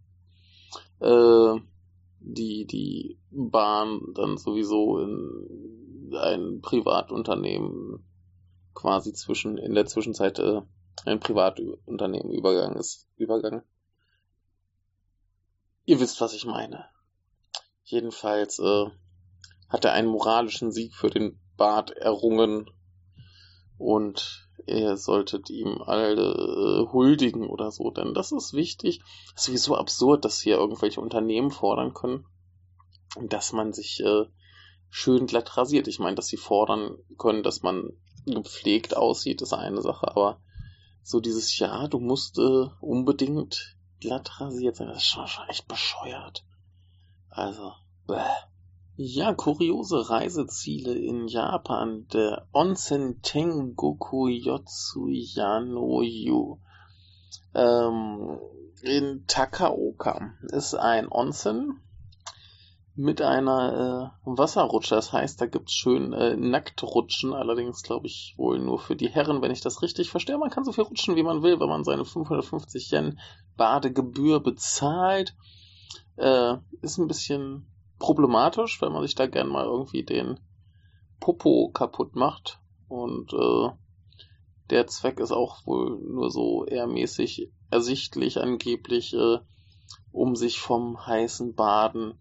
äh, 1.00 1.60
die, 2.20 2.66
die 2.66 3.18
Bahn 3.30 4.00
dann 4.14 4.38
sowieso 4.38 4.98
in 4.98 6.12
ein 6.14 6.60
Privatunternehmen 6.60 8.04
quasi 8.74 9.12
zwischen, 9.12 9.58
in 9.58 9.74
der 9.74 9.86
Zwischenzeit 9.86 10.38
äh, 10.38 10.62
ein 11.04 11.20
Privatunternehmen 11.20 12.30
übergegangen 12.30 12.76
ist, 12.76 13.08
übergegangen. 13.16 13.62
Ihr 15.84 15.98
wisst, 16.00 16.20
was 16.20 16.32
ich 16.32 16.46
meine. 16.46 16.84
Jedenfalls 17.82 18.60
äh, 18.60 18.86
hat 19.68 19.84
er 19.84 19.92
einen 19.92 20.08
moralischen 20.08 20.70
Sieg 20.70 20.94
für 20.94 21.10
den 21.10 21.40
Bart 21.56 21.90
errungen 21.90 22.70
und 23.82 24.48
ihr 24.66 24.96
solltet 24.96 25.50
ihm 25.50 25.82
alle 25.82 26.22
äh, 26.22 26.92
huldigen 26.92 27.48
oder 27.48 27.72
so, 27.72 27.90
denn 27.90 28.14
das 28.14 28.30
ist 28.30 28.52
wichtig. 28.52 29.00
Es 29.34 29.42
ist 29.42 29.44
sowieso 29.46 29.76
absurd, 29.76 30.24
dass 30.24 30.40
hier 30.40 30.56
irgendwelche 30.56 31.00
Unternehmen 31.00 31.50
fordern 31.50 31.92
können, 31.92 32.24
dass 33.20 33.52
man 33.52 33.72
sich 33.72 34.00
äh, 34.00 34.26
schön 34.88 35.26
glatt 35.26 35.56
rasiert. 35.56 35.88
Ich 35.88 35.98
meine, 35.98 36.14
dass 36.14 36.28
sie 36.28 36.36
fordern 36.36 36.96
können, 37.18 37.42
dass 37.42 37.62
man 37.62 37.90
gepflegt 38.24 38.96
aussieht, 38.96 39.42
ist 39.42 39.52
eine 39.52 39.82
Sache, 39.82 40.08
aber 40.08 40.40
so 41.02 41.18
dieses 41.18 41.58
Ja, 41.58 41.88
du 41.88 41.98
musst 41.98 42.38
äh, 42.38 42.66
unbedingt 42.80 43.76
glatt 43.98 44.40
rasiert 44.40 44.76
sein, 44.76 44.88
das 44.88 44.98
ist 44.98 45.06
schon, 45.06 45.26
schon 45.26 45.48
echt 45.48 45.66
bescheuert. 45.66 46.44
Also, 47.30 47.72
bäh. 48.06 48.22
Ja, 49.04 49.34
kuriose 49.34 50.10
Reiseziele 50.10 50.94
in 50.94 51.26
Japan. 51.26 52.06
Der 52.12 52.46
Onsen 52.52 53.20
Tengoku 53.20 54.28
Yotsuyano-yu 54.28 56.60
ähm, 57.52 58.38
in 58.80 59.24
Takaoka 59.26 60.34
ist 60.52 60.76
ein 60.76 61.10
Onsen 61.10 61.80
mit 62.94 63.22
einer 63.22 63.72
äh, 63.74 64.10
Wasserrutsche. 64.24 64.94
Das 64.94 65.12
heißt, 65.12 65.40
da 65.40 65.46
gibt's 65.46 65.72
schön 65.72 66.12
äh, 66.12 66.36
Nacktrutschen, 66.36 67.34
allerdings 67.34 67.82
glaube 67.82 68.06
ich 68.06 68.34
wohl 68.36 68.60
nur 68.60 68.78
für 68.78 68.94
die 68.94 69.10
Herren, 69.10 69.42
wenn 69.42 69.50
ich 69.50 69.62
das 69.62 69.82
richtig 69.82 70.10
verstehe. 70.10 70.38
Man 70.38 70.50
kann 70.50 70.62
so 70.62 70.70
viel 70.70 70.84
rutschen, 70.84 71.16
wie 71.16 71.24
man 71.24 71.42
will, 71.42 71.58
wenn 71.58 71.68
man 71.68 71.82
seine 71.82 72.04
550 72.04 72.92
Yen 72.92 73.18
Badegebühr 73.56 74.38
bezahlt. 74.38 75.34
Äh, 76.14 76.58
ist 76.82 76.98
ein 76.98 77.08
bisschen 77.08 77.66
problematisch, 78.02 78.82
wenn 78.82 78.92
man 78.92 79.02
sich 79.02 79.14
da 79.14 79.28
gern 79.28 79.48
mal 79.48 79.64
irgendwie 79.64 80.02
den 80.02 80.40
Popo 81.20 81.70
kaputt 81.72 82.16
macht. 82.16 82.58
Und 82.88 83.32
äh, 83.32 83.68
der 84.70 84.88
Zweck 84.88 85.20
ist 85.20 85.30
auch 85.30 85.64
wohl 85.66 86.00
nur 86.00 86.30
so 86.30 86.66
eher 86.66 86.88
mäßig 86.88 87.52
ersichtlich, 87.70 88.40
angeblich, 88.40 89.14
äh, 89.14 89.38
um 90.10 90.34
sich 90.34 90.58
vom 90.58 91.06
heißen 91.06 91.54
Baden 91.54 92.18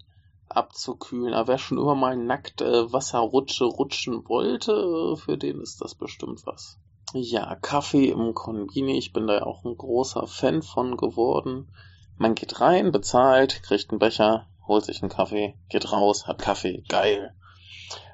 abzukühlen. 0.49 1.33
Aber 1.33 1.47
wer 1.47 1.57
schon 1.57 1.79
immer 1.79 1.95
mal 1.95 2.15
nackt 2.15 2.61
äh, 2.61 2.93
Wasserrutsche 2.93 3.65
rutschen 3.65 4.29
wollte, 4.29 4.73
äh, 4.73 5.15
für 5.15 5.37
den 5.37 5.61
ist 5.61 5.81
das 5.81 5.95
bestimmt 5.95 6.45
was. 6.45 6.77
Ja, 7.13 7.55
Kaffee 7.55 8.09
im 8.09 8.35
Konbini, 8.35 8.99
ich 8.99 9.13
bin 9.13 9.25
da 9.25 9.33
ja 9.33 9.43
auch 9.47 9.65
ein 9.65 9.75
großer 9.75 10.27
Fan 10.27 10.61
von 10.61 10.95
geworden. 10.95 11.73
Man 12.17 12.35
geht 12.35 12.61
rein, 12.61 12.91
bezahlt, 12.91 13.63
kriegt 13.63 13.89
einen 13.89 13.99
Becher, 13.99 14.47
holt 14.67 14.85
sich 14.85 15.01
einen 15.01 15.11
Kaffee, 15.11 15.55
geht 15.69 15.91
raus, 15.91 16.27
hat 16.27 16.39
Kaffee, 16.39 16.83
geil. 16.87 17.35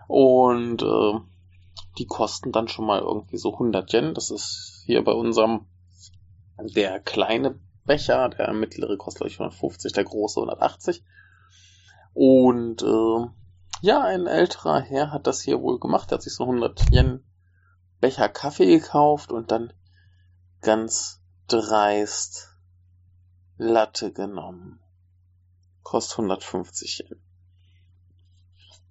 Und 0.07 0.81
äh, 0.81 1.19
die 1.97 2.05
kosten 2.05 2.51
dann 2.51 2.67
schon 2.67 2.85
mal 2.85 2.99
irgendwie 2.99 3.37
so 3.37 3.53
100 3.53 3.91
Yen. 3.93 4.13
Das 4.13 4.31
ist 4.31 4.83
hier 4.85 5.03
bei 5.03 5.11
unserem 5.11 5.65
der 6.59 6.99
kleine 6.99 7.59
Becher, 7.85 8.29
der 8.29 8.51
mittlere 8.53 8.97
kostet 8.97 9.19
glaube 9.19 9.31
ich 9.31 9.39
150, 9.39 9.93
der 9.93 10.03
große 10.03 10.39
180. 10.39 11.03
Und 12.13 12.81
äh, 12.81 13.27
ja, 13.81 14.03
ein 14.03 14.27
älterer 14.27 14.81
Herr 14.81 15.11
hat 15.11 15.27
das 15.27 15.41
hier 15.41 15.61
wohl 15.61 15.79
gemacht. 15.79 16.11
Er 16.11 16.15
hat 16.15 16.23
sich 16.23 16.33
so 16.33 16.43
100 16.43 16.91
Yen 16.91 17.23
Becher 17.99 18.29
Kaffee 18.29 18.65
gekauft 18.79 19.31
und 19.31 19.51
dann 19.51 19.73
ganz 20.61 21.21
dreist 21.47 22.55
Latte 23.57 24.11
genommen 24.11 24.79
kostet 25.87 26.19
150 26.19 26.99
Yen. 26.99 27.21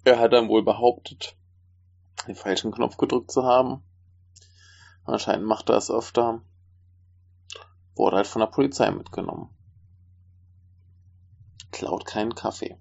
Er 0.03 0.17
hat 0.17 0.33
dann 0.33 0.49
wohl 0.49 0.63
behauptet, 0.63 1.37
den 2.27 2.35
falschen 2.35 2.71
Knopf 2.71 2.97
gedrückt 2.97 3.29
zu 3.29 3.43
haben. 3.43 3.83
Anscheinend 5.03 5.45
macht 5.45 5.69
er 5.69 5.77
es 5.77 5.91
öfter. 5.91 6.41
Wurde 7.93 8.15
halt 8.15 8.25
von 8.25 8.39
der 8.39 8.47
Polizei 8.47 8.89
mitgenommen. 8.89 9.55
Klaut 11.71 12.07
keinen 12.07 12.33
Kaffee. 12.33 12.79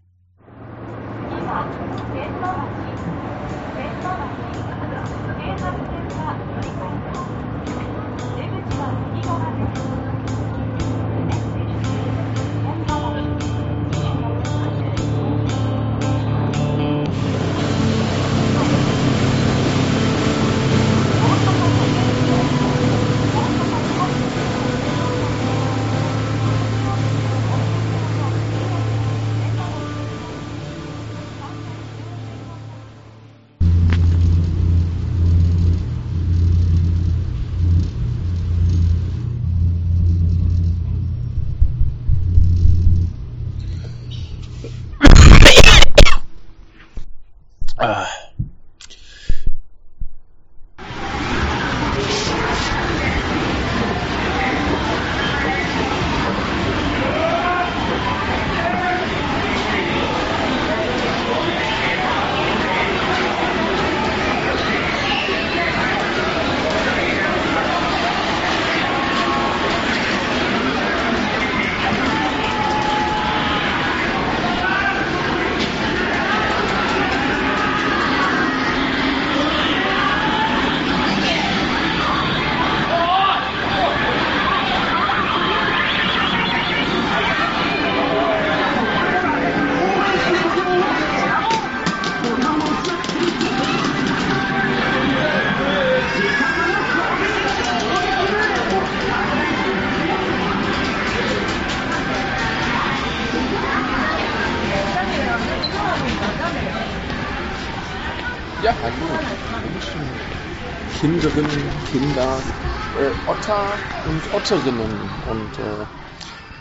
Und 114.46 114.52
Otterinnen 114.52 115.10
und 115.28 115.58
äh, 115.58 115.86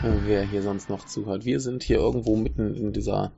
wer 0.02 0.42
hier 0.42 0.62
sonst 0.62 0.88
noch 0.88 1.04
zuhört. 1.04 1.44
Wir 1.44 1.60
sind 1.60 1.84
hier 1.84 1.98
irgendwo 1.98 2.34
mitten 2.34 2.74
in 2.74 2.92
dieser 2.92 3.30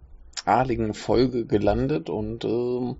adligen 0.47 0.95
Folge 0.95 1.45
gelandet 1.45 2.09
und 2.09 2.45
äh, 2.45 2.95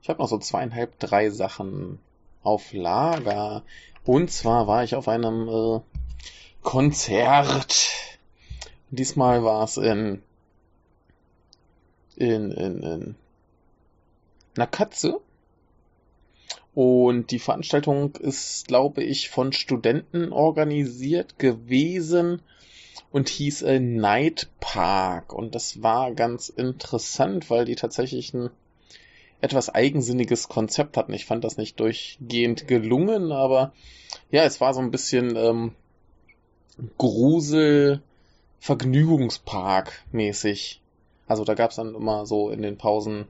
ich 0.00 0.08
habe 0.08 0.22
noch 0.22 0.28
so 0.28 0.38
zweieinhalb, 0.38 0.98
drei 0.98 1.28
Sachen 1.28 1.98
auf 2.42 2.72
Lager. 2.72 3.62
Und 4.04 4.30
zwar 4.30 4.66
war 4.66 4.84
ich 4.84 4.94
auf 4.94 5.06
einem 5.06 5.48
äh, 5.48 5.80
Konzert. 6.62 7.90
Diesmal 8.90 9.44
war 9.44 9.64
es 9.64 9.76
in, 9.76 10.22
in, 12.16 12.50
in, 12.52 12.82
in 12.82 13.14
Nakatsu 14.56 15.20
und 16.74 17.30
die 17.30 17.38
Veranstaltung 17.38 18.16
ist, 18.16 18.66
glaube 18.66 19.02
ich, 19.02 19.30
von 19.30 19.52
Studenten 19.52 20.32
organisiert 20.32 21.38
gewesen 21.38 22.42
und 23.12 23.28
hieß 23.28 23.62
äh, 23.62 23.78
Night 23.78 24.48
Park. 24.58 25.32
Und 25.32 25.54
das 25.54 25.82
war 25.82 26.12
ganz 26.12 26.48
interessant, 26.48 27.48
weil 27.48 27.64
die 27.64 27.76
tatsächlich 27.76 28.34
ein 28.34 28.50
etwas 29.40 29.72
eigensinniges 29.72 30.48
Konzept 30.48 30.96
hatten. 30.96 31.12
Ich 31.12 31.26
fand 31.26 31.44
das 31.44 31.58
nicht 31.58 31.78
durchgehend 31.78 32.66
gelungen, 32.66 33.30
aber 33.30 33.72
ja, 34.30 34.42
es 34.44 34.60
war 34.60 34.74
so 34.74 34.80
ein 34.80 34.90
bisschen 34.90 35.36
ähm, 35.36 35.72
Grusel, 36.98 38.02
Vergnügungspark 38.58 40.02
mäßig. 40.10 40.80
Also 41.28 41.44
da 41.44 41.54
gab's 41.54 41.76
dann 41.76 41.94
immer 41.94 42.26
so 42.26 42.50
in 42.50 42.62
den 42.62 42.78
Pausen 42.78 43.26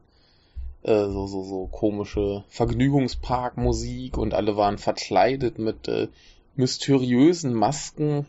äh, 0.84 1.06
so, 1.06 1.26
so, 1.26 1.42
so 1.42 1.66
komische 1.66 2.44
Vergnügungsparkmusik 2.48 4.16
und 4.18 4.34
alle 4.34 4.56
waren 4.56 4.78
verkleidet 4.78 5.58
mit 5.58 5.88
äh, 5.88 6.08
mysteriösen 6.56 7.54
Masken 7.54 8.26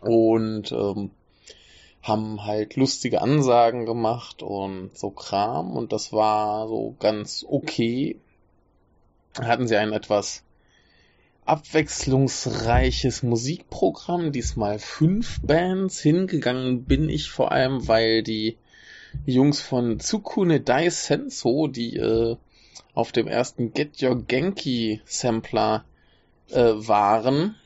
und 0.00 0.70
ähm, 0.70 1.10
haben 2.02 2.44
halt 2.44 2.76
lustige 2.76 3.20
Ansagen 3.20 3.86
gemacht 3.86 4.42
und 4.42 4.96
so 4.96 5.10
Kram 5.10 5.76
und 5.76 5.92
das 5.92 6.12
war 6.12 6.68
so 6.68 6.94
ganz 7.00 7.44
okay. 7.48 8.20
Hatten 9.40 9.66
sie 9.66 9.76
ein 9.76 9.92
etwas 9.92 10.44
abwechslungsreiches 11.46 13.22
Musikprogramm, 13.22 14.32
diesmal 14.32 14.78
fünf 14.78 15.40
Bands. 15.42 16.00
Hingegangen 16.00 16.84
bin 16.84 17.08
ich 17.08 17.30
vor 17.30 17.52
allem, 17.52 17.86
weil 17.88 18.22
die 18.22 18.56
Jungs 19.24 19.60
von 19.60 19.98
Tsukune 19.98 20.60
Dai 20.60 20.90
Senso, 20.90 21.66
die 21.68 21.96
äh, 21.96 22.36
auf 22.94 23.12
dem 23.12 23.26
ersten 23.26 23.72
Get 23.72 24.02
Your 24.02 24.22
Genki 24.22 25.00
Sampler 25.04 25.84
äh, 26.50 26.72
waren 26.74 27.56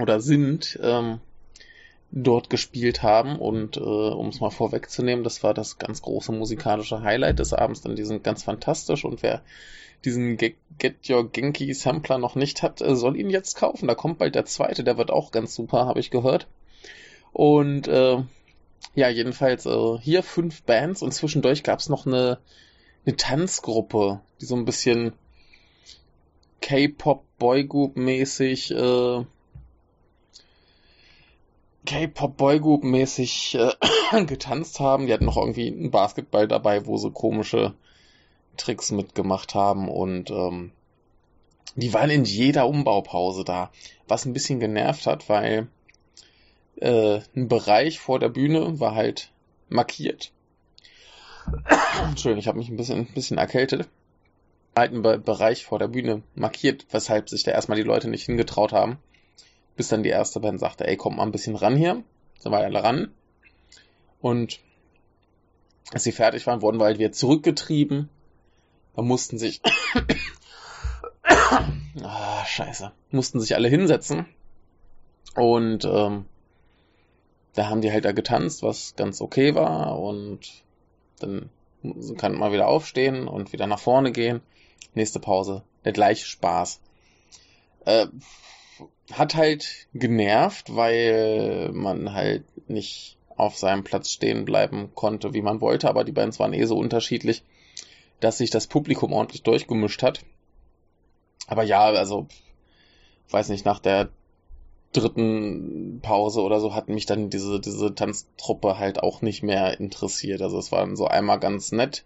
oder 0.00 0.20
sind, 0.20 0.78
ähm, 0.82 1.20
dort 2.10 2.50
gespielt 2.50 3.02
haben. 3.02 3.38
Und 3.38 3.76
äh, 3.76 3.80
um 3.80 4.28
es 4.28 4.40
mal 4.40 4.50
vorwegzunehmen, 4.50 5.24
das 5.24 5.42
war 5.42 5.54
das 5.54 5.78
ganz 5.78 6.02
große 6.02 6.32
musikalische 6.32 7.02
Highlight 7.02 7.38
des 7.38 7.52
Abends, 7.52 7.82
denn 7.82 7.96
die 7.96 8.04
sind 8.04 8.24
ganz 8.24 8.42
fantastisch 8.42 9.04
und 9.04 9.22
wer 9.22 9.42
diesen 10.04 10.36
Get, 10.36 10.56
Get 10.78 11.08
Your 11.08 11.30
Genki 11.30 11.72
Sampler 11.74 12.18
noch 12.18 12.34
nicht 12.34 12.62
hat, 12.62 12.80
äh, 12.80 12.96
soll 12.96 13.16
ihn 13.16 13.30
jetzt 13.30 13.56
kaufen. 13.56 13.86
Da 13.88 13.94
kommt 13.94 14.18
bald 14.18 14.34
der 14.34 14.44
zweite, 14.44 14.84
der 14.84 14.98
wird 14.98 15.10
auch 15.10 15.30
ganz 15.30 15.54
super, 15.54 15.86
habe 15.86 16.00
ich 16.00 16.10
gehört. 16.10 16.46
Und 17.32 17.88
äh, 17.88 18.18
ja, 18.94 19.08
jedenfalls 19.08 19.66
äh, 19.66 19.98
hier 20.00 20.22
fünf 20.22 20.62
Bands 20.62 21.02
und 21.02 21.12
zwischendurch 21.12 21.62
gab's 21.62 21.88
noch 21.88 22.06
eine, 22.06 22.38
eine 23.06 23.16
Tanzgruppe, 23.16 24.20
die 24.40 24.44
so 24.44 24.54
ein 24.54 24.64
bisschen 24.64 25.12
K-Pop 26.60 27.24
Boygroup 27.38 27.96
mäßig 27.96 28.70
äh, 28.70 29.24
K-Pop 31.86 32.36
Boygroup 32.36 32.84
mäßig 32.84 33.56
äh, 33.56 34.24
getanzt 34.26 34.78
haben. 34.78 35.06
Die 35.06 35.12
hatten 35.12 35.24
noch 35.24 35.36
irgendwie 35.36 35.68
einen 35.68 35.90
Basketball 35.90 36.46
dabei, 36.46 36.86
wo 36.86 36.96
sie 36.96 37.10
komische 37.10 37.74
Tricks 38.56 38.92
mitgemacht 38.92 39.54
haben 39.54 39.88
und 39.88 40.30
ähm, 40.30 40.72
die 41.74 41.94
waren 41.94 42.10
in 42.10 42.24
jeder 42.24 42.68
Umbaupause 42.68 43.44
da, 43.44 43.70
was 44.06 44.26
ein 44.26 44.34
bisschen 44.34 44.60
genervt 44.60 45.06
hat, 45.06 45.28
weil 45.30 45.68
äh, 46.82 47.20
ein 47.36 47.48
Bereich 47.48 48.00
vor 48.00 48.18
der 48.18 48.28
Bühne 48.28 48.80
war 48.80 48.94
halt 48.94 49.30
markiert. 49.68 50.32
Entschuldigung, 52.08 52.38
ich 52.40 52.48
habe 52.48 52.58
mich 52.58 52.68
ein 52.68 52.76
bisschen, 52.76 52.98
ein 52.98 53.14
bisschen 53.14 53.38
erkältet. 53.38 53.88
Halt 54.76 54.92
ein 54.92 55.02
Be 55.02 55.18
Bereich 55.18 55.64
vor 55.64 55.78
der 55.78 55.88
Bühne 55.88 56.22
markiert, 56.34 56.86
weshalb 56.90 57.28
sich 57.28 57.44
da 57.44 57.52
erstmal 57.52 57.76
die 57.76 57.84
Leute 57.84 58.08
nicht 58.08 58.24
hingetraut 58.24 58.72
haben. 58.72 58.98
Bis 59.76 59.88
dann 59.88 60.02
die 60.02 60.10
erste 60.10 60.40
Band 60.40 60.60
sagte, 60.60 60.86
ey, 60.86 60.96
kommt 60.96 61.16
mal 61.16 61.22
ein 61.24 61.32
bisschen 61.32 61.56
ran 61.56 61.76
hier. 61.76 62.02
Sind 62.38 62.52
wir 62.52 62.58
alle 62.58 62.82
ran. 62.82 63.12
Und 64.20 64.60
als 65.92 66.04
sie 66.04 66.12
fertig 66.12 66.46
waren, 66.46 66.62
wurden 66.62 66.80
wir 66.80 66.86
halt 66.86 66.98
wieder 66.98 67.12
zurückgetrieben. 67.12 68.08
Da 68.96 69.02
mussten 69.02 69.38
sich, 69.38 69.60
ah, 72.02 72.44
scheiße, 72.44 72.92
mussten 73.10 73.40
sich 73.40 73.54
alle 73.54 73.68
hinsetzen. 73.68 74.26
Und 75.34 75.84
ähm, 75.84 76.26
da 77.54 77.68
haben 77.68 77.80
die 77.80 77.92
halt 77.92 78.04
da 78.04 78.12
getanzt, 78.12 78.62
was 78.62 78.94
ganz 78.96 79.20
okay 79.20 79.54
war 79.54 79.98
und 79.98 80.64
dann 81.20 81.50
kann 82.16 82.34
man 82.34 82.52
wieder 82.52 82.68
aufstehen 82.68 83.28
und 83.28 83.52
wieder 83.52 83.66
nach 83.66 83.80
vorne 83.80 84.12
gehen. 84.12 84.40
Nächste 84.94 85.20
Pause, 85.20 85.62
der 85.84 85.92
gleiche 85.92 86.26
Spaß. 86.26 86.80
Äh, 87.84 88.06
hat 89.12 89.34
halt 89.34 89.86
genervt, 89.92 90.74
weil 90.74 91.70
man 91.72 92.12
halt 92.12 92.44
nicht 92.68 93.16
auf 93.36 93.56
seinem 93.56 93.84
Platz 93.84 94.10
stehen 94.10 94.44
bleiben 94.44 94.90
konnte, 94.94 95.34
wie 95.34 95.42
man 95.42 95.60
wollte, 95.60 95.88
aber 95.88 96.04
die 96.04 96.12
Bands 96.12 96.38
waren 96.38 96.52
eh 96.52 96.64
so 96.64 96.76
unterschiedlich, 96.76 97.42
dass 98.20 98.38
sich 98.38 98.50
das 98.50 98.66
Publikum 98.66 99.12
ordentlich 99.12 99.42
durchgemischt 99.42 100.02
hat. 100.02 100.24
Aber 101.46 101.64
ja, 101.64 101.84
also, 101.84 102.28
weiß 103.30 103.48
nicht, 103.48 103.64
nach 103.64 103.80
der 103.80 104.10
dritten 104.92 106.00
Pause 106.02 106.42
oder 106.42 106.60
so 106.60 106.74
hat 106.74 106.88
mich 106.88 107.06
dann 107.06 107.30
diese, 107.30 107.60
diese 107.60 107.94
Tanztruppe 107.94 108.78
halt 108.78 109.02
auch 109.02 109.22
nicht 109.22 109.42
mehr 109.42 109.80
interessiert. 109.80 110.42
Also 110.42 110.58
es 110.58 110.70
war 110.70 110.80
dann 110.80 110.96
so 110.96 111.06
einmal 111.06 111.40
ganz 111.40 111.72
nett. 111.72 112.04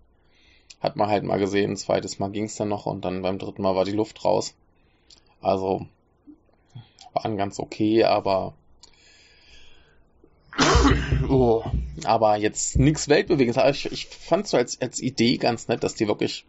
Hat 0.81 0.97
man 0.97 1.09
halt 1.09 1.25
mal 1.25 1.39
gesehen, 1.39 1.77
zweites 1.77 2.19
Mal 2.19 2.31
ging's 2.31 2.57
dann 2.57 2.69
noch 2.69 2.87
und 2.87 3.05
dann 3.05 3.23
beim 3.23 3.39
dritten 3.39 3.63
Mal 3.63 3.75
war 3.75 3.85
die 3.85 3.93
Luft 3.93 4.25
raus. 4.25 4.55
Also 5.41 5.87
waren 7.13 7.37
ganz 7.37 7.59
okay, 7.59 8.05
aber 8.05 8.55
oh, 11.29 11.65
aber 12.05 12.37
jetzt 12.37 12.79
nichts 12.79 13.09
Weltbewegendes. 13.09 13.63
Ich, 13.71 13.93
ich 13.93 14.07
fand 14.07 14.47
so 14.47 14.57
als, 14.57 14.81
als 14.81 15.01
Idee 15.01 15.39
ganz 15.39 15.69
nett, 15.69 15.83
dass 15.83 15.95
die 15.95 16.09
wirklich 16.09 16.47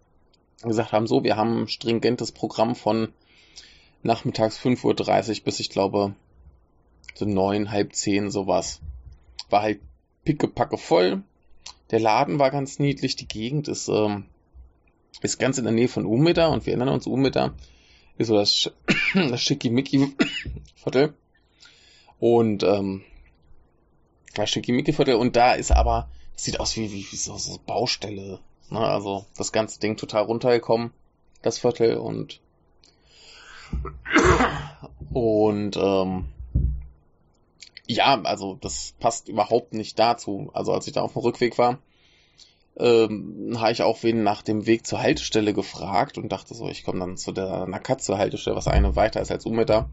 gesagt 0.62 0.92
haben, 0.92 1.08
so, 1.08 1.24
wir 1.24 1.36
haben 1.36 1.64
ein 1.64 1.68
stringentes 1.68 2.32
Programm 2.32 2.76
von 2.76 3.14
nachmittags 4.04 4.60
5.30 4.60 5.40
Uhr 5.40 5.44
bis 5.44 5.60
ich 5.60 5.70
glaube 5.70 6.16
neun, 7.26 7.72
halb 7.72 7.94
zehn, 7.94 8.32
sowas. 8.32 8.82
War 9.50 9.62
halt 9.62 9.80
pickepacke 10.24 10.78
voll. 10.78 11.24
Der 11.92 12.00
Laden 12.00 12.40
war 12.40 12.52
ganz 12.52 12.80
niedlich. 12.80 13.16
Die 13.16 13.28
Gegend 13.28 13.68
ist, 13.68 13.88
ähm, 13.88 14.26
ist 15.22 15.40
ganz 15.40 15.58
in 15.58 15.64
der 15.64 15.74
Nähe 15.74 15.88
von 15.88 16.06
Umeda 16.06 16.48
und 16.48 16.66
wir 16.66 16.74
erinnern 16.74 16.94
uns, 16.94 17.08
Umeda 17.08 17.54
ist 18.18 18.28
so 18.28 18.36
das, 18.36 18.72
das 19.14 19.42
Schickimicki-Viertel. 19.42 21.14
Und, 22.20 22.64
ähm, 22.64 23.04
das 24.38 24.50
Schickimicki-Viertel 24.50 25.16
und 25.16 25.36
da 25.36 25.54
ist 25.54 25.72
aber, 25.72 26.10
das 26.34 26.44
sieht 26.44 26.60
aus 26.60 26.76
wie, 26.76 26.92
wie, 26.92 27.06
wie 27.12 27.16
so, 27.16 27.38
so 27.38 27.60
Baustelle. 27.66 28.40
Ne? 28.70 28.80
Also 28.80 29.26
das 29.36 29.52
ganze 29.52 29.80
Ding 29.80 29.98
total 29.98 30.24
runtergekommen, 30.24 30.92
das 31.42 31.60
Viertel 31.60 31.98
und 31.98 32.40
und 35.14 35.76
ähm, 35.78 36.26
ja, 37.88 38.22
also 38.24 38.58
das 38.60 38.94
passt 39.00 39.30
überhaupt 39.30 39.74
nicht 39.74 39.98
dazu. 39.98 40.52
Also 40.54 40.74
als 40.74 40.88
ich 40.88 40.94
da 40.94 41.02
auf 41.02 41.14
dem 41.14 41.22
Rückweg 41.22 41.58
war, 41.58 41.80
ähm, 42.78 43.56
habe 43.60 43.72
ich 43.72 43.82
auch 43.82 44.04
wen 44.04 44.24
nach 44.24 44.42
dem 44.42 44.66
Weg 44.66 44.86
zur 44.86 45.02
Haltestelle 45.02 45.54
gefragt 45.54 46.18
und 46.18 46.32
dachte 46.32 46.54
so, 46.54 46.70
ich 46.70 46.84
komme 46.84 47.00
dann 47.00 47.18
zu 47.18 47.32
der 47.32 47.66
Nakatsu-Haltestelle, 47.66 48.56
was 48.56 48.68
eine 48.68 48.96
weiter 48.96 49.22
ist 49.22 49.32
als 49.32 49.46
Umeda. 49.46 49.90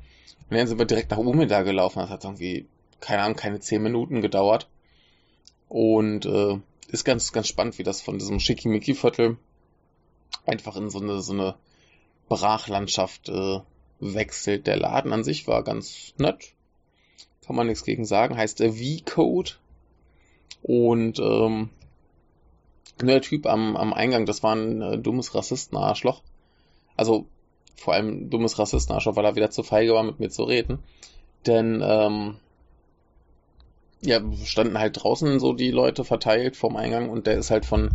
Und 0.51 0.57
dann 0.57 0.66
sind 0.66 0.79
wir 0.79 0.85
direkt 0.85 1.11
nach 1.11 1.19
Umeda 1.19 1.62
gelaufen. 1.62 2.01
Das 2.01 2.11
hat 2.11 2.25
irgendwie, 2.25 2.66
keine 3.01 3.23
Ahnung, 3.23 3.37
keine 3.37 3.61
zehn 3.61 3.83
Minuten 3.83 4.21
gedauert. 4.21 4.69
Und 5.69 6.27
äh, 6.27 6.59
ist 6.89 7.05
ganz, 7.05 7.33
ganz 7.33 7.49
spannend, 7.49 7.79
wie 7.79 7.85
das 7.85 8.03
von 8.03 8.19
diesem 8.19 8.41
Schickimicki-Viertel 8.41 9.39
einfach 10.47 10.77
in 10.77 10.91
so 10.91 11.01
eine, 11.01 11.23
so 11.23 11.33
eine 11.33 11.55
Brachlandschaft 12.29 13.29
äh, 13.29 13.61
wechselt. 14.01 14.66
Der 14.66 14.77
Laden 14.77 15.12
an 15.12 15.25
sich 15.25 15.47
war 15.47 15.62
ganz 15.62 16.12
nett 16.19 16.53
kann 17.47 17.57
man 17.57 17.66
nichts 17.66 17.85
gegen 17.85 18.05
sagen, 18.05 18.37
heißt 18.37 18.61
der 18.61 18.73
V-Code. 18.73 19.53
Und 20.62 21.19
ähm, 21.19 21.71
der 23.01 23.21
Typ 23.21 23.47
am, 23.47 23.77
am 23.77 23.93
Eingang, 23.93 24.27
das 24.27 24.43
war 24.43 24.55
ein 24.55 24.81
äh, 24.81 24.99
dummes 24.99 25.35
Rassistenarschloch. 25.35 26.23
Also 26.97 27.27
vor 27.77 27.95
allem 27.95 28.31
dummes 28.31 28.59
Rassistenarschloch, 28.59 29.16
weil 29.16 29.25
er 29.25 29.37
wieder 29.37 29.51
zu 29.51 29.62
feige 29.62 29.93
war, 29.93 30.03
mit 30.03 30.21
mir 30.21 30.31
zu 30.31 30.45
reden. 30.45 30.79
Denn 31.47 31.83
ähm, 31.85 32.37
ja, 34.01 34.21
standen 34.45 34.79
halt 34.79 35.03
draußen 35.03 35.41
so 35.41 35.53
die 35.53 35.71
Leute 35.71 36.05
verteilt 36.05 36.57
vorm 36.57 36.77
Eingang 36.77 37.11
und 37.11 37.27
der 37.27 37.37
ist 37.37 37.51
halt 37.51 37.65
von 37.65 37.91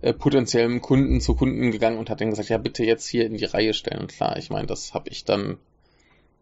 äh, 0.00 0.12
potenziellem 0.12 0.80
Kunden 0.80 1.20
zu 1.20 1.34
Kunden 1.34 1.70
gegangen 1.70 1.98
und 1.98 2.10
hat 2.10 2.20
dann 2.20 2.30
gesagt, 2.30 2.48
ja 2.48 2.58
bitte 2.58 2.84
jetzt 2.84 3.06
hier 3.06 3.26
in 3.26 3.36
die 3.36 3.44
Reihe 3.44 3.74
stellen. 3.74 4.06
Klar, 4.06 4.36
ich 4.36 4.50
meine, 4.50 4.66
das 4.66 4.94
habe 4.94 5.08
ich 5.10 5.24
dann 5.24 5.58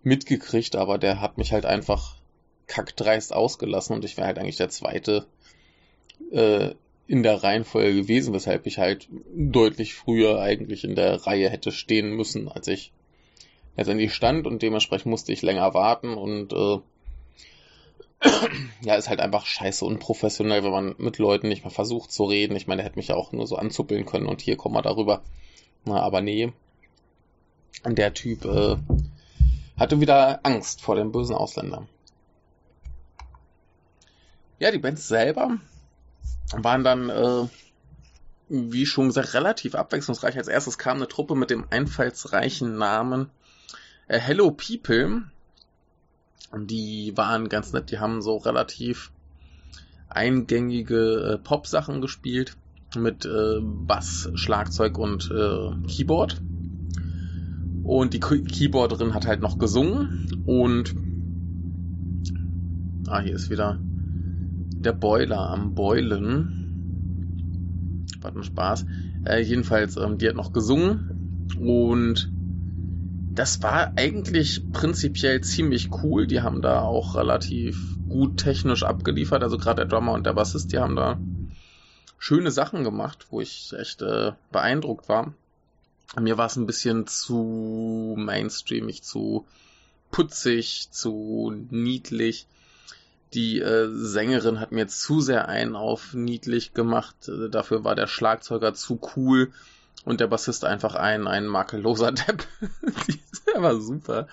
mitgekriegt, 0.07 0.77
aber 0.77 0.99
der 0.99 1.21
hat 1.21 1.37
mich 1.37 1.53
halt 1.53 1.67
einfach 1.67 2.15
kackdreist 2.69 3.33
ausgelassen 3.33 3.97
und 3.97 4.05
ich 4.05 4.17
wäre 4.17 4.29
halt 4.29 4.39
eigentlich 4.39 4.57
der 4.57 4.69
zweite 4.69 5.27
äh, 6.31 6.71
in 7.09 7.25
der 7.25 7.43
Reihenfolge 7.43 8.03
gewesen, 8.03 8.33
weshalb 8.33 8.67
ich 8.67 8.79
halt 8.79 9.09
deutlich 9.35 9.95
früher 9.95 10.41
eigentlich 10.41 10.85
in 10.85 10.95
der 10.95 11.27
Reihe 11.27 11.51
hätte 11.51 11.73
stehen 11.73 12.11
müssen, 12.11 12.49
als 12.49 12.69
ich 12.69 12.93
letztendlich 13.77 14.15
stand 14.15 14.47
und 14.47 14.63
dementsprechend 14.63 15.07
musste 15.07 15.33
ich 15.33 15.43
länger 15.43 15.75
warten 15.75 16.15
und 16.15 16.53
äh, 16.53 16.79
ja, 18.83 18.95
ist 18.95 19.09
halt 19.09 19.21
einfach 19.21 19.45
scheiße 19.45 19.85
unprofessionell, 19.85 20.63
wenn 20.63 20.71
man 20.71 20.95
mit 20.99 21.19
Leuten 21.19 21.49
nicht 21.49 21.65
mal 21.65 21.71
versucht 21.71 22.13
zu 22.13 22.25
reden. 22.25 22.57
Ich 22.57 22.69
meine, 22.69 22.79
der 22.79 22.87
hätte 22.87 22.99
mich 22.99 23.09
ja 23.09 23.17
auch 23.17 23.33
nur 23.33 23.47
so 23.49 23.57
anzuppeln 23.57 24.07
können 24.07 24.27
und 24.27 24.41
hier 24.41 24.57
kommen 24.57 24.77
wir 24.77 24.83
darüber. 24.83 25.23
Na, 25.85 26.01
aber 26.01 26.23
nee. 26.23 26.53
Der 27.85 28.15
Typ 28.15 28.45
äh, 28.47 28.77
hatte 29.77 30.01
wieder 30.01 30.41
Angst 30.43 30.81
vor 30.81 30.97
dem 30.97 31.13
bösen 31.13 31.35
Ausländer. 31.35 31.87
Ja, 34.59 34.71
die 34.71 34.79
Bands 34.79 35.07
selber 35.07 35.59
waren 36.53 36.85
dann, 36.85 37.11
äh, 37.11 37.49
wie 38.49 38.87
schon 38.87 39.09
gesagt, 39.09 39.35
relativ 39.35 39.75
abwechslungsreich. 39.75 40.37
Als 40.39 40.49
erstes 40.49 40.79
kam 40.79 40.97
eine 40.97 41.09
Truppe 41.09 41.35
mit 41.35 41.51
dem 41.51 41.67
einfallsreichen 41.71 42.79
Namen 42.79 43.31
äh, 44.09 44.19
Hello 44.19 44.51
People. 44.51 45.25
Die 46.55 47.13
waren 47.17 47.49
ganz 47.49 47.73
nett, 47.73 47.91
die 47.91 47.99
haben 47.99 48.23
so 48.23 48.37
relativ 48.37 49.11
eingängige 50.09 51.35
äh, 51.35 51.39
Pop-Sachen 51.39 52.01
gespielt 52.01 52.57
mit 52.97 53.27
äh, 53.27 53.61
Bass, 53.61 54.31
Schlagzeug 54.35 54.97
und 54.97 55.31
äh, 55.31 55.87
Keyboard. 55.89 56.41
Und 57.87 58.15
die 58.15 58.21
Keyboarderin 58.21 59.15
hat 59.15 59.27
halt 59.27 59.41
noch 59.41 59.59
gesungen 59.59 60.27
und 60.45 60.93
ah, 63.07 63.21
hier 63.21 63.35
ist 63.35 63.49
wieder 63.49 63.79
der 63.81 64.93
Boiler 64.93 65.49
am 65.51 65.75
Beulen. 65.77 66.53
Warte 68.21 68.39
mal 68.39 68.43
Spaß. 68.43 68.87
Äh, 69.25 69.41
jedenfalls, 69.43 69.97
ähm, 69.97 70.19
die 70.19 70.29
hat 70.29 70.35
noch 70.35 70.53
gesungen 70.53 71.47
und 71.61 72.29
das 73.35 73.63
war 73.63 73.93
eigentlich 73.97 74.63
prinzipiell 74.73 75.43
ziemlich 75.43 75.91
cool. 76.03 76.27
Die 76.27 76.41
haben 76.41 76.63
da 76.63 76.81
auch 76.81 77.15
relativ 77.15 77.99
gut 78.09 78.39
technisch 78.39 78.83
abgeliefert. 78.83 79.45
Also 79.45 79.59
gerade 79.59 79.83
der 79.83 79.87
Drummer 79.87 80.13
und 80.13 80.27
der 80.27 80.33
Bassist, 80.33 80.73
die 80.73 80.79
haben 80.79 80.97
da 80.97 81.21
schöne 82.19 82.51
Sachen 82.51 82.83
gemacht, 82.83 83.27
wo 83.31 83.41
ich 83.41 83.73
echt 83.79 84.03
äh, 84.03 84.33
beeindruckt 84.51 85.09
war. 85.09 85.35
Mir 86.19 86.39
war 86.39 86.47
es 86.47 86.57
ein 86.57 86.67
bisschen 86.67 87.07
zu 87.07 88.15
mainstreamig, 88.17 89.03
zu 89.03 89.47
putzig, 90.11 90.89
zu 90.91 91.53
niedlich. 91.71 92.47
Die 93.35 93.61
äh, 93.61 93.89
Sängerin 93.91 94.61
hat 94.61 94.73
mir 94.73 94.87
zu 94.87 95.21
sehr 95.21 95.49
einen 95.49 95.77
auf 95.77 96.15
niedlich 96.15 96.75
gemacht. 96.75 97.29
Äh, 97.29 97.51
dafür 97.51 97.85
war 97.85 97.95
der 97.95 98.07
Schlagzeuger 98.07 98.73
zu 98.73 99.01
cool 99.17 99.53
und 100.05 100.21
der 100.21 100.29
Bassist 100.29 100.65
einfach 100.65 100.95
ein, 100.95 101.27
ein 101.27 101.47
makelloser 101.47 102.13
Depp. 102.13 102.47
der 103.53 103.63
war 103.63 103.81
super. 103.81 104.29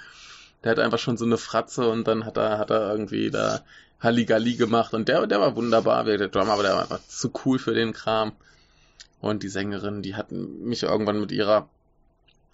Der 0.64 0.72
hat 0.72 0.80
einfach 0.80 1.00
schon 1.00 1.18
so 1.18 1.26
eine 1.26 1.38
Fratze 1.38 1.90
und 1.90 2.08
dann 2.08 2.26
hat 2.26 2.38
er, 2.38 2.60
hat 2.60 2.70
er 2.70 2.92
irgendwie 2.92 3.32
da 3.32 3.62
Halligalli 4.00 4.56
gemacht 4.56 4.94
und 4.94 5.08
der, 5.08 5.26
der 5.28 5.42
war 5.42 5.56
wunderbar, 5.56 6.04
der 6.04 6.28
Drummer, 6.28 6.54
aber 6.54 6.64
der 6.64 6.76
war 6.76 6.82
einfach 6.84 7.06
zu 7.08 7.32
cool 7.46 7.58
für 7.58 7.74
den 7.74 7.94
Kram. 7.94 8.34
Und 9.24 9.42
die 9.42 9.48
Sängerin, 9.48 10.02
die 10.02 10.16
hat 10.16 10.34
mich 10.34 10.84
irgendwann 10.84 11.22
mit 11.22 11.32
ihrer 11.32 11.70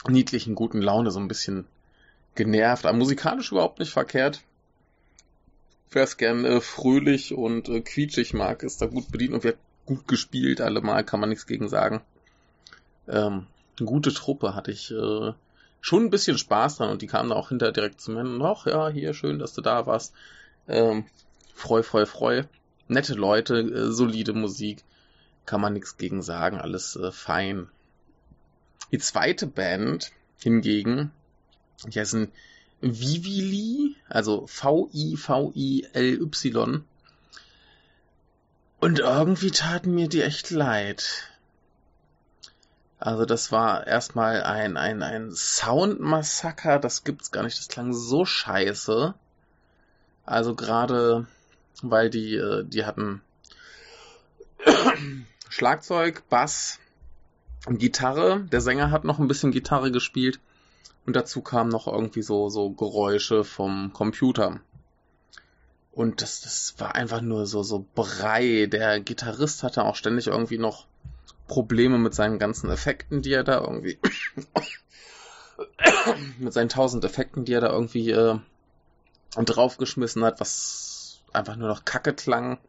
niedlichen, 0.08 0.54
guten 0.54 0.84
Laune 0.84 1.10
so 1.10 1.20
ein 1.20 1.28
bisschen 1.28 1.66
genervt, 2.36 2.86
aber 2.86 2.96
musikalisch 2.96 3.52
überhaupt 3.52 3.80
nicht 3.80 3.92
verkehrt. 3.92 4.42
Wer 5.90 6.04
es 6.04 6.18
gern 6.18 6.46
äh, 6.46 6.62
fröhlich 6.62 7.34
und 7.34 7.70
äh, 7.70 7.82
quietschig 7.82 8.36
mag, 8.36 8.62
ist 8.62 8.84
da 8.84 8.86
gut 8.86 9.12
bedient 9.12 9.34
und 9.34 9.44
wird 9.44 9.58
gut 9.88 10.08
gespielt, 10.08 10.62
allemal 10.62 11.04
kann 11.04 11.20
man 11.20 11.30
nichts 11.30 11.48
gegen 11.48 11.70
sagen. 11.70 12.02
Ähm, 13.08 13.48
eine 13.80 13.88
gute 13.88 14.14
Truppe 14.14 14.54
hatte 14.54 14.70
ich 14.70 14.92
äh, 14.92 15.34
schon 15.82 16.04
ein 16.04 16.12
bisschen 16.12 16.38
Spaß 16.38 16.78
dran 16.78 16.92
und 16.92 17.02
die 17.02 17.08
kamen 17.08 17.32
da 17.32 17.36
auch 17.36 17.50
hinterher 17.50 17.74
direkt 17.74 18.00
zu 18.00 18.12
mir 18.12 18.20
und 18.20 18.44
ach 18.44 18.68
ja, 18.68 18.90
hier, 18.90 19.16
schön, 19.16 19.40
dass 19.40 19.56
du 19.56 19.62
da 19.62 19.88
warst. 19.88 20.14
Ähm, 20.68 21.06
freu, 21.56 21.82
freu, 21.82 22.06
freu. 22.06 22.44
Nette 22.88 23.16
Leute, 23.16 23.58
äh, 23.58 23.92
solide 23.92 24.34
Musik, 24.34 24.84
kann 25.50 25.60
man 25.62 25.74
nichts 25.74 25.98
gegen 25.98 26.22
sagen, 26.22 26.62
alles 26.62 26.96
äh, 26.96 27.12
fein. 27.12 27.70
Die 28.92 29.00
zweite 29.00 29.48
Band 29.48 30.12
hingegen, 30.38 31.12
die 31.88 32.00
heißen 32.00 32.32
Vivili, 32.82 33.96
also 34.08 34.46
V-I-V-I-L-Y. 34.46 35.24
Und 38.80 39.00
irgendwie 39.00 39.50
taten 39.50 39.96
mir 39.96 40.08
die 40.08 40.22
echt 40.22 40.52
leid. 40.52 41.32
Also 43.00 43.26
das 43.26 43.52
war 43.52 43.88
erstmal 43.88 44.44
ein, 44.44 44.78
ein, 44.78 45.02
ein 45.02 45.32
Soundmassaker, 45.32 46.78
das 46.78 47.04
gibt's 47.04 47.32
gar 47.32 47.42
nicht, 47.42 47.58
das 47.58 47.70
klang 47.70 47.92
so 47.92 48.24
scheiße. 48.24 49.16
Also 50.28 50.54
gerade, 50.54 51.26
weil 51.82 52.12
die, 52.12 52.36
äh, 52.36 52.64
die 52.66 52.86
hatten 52.86 53.24
Schlagzeug, 55.50 56.24
Bass, 56.30 56.80
Gitarre. 57.68 58.42
Der 58.52 58.62
Sänger 58.62 58.92
hat 58.92 59.04
noch 59.04 59.20
ein 59.20 59.28
bisschen 59.28 59.52
Gitarre 59.52 59.92
gespielt 59.92 60.40
und 61.06 61.16
dazu 61.16 61.42
kamen 61.42 61.72
noch 61.72 61.88
irgendwie 61.88 62.22
so, 62.22 62.50
so 62.50 62.70
Geräusche 62.70 63.44
vom 63.44 63.92
Computer. 63.92 64.62
Und 65.92 66.22
das, 66.22 66.42
das 66.42 66.76
war 66.78 66.94
einfach 66.94 67.22
nur 67.22 67.48
so, 67.48 67.64
so 67.64 67.84
Brei. 67.96 68.68
Der 68.68 69.00
Gitarrist 69.00 69.64
hatte 69.64 69.84
auch 69.84 69.96
ständig 69.96 70.28
irgendwie 70.28 70.60
noch 70.60 70.86
Probleme 71.48 71.98
mit 71.98 72.14
seinen 72.14 72.38
ganzen 72.38 72.70
Effekten, 72.70 73.24
die 73.24 73.34
er 73.34 73.44
da 73.44 73.60
irgendwie 73.60 73.98
mit 76.38 76.54
seinen 76.54 76.70
tausend 76.70 77.04
Effekten, 77.04 77.44
die 77.44 77.54
er 77.54 77.62
da 77.62 77.72
irgendwie 77.72 78.12
äh, 78.12 78.38
draufgeschmissen 79.36 80.24
hat, 80.24 80.40
was 80.40 81.22
einfach 81.34 81.56
nur 81.56 81.70
noch 81.70 81.86
Kacke 81.86 82.14
klang. 82.14 82.60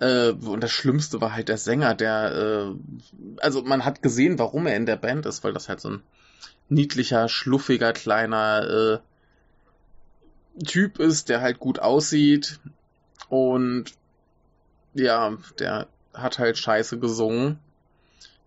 Äh, 0.00 0.30
und 0.30 0.60
das 0.60 0.72
Schlimmste 0.72 1.20
war 1.20 1.34
halt 1.34 1.48
der 1.48 1.58
Sänger, 1.58 1.94
der, 1.94 2.32
äh, 2.32 3.40
also 3.40 3.62
man 3.62 3.84
hat 3.84 4.02
gesehen, 4.02 4.38
warum 4.38 4.66
er 4.66 4.76
in 4.76 4.86
der 4.86 4.96
Band 4.96 5.26
ist, 5.26 5.44
weil 5.44 5.52
das 5.52 5.68
halt 5.68 5.80
so 5.80 5.90
ein 5.90 6.02
niedlicher, 6.68 7.28
schluffiger, 7.28 7.92
kleiner 7.92 9.00
äh, 10.58 10.64
Typ 10.64 10.98
ist, 10.98 11.28
der 11.28 11.40
halt 11.40 11.58
gut 11.58 11.80
aussieht 11.80 12.60
und 13.28 13.92
ja, 14.94 15.36
der 15.58 15.88
hat 16.12 16.38
halt 16.38 16.56
scheiße 16.58 16.98
gesungen 16.98 17.58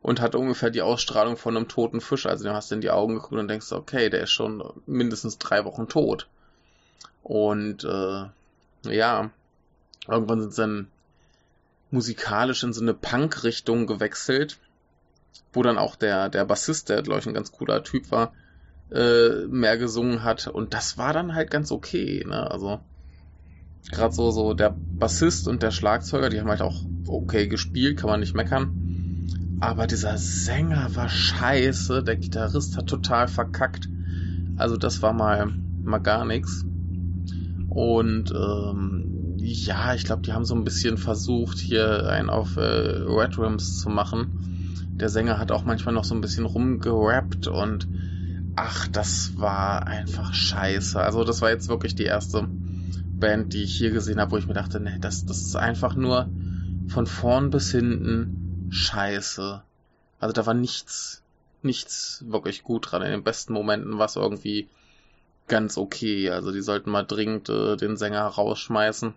und 0.01 0.21
hat 0.21 0.35
ungefähr 0.35 0.69
die 0.69 0.81
Ausstrahlung 0.81 1.35
von 1.35 1.57
einem 1.57 1.67
toten 1.67 1.99
Fisch. 1.99 2.25
Also 2.25 2.45
du 2.45 2.53
hast 2.53 2.71
in 2.71 2.79
die 2.79 2.91
Augen 2.91 3.15
geguckt 3.15 3.33
und 3.33 3.49
denkst, 3.49 3.71
okay, 3.73 4.09
der 4.09 4.21
ist 4.21 4.31
schon 4.31 4.63
mindestens 4.85 5.37
drei 5.37 5.65
Wochen 5.65 5.89
tot. 5.89 6.27
Und 7.23 7.83
äh, 7.83 8.25
ja, 8.89 9.29
irgendwann 10.07 10.41
sind 10.41 10.53
sie 10.53 10.61
dann 10.61 10.87
musikalisch 11.91 12.63
in 12.63 12.73
so 12.73 12.81
eine 12.81 12.93
Punk-Richtung 12.93 13.87
gewechselt, 13.87 14.59
wo 15.53 15.63
dann 15.63 15.77
auch 15.77 15.95
der, 15.95 16.29
der 16.29 16.45
Bassist, 16.45 16.89
der 16.89 17.01
glaube 17.01 17.19
ich 17.19 17.27
ein 17.27 17.33
ganz 17.33 17.51
cooler 17.51 17.83
Typ 17.83 18.11
war, 18.11 18.33
äh, 18.91 19.45
mehr 19.47 19.77
gesungen 19.77 20.23
hat. 20.23 20.47
Und 20.47 20.73
das 20.73 20.97
war 20.97 21.13
dann 21.13 21.33
halt 21.33 21.51
ganz 21.51 21.71
okay. 21.71 22.23
Ne? 22.27 22.49
Also 22.49 22.79
gerade 23.91 24.13
so, 24.13 24.31
so 24.31 24.53
der 24.53 24.75
Bassist 24.99 25.47
und 25.47 25.63
der 25.63 25.71
Schlagzeuger, 25.71 26.29
die 26.29 26.39
haben 26.39 26.49
halt 26.49 26.61
auch 26.61 26.83
okay 27.07 27.47
gespielt, 27.47 27.97
kann 27.97 28.09
man 28.09 28.19
nicht 28.19 28.35
meckern. 28.35 29.57
Aber 29.59 29.87
dieser 29.87 30.17
Sänger 30.17 30.95
war 30.95 31.09
scheiße, 31.09 32.03
der 32.03 32.17
Gitarrist 32.17 32.77
hat 32.77 32.87
total 32.87 33.27
verkackt. 33.27 33.87
Also 34.57 34.77
das 34.77 35.01
war 35.01 35.13
mal, 35.13 35.51
mal 35.83 35.99
gar 35.99 36.25
nichts. 36.25 36.63
Und 37.69 38.31
ähm, 38.31 39.06
ja, 39.47 39.93
ich 39.93 40.03
glaube, 40.03 40.23
die 40.23 40.33
haben 40.33 40.45
so 40.45 40.55
ein 40.55 40.63
bisschen 40.63 40.97
versucht, 40.97 41.57
hier 41.57 42.09
einen 42.09 42.29
auf 42.29 42.57
äh, 42.57 42.59
Red 42.59 43.37
Rims 43.37 43.79
zu 43.79 43.89
machen. 43.89 44.89
Der 44.99 45.09
Sänger 45.09 45.39
hat 45.39 45.51
auch 45.51 45.63
manchmal 45.63 45.93
noch 45.93 46.03
so 46.03 46.15
ein 46.15 46.21
bisschen 46.21 46.45
rumgerappt 46.45 47.47
und 47.47 47.87
ach, 48.55 48.87
das 48.87 49.37
war 49.37 49.87
einfach 49.87 50.33
scheiße. 50.33 50.99
Also 50.99 51.23
das 51.23 51.41
war 51.41 51.49
jetzt 51.49 51.69
wirklich 51.69 51.95
die 51.95 52.05
erste 52.05 52.47
Band, 52.49 53.53
die 53.53 53.63
ich 53.63 53.77
hier 53.77 53.91
gesehen 53.91 54.19
habe, 54.19 54.31
wo 54.31 54.37
ich 54.37 54.47
mir 54.47 54.53
dachte, 54.53 54.79
nee, 54.79 54.97
das, 54.99 55.25
das 55.25 55.41
ist 55.41 55.55
einfach 55.55 55.95
nur 55.95 56.29
von 56.87 57.05
vorn 57.05 57.49
bis 57.49 57.71
hinten 57.71 58.67
scheiße. 58.69 59.61
Also 60.19 60.33
da 60.33 60.45
war 60.45 60.55
nichts, 60.55 61.21
nichts 61.61 62.25
wirklich 62.27 62.63
gut 62.63 62.91
dran. 62.91 63.01
In 63.03 63.11
den 63.11 63.23
besten 63.23 63.53
Momenten 63.53 63.97
war 63.97 64.07
es 64.07 64.15
irgendwie 64.15 64.67
ganz 65.47 65.77
okay. 65.77 66.31
Also 66.31 66.51
die 66.51 66.61
sollten 66.61 66.89
mal 66.89 67.03
dringend 67.03 67.49
äh, 67.49 67.77
den 67.77 67.97
Sänger 67.97 68.25
rausschmeißen, 68.25 69.13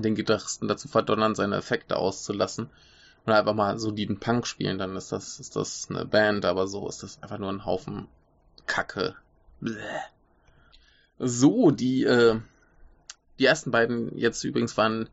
den 0.00 0.14
Gitarristen 0.14 0.68
dazu 0.68 0.88
verdonnern, 0.88 1.34
seine 1.34 1.56
Effekte 1.56 1.96
auszulassen 1.96 2.70
und 3.26 3.32
einfach 3.32 3.54
mal 3.54 3.78
soliden 3.78 4.18
Punk 4.18 4.46
spielen. 4.46 4.78
Dann 4.78 4.96
ist 4.96 5.12
das, 5.12 5.38
ist 5.38 5.56
das 5.56 5.88
eine 5.90 6.04
Band, 6.04 6.44
aber 6.44 6.66
so 6.66 6.88
ist 6.88 7.02
das 7.02 7.22
einfach 7.22 7.38
nur 7.38 7.50
ein 7.50 7.64
Haufen 7.64 8.08
Kacke. 8.66 9.14
Bläh. 9.60 9.78
So, 11.18 11.70
die, 11.70 12.04
äh, 12.04 12.40
die 13.38 13.44
ersten 13.44 13.70
beiden 13.70 14.16
jetzt 14.16 14.42
übrigens 14.44 14.76
waren 14.76 15.08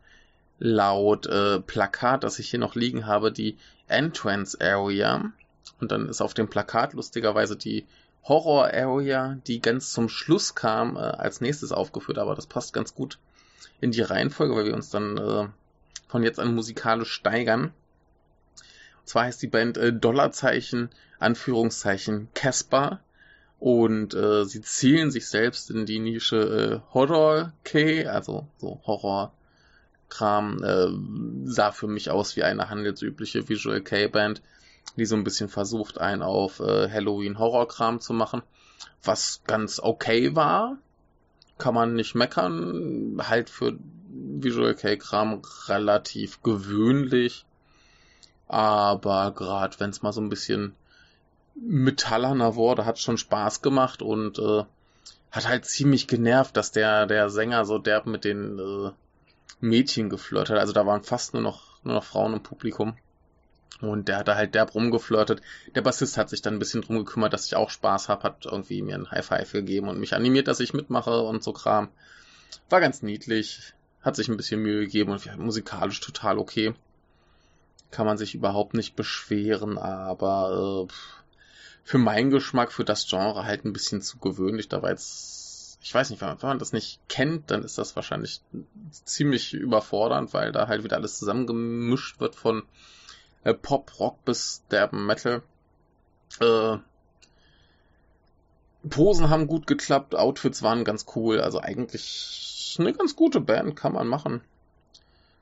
laut 0.57 1.27
äh, 1.27 1.60
Plakat, 1.60 2.23
das 2.23 2.39
ich 2.39 2.49
hier 2.49 2.60
noch 2.60 2.76
liegen 2.76 3.06
habe, 3.06 3.31
die 3.31 3.57
Entrance 3.88 4.57
Area. 4.60 5.31
Und 5.80 5.91
dann 5.91 6.10
ist 6.10 6.22
auf 6.22 6.34
dem 6.34 6.49
Plakat 6.49 6.93
lustigerweise 6.93 7.56
die 7.56 7.85
Horror 8.23 8.65
Area, 8.73 9.38
die 9.47 9.61
ganz 9.61 9.91
zum 9.93 10.10
Schluss 10.10 10.56
kam, 10.56 10.95
äh, 10.95 10.99
als 10.99 11.41
nächstes 11.41 11.72
aufgeführt. 11.72 12.18
Aber 12.18 12.35
das 12.35 12.47
passt 12.47 12.73
ganz 12.73 12.93
gut 12.93 13.18
in 13.81 13.91
die 13.91 14.02
Reihenfolge, 14.02 14.56
weil 14.56 14.65
wir 14.65 14.76
uns 14.76 14.90
dann 14.90 15.18
äh, 15.18 15.48
von 16.07 16.23
jetzt 16.23 16.40
an 16.40 16.56
musikalisch 16.56 17.11
steigern. 17.11 17.65
Und 18.99 19.07
zwar 19.07 19.26
heißt 19.26 19.41
die 19.41 19.48
Band 19.48 19.77
äh, 19.77 19.94
Dollarzeichen, 19.94 20.90
Anführungszeichen 21.19 22.30
Casper. 22.34 22.99
Und 23.60 24.14
äh, 24.14 24.45
sie 24.45 24.61
zielen 24.61 25.11
sich 25.11 25.27
selbst 25.27 25.69
in 25.69 25.86
die 25.86 25.99
Nische 25.99 26.81
äh, 26.88 26.94
Horror 26.94 27.52
K, 27.64 28.06
also 28.07 28.48
so 28.57 28.81
Horror 28.86 29.34
Kram, 30.10 30.64
äh, 30.64 31.49
sah 31.49 31.72
für 31.72 31.88
mich 31.88 32.10
aus 32.10 32.36
wie 32.36 32.44
eine 32.44 32.69
handelsübliche 32.69 33.48
Visual 33.48 33.81
K-Band, 33.81 34.41
die 34.95 35.06
so 35.06 35.15
ein 35.15 35.23
bisschen 35.23 35.49
versucht, 35.49 35.99
einen 35.99 36.22
auf 36.22 36.60
äh, 36.60 36.90
Halloween-Horror-Kram 36.90 37.99
zu 37.99 38.14
machen, 38.14 38.41
was 39.03 39.41
ganz 39.45 39.80
okay 39.80 40.36
war, 40.36 40.77
kann 41.60 41.76
man 41.76 41.94
nicht 41.94 42.15
meckern, 42.15 43.22
halt 43.22 43.49
für 43.52 43.77
Visual 44.10 44.73
K-Kram 44.73 45.41
relativ 45.68 46.41
gewöhnlich, 46.41 47.45
aber 48.48 49.31
gerade 49.31 49.80
wenn 49.80 49.91
es 49.91 50.02
mal 50.02 50.14
so 50.14 50.22
ein 50.22 50.30
bisschen 50.30 50.73
metallerner 51.56 52.56
wurde, 52.56 52.86
hat 52.86 52.99
schon 52.99 53.18
Spaß 53.18 53.61
gemacht 53.61 54.02
und 54.02 54.40
äh, 54.40 54.64
hat 55.31 55.48
halt 55.48 55.65
ziemlich 55.65 56.07
genervt, 56.07 56.57
dass 56.57 56.72
der, 56.72 57.06
der 57.06 57.30
Sänger 57.30 57.65
so 57.65 57.77
derb 57.77 58.07
mit 58.07 58.23
den 58.23 58.57
äh, 58.57 58.91
Mädchen 59.60 60.10
geflirtet. 60.10 60.57
Also 60.57 60.73
da 60.73 60.86
waren 60.86 61.03
fast 61.03 61.34
nur 61.34 61.44
noch, 61.44 61.84
nur 61.84 61.95
noch 61.95 62.03
Frauen 62.03 62.34
im 62.34 62.44
Publikum. 62.44 62.95
Und 63.82 64.10
der 64.10 64.18
hat 64.18 64.28
da 64.28 64.36
halt 64.36 64.56
derb 64.56 64.76
rumgeflirtet. 64.76 65.41
Der 65.74 65.82
Bassist 65.82 66.18
hat 66.18 66.30
sich 66.30 66.41
dann 66.41 66.56
ein 66.56 66.60
bisschen 66.60 66.82
drum 66.82 66.98
gekümmert, 66.98 67.32
dass 67.32 67.46
ich 67.46 67.56
auch 67.56 67.70
Spaß 67.70 68.10
habe, 68.10 68.24
hat 68.24 68.46
irgendwie 68.46 68.82
mir 68.82 68.96
ein 68.96 69.10
High 69.10 69.26
Five 69.26 69.52
gegeben 69.52 69.88
und 69.88 70.00
mich 70.00 70.14
animiert, 70.14 70.48
dass 70.48 70.60
ich 70.60 70.74
mitmache 70.74 71.22
und 71.22 71.44
so 71.44 71.54
Kram. 71.54 71.90
War 72.70 72.82
ganz 72.82 73.02
niedlich, 73.02 73.74
hat 74.02 74.16
sich 74.16 74.28
ein 74.28 74.38
bisschen 74.38 74.62
Mühe 74.62 74.82
gegeben 74.82 75.12
und 75.12 75.38
musikalisch 75.38 76.02
total 76.02 76.38
okay. 76.40 76.74
Kann 77.91 78.06
man 78.06 78.18
sich 78.18 78.36
überhaupt 78.36 78.74
nicht 78.74 78.96
beschweren, 78.96 79.78
aber 79.78 80.88
äh, 80.90 80.94
für 81.84 81.98
meinen 81.98 82.30
Geschmack, 82.30 82.72
für 82.72 82.86
das 82.86 83.08
Genre 83.08 83.46
halt 83.46 83.66
ein 83.66 83.74
bisschen 83.74 84.02
zu 84.02 84.20
gewöhnlich. 84.20 84.68
Da 84.68 84.82
war 84.82 84.91
jetzt, 84.91 85.80
ich 85.82 85.94
weiß 85.94 86.10
nicht, 86.10 86.22
wenn 86.22 86.38
man, 86.40 86.60
das 86.60 86.74
nicht 86.74 87.00
kennt, 87.08 87.50
dann 87.50 87.64
ist 87.64 87.78
das 87.78 87.96
wahrscheinlich 87.96 88.41
ziemlich 89.06 89.54
überfordernd, 89.54 90.34
weil 90.34 90.52
da 90.52 90.68
halt 90.68 90.84
wieder 90.84 90.98
alles 90.98 91.18
zusammengemischt 91.18 92.20
wird 92.20 92.36
von 92.36 92.64
äh, 93.44 93.53
Pop, 93.53 93.99
Rock 93.99 94.24
bis 94.26 94.64
derben 94.70 95.06
Metal. 95.06 95.41
Äh, 96.40 96.78
Posen 98.90 99.30
haben 99.30 99.48
gut 99.48 99.68
geklappt, 99.68 100.16
Outfits 100.16 100.64
waren 100.64 100.86
ganz 100.86 101.06
cool, 101.16 101.41
also 101.41 101.60
eigentlich 101.60 102.78
eine 102.80 102.94
ganz 102.94 103.16
gute 103.16 103.41
Band, 103.41 103.76
kann 103.76 103.94
man 103.94 104.07
machen. 104.07 104.41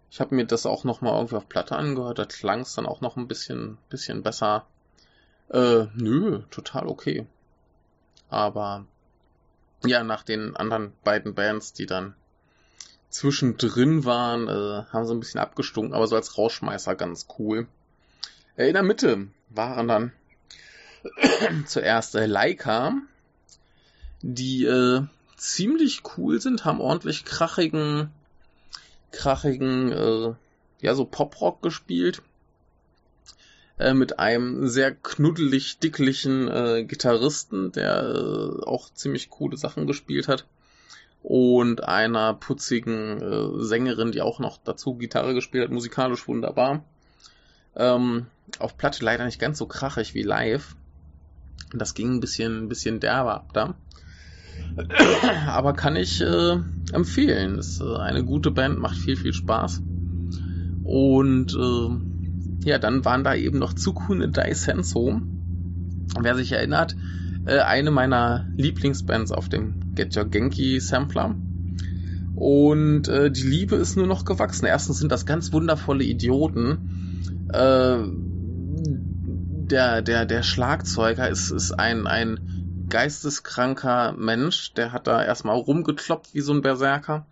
Ich 0.09 0.19
habe 0.19 0.35
mir 0.35 0.45
das 0.45 0.65
auch 0.65 0.83
noch 0.83 1.01
mal 1.01 1.15
irgendwie 1.15 1.35
auf 1.35 1.49
Platte 1.49 1.75
angehört, 1.75 2.17
da 2.17 2.25
klang 2.25 2.61
es 2.61 2.73
dann 2.73 2.85
auch 2.85 3.01
noch 3.01 3.17
ein 3.17 3.27
bisschen, 3.27 3.77
bisschen 3.89 4.23
besser. 4.23 4.65
Äh, 5.49 5.85
nö, 5.93 6.41
total 6.49 6.87
okay. 6.87 7.27
Aber 8.29 8.85
ja, 9.85 10.03
nach 10.03 10.23
den 10.23 10.55
anderen 10.55 10.93
beiden 11.03 11.35
Bands, 11.35 11.73
die 11.73 11.85
dann 11.85 12.15
zwischendrin 13.09 14.05
waren, 14.05 14.47
äh, 14.47 14.85
haben 14.91 15.05
sie 15.05 15.13
ein 15.13 15.19
bisschen 15.19 15.39
abgestunken, 15.39 15.93
aber 15.93 16.07
so 16.07 16.15
als 16.15 16.37
Rauschmeißer 16.37 16.95
ganz 16.95 17.27
cool. 17.37 17.67
In 18.57 18.73
der 18.73 18.81
Mitte 18.81 19.27
waren 19.49 19.87
dann 19.87 20.11
zuerst 21.67 22.15
äh, 22.15 22.25
Leica, 22.25 22.95
die 24.23 24.65
äh, 24.65 25.03
ziemlich 25.35 26.01
cool 26.17 26.41
sind, 26.41 26.65
haben 26.65 26.81
ordentlich 26.81 27.23
krachigen, 27.23 28.09
krachigen, 29.11 29.91
äh, 29.91 30.33
ja, 30.81 30.95
so 30.95 31.05
Poprock 31.05 31.61
gespielt. 31.61 32.23
Äh, 33.77 33.93
mit 33.93 34.17
einem 34.17 34.67
sehr 34.67 34.91
knuddelig 34.91 35.77
dicklichen 35.77 36.47
äh, 36.47 36.83
Gitarristen, 36.83 37.71
der 37.71 38.01
äh, 38.01 38.65
auch 38.65 38.89
ziemlich 38.91 39.29
coole 39.29 39.55
Sachen 39.55 39.85
gespielt 39.85 40.27
hat. 40.27 40.47
Und 41.21 41.83
einer 41.83 42.33
putzigen 42.33 43.21
äh, 43.21 43.63
Sängerin, 43.63 44.11
die 44.11 44.21
auch 44.21 44.39
noch 44.39 44.57
dazu 44.57 44.95
Gitarre 44.95 45.35
gespielt 45.35 45.65
hat, 45.65 45.71
musikalisch 45.71 46.27
wunderbar. 46.27 46.83
Ähm, 47.75 48.25
auf 48.59 48.77
Platte 48.77 49.03
leider 49.03 49.25
nicht 49.25 49.39
ganz 49.39 49.57
so 49.57 49.65
krachig 49.65 50.13
wie 50.13 50.23
live. 50.23 50.75
Das 51.73 51.93
ging 51.93 52.15
ein 52.15 52.19
bisschen, 52.19 52.63
ein 52.63 52.69
bisschen 52.69 52.99
derber 52.99 53.35
ab 53.35 53.53
da. 53.53 53.75
Aber 55.47 55.73
kann 55.73 55.95
ich 55.95 56.21
äh, 56.21 56.57
empfehlen. 56.93 57.57
Ist 57.57 57.81
äh, 57.81 57.97
eine 57.97 58.23
gute 58.23 58.51
Band, 58.51 58.79
macht 58.79 58.97
viel, 58.97 59.15
viel 59.15 59.33
Spaß. 59.33 59.81
Und 60.83 61.53
äh, 61.53 62.67
ja, 62.67 62.79
dann 62.79 63.05
waren 63.05 63.23
da 63.23 63.35
eben 63.35 63.59
noch 63.59 63.73
Tsukune 63.73 64.29
Daisenso. 64.29 65.21
Wer 66.19 66.35
sich 66.35 66.51
erinnert, 66.53 66.95
äh, 67.45 67.59
eine 67.59 67.91
meiner 67.91 68.47
Lieblingsbands 68.55 69.31
auf 69.31 69.49
dem 69.49 69.93
Get 69.95 70.15
Your 70.15 70.25
Genki 70.25 70.79
Sampler. 70.79 71.35
Und 72.35 73.07
äh, 73.07 73.31
die 73.31 73.47
Liebe 73.47 73.75
ist 73.75 73.97
nur 73.97 74.07
noch 74.07 74.23
gewachsen. 74.23 74.65
Erstens 74.65 74.99
sind 74.99 75.11
das 75.11 75.25
ganz 75.25 75.51
wundervolle 75.53 76.03
Idioten. 76.03 77.49
Äh, 77.51 77.97
der, 79.71 80.01
der, 80.01 80.25
der 80.25 80.43
Schlagzeuger 80.43 81.29
ist, 81.29 81.51
ist 81.51 81.71
ein, 81.71 82.07
ein 82.07 82.85
geisteskranker 82.89 84.13
Mensch. 84.13 84.73
Der 84.73 84.91
hat 84.91 85.07
da 85.07 85.23
erstmal 85.23 85.57
rumgekloppt 85.57 86.33
wie 86.33 86.41
so 86.41 86.53
ein 86.53 86.61
Berserker 86.61 87.25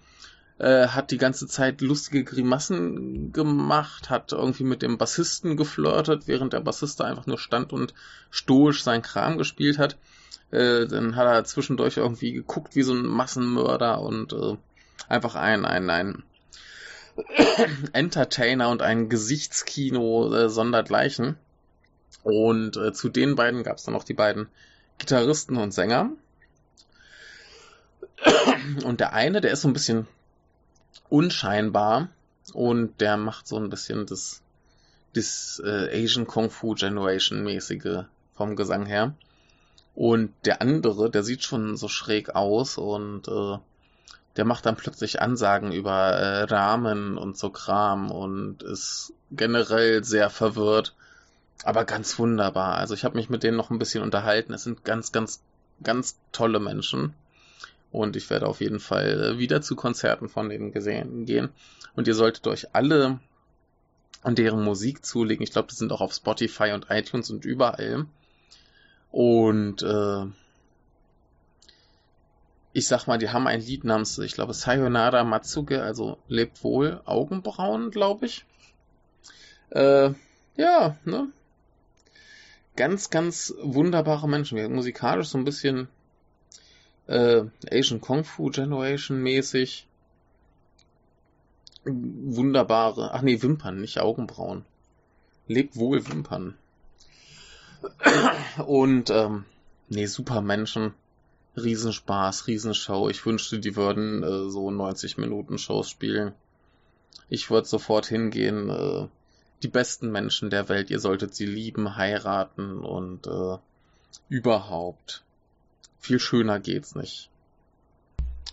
äh, 0.58 0.88
hat 0.88 1.12
die 1.12 1.18
ganze 1.18 1.48
Zeit 1.48 1.82
lustige 1.82 2.24
Grimassen 2.24 3.32
gemacht, 3.34 4.10
hat 4.10 4.32
irgendwie 4.32 4.64
mit 4.64 4.82
dem 4.82 4.98
Bassisten 4.98 5.58
geflirtet, 5.58 6.28
während 6.28 6.54
der 6.54 6.62
Bassist 6.62 7.02
einfach 7.02 7.26
nur 7.26 7.38
stand 7.38 7.74
und 7.74 7.94
stoisch 8.30 8.84
sein 8.84 9.02
Kram 9.02 9.38
gespielt 9.38 9.78
hat. 9.78 9.98
Äh, 10.52 10.88
dann 10.88 11.16
hat 11.16 11.28
er 11.28 11.44
zwischendurch 11.44 11.98
irgendwie 11.98 12.32
geguckt 12.32 12.76
wie 12.76 12.84
so 12.84 12.94
ein 12.94 13.06
Massenmörder 13.06 14.02
und 14.02 14.34
äh, 14.34 14.56
einfach 15.10 15.36
ein, 15.36 15.66
ein, 15.66 15.90
ein 15.90 16.24
Entertainer 17.94 18.70
und 18.70 18.82
ein 18.82 19.10
Gesichtskino 19.10 20.34
äh, 20.34 20.50
sondergleichen. 20.50 21.38
Und 22.26 22.76
äh, 22.76 22.92
zu 22.92 23.10
den 23.10 23.36
beiden 23.36 23.62
gab 23.62 23.78
es 23.78 23.84
dann 23.84 23.94
noch 23.94 24.04
die 24.04 24.16
beiden 24.16 24.48
Gitarristen 24.98 25.58
und 25.58 25.76
Sänger. 25.76 26.10
Und 28.84 29.00
der 29.00 29.14
eine, 29.14 29.42
der 29.42 29.52
ist 29.52 29.62
so 29.62 29.68
ein 29.68 29.74
bisschen 29.74 30.08
unscheinbar 31.08 32.10
und 32.52 33.00
der 33.00 33.18
macht 33.18 33.48
so 33.48 33.58
ein 33.58 33.70
bisschen 33.70 34.08
das, 34.08 34.42
das 35.14 35.62
äh, 35.64 36.04
Asian 36.04 36.26
Kung 36.26 36.50
Fu 36.50 36.74
Generation 36.74 37.44
mäßige 37.44 38.06
vom 38.34 38.56
Gesang 38.56 38.88
her. 38.88 39.14
Und 39.94 40.34
der 40.46 40.64
andere, 40.64 41.12
der 41.12 41.22
sieht 41.22 41.44
schon 41.44 41.78
so 41.78 41.88
schräg 41.88 42.34
aus 42.34 42.80
und 42.80 43.28
äh, 43.28 43.60
der 44.36 44.46
macht 44.46 44.66
dann 44.66 44.78
plötzlich 44.78 45.22
Ansagen 45.22 45.72
über 45.72 46.10
äh, 46.14 46.42
Rahmen 46.46 47.20
und 47.20 47.38
so 47.38 47.52
Kram 47.52 48.10
und 48.10 48.64
ist 48.64 49.14
generell 49.30 50.04
sehr 50.04 50.32
verwirrt, 50.32 50.96
aber 51.64 51.86
ganz 51.86 52.18
wunderbar. 52.20 52.76
Also 52.76 52.94
ich 52.94 53.04
habe 53.04 53.16
mich 53.16 53.30
mit 53.30 53.44
denen 53.44 53.58
noch 53.58 53.70
ein 53.70 53.80
bisschen 53.80 54.04
unterhalten. 54.04 54.54
Es 54.54 54.64
sind 54.64 54.84
ganz, 54.84 55.12
ganz, 55.12 55.42
ganz 55.84 56.18
tolle 56.32 56.60
Menschen. 56.60 57.14
Und 57.92 58.16
ich 58.16 58.30
werde 58.30 58.48
auf 58.48 58.60
jeden 58.60 58.80
Fall 58.80 59.38
wieder 59.38 59.62
zu 59.62 59.76
Konzerten 59.76 60.28
von 60.28 60.50
denen 60.50 60.72
gesehen 60.72 61.26
gehen. 61.26 61.50
Und 61.96 62.08
ihr 62.08 62.16
solltet 62.16 62.46
euch 62.48 62.76
alle 62.76 63.20
an 64.22 64.36
deren 64.36 64.64
Musik 64.64 65.06
zulegen. 65.06 65.44
Ich 65.44 65.52
glaube, 65.52 65.70
die 65.70 65.76
sind 65.76 65.92
auch 65.92 66.02
auf 66.02 66.14
Spotify 66.14 66.72
und 66.74 66.88
iTunes 66.90 67.30
und 67.30 67.46
überall. 67.46 68.06
Und 69.12 69.82
äh, 69.82 70.26
ich 72.74 72.88
sag 72.88 73.08
mal, 73.08 73.18
die 73.18 73.30
haben 73.30 73.48
ein 73.48 73.62
Lied 73.62 73.86
namens, 73.86 74.18
ich 74.20 74.34
glaube, 74.34 74.54
Sayonara 74.54 75.24
Matsuge, 75.24 75.82
also 75.82 76.18
lebt 76.28 76.62
wohl, 76.64 77.00
Augenbrauen, 77.06 77.92
glaube 77.92 78.26
ich. 78.26 78.46
Äh, 79.70 80.12
ja, 80.58 80.98
ne? 81.06 81.30
Ganz, 82.76 83.10
ganz 83.10 83.54
wunderbare 83.62 84.28
Menschen. 84.28 84.74
Musikalisch 84.74 85.30
so 85.30 85.38
ein 85.38 85.46
bisschen 85.46 85.88
äh, 87.08 87.44
Asian 87.72 88.02
Kung 88.02 88.24
Fu 88.24 88.50
Generation 88.50 89.22
mäßig. 89.22 89.88
Wunderbare, 91.86 93.14
ach 93.14 93.22
nee, 93.22 93.42
Wimpern, 93.42 93.80
nicht 93.80 94.00
Augenbrauen. 94.00 94.66
Lebt 95.48 95.76
wohl 95.76 96.08
Wimpern. 96.08 96.56
Und, 98.66 99.10
ähm, 99.12 99.46
nee, 99.90 100.08
super 100.08 100.42
Menschen. 100.42 100.94
Riesenspaß, 101.56 102.48
Riesenshow. 102.48 103.10
Ich 103.10 103.26
wünschte, 103.26 103.60
die 103.60 103.76
würden 103.76 104.24
äh, 104.24 104.50
so 104.50 104.72
90 104.72 105.18
Minuten 105.18 105.58
Shows 105.58 105.90
spielen. 105.90 106.34
Ich 107.30 107.50
würde 107.50 107.68
sofort 107.68 108.08
hingehen. 108.08 108.70
Äh, 108.70 109.08
die 109.66 109.72
besten 109.72 110.12
Menschen 110.12 110.52
der 110.52 110.70
Welt, 110.70 110.92
ihr 110.92 111.00
solltet 111.00 111.34
sie 111.34 111.48
lieben, 111.48 111.96
heiraten 111.96 112.84
und 112.84 113.26
äh, 113.26 113.58
überhaupt. 114.30 115.24
Viel 116.00 116.20
schöner 116.20 116.60
geht's 116.60 116.94
nicht. 116.94 117.32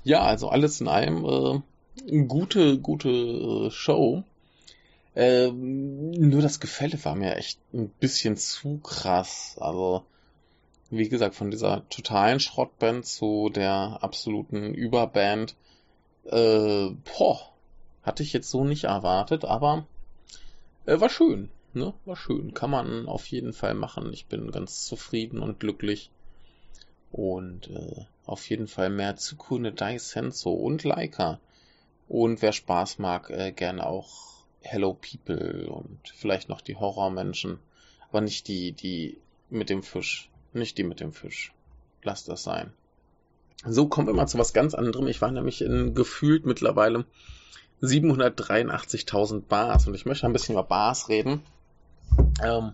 Ja, 0.04 0.22
also 0.22 0.48
alles 0.48 0.80
in 0.80 0.88
allem 0.88 1.62
äh, 2.06 2.22
gute, 2.22 2.78
gute 2.78 3.10
äh, 3.10 3.70
Show. 3.70 4.24
Äh, 5.14 5.50
nur 5.50 6.40
das 6.40 6.60
Gefälle 6.60 6.98
war 7.04 7.14
mir 7.14 7.36
echt 7.36 7.58
ein 7.74 7.90
bisschen 7.90 8.38
zu 8.38 8.78
krass. 8.78 9.58
Also, 9.60 10.04
wie 10.88 11.10
gesagt, 11.10 11.34
von 11.34 11.50
dieser 11.50 11.86
totalen 11.90 12.40
Schrottband 12.40 13.04
zu 13.04 13.50
der 13.50 13.98
absoluten 14.00 14.72
Überband. 14.72 15.56
Äh, 16.24 16.88
boah, 17.18 17.52
Hatte 18.02 18.22
ich 18.22 18.32
jetzt 18.32 18.48
so 18.48 18.64
nicht 18.64 18.84
erwartet, 18.84 19.44
aber 19.44 19.86
äh, 20.86 21.00
war 21.00 21.08
schön. 21.08 21.50
Ne? 21.74 21.94
War 22.04 22.16
schön. 22.16 22.54
Kann 22.54 22.70
man 22.70 23.06
auf 23.06 23.26
jeden 23.26 23.52
Fall 23.52 23.74
machen. 23.74 24.12
Ich 24.12 24.26
bin 24.26 24.50
ganz 24.50 24.84
zufrieden 24.84 25.40
und 25.40 25.60
glücklich. 25.60 26.10
Und 27.10 27.68
äh, 27.70 28.04
auf 28.26 28.48
jeden 28.48 28.68
Fall 28.68 28.90
mehr 28.90 29.16
Tsukune 29.16 29.72
Dai 29.72 29.98
Senso 29.98 30.52
und 30.52 30.84
Leica. 30.84 31.40
Und 32.08 32.42
wer 32.42 32.52
Spaß 32.52 32.98
mag, 32.98 33.30
äh, 33.30 33.52
gerne 33.52 33.86
auch 33.86 34.44
Hello 34.60 34.94
People 34.94 35.68
und 35.70 35.98
vielleicht 36.14 36.48
noch 36.48 36.60
die 36.60 36.76
Horrormenschen. 36.76 37.58
Aber 38.10 38.20
nicht 38.20 38.48
die, 38.48 38.72
die 38.72 39.18
mit 39.50 39.70
dem 39.70 39.82
Fisch. 39.82 40.30
Nicht 40.52 40.78
die 40.78 40.84
mit 40.84 41.00
dem 41.00 41.12
Fisch. 41.12 41.52
Lass 42.02 42.24
das 42.24 42.42
sein. 42.42 42.72
So 43.64 43.86
kommen 43.86 44.08
wir 44.08 44.14
mal 44.14 44.26
zu 44.26 44.38
was 44.38 44.52
ganz 44.52 44.74
anderem. 44.74 45.06
Ich 45.06 45.20
war 45.20 45.30
nämlich 45.30 45.62
in 45.62 45.94
gefühlt 45.94 46.46
mittlerweile 46.46 47.04
783.000 47.82 49.42
Bars 49.42 49.86
und 49.86 49.94
ich 49.94 50.06
möchte 50.06 50.26
ein 50.26 50.32
bisschen 50.32 50.54
über 50.54 50.62
Bars 50.62 51.08
reden. 51.08 51.42
Ähm, 52.42 52.72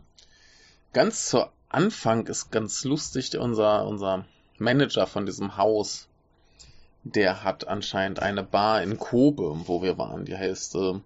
ganz 0.92 1.26
zu 1.26 1.46
Anfang 1.68 2.26
ist 2.26 2.50
ganz 2.50 2.84
lustig, 2.84 3.36
unser, 3.38 3.86
unser 3.86 4.24
Manager 4.58 5.06
von 5.06 5.26
diesem 5.26 5.56
Haus, 5.56 6.08
der 7.04 7.44
hat 7.44 7.68
anscheinend 7.68 8.20
eine 8.20 8.42
Bar 8.42 8.82
in 8.82 8.98
Kobe, 8.98 9.62
wo 9.66 9.82
wir 9.82 9.96
waren. 9.98 10.24
Die 10.24 10.36
heißt, 10.36 10.74
äh, 10.74 11.00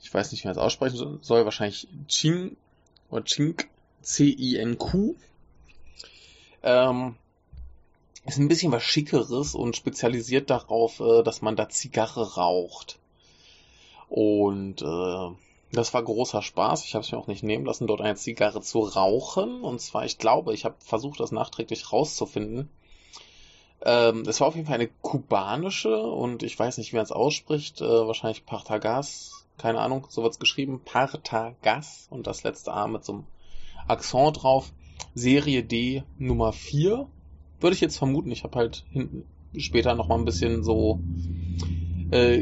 ich 0.00 0.12
weiß 0.12 0.32
nicht, 0.32 0.44
wie 0.44 0.48
man 0.48 0.56
es 0.56 0.62
aussprechen 0.62 1.18
soll, 1.22 1.44
wahrscheinlich 1.44 1.88
Ching 2.08 2.56
oder 3.10 3.24
Chink, 3.24 3.68
C-I-N-Q. 4.02 5.14
Ähm, 6.62 7.16
ist 8.24 8.38
ein 8.38 8.48
bisschen 8.48 8.72
was 8.72 8.82
Schickeres 8.82 9.54
und 9.54 9.76
spezialisiert 9.76 10.50
darauf, 10.50 11.00
äh, 11.00 11.22
dass 11.22 11.42
man 11.42 11.56
da 11.56 11.68
Zigarre 11.68 12.34
raucht. 12.34 12.98
Und 14.08 14.82
äh, 14.82 15.30
das 15.72 15.92
war 15.92 16.02
großer 16.02 16.42
Spaß. 16.42 16.84
Ich 16.84 16.94
habe 16.94 17.04
es 17.04 17.12
mir 17.12 17.18
auch 17.18 17.26
nicht 17.26 17.42
nehmen 17.42 17.66
lassen, 17.66 17.86
dort 17.86 18.00
eine 18.00 18.16
Zigarre 18.16 18.60
zu 18.60 18.80
rauchen. 18.80 19.62
Und 19.62 19.80
zwar, 19.80 20.04
ich 20.04 20.18
glaube, 20.18 20.54
ich 20.54 20.64
habe 20.64 20.76
versucht, 20.78 21.20
das 21.20 21.32
nachträglich 21.32 21.92
rauszufinden. 21.92 22.70
Ähm, 23.84 24.22
es 24.26 24.40
war 24.40 24.48
auf 24.48 24.56
jeden 24.56 24.66
Fall 24.66 24.76
eine 24.76 24.88
kubanische 24.88 25.96
und 25.98 26.42
ich 26.42 26.58
weiß 26.58 26.78
nicht, 26.78 26.92
wie 26.92 26.96
man 26.96 27.04
es 27.04 27.12
ausspricht. 27.12 27.80
Äh, 27.80 28.06
wahrscheinlich 28.06 28.46
Partagas. 28.46 29.46
Keine 29.58 29.80
Ahnung, 29.80 30.06
so 30.08 30.22
wird's 30.22 30.38
geschrieben. 30.38 30.80
Partagas 30.84 32.06
und 32.10 32.26
das 32.26 32.44
letzte 32.44 32.72
A 32.72 32.86
mit 32.86 33.04
so 33.04 33.12
einem 33.12 33.26
Akzent 33.86 34.42
drauf. 34.42 34.72
Serie 35.14 35.64
D 35.64 36.02
Nummer 36.18 36.52
4. 36.52 37.08
Würde 37.60 37.74
ich 37.74 37.80
jetzt 37.80 37.98
vermuten. 37.98 38.30
Ich 38.30 38.44
habe 38.44 38.58
halt 38.58 38.84
hinten 38.90 39.24
später 39.56 39.94
nochmal 39.94 40.18
ein 40.18 40.24
bisschen 40.24 40.62
so 40.62 41.00
äh, 42.12 42.36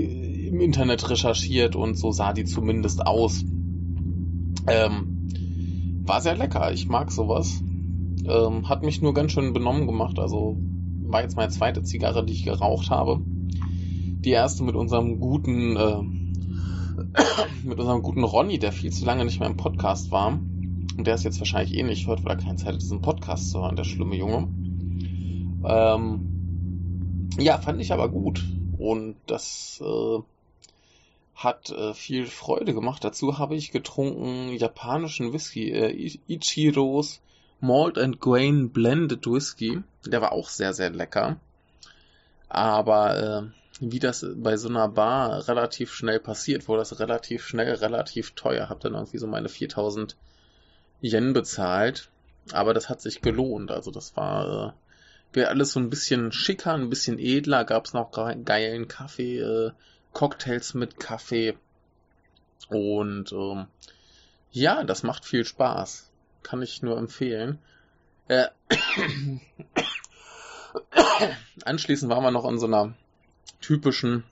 im 0.49 0.61
Internet 0.61 1.09
recherchiert 1.09 1.77
und 1.77 1.97
so 1.97 2.13
sah 2.13 2.33
die 2.33 2.45
zumindest 2.45 3.07
aus. 3.07 3.45
Ähm, 4.69 6.03
war 6.05 6.21
sehr 6.21 6.37
lecker, 6.37 6.73
ich 6.73 6.89
mag 6.89 7.11
sowas. 7.11 7.63
Ähm, 8.27 8.69
hat 8.69 8.83
mich 8.83 9.03
nur 9.03 9.15
ganz 9.15 9.33
schön 9.33 9.53
benommen 9.53 9.87
gemacht, 9.87 10.19
also 10.19 10.57
war 11.03 11.23
jetzt 11.23 11.37
meine 11.37 11.51
zweite 11.51 11.83
Zigarre, 11.83 12.25
die 12.25 12.33
ich 12.33 12.45
geraucht 12.45 12.91
habe. 12.91 13.21
Die 13.23 14.31
erste 14.31 14.65
mit 14.65 14.75
unserem 14.75 15.21
guten, 15.21 15.77
äh, 15.77 16.03
mit 17.65 17.79
unserem 17.79 18.03
guten 18.03 18.25
Ronny, 18.25 18.59
der 18.59 18.73
viel 18.73 18.93
zu 18.93 19.05
lange 19.05 19.25
nicht 19.25 19.41
mehr 19.41 19.49
im 19.49 19.57
Podcast 19.57 20.11
war. 20.11 20.41
Und 20.97 21.07
der 21.07 21.15
ist 21.15 21.25
jetzt 21.25 21.39
wahrscheinlich 21.39 21.77
eh 21.77 21.83
nicht 21.83 22.07
hört, 22.07 22.25
weil 22.25 22.33
er 22.33 22.43
keine 22.43 22.57
Zeit 22.57 22.75
hat, 22.75 22.83
diesen 22.83 23.03
Podcast 23.03 23.51
zu 23.51 23.61
hören, 23.61 23.77
der 23.77 23.85
schlimme 23.85 24.17
Junge. 24.17 24.49
Ähm, 25.65 27.29
ja, 27.39 27.59
fand 27.59 27.81
ich 27.81 27.93
aber 27.93 28.09
gut. 28.09 28.45
Und 28.79 29.17
das 29.27 29.83
äh, 29.85 30.19
hat 31.35 31.71
äh, 31.71 31.95
viel 31.95 32.27
Freude 32.27 32.75
gemacht. 32.75 33.05
Dazu 33.05 33.39
habe 33.39 33.55
ich 33.55 33.73
getrunken 33.73 34.55
japanischen 34.57 35.33
Whisky, 35.33 35.71
äh, 35.71 36.19
Ichiros 36.27 37.21
Malt 37.61 37.99
and 37.99 38.21
Grain 38.21 38.71
Blended 38.71 39.27
Whisky. 39.27 39.83
Der 40.07 40.21
war 40.21 40.33
auch 40.33 40.49
sehr, 40.49 40.73
sehr 40.73 40.91
lecker. 40.91 41.37
Aber 42.49 43.19
äh, 43.19 43.43
wie 43.81 43.99
das 43.99 44.27
bei 44.37 44.57
so 44.57 44.69
einer 44.69 44.89
Bar 44.89 45.49
relativ 45.49 45.93
schnell 45.93 46.21
passiert, 46.21 46.69
wurde 46.69 46.81
das 46.81 46.99
relativ 47.01 47.47
schnell 47.47 47.75
relativ 47.75 48.33
teuer. 48.33 48.69
Hab 48.69 48.81
dann 48.81 48.95
irgendwie 48.95 49.19
so 49.19 49.27
meine 49.27 49.49
4000 49.49 50.17
Yen 51.03 51.33
bezahlt. 51.33 52.11
Aber 52.53 52.73
das 52.73 52.89
hat 52.89 53.01
sich 53.01 53.21
gelohnt. 53.21 53.71
Also 53.71 53.91
das 53.91 54.17
war 54.17 54.75
äh, 55.35 55.45
alles 55.45 55.73
so 55.73 55.81
ein 55.81 55.91
bisschen 55.91 56.33
schicker, 56.33 56.75
ein 56.75 56.91
bisschen 56.91 57.19
edler. 57.19 57.65
Gab 57.65 57.87
es 57.87 57.93
noch 57.93 58.13
geilen 58.45 58.89
Kaffee. 58.89 59.39
Äh, 59.39 59.73
Cocktails 60.13 60.75
mit 60.75 60.99
Kaffee. 60.99 61.57
Und 62.69 63.33
ähm, 63.33 63.67
ja, 64.51 64.83
das 64.85 65.03
macht 65.03 65.25
viel 65.25 65.45
Spaß. 65.45 66.11
Kann 66.43 66.63
ich 66.63 66.83
nur 66.83 66.97
empfehlen. 66.97 67.59
Äh, 68.29 68.47
anschließend 71.65 72.11
waren 72.11 72.25
wir 72.25 72.31
noch 72.31 72.49
in 72.49 72.59
so 72.59 72.67
einer 72.67 72.95
typischen 73.61 74.25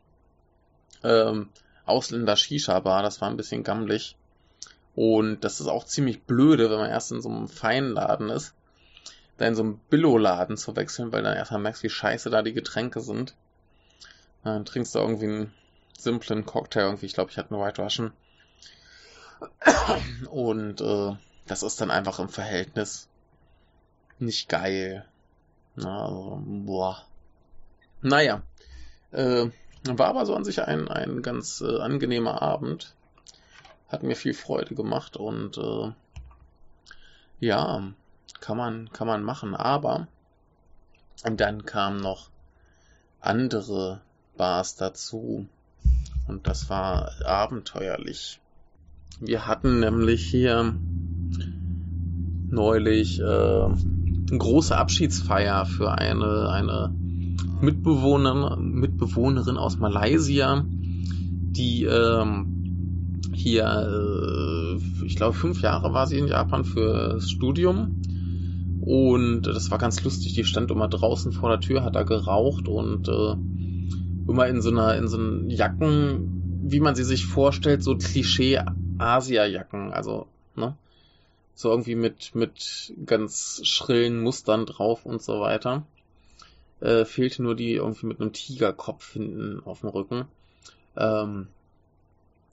ähm, 1.03 1.51
Ausländer-Shisha-Bar. 1.85 3.03
Das 3.03 3.21
war 3.21 3.29
ein 3.29 3.37
bisschen 3.37 3.63
gammelig. 3.63 4.17
Und 4.95 5.45
das 5.45 5.61
ist 5.61 5.67
auch 5.67 5.85
ziemlich 5.85 6.23
blöde, 6.23 6.71
wenn 6.71 6.79
man 6.79 6.91
erst 6.91 7.13
in 7.13 7.21
so 7.21 7.29
einem 7.29 7.49
feinen 7.49 7.93
Laden 7.93 8.31
ist, 8.31 8.55
da 9.37 9.47
in 9.47 9.55
so 9.55 9.63
einem 9.63 9.81
Billo-Laden 9.91 10.57
zu 10.57 10.77
wechseln, 10.77 11.13
weil 11.13 11.23
dann 11.23 11.37
erstmal 11.37 11.61
merkst, 11.61 11.83
wie 11.83 11.91
scheiße 11.91 12.31
da 12.31 12.43
die 12.43 12.53
Getränke 12.53 13.01
sind. 13.01 13.35
Dann 14.45 14.65
trinkst 14.65 14.95
du 14.95 14.99
irgendwie 14.99 15.27
ein 15.27 15.55
simplen 15.99 16.45
Cocktail 16.45 16.83
irgendwie. 16.83 17.07
Ich 17.07 17.15
glaube, 17.15 17.31
ich 17.31 17.39
hatte 17.39 17.55
eine 17.55 17.65
White 17.65 17.83
Russian. 17.83 18.13
Und 20.31 20.81
äh, 20.81 21.17
das 21.47 21.63
ist 21.63 21.81
dann 21.81 21.91
einfach 21.91 22.19
im 22.19 22.29
Verhältnis 22.29 23.09
nicht 24.19 24.49
geil. 24.49 25.05
Na, 25.75 26.07
also, 26.07 26.41
boah. 26.45 27.03
Naja. 28.03 28.43
Äh, 29.11 29.47
war 29.85 30.09
aber 30.09 30.27
so 30.27 30.35
an 30.35 30.45
sich 30.45 30.63
ein, 30.63 30.89
ein 30.89 31.23
ganz 31.23 31.61
äh, 31.61 31.79
angenehmer 31.81 32.43
Abend. 32.43 32.95
Hat 33.89 34.03
mir 34.03 34.17
viel 34.17 34.35
Freude 34.35 34.75
gemacht 34.75 35.17
und 35.17 35.59
äh, 35.59 35.93
ja, 37.41 37.93
kann 38.41 38.57
man, 38.57 38.91
kann 38.93 39.07
man 39.07 39.23
machen. 39.23 39.55
Aber 39.55 40.09
dann 41.23 41.65
kamen 41.65 42.01
noch 42.01 42.31
andere 43.21 44.01
Bars 44.37 44.77
dazu. 44.77 45.47
Und 46.27 46.47
das 46.47 46.71
war 46.71 47.13
abenteuerlich. 47.25 48.41
Wir 49.21 49.47
hatten 49.47 49.81
nämlich 49.81 50.25
hier 50.25 50.75
neulich 52.49 53.21
äh, 53.21 53.25
eine 53.25 54.39
große 54.39 54.77
Abschiedsfeier 54.77 55.67
für 55.67 55.93
eine, 55.93 56.49
eine 56.51 56.95
Mitbewohnerin, 57.61 58.73
Mitbewohnerin 58.73 59.57
aus 59.57 59.79
Malaysia, 59.79 60.65
die 60.67 61.85
ähm, 61.85 63.21
hier, 63.33 63.65
äh, 63.65 65.05
ich 65.05 65.17
glaube, 65.17 65.35
fünf 65.35 65.61
Jahre 65.61 65.93
war 65.93 66.07
sie 66.07 66.19
in 66.19 66.27
Japan 66.27 66.65
fürs 66.65 67.31
Studium. 67.31 68.03
Und 68.85 69.47
das 69.47 69.71
war 69.71 69.79
ganz 69.79 70.05
lustig. 70.05 70.35
Die 70.35 70.45
stand 70.45 70.71
immer 70.71 70.89
draußen 70.89 71.33
vor 71.33 71.49
der 71.49 71.61
Tür, 71.61 71.85
hat 71.85 71.95
da 71.95 72.03
geraucht 72.03 72.69
und 72.69 73.09
äh, 73.09 73.33
immer 74.31 74.47
in 74.47 74.61
so 74.61 74.71
einer, 74.71 74.95
in 74.97 75.09
so 75.09 75.17
einen 75.17 75.49
Jacken, 75.49 76.61
wie 76.65 76.81
man 76.81 76.95
sie 76.95 77.05
sich 77.05 77.25
vorstellt, 77.25 77.83
so 77.83 77.97
Klischee-Asia-Jacken, 77.97 79.91
also, 79.93 80.27
ne? 80.55 80.77
So 81.55 81.71
irgendwie 81.71 81.95
mit, 81.95 82.35
mit 82.35 82.93
ganz 83.07 83.63
schrillen 83.65 84.21
Mustern 84.21 84.67
drauf 84.67 85.07
und 85.07 85.23
so 85.23 85.41
weiter. 85.41 85.87
Äh, 86.81 87.07
fehlte 87.07 87.43
nur 87.43 87.55
die 87.55 87.73
irgendwie 87.75 88.07
mit 88.07 88.21
einem 88.21 88.33
Tigerkopf 88.33 89.15
hinten 89.15 89.63
auf 89.65 89.81
dem 89.81 89.89
Rücken. 89.91 90.27
Ähm, 90.97 91.47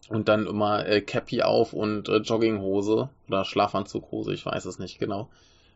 und 0.08 0.30
dann 0.30 0.45
immer 0.48 0.86
äh, 0.86 1.02
Cappy 1.02 1.41
auf 1.41 1.74
und 1.74 2.08
äh, 2.08 2.18
Jogginghose 2.18 3.10
oder 3.28 3.44
Schlafanzughose, 3.44 4.34
ich 4.34 4.45
weiß 4.45 4.64
es 4.66 4.80
nicht 4.80 4.99
genau. 4.99 5.30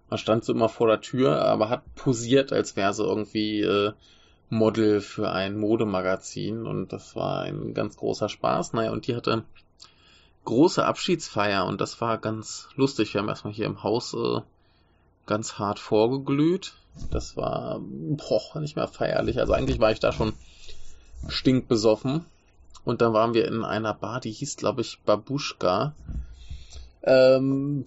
Man 0.10 0.20
stand 0.20 0.46
so 0.46 0.54
immer 0.54 0.70
vor 0.70 0.88
der 0.88 1.02
Tür, 1.02 1.42
aber 1.42 1.70
hat 1.70 1.84
posiert, 1.96 2.54
als 2.54 2.76
wäre 2.76 2.94
sie 2.94 3.04
irgendwie 3.04 3.62
äh, 3.62 3.94
Model 4.50 5.02
für 5.02 5.32
ein 5.32 5.58
Modemagazin 5.58 6.66
und 6.66 6.94
das 6.94 7.16
war 7.16 7.42
ein 7.42 7.74
ganz 7.74 7.98
großer 7.98 8.30
Spaß. 8.30 8.74
Naja, 8.74 8.92
und 8.92 9.08
die 9.08 9.16
hatte 9.16 9.44
große 10.46 10.86
Abschiedsfeier 10.86 11.66
und 11.66 11.82
das 11.82 12.00
war 12.02 12.18
ganz 12.18 12.70
lustig. 12.76 13.14
Wir 13.14 13.22
haben 13.22 13.30
erstmal 13.30 13.54
hier 13.54 13.66
im 13.66 13.84
Haus 13.84 14.14
äh, 14.14 14.42
ganz 15.26 15.58
hart 15.58 15.80
vorgeglüht. 15.80 16.76
Das 17.12 17.36
war 17.36 17.80
boah, 17.82 18.60
nicht 18.60 18.76
mehr 18.76 18.88
feierlich. 18.88 19.40
Also 19.40 19.54
eigentlich 19.54 19.80
war 19.80 19.92
ich 19.92 20.00
da 20.00 20.12
schon 20.12 20.34
stinkbesoffen. 21.28 22.26
Und 22.86 23.02
dann 23.02 23.14
waren 23.14 23.34
wir 23.34 23.48
in 23.48 23.66
einer 23.66 23.96
Bar, 23.96 24.20
die 24.22 24.32
hieß, 24.32 24.58
glaube 24.58 24.82
ich, 24.82 25.00
Babuschka. 25.02 25.94
Ähm, 27.06 27.86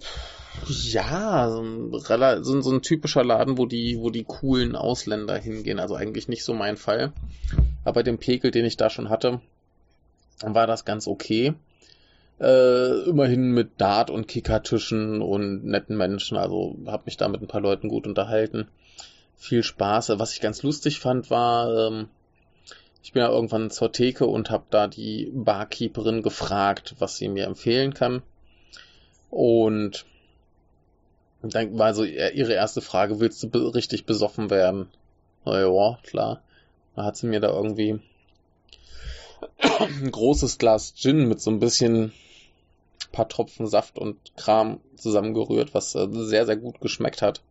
ja, 0.67 1.49
so 1.49 1.61
ein, 1.61 2.43
so, 2.43 2.61
so 2.61 2.71
ein 2.71 2.81
typischer 2.81 3.23
Laden, 3.23 3.57
wo 3.57 3.65
die, 3.65 3.99
wo 3.99 4.09
die 4.09 4.23
coolen 4.23 4.75
Ausländer 4.75 5.37
hingehen. 5.37 5.79
Also 5.79 5.95
eigentlich 5.95 6.27
nicht 6.27 6.43
so 6.43 6.53
mein 6.53 6.77
Fall. 6.77 7.13
Aber 7.83 8.03
dem 8.03 8.17
Pegel, 8.17 8.51
den 8.51 8.65
ich 8.65 8.77
da 8.77 8.89
schon 8.89 9.09
hatte, 9.09 9.41
war 10.41 10.67
das 10.67 10.85
ganz 10.85 11.07
okay. 11.07 11.53
Äh, 12.39 13.09
immerhin 13.09 13.51
mit 13.51 13.81
Dart- 13.81 14.09
und 14.09 14.27
Kickertischen 14.27 15.21
und 15.21 15.65
netten 15.65 15.97
Menschen. 15.97 16.37
Also 16.37 16.77
habe 16.85 17.03
mich 17.05 17.17
da 17.17 17.27
mit 17.27 17.41
ein 17.41 17.47
paar 17.47 17.61
Leuten 17.61 17.89
gut 17.89 18.07
unterhalten. 18.07 18.67
Viel 19.35 19.63
Spaß. 19.63 20.09
Was 20.17 20.33
ich 20.33 20.41
ganz 20.41 20.63
lustig 20.63 20.99
fand, 20.99 21.29
war, 21.29 21.87
ähm, 21.87 22.07
ich 23.03 23.13
bin 23.13 23.21
ja 23.21 23.29
irgendwann 23.29 23.71
zur 23.71 23.91
Theke 23.91 24.25
und 24.25 24.49
habe 24.49 24.65
da 24.69 24.87
die 24.87 25.31
Barkeeperin 25.33 26.21
gefragt, 26.21 26.95
was 26.99 27.17
sie 27.17 27.27
mir 27.27 27.45
empfehlen 27.45 27.93
kann. 27.93 28.21
Und 29.29 30.05
dann 31.41 31.77
war 31.77 31.93
so 31.93 32.03
ihre 32.03 32.53
erste 32.53 32.81
Frage, 32.81 33.19
willst 33.19 33.43
du 33.43 33.47
richtig 33.69 34.05
besoffen 34.05 34.49
werden? 34.49 34.89
Na 35.45 35.59
ja, 35.61 35.97
klar. 36.03 36.41
Da 36.95 37.05
hat 37.05 37.15
sie 37.15 37.27
mir 37.27 37.39
da 37.39 37.49
irgendwie 37.49 37.99
ein 39.79 40.11
großes 40.11 40.57
Glas 40.57 40.93
Gin 40.95 41.27
mit 41.27 41.39
so 41.41 41.51
ein 41.51 41.59
bisschen 41.59 42.11
paar 43.11 43.29
Tropfen 43.29 43.67
Saft 43.67 43.97
und 43.97 44.17
Kram 44.35 44.79
zusammengerührt, 44.95 45.73
was 45.73 45.95
äh, 45.95 46.07
sehr, 46.11 46.45
sehr 46.45 46.57
gut 46.57 46.81
geschmeckt 46.81 47.21
hat. 47.21 47.41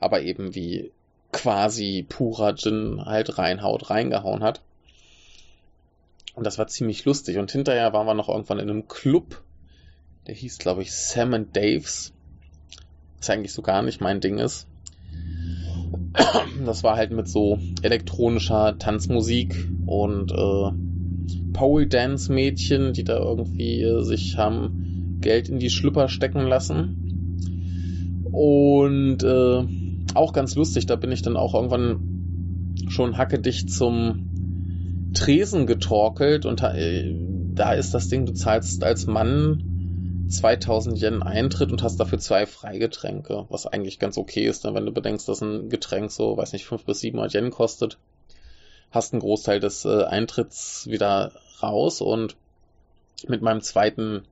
Aber 0.00 0.22
eben 0.22 0.54
wie 0.54 0.92
quasi 1.32 2.04
purer 2.08 2.54
Gin 2.56 3.04
halt 3.04 3.38
reinhaut, 3.38 3.90
reingehauen 3.90 4.42
hat. 4.42 4.60
Und 6.34 6.44
das 6.44 6.58
war 6.58 6.66
ziemlich 6.66 7.04
lustig. 7.04 7.38
Und 7.38 7.50
hinterher 7.50 7.92
waren 7.92 8.06
wir 8.06 8.14
noch 8.14 8.28
irgendwann 8.28 8.58
in 8.58 8.70
einem 8.70 8.88
Club. 8.88 9.42
Der 10.26 10.34
hieß, 10.34 10.58
glaube 10.58 10.82
ich, 10.82 10.92
Sam 10.92 11.34
and 11.34 11.56
Daves. 11.56 12.12
Was 13.18 13.30
eigentlich 13.30 13.52
so 13.52 13.62
gar 13.62 13.82
nicht 13.82 14.00
mein 14.00 14.20
Ding 14.20 14.38
ist. 14.38 14.66
Das 16.64 16.82
war 16.82 16.96
halt 16.96 17.12
mit 17.12 17.28
so 17.28 17.58
elektronischer 17.82 18.76
Tanzmusik 18.78 19.68
und 19.86 20.32
äh, 20.32 21.52
Pole 21.52 21.86
Dance 21.86 22.32
Mädchen, 22.32 22.92
die 22.92 23.04
da 23.04 23.18
irgendwie 23.18 23.82
äh, 23.82 24.02
sich 24.02 24.36
haben 24.36 25.18
Geld 25.20 25.48
in 25.48 25.60
die 25.60 25.70
Schlüpper 25.70 26.08
stecken 26.08 26.46
lassen. 26.46 28.24
Und 28.32 29.22
äh, 29.22 29.64
auch 30.14 30.32
ganz 30.32 30.56
lustig, 30.56 30.86
da 30.86 30.96
bin 30.96 31.12
ich 31.12 31.22
dann 31.22 31.36
auch 31.36 31.54
irgendwann 31.54 32.74
schon 32.88 33.16
hackedicht 33.16 33.70
zum 33.70 35.10
Tresen 35.14 35.66
getorkelt 35.66 36.46
und 36.46 36.62
äh, 36.62 37.14
da 37.54 37.74
ist 37.74 37.94
das 37.94 38.08
Ding, 38.08 38.26
du 38.26 38.32
zahlst 38.32 38.82
als 38.82 39.06
Mann 39.06 39.75
2000 40.28 41.00
Yen 41.00 41.22
Eintritt 41.22 41.72
und 41.72 41.82
hast 41.82 41.98
dafür 41.98 42.18
zwei 42.18 42.46
Freigetränke, 42.46 43.46
was 43.48 43.66
eigentlich 43.66 43.98
ganz 43.98 44.18
okay 44.18 44.46
ist, 44.46 44.64
denn 44.64 44.74
wenn 44.74 44.86
du 44.86 44.92
bedenkst, 44.92 45.28
dass 45.28 45.40
ein 45.40 45.68
Getränk 45.68 46.10
so, 46.10 46.36
weiß 46.36 46.52
nicht, 46.52 46.66
5 46.66 46.84
bis 46.84 47.00
700 47.00 47.34
Yen 47.34 47.50
kostet, 47.50 47.98
hast 48.90 49.12
einen 49.12 49.20
Großteil 49.20 49.60
des 49.60 49.84
äh, 49.84 50.04
Eintritts 50.04 50.86
wieder 50.88 51.32
raus 51.62 52.00
und 52.00 52.36
mit 53.26 53.42
meinem 53.42 53.60
zweiten 53.60 54.24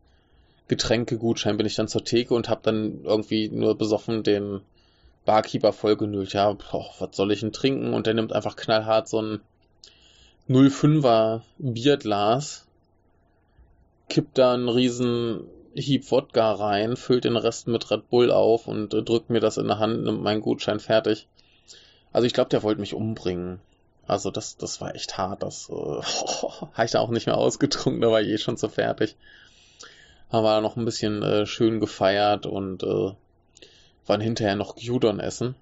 Getränkegutschein 0.69 1.57
bin 1.57 1.67
ich 1.67 1.75
dann 1.75 1.89
zur 1.89 2.05
Theke 2.05 2.35
und 2.35 2.49
habe 2.49 2.61
dann 2.63 3.05
irgendwie 3.05 3.49
nur 3.49 3.77
besoffen 3.77 4.23
den 4.23 4.61
Barkeeper 5.25 5.73
vollgenüllt. 5.73 6.33
Ja, 6.33 6.53
boah, 6.53 6.87
was 6.99 7.17
soll 7.17 7.33
ich 7.33 7.41
denn 7.41 7.53
trinken? 7.53 7.95
Und 7.95 8.07
der 8.07 8.15
nimmt 8.15 8.33
einfach 8.33 8.57
knallhart 8.57 9.09
so 9.09 9.21
ein 9.21 9.41
05er 10.49 11.41
Bierglas, 11.59 12.67
kippt 14.09 14.37
da 14.37 14.53
einen 14.53 14.69
riesen 14.69 15.45
Hieb 15.75 16.11
Wodka 16.11 16.53
rein, 16.53 16.97
füllt 16.97 17.25
den 17.25 17.37
Rest 17.37 17.67
mit 17.67 17.91
Red 17.91 18.09
Bull 18.09 18.31
auf 18.31 18.69
und 18.69 18.95
äh, 18.95 19.03
drückt 19.03 19.31
mir 19.31 19.41
das 19.41 19.57
in 19.57 19.67
der 19.67 19.79
Hand, 19.79 20.05
nimmt 20.05 20.23
meinen 20.23 20.41
Gutschein 20.41 20.81
fertig. 20.81 21.29
Also 22.13 22.27
ich 22.27 22.33
glaube, 22.33 22.51
der 22.51 22.63
wollte 22.63 22.81
mich 22.81 22.95
umbringen. 22.95 23.61
Also 24.07 24.31
das, 24.31 24.57
das 24.57 24.81
war 24.81 24.95
echt 24.95 25.19
hart. 25.19 25.43
Das 25.43 25.69
äh, 25.71 25.73
habe 26.73 26.85
ich 26.85 26.93
da 26.93 27.01
auch 27.01 27.11
nicht 27.11 27.27
mehr 27.27 27.37
ausgetrunken, 27.37 28.01
da 28.01 28.11
war 28.11 28.23
ich 28.23 28.29
eh 28.29 28.39
schon 28.39 28.57
so 28.57 28.69
fertig. 28.69 29.17
Haben 30.31 30.45
wir 30.45 30.61
noch 30.61 30.77
ein 30.77 30.85
bisschen 30.85 31.23
äh, 31.23 31.47
schön 31.47 31.81
gefeiert 31.81 32.47
und 32.47 32.83
äh, 32.83 33.13
waren 34.07 34.21
hinterher 34.21 34.57
noch 34.57 34.77
Gyudon 34.77 35.21
essen. 35.21 35.55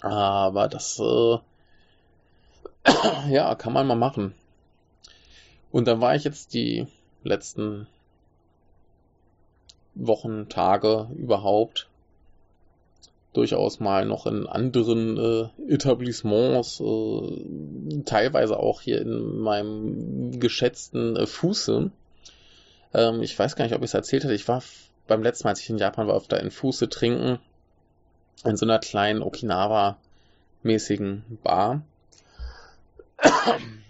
Aber 0.00 0.68
das, 0.68 0.98
äh, 1.00 1.38
ja, 3.30 3.54
kann 3.54 3.72
man 3.72 3.86
mal 3.86 3.94
machen. 3.94 4.34
Und 5.70 5.86
dann 5.88 6.00
war 6.00 6.14
ich 6.14 6.24
jetzt 6.24 6.54
die 6.54 6.86
letzten 7.24 7.86
Wochen, 9.94 10.48
Tage 10.48 11.08
überhaupt 11.16 11.88
durchaus 13.32 13.80
mal 13.80 14.04
noch 14.04 14.26
in 14.26 14.46
anderen 14.46 15.16
äh, 15.16 15.48
Etablissements, 15.72 16.80
äh, 16.80 18.02
teilweise 18.04 18.58
auch 18.58 18.82
hier 18.82 19.00
in 19.00 19.38
meinem 19.38 20.38
geschätzten 20.38 21.16
äh, 21.16 21.26
Fuße. 21.26 21.90
Ähm, 22.94 23.22
ich 23.22 23.38
weiß 23.38 23.56
gar 23.56 23.64
nicht, 23.64 23.74
ob 23.74 23.80
ich 23.80 23.90
es 23.90 23.94
erzählt 23.94 24.24
hatte. 24.24 24.34
Ich 24.34 24.48
war 24.48 24.62
beim 25.06 25.22
letzten 25.22 25.44
Mal, 25.44 25.50
als 25.50 25.60
ich 25.60 25.70
in 25.70 25.78
Japan 25.78 26.08
war, 26.08 26.16
öfter 26.16 26.40
in 26.40 26.50
Fuße 26.50 26.88
trinken. 26.88 27.38
In 28.44 28.56
so 28.56 28.66
einer 28.66 28.80
kleinen 28.80 29.22
Okinawa-mäßigen 29.22 31.22
Bar. 31.42 31.82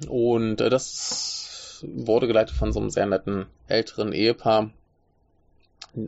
Und 0.08 0.60
äh, 0.60 0.70
das 0.70 1.84
wurde 1.88 2.28
geleitet 2.28 2.56
von 2.56 2.72
so 2.72 2.80
einem 2.80 2.90
sehr 2.90 3.06
netten 3.06 3.46
älteren 3.66 4.12
Ehepaar. 4.12 4.70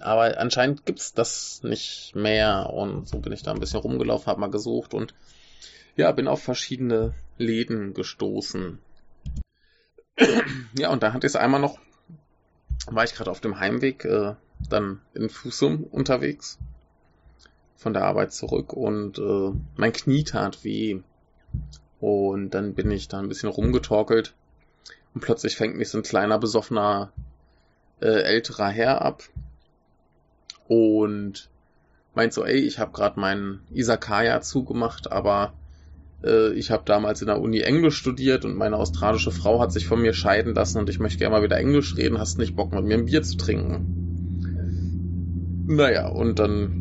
Aber 0.01 0.39
anscheinend 0.39 0.87
gibt's 0.87 1.13
das 1.13 1.63
nicht 1.63 2.15
mehr. 2.15 2.71
Und 2.71 3.09
so 3.09 3.19
bin 3.19 3.33
ich 3.33 3.43
da 3.43 3.53
ein 3.53 3.61
bisschen 3.61 3.81
rumgelaufen, 3.81 4.27
habe 4.27 4.41
mal 4.41 4.51
gesucht 4.51 4.95
und 4.95 5.15
ja, 5.97 6.11
bin 6.13 6.29
auf 6.29 6.43
verschiedene 6.43 7.15
Läden 7.39 7.95
gestoßen. 7.95 8.79
ja, 10.79 10.91
und 10.91 11.03
da 11.03 11.13
hatte 11.13 11.27
ich 11.27 11.33
es 11.33 11.37
einmal 11.37 11.61
noch, 11.61 11.79
war 12.87 13.05
ich 13.05 13.15
gerade 13.15 13.31
auf 13.31 13.41
dem 13.41 13.61
Heimweg, 13.61 14.05
äh, 14.05 14.35
dann 14.69 15.01
in 15.13 15.29
Fusum 15.29 15.85
unterwegs 15.85 16.59
von 17.77 17.93
der 17.93 18.05
Arbeit 18.05 18.33
zurück 18.33 18.73
und 18.73 19.19
äh, 19.19 19.53
mein 19.77 19.93
Knie 19.93 20.25
tat 20.25 20.65
weh. 20.65 21.01
Und 22.01 22.51
dann 22.51 22.75
bin 22.75 22.91
ich 22.91 23.09
da 23.09 23.19
ein 23.19 23.29
bisschen 23.29 23.49
rumgetorkelt 23.49 24.35
und 25.15 25.21
plötzlich 25.21 25.57
fängt 25.57 25.77
mich 25.77 25.91
so 25.91 25.99
ein 25.99 26.05
kleiner 26.05 26.39
besoffener 26.39 27.13
äh, 28.01 28.23
älterer 28.23 28.69
Herr 28.69 29.03
ab 29.03 29.23
und 30.67 31.49
meint 32.15 32.33
so, 32.33 32.45
ey, 32.45 32.59
ich 32.59 32.79
habe 32.79 32.93
gerade 32.93 33.19
meinen 33.21 33.67
Isakaya 33.71 34.41
zugemacht, 34.41 35.11
aber 35.11 35.55
äh, 36.23 36.53
ich 36.53 36.71
habe 36.71 36.85
damals 36.87 37.21
in 37.21 37.27
der 37.27 37.41
Uni 37.41 37.61
Englisch 37.61 37.97
studiert 37.97 38.45
und 38.45 38.57
meine 38.57 38.77
australische 38.77 39.31
Frau 39.31 39.61
hat 39.61 39.73
sich 39.73 39.87
von 39.87 40.01
mir 40.01 40.13
scheiden 40.13 40.55
lassen 40.55 40.79
und 40.79 40.89
ich 40.89 41.01
möchte 41.01 41.19
gerne 41.19 41.37
mal 41.37 41.43
wieder 41.43 41.59
Englisch 41.59 41.97
reden, 41.97 42.19
hast 42.19 42.39
nicht 42.39 42.57
Bock 42.57 42.73
mit 42.73 42.85
mir 42.85 42.95
ein 42.95 43.07
Bier 43.07 43.23
zu 43.23 43.37
trinken? 43.37 43.85
Naja, 45.67 46.09
und 46.09 46.39
dann 46.39 46.75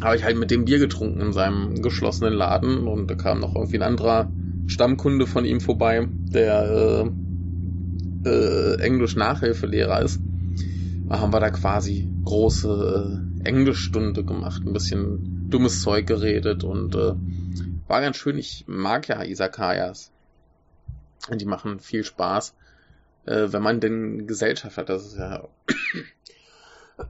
habe 0.00 0.16
ich 0.16 0.24
halt 0.24 0.36
mit 0.36 0.50
dem 0.50 0.64
Bier 0.64 0.78
getrunken 0.78 1.20
in 1.20 1.32
seinem 1.32 1.82
geschlossenen 1.82 2.32
Laden 2.32 2.88
und 2.88 3.10
da 3.10 3.14
kam 3.14 3.40
noch 3.40 3.54
irgendwie 3.54 3.76
ein 3.78 3.82
anderer 3.82 4.32
Stammkunde 4.66 5.26
von 5.26 5.44
ihm 5.44 5.60
vorbei, 5.60 6.08
der 6.32 7.12
äh, 8.24 8.28
äh, 8.28 8.78
Englisch-Nachhilfelehrer 8.80 10.00
ist. 10.00 10.22
Haben 11.12 11.32
wir 11.32 11.40
da 11.40 11.50
quasi 11.50 12.08
große 12.24 13.22
äh, 13.42 13.48
Englischstunde 13.48 14.24
gemacht, 14.24 14.62
ein 14.64 14.72
bisschen 14.72 15.50
dummes 15.50 15.82
Zeug 15.82 16.06
geredet 16.06 16.64
und 16.64 16.94
äh, 16.94 17.12
war 17.86 18.00
ganz 18.00 18.16
schön. 18.16 18.38
Ich 18.38 18.64
mag 18.66 19.06
ja 19.08 19.22
Isakayas. 19.22 20.10
Die 21.30 21.44
machen 21.44 21.80
viel 21.80 22.02
Spaß, 22.02 22.54
äh, 23.26 23.48
wenn 23.50 23.62
man 23.62 23.78
denn 23.80 24.26
Gesellschaft 24.26 24.78
hat. 24.78 24.88
Das 24.88 25.04
ist 25.04 25.18
ja 25.18 25.46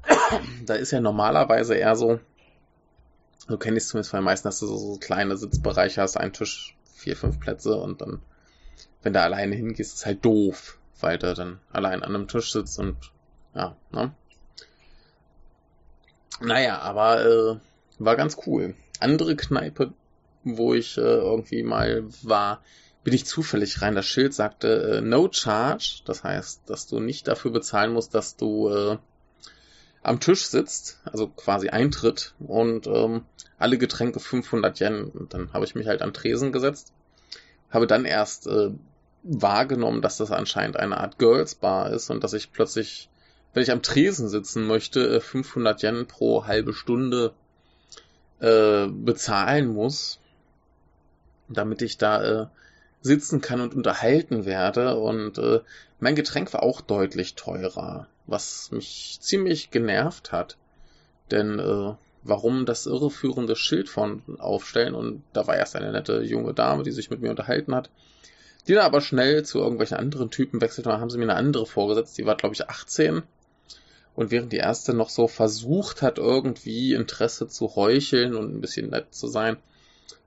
da 0.67 0.75
ist 0.75 0.91
ja 0.91 1.01
normalerweise 1.01 1.77
eher 1.77 1.97
so, 1.97 2.19
so 3.49 3.57
kenne 3.57 3.77
ich 3.77 3.85
es 3.85 3.89
zumindest 3.89 4.11
von 4.11 4.21
den 4.21 4.25
meisten, 4.25 4.49
dass 4.49 4.61
du 4.61 4.67
so, 4.67 4.77
so 4.77 4.99
kleine 4.99 5.37
Sitzbereiche 5.37 6.03
hast, 6.03 6.17
einen 6.17 6.33
Tisch, 6.33 6.77
vier, 6.95 7.17
fünf 7.17 7.41
Plätze 7.41 7.77
und 7.77 8.01
dann, 8.01 8.21
wenn 9.03 9.13
du 9.13 9.21
alleine 9.21 9.55
hingehst, 9.55 9.95
ist 9.95 10.07
halt 10.07 10.25
doof, 10.25 10.79
weil 11.01 11.19
du 11.19 11.35
dann 11.35 11.61
allein 11.71 12.03
an 12.03 12.15
einem 12.15 12.29
Tisch 12.29 12.53
sitzt 12.53 12.79
und 12.79 12.97
ja, 13.55 13.77
ne? 13.91 14.13
Naja, 16.41 16.79
aber 16.81 17.25
äh, 17.25 17.57
war 17.99 18.17
ganz 18.17 18.37
cool. 18.47 18.75
Andere 18.99 19.37
Kneipe, 19.37 19.93
wo 20.45 20.75
ich 20.75 20.99
äh, 20.99 21.01
irgendwie 21.01 21.63
mal 21.63 22.05
war, 22.23 22.63
bin 23.05 23.15
ich 23.15 23.27
zufällig 23.27 23.83
rein. 23.83 23.95
Das 23.95 24.07
Schild 24.07 24.35
sagte 24.35 24.99
äh, 24.99 25.01
No 25.01 25.29
Charge, 25.31 26.03
das 26.05 26.25
heißt, 26.25 26.63
dass 26.67 26.87
du 26.87 27.01
nicht 27.01 27.29
dafür 27.29 27.51
bezahlen 27.51 27.93
musst, 27.93 28.15
dass 28.15 28.37
du 28.37 28.69
äh, 28.69 28.99
am 30.03 30.21
Tisch 30.21 30.47
sitzt, 30.47 31.01
also 31.05 31.29
quasi 31.29 31.69
Eintritt 31.69 32.35
und 32.41 32.87
ähm, 32.87 33.25
alle 33.59 33.79
Getränke 33.79 34.21
500 34.21 34.81
Yen. 34.81 35.05
Und 35.05 35.35
dann 35.35 35.53
habe 35.53 35.65
ich 35.65 35.75
mich 35.75 35.87
halt 35.87 36.03
an 36.03 36.13
Tresen 36.13 36.53
gesetzt, 36.53 36.93
habe 37.71 37.87
dann 37.87 38.05
erst 38.05 38.47
äh, 38.47 38.71
wahrgenommen, 39.23 40.03
dass 40.03 40.17
das 40.17 40.33
anscheinend 40.33 40.77
eine 40.77 40.99
Art 40.99 41.19
Girls 41.19 41.55
Bar 41.55 41.91
ist 41.91 42.11
und 42.11 42.25
dass 42.25 42.33
ich 42.33 42.53
plötzlich, 42.53 43.09
wenn 43.53 43.63
ich 43.63 43.71
am 43.71 43.83
Tresen 43.83 44.29
sitzen 44.29 44.67
möchte, 44.67 45.21
500 45.21 45.83
äh, 45.83 45.87
Yen 45.87 46.07
pro 46.07 46.47
halbe 46.47 46.73
Stunde 46.73 47.33
äh, 48.41 48.87
bezahlen 48.87 49.69
muss, 49.69 50.19
damit 51.49 51.83
ich 51.83 51.99
da 51.99 52.23
äh, 52.43 52.47
sitzen 53.03 53.41
kann 53.41 53.61
und 53.61 53.75
unterhalten 53.75 54.47
werde. 54.47 54.97
Und 54.97 55.39
äh, 55.39 55.61
mein 56.01 56.15
Getränk 56.15 56.53
war 56.53 56.63
auch 56.63 56.81
deutlich 56.81 57.35
teurer, 57.35 58.07
was 58.27 58.71
mich 58.71 59.19
ziemlich 59.21 59.71
genervt 59.71 60.33
hat. 60.33 60.57
Denn 61.31 61.59
äh, 61.59 61.95
warum 62.23 62.67
das 62.67 62.87
irreführende 62.87 63.57
Schild 63.57 63.89
von 63.89 64.23
aufstellen? 64.39 64.95
Und 64.95 65.23
da 65.33 65.47
war 65.47 65.57
erst 65.57 65.77
eine 65.77 65.93
nette 65.93 66.23
junge 66.23 66.55
Dame, 66.55 66.85
die 66.85 66.93
sich 66.93 67.11
mit 67.11 67.21
mir 67.21 67.31
unterhalten 67.31 67.75
hat. 67.75 67.91
Die 68.67 68.75
dann 68.75 68.85
aber 68.85 69.01
schnell 69.01 69.45
zu 69.45 69.59
irgendwelchen 69.59 69.97
anderen 69.97 70.31
Typen 70.31 70.61
wechselte 70.61 70.91
und 70.91 71.01
haben 71.01 71.11
sie 71.11 71.19
mir 71.19 71.25
eine 71.25 71.35
andere 71.35 71.67
vorgesetzt. 71.67 72.17
Die 72.17 72.27
war, 72.27 72.37
glaube 72.37 72.55
ich, 72.55 72.69
18. 72.69 73.23
Und 74.15 74.31
während 74.31 74.53
die 74.53 74.59
erste 74.59 74.93
noch 74.93 75.09
so 75.09 75.27
versucht 75.27 76.03
hat, 76.03 76.19
irgendwie 76.19 76.93
Interesse 76.93 77.49
zu 77.49 77.77
heucheln 77.77 78.35
und 78.35 78.55
ein 78.55 78.61
bisschen 78.61 78.91
nett 78.91 79.15
zu 79.15 79.27
sein, 79.27 79.57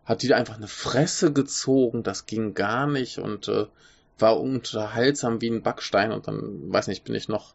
hat 0.06 0.22
die 0.22 0.34
einfach 0.34 0.56
eine 0.56 0.68
Fresse 0.68 1.32
gezogen. 1.34 2.04
Das 2.04 2.26
ging 2.26 2.54
gar 2.54 2.88
nicht 2.88 3.20
und 3.20 3.48
äh, 3.48 3.66
war 4.18 4.40
unterhaltsam 4.40 5.42
wie 5.42 5.50
ein 5.50 5.62
Backstein. 5.62 6.12
Und 6.12 6.28
dann, 6.28 6.72
weiß 6.72 6.88
nicht, 6.88 7.04
bin 7.04 7.16
ich 7.16 7.28
noch 7.28 7.54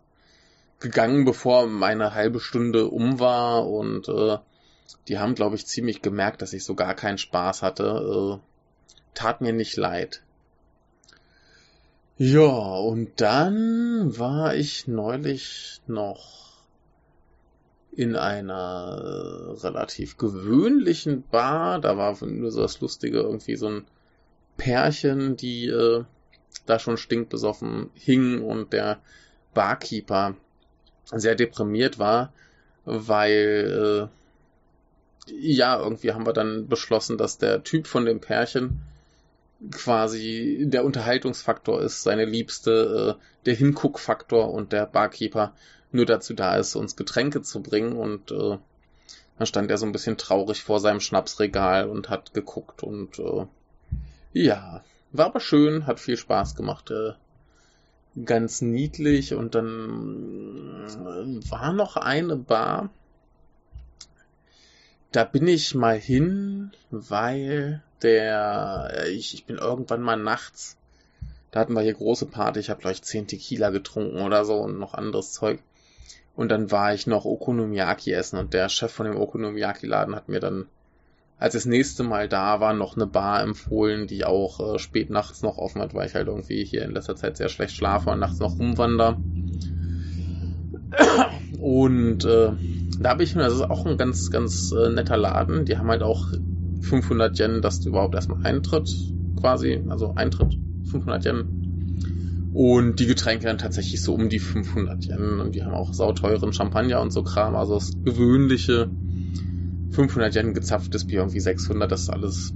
gegangen, 0.79 1.25
bevor 1.25 1.67
meine 1.67 2.15
halbe 2.15 2.41
Stunde 2.41 2.87
um 2.89 3.19
war. 3.19 3.69
Und 3.69 4.09
äh, 4.09 4.39
die 5.09 5.19
haben, 5.19 5.35
glaube 5.35 5.57
ich, 5.57 5.67
ziemlich 5.67 6.01
gemerkt, 6.03 6.43
dass 6.43 6.53
ich 6.53 6.65
so 6.65 6.75
gar 6.75 6.95
keinen 6.95 7.19
Spaß 7.19 7.63
hatte. 7.63 8.39
Äh, 8.41 8.97
tat 9.15 9.41
mir 9.41 9.53
nicht 9.53 9.77
leid. 9.77 10.23
Ja, 12.23 12.77
und 12.77 13.19
dann 13.23 14.19
war 14.19 14.55
ich 14.55 14.87
neulich 14.87 15.81
noch 15.87 16.67
in 17.93 18.15
einer 18.15 19.57
relativ 19.63 20.19
gewöhnlichen 20.19 21.25
Bar. 21.31 21.81
Da 21.81 21.97
war 21.97 22.23
nur 22.27 22.51
so 22.51 22.61
das 22.61 22.79
Lustige, 22.83 23.21
irgendwie 23.21 23.57
so 23.57 23.69
ein 23.69 23.87
Pärchen, 24.59 25.39
die 25.39 25.69
äh, 25.69 26.05
da 26.67 26.79
schon 26.79 26.99
stinkbesoffen 26.99 27.89
hing 27.95 28.43
und 28.43 28.75
der 28.75 29.01
Barkeeper 29.55 30.37
sehr 31.07 31.37
deprimiert 31.37 31.99
war, 31.99 32.35
weil 32.85 34.11
äh, 35.31 35.33
ja, 35.41 35.83
irgendwie 35.83 36.13
haben 36.13 36.27
wir 36.27 36.35
dann 36.35 36.69
beschlossen, 36.69 37.17
dass 37.17 37.39
der 37.39 37.63
Typ 37.63 37.87
von 37.87 38.05
dem 38.05 38.21
Pärchen 38.21 38.83
quasi 39.71 40.65
der 40.67 40.85
Unterhaltungsfaktor 40.85 41.81
ist, 41.83 42.03
seine 42.03 42.25
Liebste, 42.25 43.19
äh, 43.19 43.45
der 43.47 43.55
Hinguckfaktor 43.55 44.53
und 44.53 44.73
der 44.73 44.87
Barkeeper 44.87 45.53
nur 45.93 46.07
dazu 46.07 46.35
da 46.35 46.57
ist, 46.57 46.77
uns 46.77 46.97
Getränke 46.97 47.43
zu 47.43 47.63
bringen 47.63 47.93
und 47.93 48.31
äh, 48.31 48.59
dann 49.39 49.47
stand 49.47 49.71
er 49.71 49.79
so 49.79 49.87
ein 49.87 49.93
bisschen 49.93 50.17
traurig 50.17 50.63
vor 50.63 50.81
seinem 50.81 51.01
Schnapsregal 51.01 51.89
und 51.89 52.09
hat 52.09 52.35
geguckt 52.35 52.83
und 52.83 53.19
äh, 53.19 53.47
ja, 54.33 54.85
war 55.13 55.27
aber 55.27 55.41
schön, 55.41 55.87
hat 55.87 55.99
viel 55.99 56.17
Spaß 56.17 56.55
gemacht, 56.55 56.91
äh, 56.91 57.13
ganz 58.25 58.61
niedlich 58.61 59.35
und 59.35 59.55
dann 59.55 60.85
äh, 60.87 61.51
war 61.51 61.73
noch 61.73 61.97
eine 61.97 62.37
Bar, 62.37 62.91
da 65.13 65.25
bin 65.25 65.47
ich 65.49 65.75
mal 65.75 65.99
hin, 65.99 66.71
weil 66.91 67.83
der, 68.03 68.91
äh, 68.95 69.11
ich, 69.11 69.35
ich 69.35 69.45
bin 69.45 69.57
irgendwann 69.57 70.03
mal 70.03 70.17
nachts, 70.17 70.77
da 71.51 71.61
hatten 71.61 71.75
wir 71.75 71.83
hier 71.83 71.95
große 71.95 72.27
Party, 72.27 72.61
ich 72.61 72.71
habe 72.71 72.81
gleich 72.81 73.03
10 73.03 73.27
Tequila 73.27 73.71
getrunken 73.71 74.21
oder 74.23 74.45
so 74.45 74.55
und 74.55 74.79
noch 74.79 74.95
anderes 74.95 75.33
Zeug. 75.33 75.61
Und 76.37 76.49
dann 76.51 76.71
war 76.71 76.95
ich 76.95 77.09
noch 77.09 77.25
Okonomiyaki 77.25 78.13
essen 78.13 78.39
und 78.39 78.55
der 78.55 78.69
Chef 78.69 78.93
von 78.93 79.07
dem 79.07 79.17
Okonomiyaki-Laden 79.17 80.15
hat 80.15 80.29
mir 80.29 80.39
dann, 80.39 80.67
als 81.39 81.55
das 81.55 81.67
nächste 81.67 82.05
Mal 82.05 82.29
da 82.29 82.61
war, 82.61 82.73
noch 82.73 82.95
eine 82.95 83.07
Bar 83.07 83.43
empfohlen, 83.43 84.07
die 84.07 84.25
auch 84.25 84.75
äh, 84.75 84.79
spät 84.79 85.11
nachts 85.11 85.43
noch 85.43 85.59
offen 85.59 85.83
hat, 85.83 85.93
weil 85.93 86.07
ich 86.07 86.15
halt 86.15 86.29
irgendwie 86.29 86.65
hier 86.65 86.85
in 86.85 86.93
letzter 86.93 87.17
Zeit 87.17 87.37
sehr 87.37 87.49
schlecht 87.49 87.75
schlafe 87.75 88.11
und 88.11 88.21
nachts 88.21 88.39
noch 88.39 88.59
rumwander. 88.59 89.21
Und 91.61 92.25
äh, 92.25 92.53
da 92.99 93.11
habe 93.11 93.23
ich 93.23 93.35
mir, 93.35 93.43
das 93.43 93.55
ist 93.55 93.71
auch 93.71 93.87
ein 93.87 93.97
ganz, 93.97 94.31
ganz 94.31 94.73
äh, 94.73 94.91
netter 94.91 95.17
Laden. 95.17 95.65
Die 95.65 95.79
haben 95.79 95.89
halt 95.89 96.03
auch 96.03 96.33
500 96.81 97.39
Yen, 97.39 97.63
dass 97.63 97.81
du 97.81 97.91
überhaupt 97.91 98.15
erstmal 98.15 98.41
eintritt, 98.43 99.15
quasi, 99.37 99.83
also 99.89 100.15
Eintritt, 100.15 100.59
500 100.85 101.25
Yen. 101.25 101.45
Und 102.53 102.99
die 102.99 103.07
Getränke 103.07 103.47
dann 103.47 103.59
tatsächlich 103.59 104.03
so 104.03 104.15
um 104.15 104.29
die 104.29 104.41
500 104.41 105.07
Yen. 105.07 105.41
Und 105.41 105.55
die 105.55 105.63
haben 105.63 105.75
auch 105.75 105.95
sauteuren 105.95 106.53
Champagner 106.53 107.01
und 107.01 107.13
so 107.13 107.23
Kram. 107.23 107.55
Also 107.55 107.75
das 107.75 107.93
gewöhnliche 108.05 108.91
500 109.91 110.35
Yen 110.35 110.55
gezapftes 110.55 111.05
Bier, 111.05 111.21
irgendwie 111.21 111.41
600, 111.41 111.91
das 111.91 112.03
ist 112.03 112.11
alles 112.11 112.55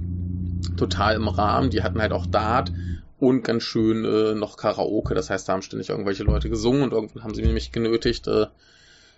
total 0.75 1.15
im 1.15 1.27
Rahmen. 1.27 1.69
Die 1.69 1.83
hatten 1.83 2.01
halt 2.01 2.11
auch 2.11 2.25
Dart 2.25 2.73
und 3.17 3.43
ganz 3.43 3.63
schön 3.63 4.03
äh, 4.03 4.35
noch 4.35 4.57
Karaoke. 4.57 5.15
Das 5.15 5.29
heißt, 5.29 5.47
da 5.47 5.53
haben 5.53 5.61
ständig 5.61 5.89
irgendwelche 5.89 6.23
Leute 6.23 6.49
gesungen 6.49 6.83
und 6.83 6.91
irgendwann 6.91 7.23
haben 7.23 7.33
sie 7.33 7.43
mich 7.43 7.71
genötigt, 7.71 8.27
äh, 8.27 8.47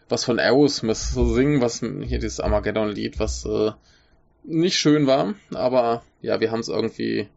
was 0.10 0.24
von 0.24 0.40
Aerosmith 0.40 1.14
zu 1.14 1.34
singen, 1.34 1.62
was 1.62 1.80
hier 1.80 2.20
dieses 2.20 2.40
Armageddon-Lied, 2.40 3.20
was 3.20 3.46
äh, 3.46 3.72
nicht 4.44 4.78
schön 4.78 5.08
war, 5.08 5.34
aber 5.54 6.04
ja, 6.22 6.40
wir 6.40 6.52
haben 6.52 6.62
es 6.62 6.70
irgendwie 6.70 7.28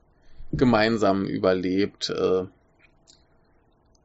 gemeinsam 0.53 1.25
überlebt. 1.27 2.11
Äh, 2.11 2.45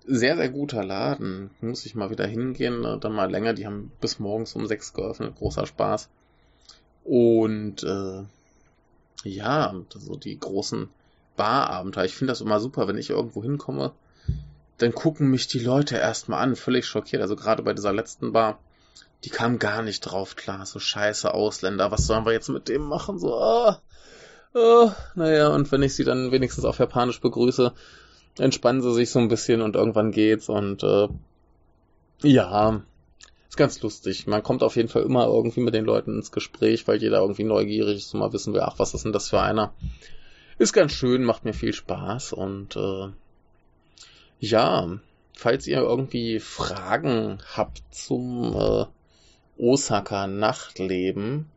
sehr, 0.08 0.36
sehr 0.36 0.50
guter 0.50 0.84
Laden. 0.84 1.50
Muss 1.62 1.86
ich 1.86 1.96
mal 1.96 2.10
wieder 2.10 2.28
hingehen, 2.28 2.84
äh, 2.84 3.00
dann 3.00 3.14
mal 3.14 3.30
länger. 3.30 3.54
Die 3.54 3.66
haben 3.66 3.92
bis 4.02 4.20
morgens 4.20 4.56
um 4.56 4.68
sechs 4.68 4.94
geöffnet. 4.94 5.36
Großer 5.36 5.66
Spaß. 5.66 6.10
Und 7.04 7.84
äh, 7.84 8.24
ja, 9.24 9.74
so 9.90 10.16
die 10.16 10.40
großen 10.40 10.90
Barabenteuer. 11.36 12.06
Ich 12.06 12.16
finde 12.16 12.32
das 12.32 12.42
immer 12.42 12.60
super, 12.60 12.88
wenn 12.88 12.98
ich 12.98 13.10
irgendwo 13.10 13.42
hinkomme, 13.42 13.94
dann 14.78 14.94
gucken 14.94 15.30
mich 15.30 15.48
die 15.48 15.60
Leute 15.60 15.98
erstmal 15.98 16.42
an, 16.42 16.56
völlig 16.56 16.86
schockiert. 16.86 17.22
Also 17.22 17.36
gerade 17.36 17.64
bei 17.64 17.74
dieser 17.74 17.94
letzten 17.94 18.34
Bar 18.34 18.60
die 19.26 19.30
kam 19.30 19.60
gar 19.60 19.82
nicht 19.82 20.02
drauf 20.02 20.36
klar. 20.36 20.66
So 20.66 20.80
scheiße 20.80 21.34
Ausländer, 21.34 21.92
was 21.92 22.06
sollen 22.06 22.26
wir 22.26 22.34
jetzt 22.34 22.50
mit 22.50 22.70
dem 22.70 22.84
machen? 22.84 23.20
So, 23.20 23.36
ah, 23.36 23.82
ah. 24.54 24.96
naja, 25.16 25.50
und 25.50 25.72
wenn 25.72 25.84
ich 25.84 25.96
sie 25.96 26.04
dann 26.04 26.32
wenigstens 26.32 26.64
auf 26.64 26.80
Japanisch 26.80 27.20
begrüße, 27.22 27.74
entspannen 28.38 28.82
sie 28.82 28.94
sich 28.94 29.10
so 29.10 29.20
ein 29.20 29.28
bisschen 29.28 29.62
und 29.62 29.76
irgendwann 29.76 30.12
geht's 30.12 30.48
und 30.48 30.84
äh, 30.84 31.08
ja, 32.22 32.84
ist 33.50 33.58
ganz 33.58 33.82
lustig. 33.82 34.28
Man 34.28 34.44
kommt 34.44 34.62
auf 34.62 34.76
jeden 34.76 34.90
Fall 34.90 35.04
immer 35.04 35.26
irgendwie 35.26 35.62
mit 35.62 35.74
den 35.74 35.86
Leuten 35.86 36.18
ins 36.18 36.32
Gespräch, 36.32 36.88
weil 36.88 37.02
jeder 37.02 37.20
irgendwie 37.20 37.44
neugierig 37.44 37.98
ist 37.98 38.14
und 38.14 38.20
mal 38.20 38.34
wissen 38.34 38.54
will, 38.54 38.62
ach, 38.62 38.78
was 38.78 38.94
ist 38.94 39.06
denn 39.06 39.14
das 39.14 39.30
für 39.30 39.42
einer? 39.42 39.74
Ist 40.60 40.74
ganz 40.74 40.92
schön, 40.92 41.24
macht 41.24 41.46
mir 41.46 41.54
viel 41.54 41.74
Spaß 41.74 42.34
und 42.34 42.76
äh, 42.76 43.08
ja, 44.40 45.00
falls 45.34 45.68
ihr 45.68 45.80
irgendwie 45.80 46.40
Fragen 46.40 47.40
habt 47.56 47.82
zum 47.92 48.56
äh, 48.56 48.86
Osaka 49.58 50.28
Nachtleben, 50.28 51.50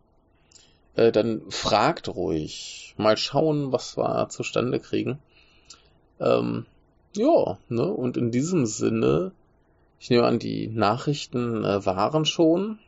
äh, 0.95 1.13
dann 1.13 1.43
fragt 1.51 2.09
ruhig. 2.09 2.95
Mal 2.97 3.17
schauen, 3.17 3.73
was 3.73 3.97
wir 3.97 4.29
zustande 4.29 4.81
kriegen. 4.81 5.19
Ähm, 6.21 6.67
ja, 7.15 7.59
ne? 7.69 7.85
Und 7.85 8.17
in 8.17 8.31
diesem 8.31 8.67
Sinne, 8.67 9.33
ich 10.01 10.11
nehme 10.11 10.27
an, 10.27 10.39
die 10.39 10.69
Nachrichten 10.69 11.65
äh, 11.65 11.85
waren 11.87 12.25
schon. 12.25 12.79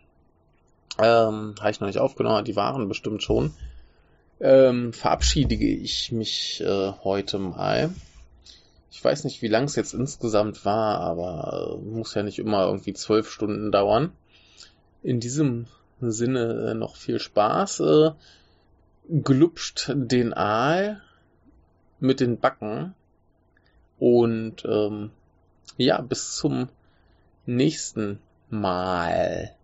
Ähm, 0.98 1.54
habe 1.60 1.70
ich 1.70 1.80
noch 1.80 1.86
nicht 1.86 1.98
aufgenommen, 1.98 2.44
die 2.44 2.56
waren 2.56 2.88
bestimmt 2.88 3.22
schon. 3.22 3.54
Ähm, 4.40 4.92
verabschiede 4.92 5.54
ich 5.54 6.12
mich 6.12 6.60
äh, 6.60 6.92
heute 7.04 7.38
mal. 7.38 7.90
Ich 8.90 9.02
weiß 9.02 9.24
nicht, 9.24 9.40
wie 9.42 9.48
lang 9.48 9.64
es 9.64 9.76
jetzt 9.76 9.94
insgesamt 9.94 10.64
war, 10.64 11.00
aber 11.00 11.78
äh, 11.78 11.84
muss 11.84 12.14
ja 12.14 12.22
nicht 12.22 12.38
immer 12.38 12.66
irgendwie 12.66 12.92
zwölf 12.92 13.30
Stunden 13.30 13.70
dauern 13.70 14.12
in 15.02 15.20
diesem 15.20 15.66
Sinne 16.00 16.70
äh, 16.70 16.74
noch 16.74 16.96
viel 16.96 17.18
Spaß. 17.18 17.80
Äh, 17.80 18.10
glupscht 19.22 19.90
den 19.94 20.32
Aal 20.34 21.00
mit 21.98 22.20
den 22.20 22.38
Backen 22.38 22.94
und 23.98 24.64
ähm, 24.64 25.10
ja, 25.76 26.00
bis 26.00 26.36
zum 26.36 26.68
nächsten 27.46 28.20
Mal. 28.48 29.54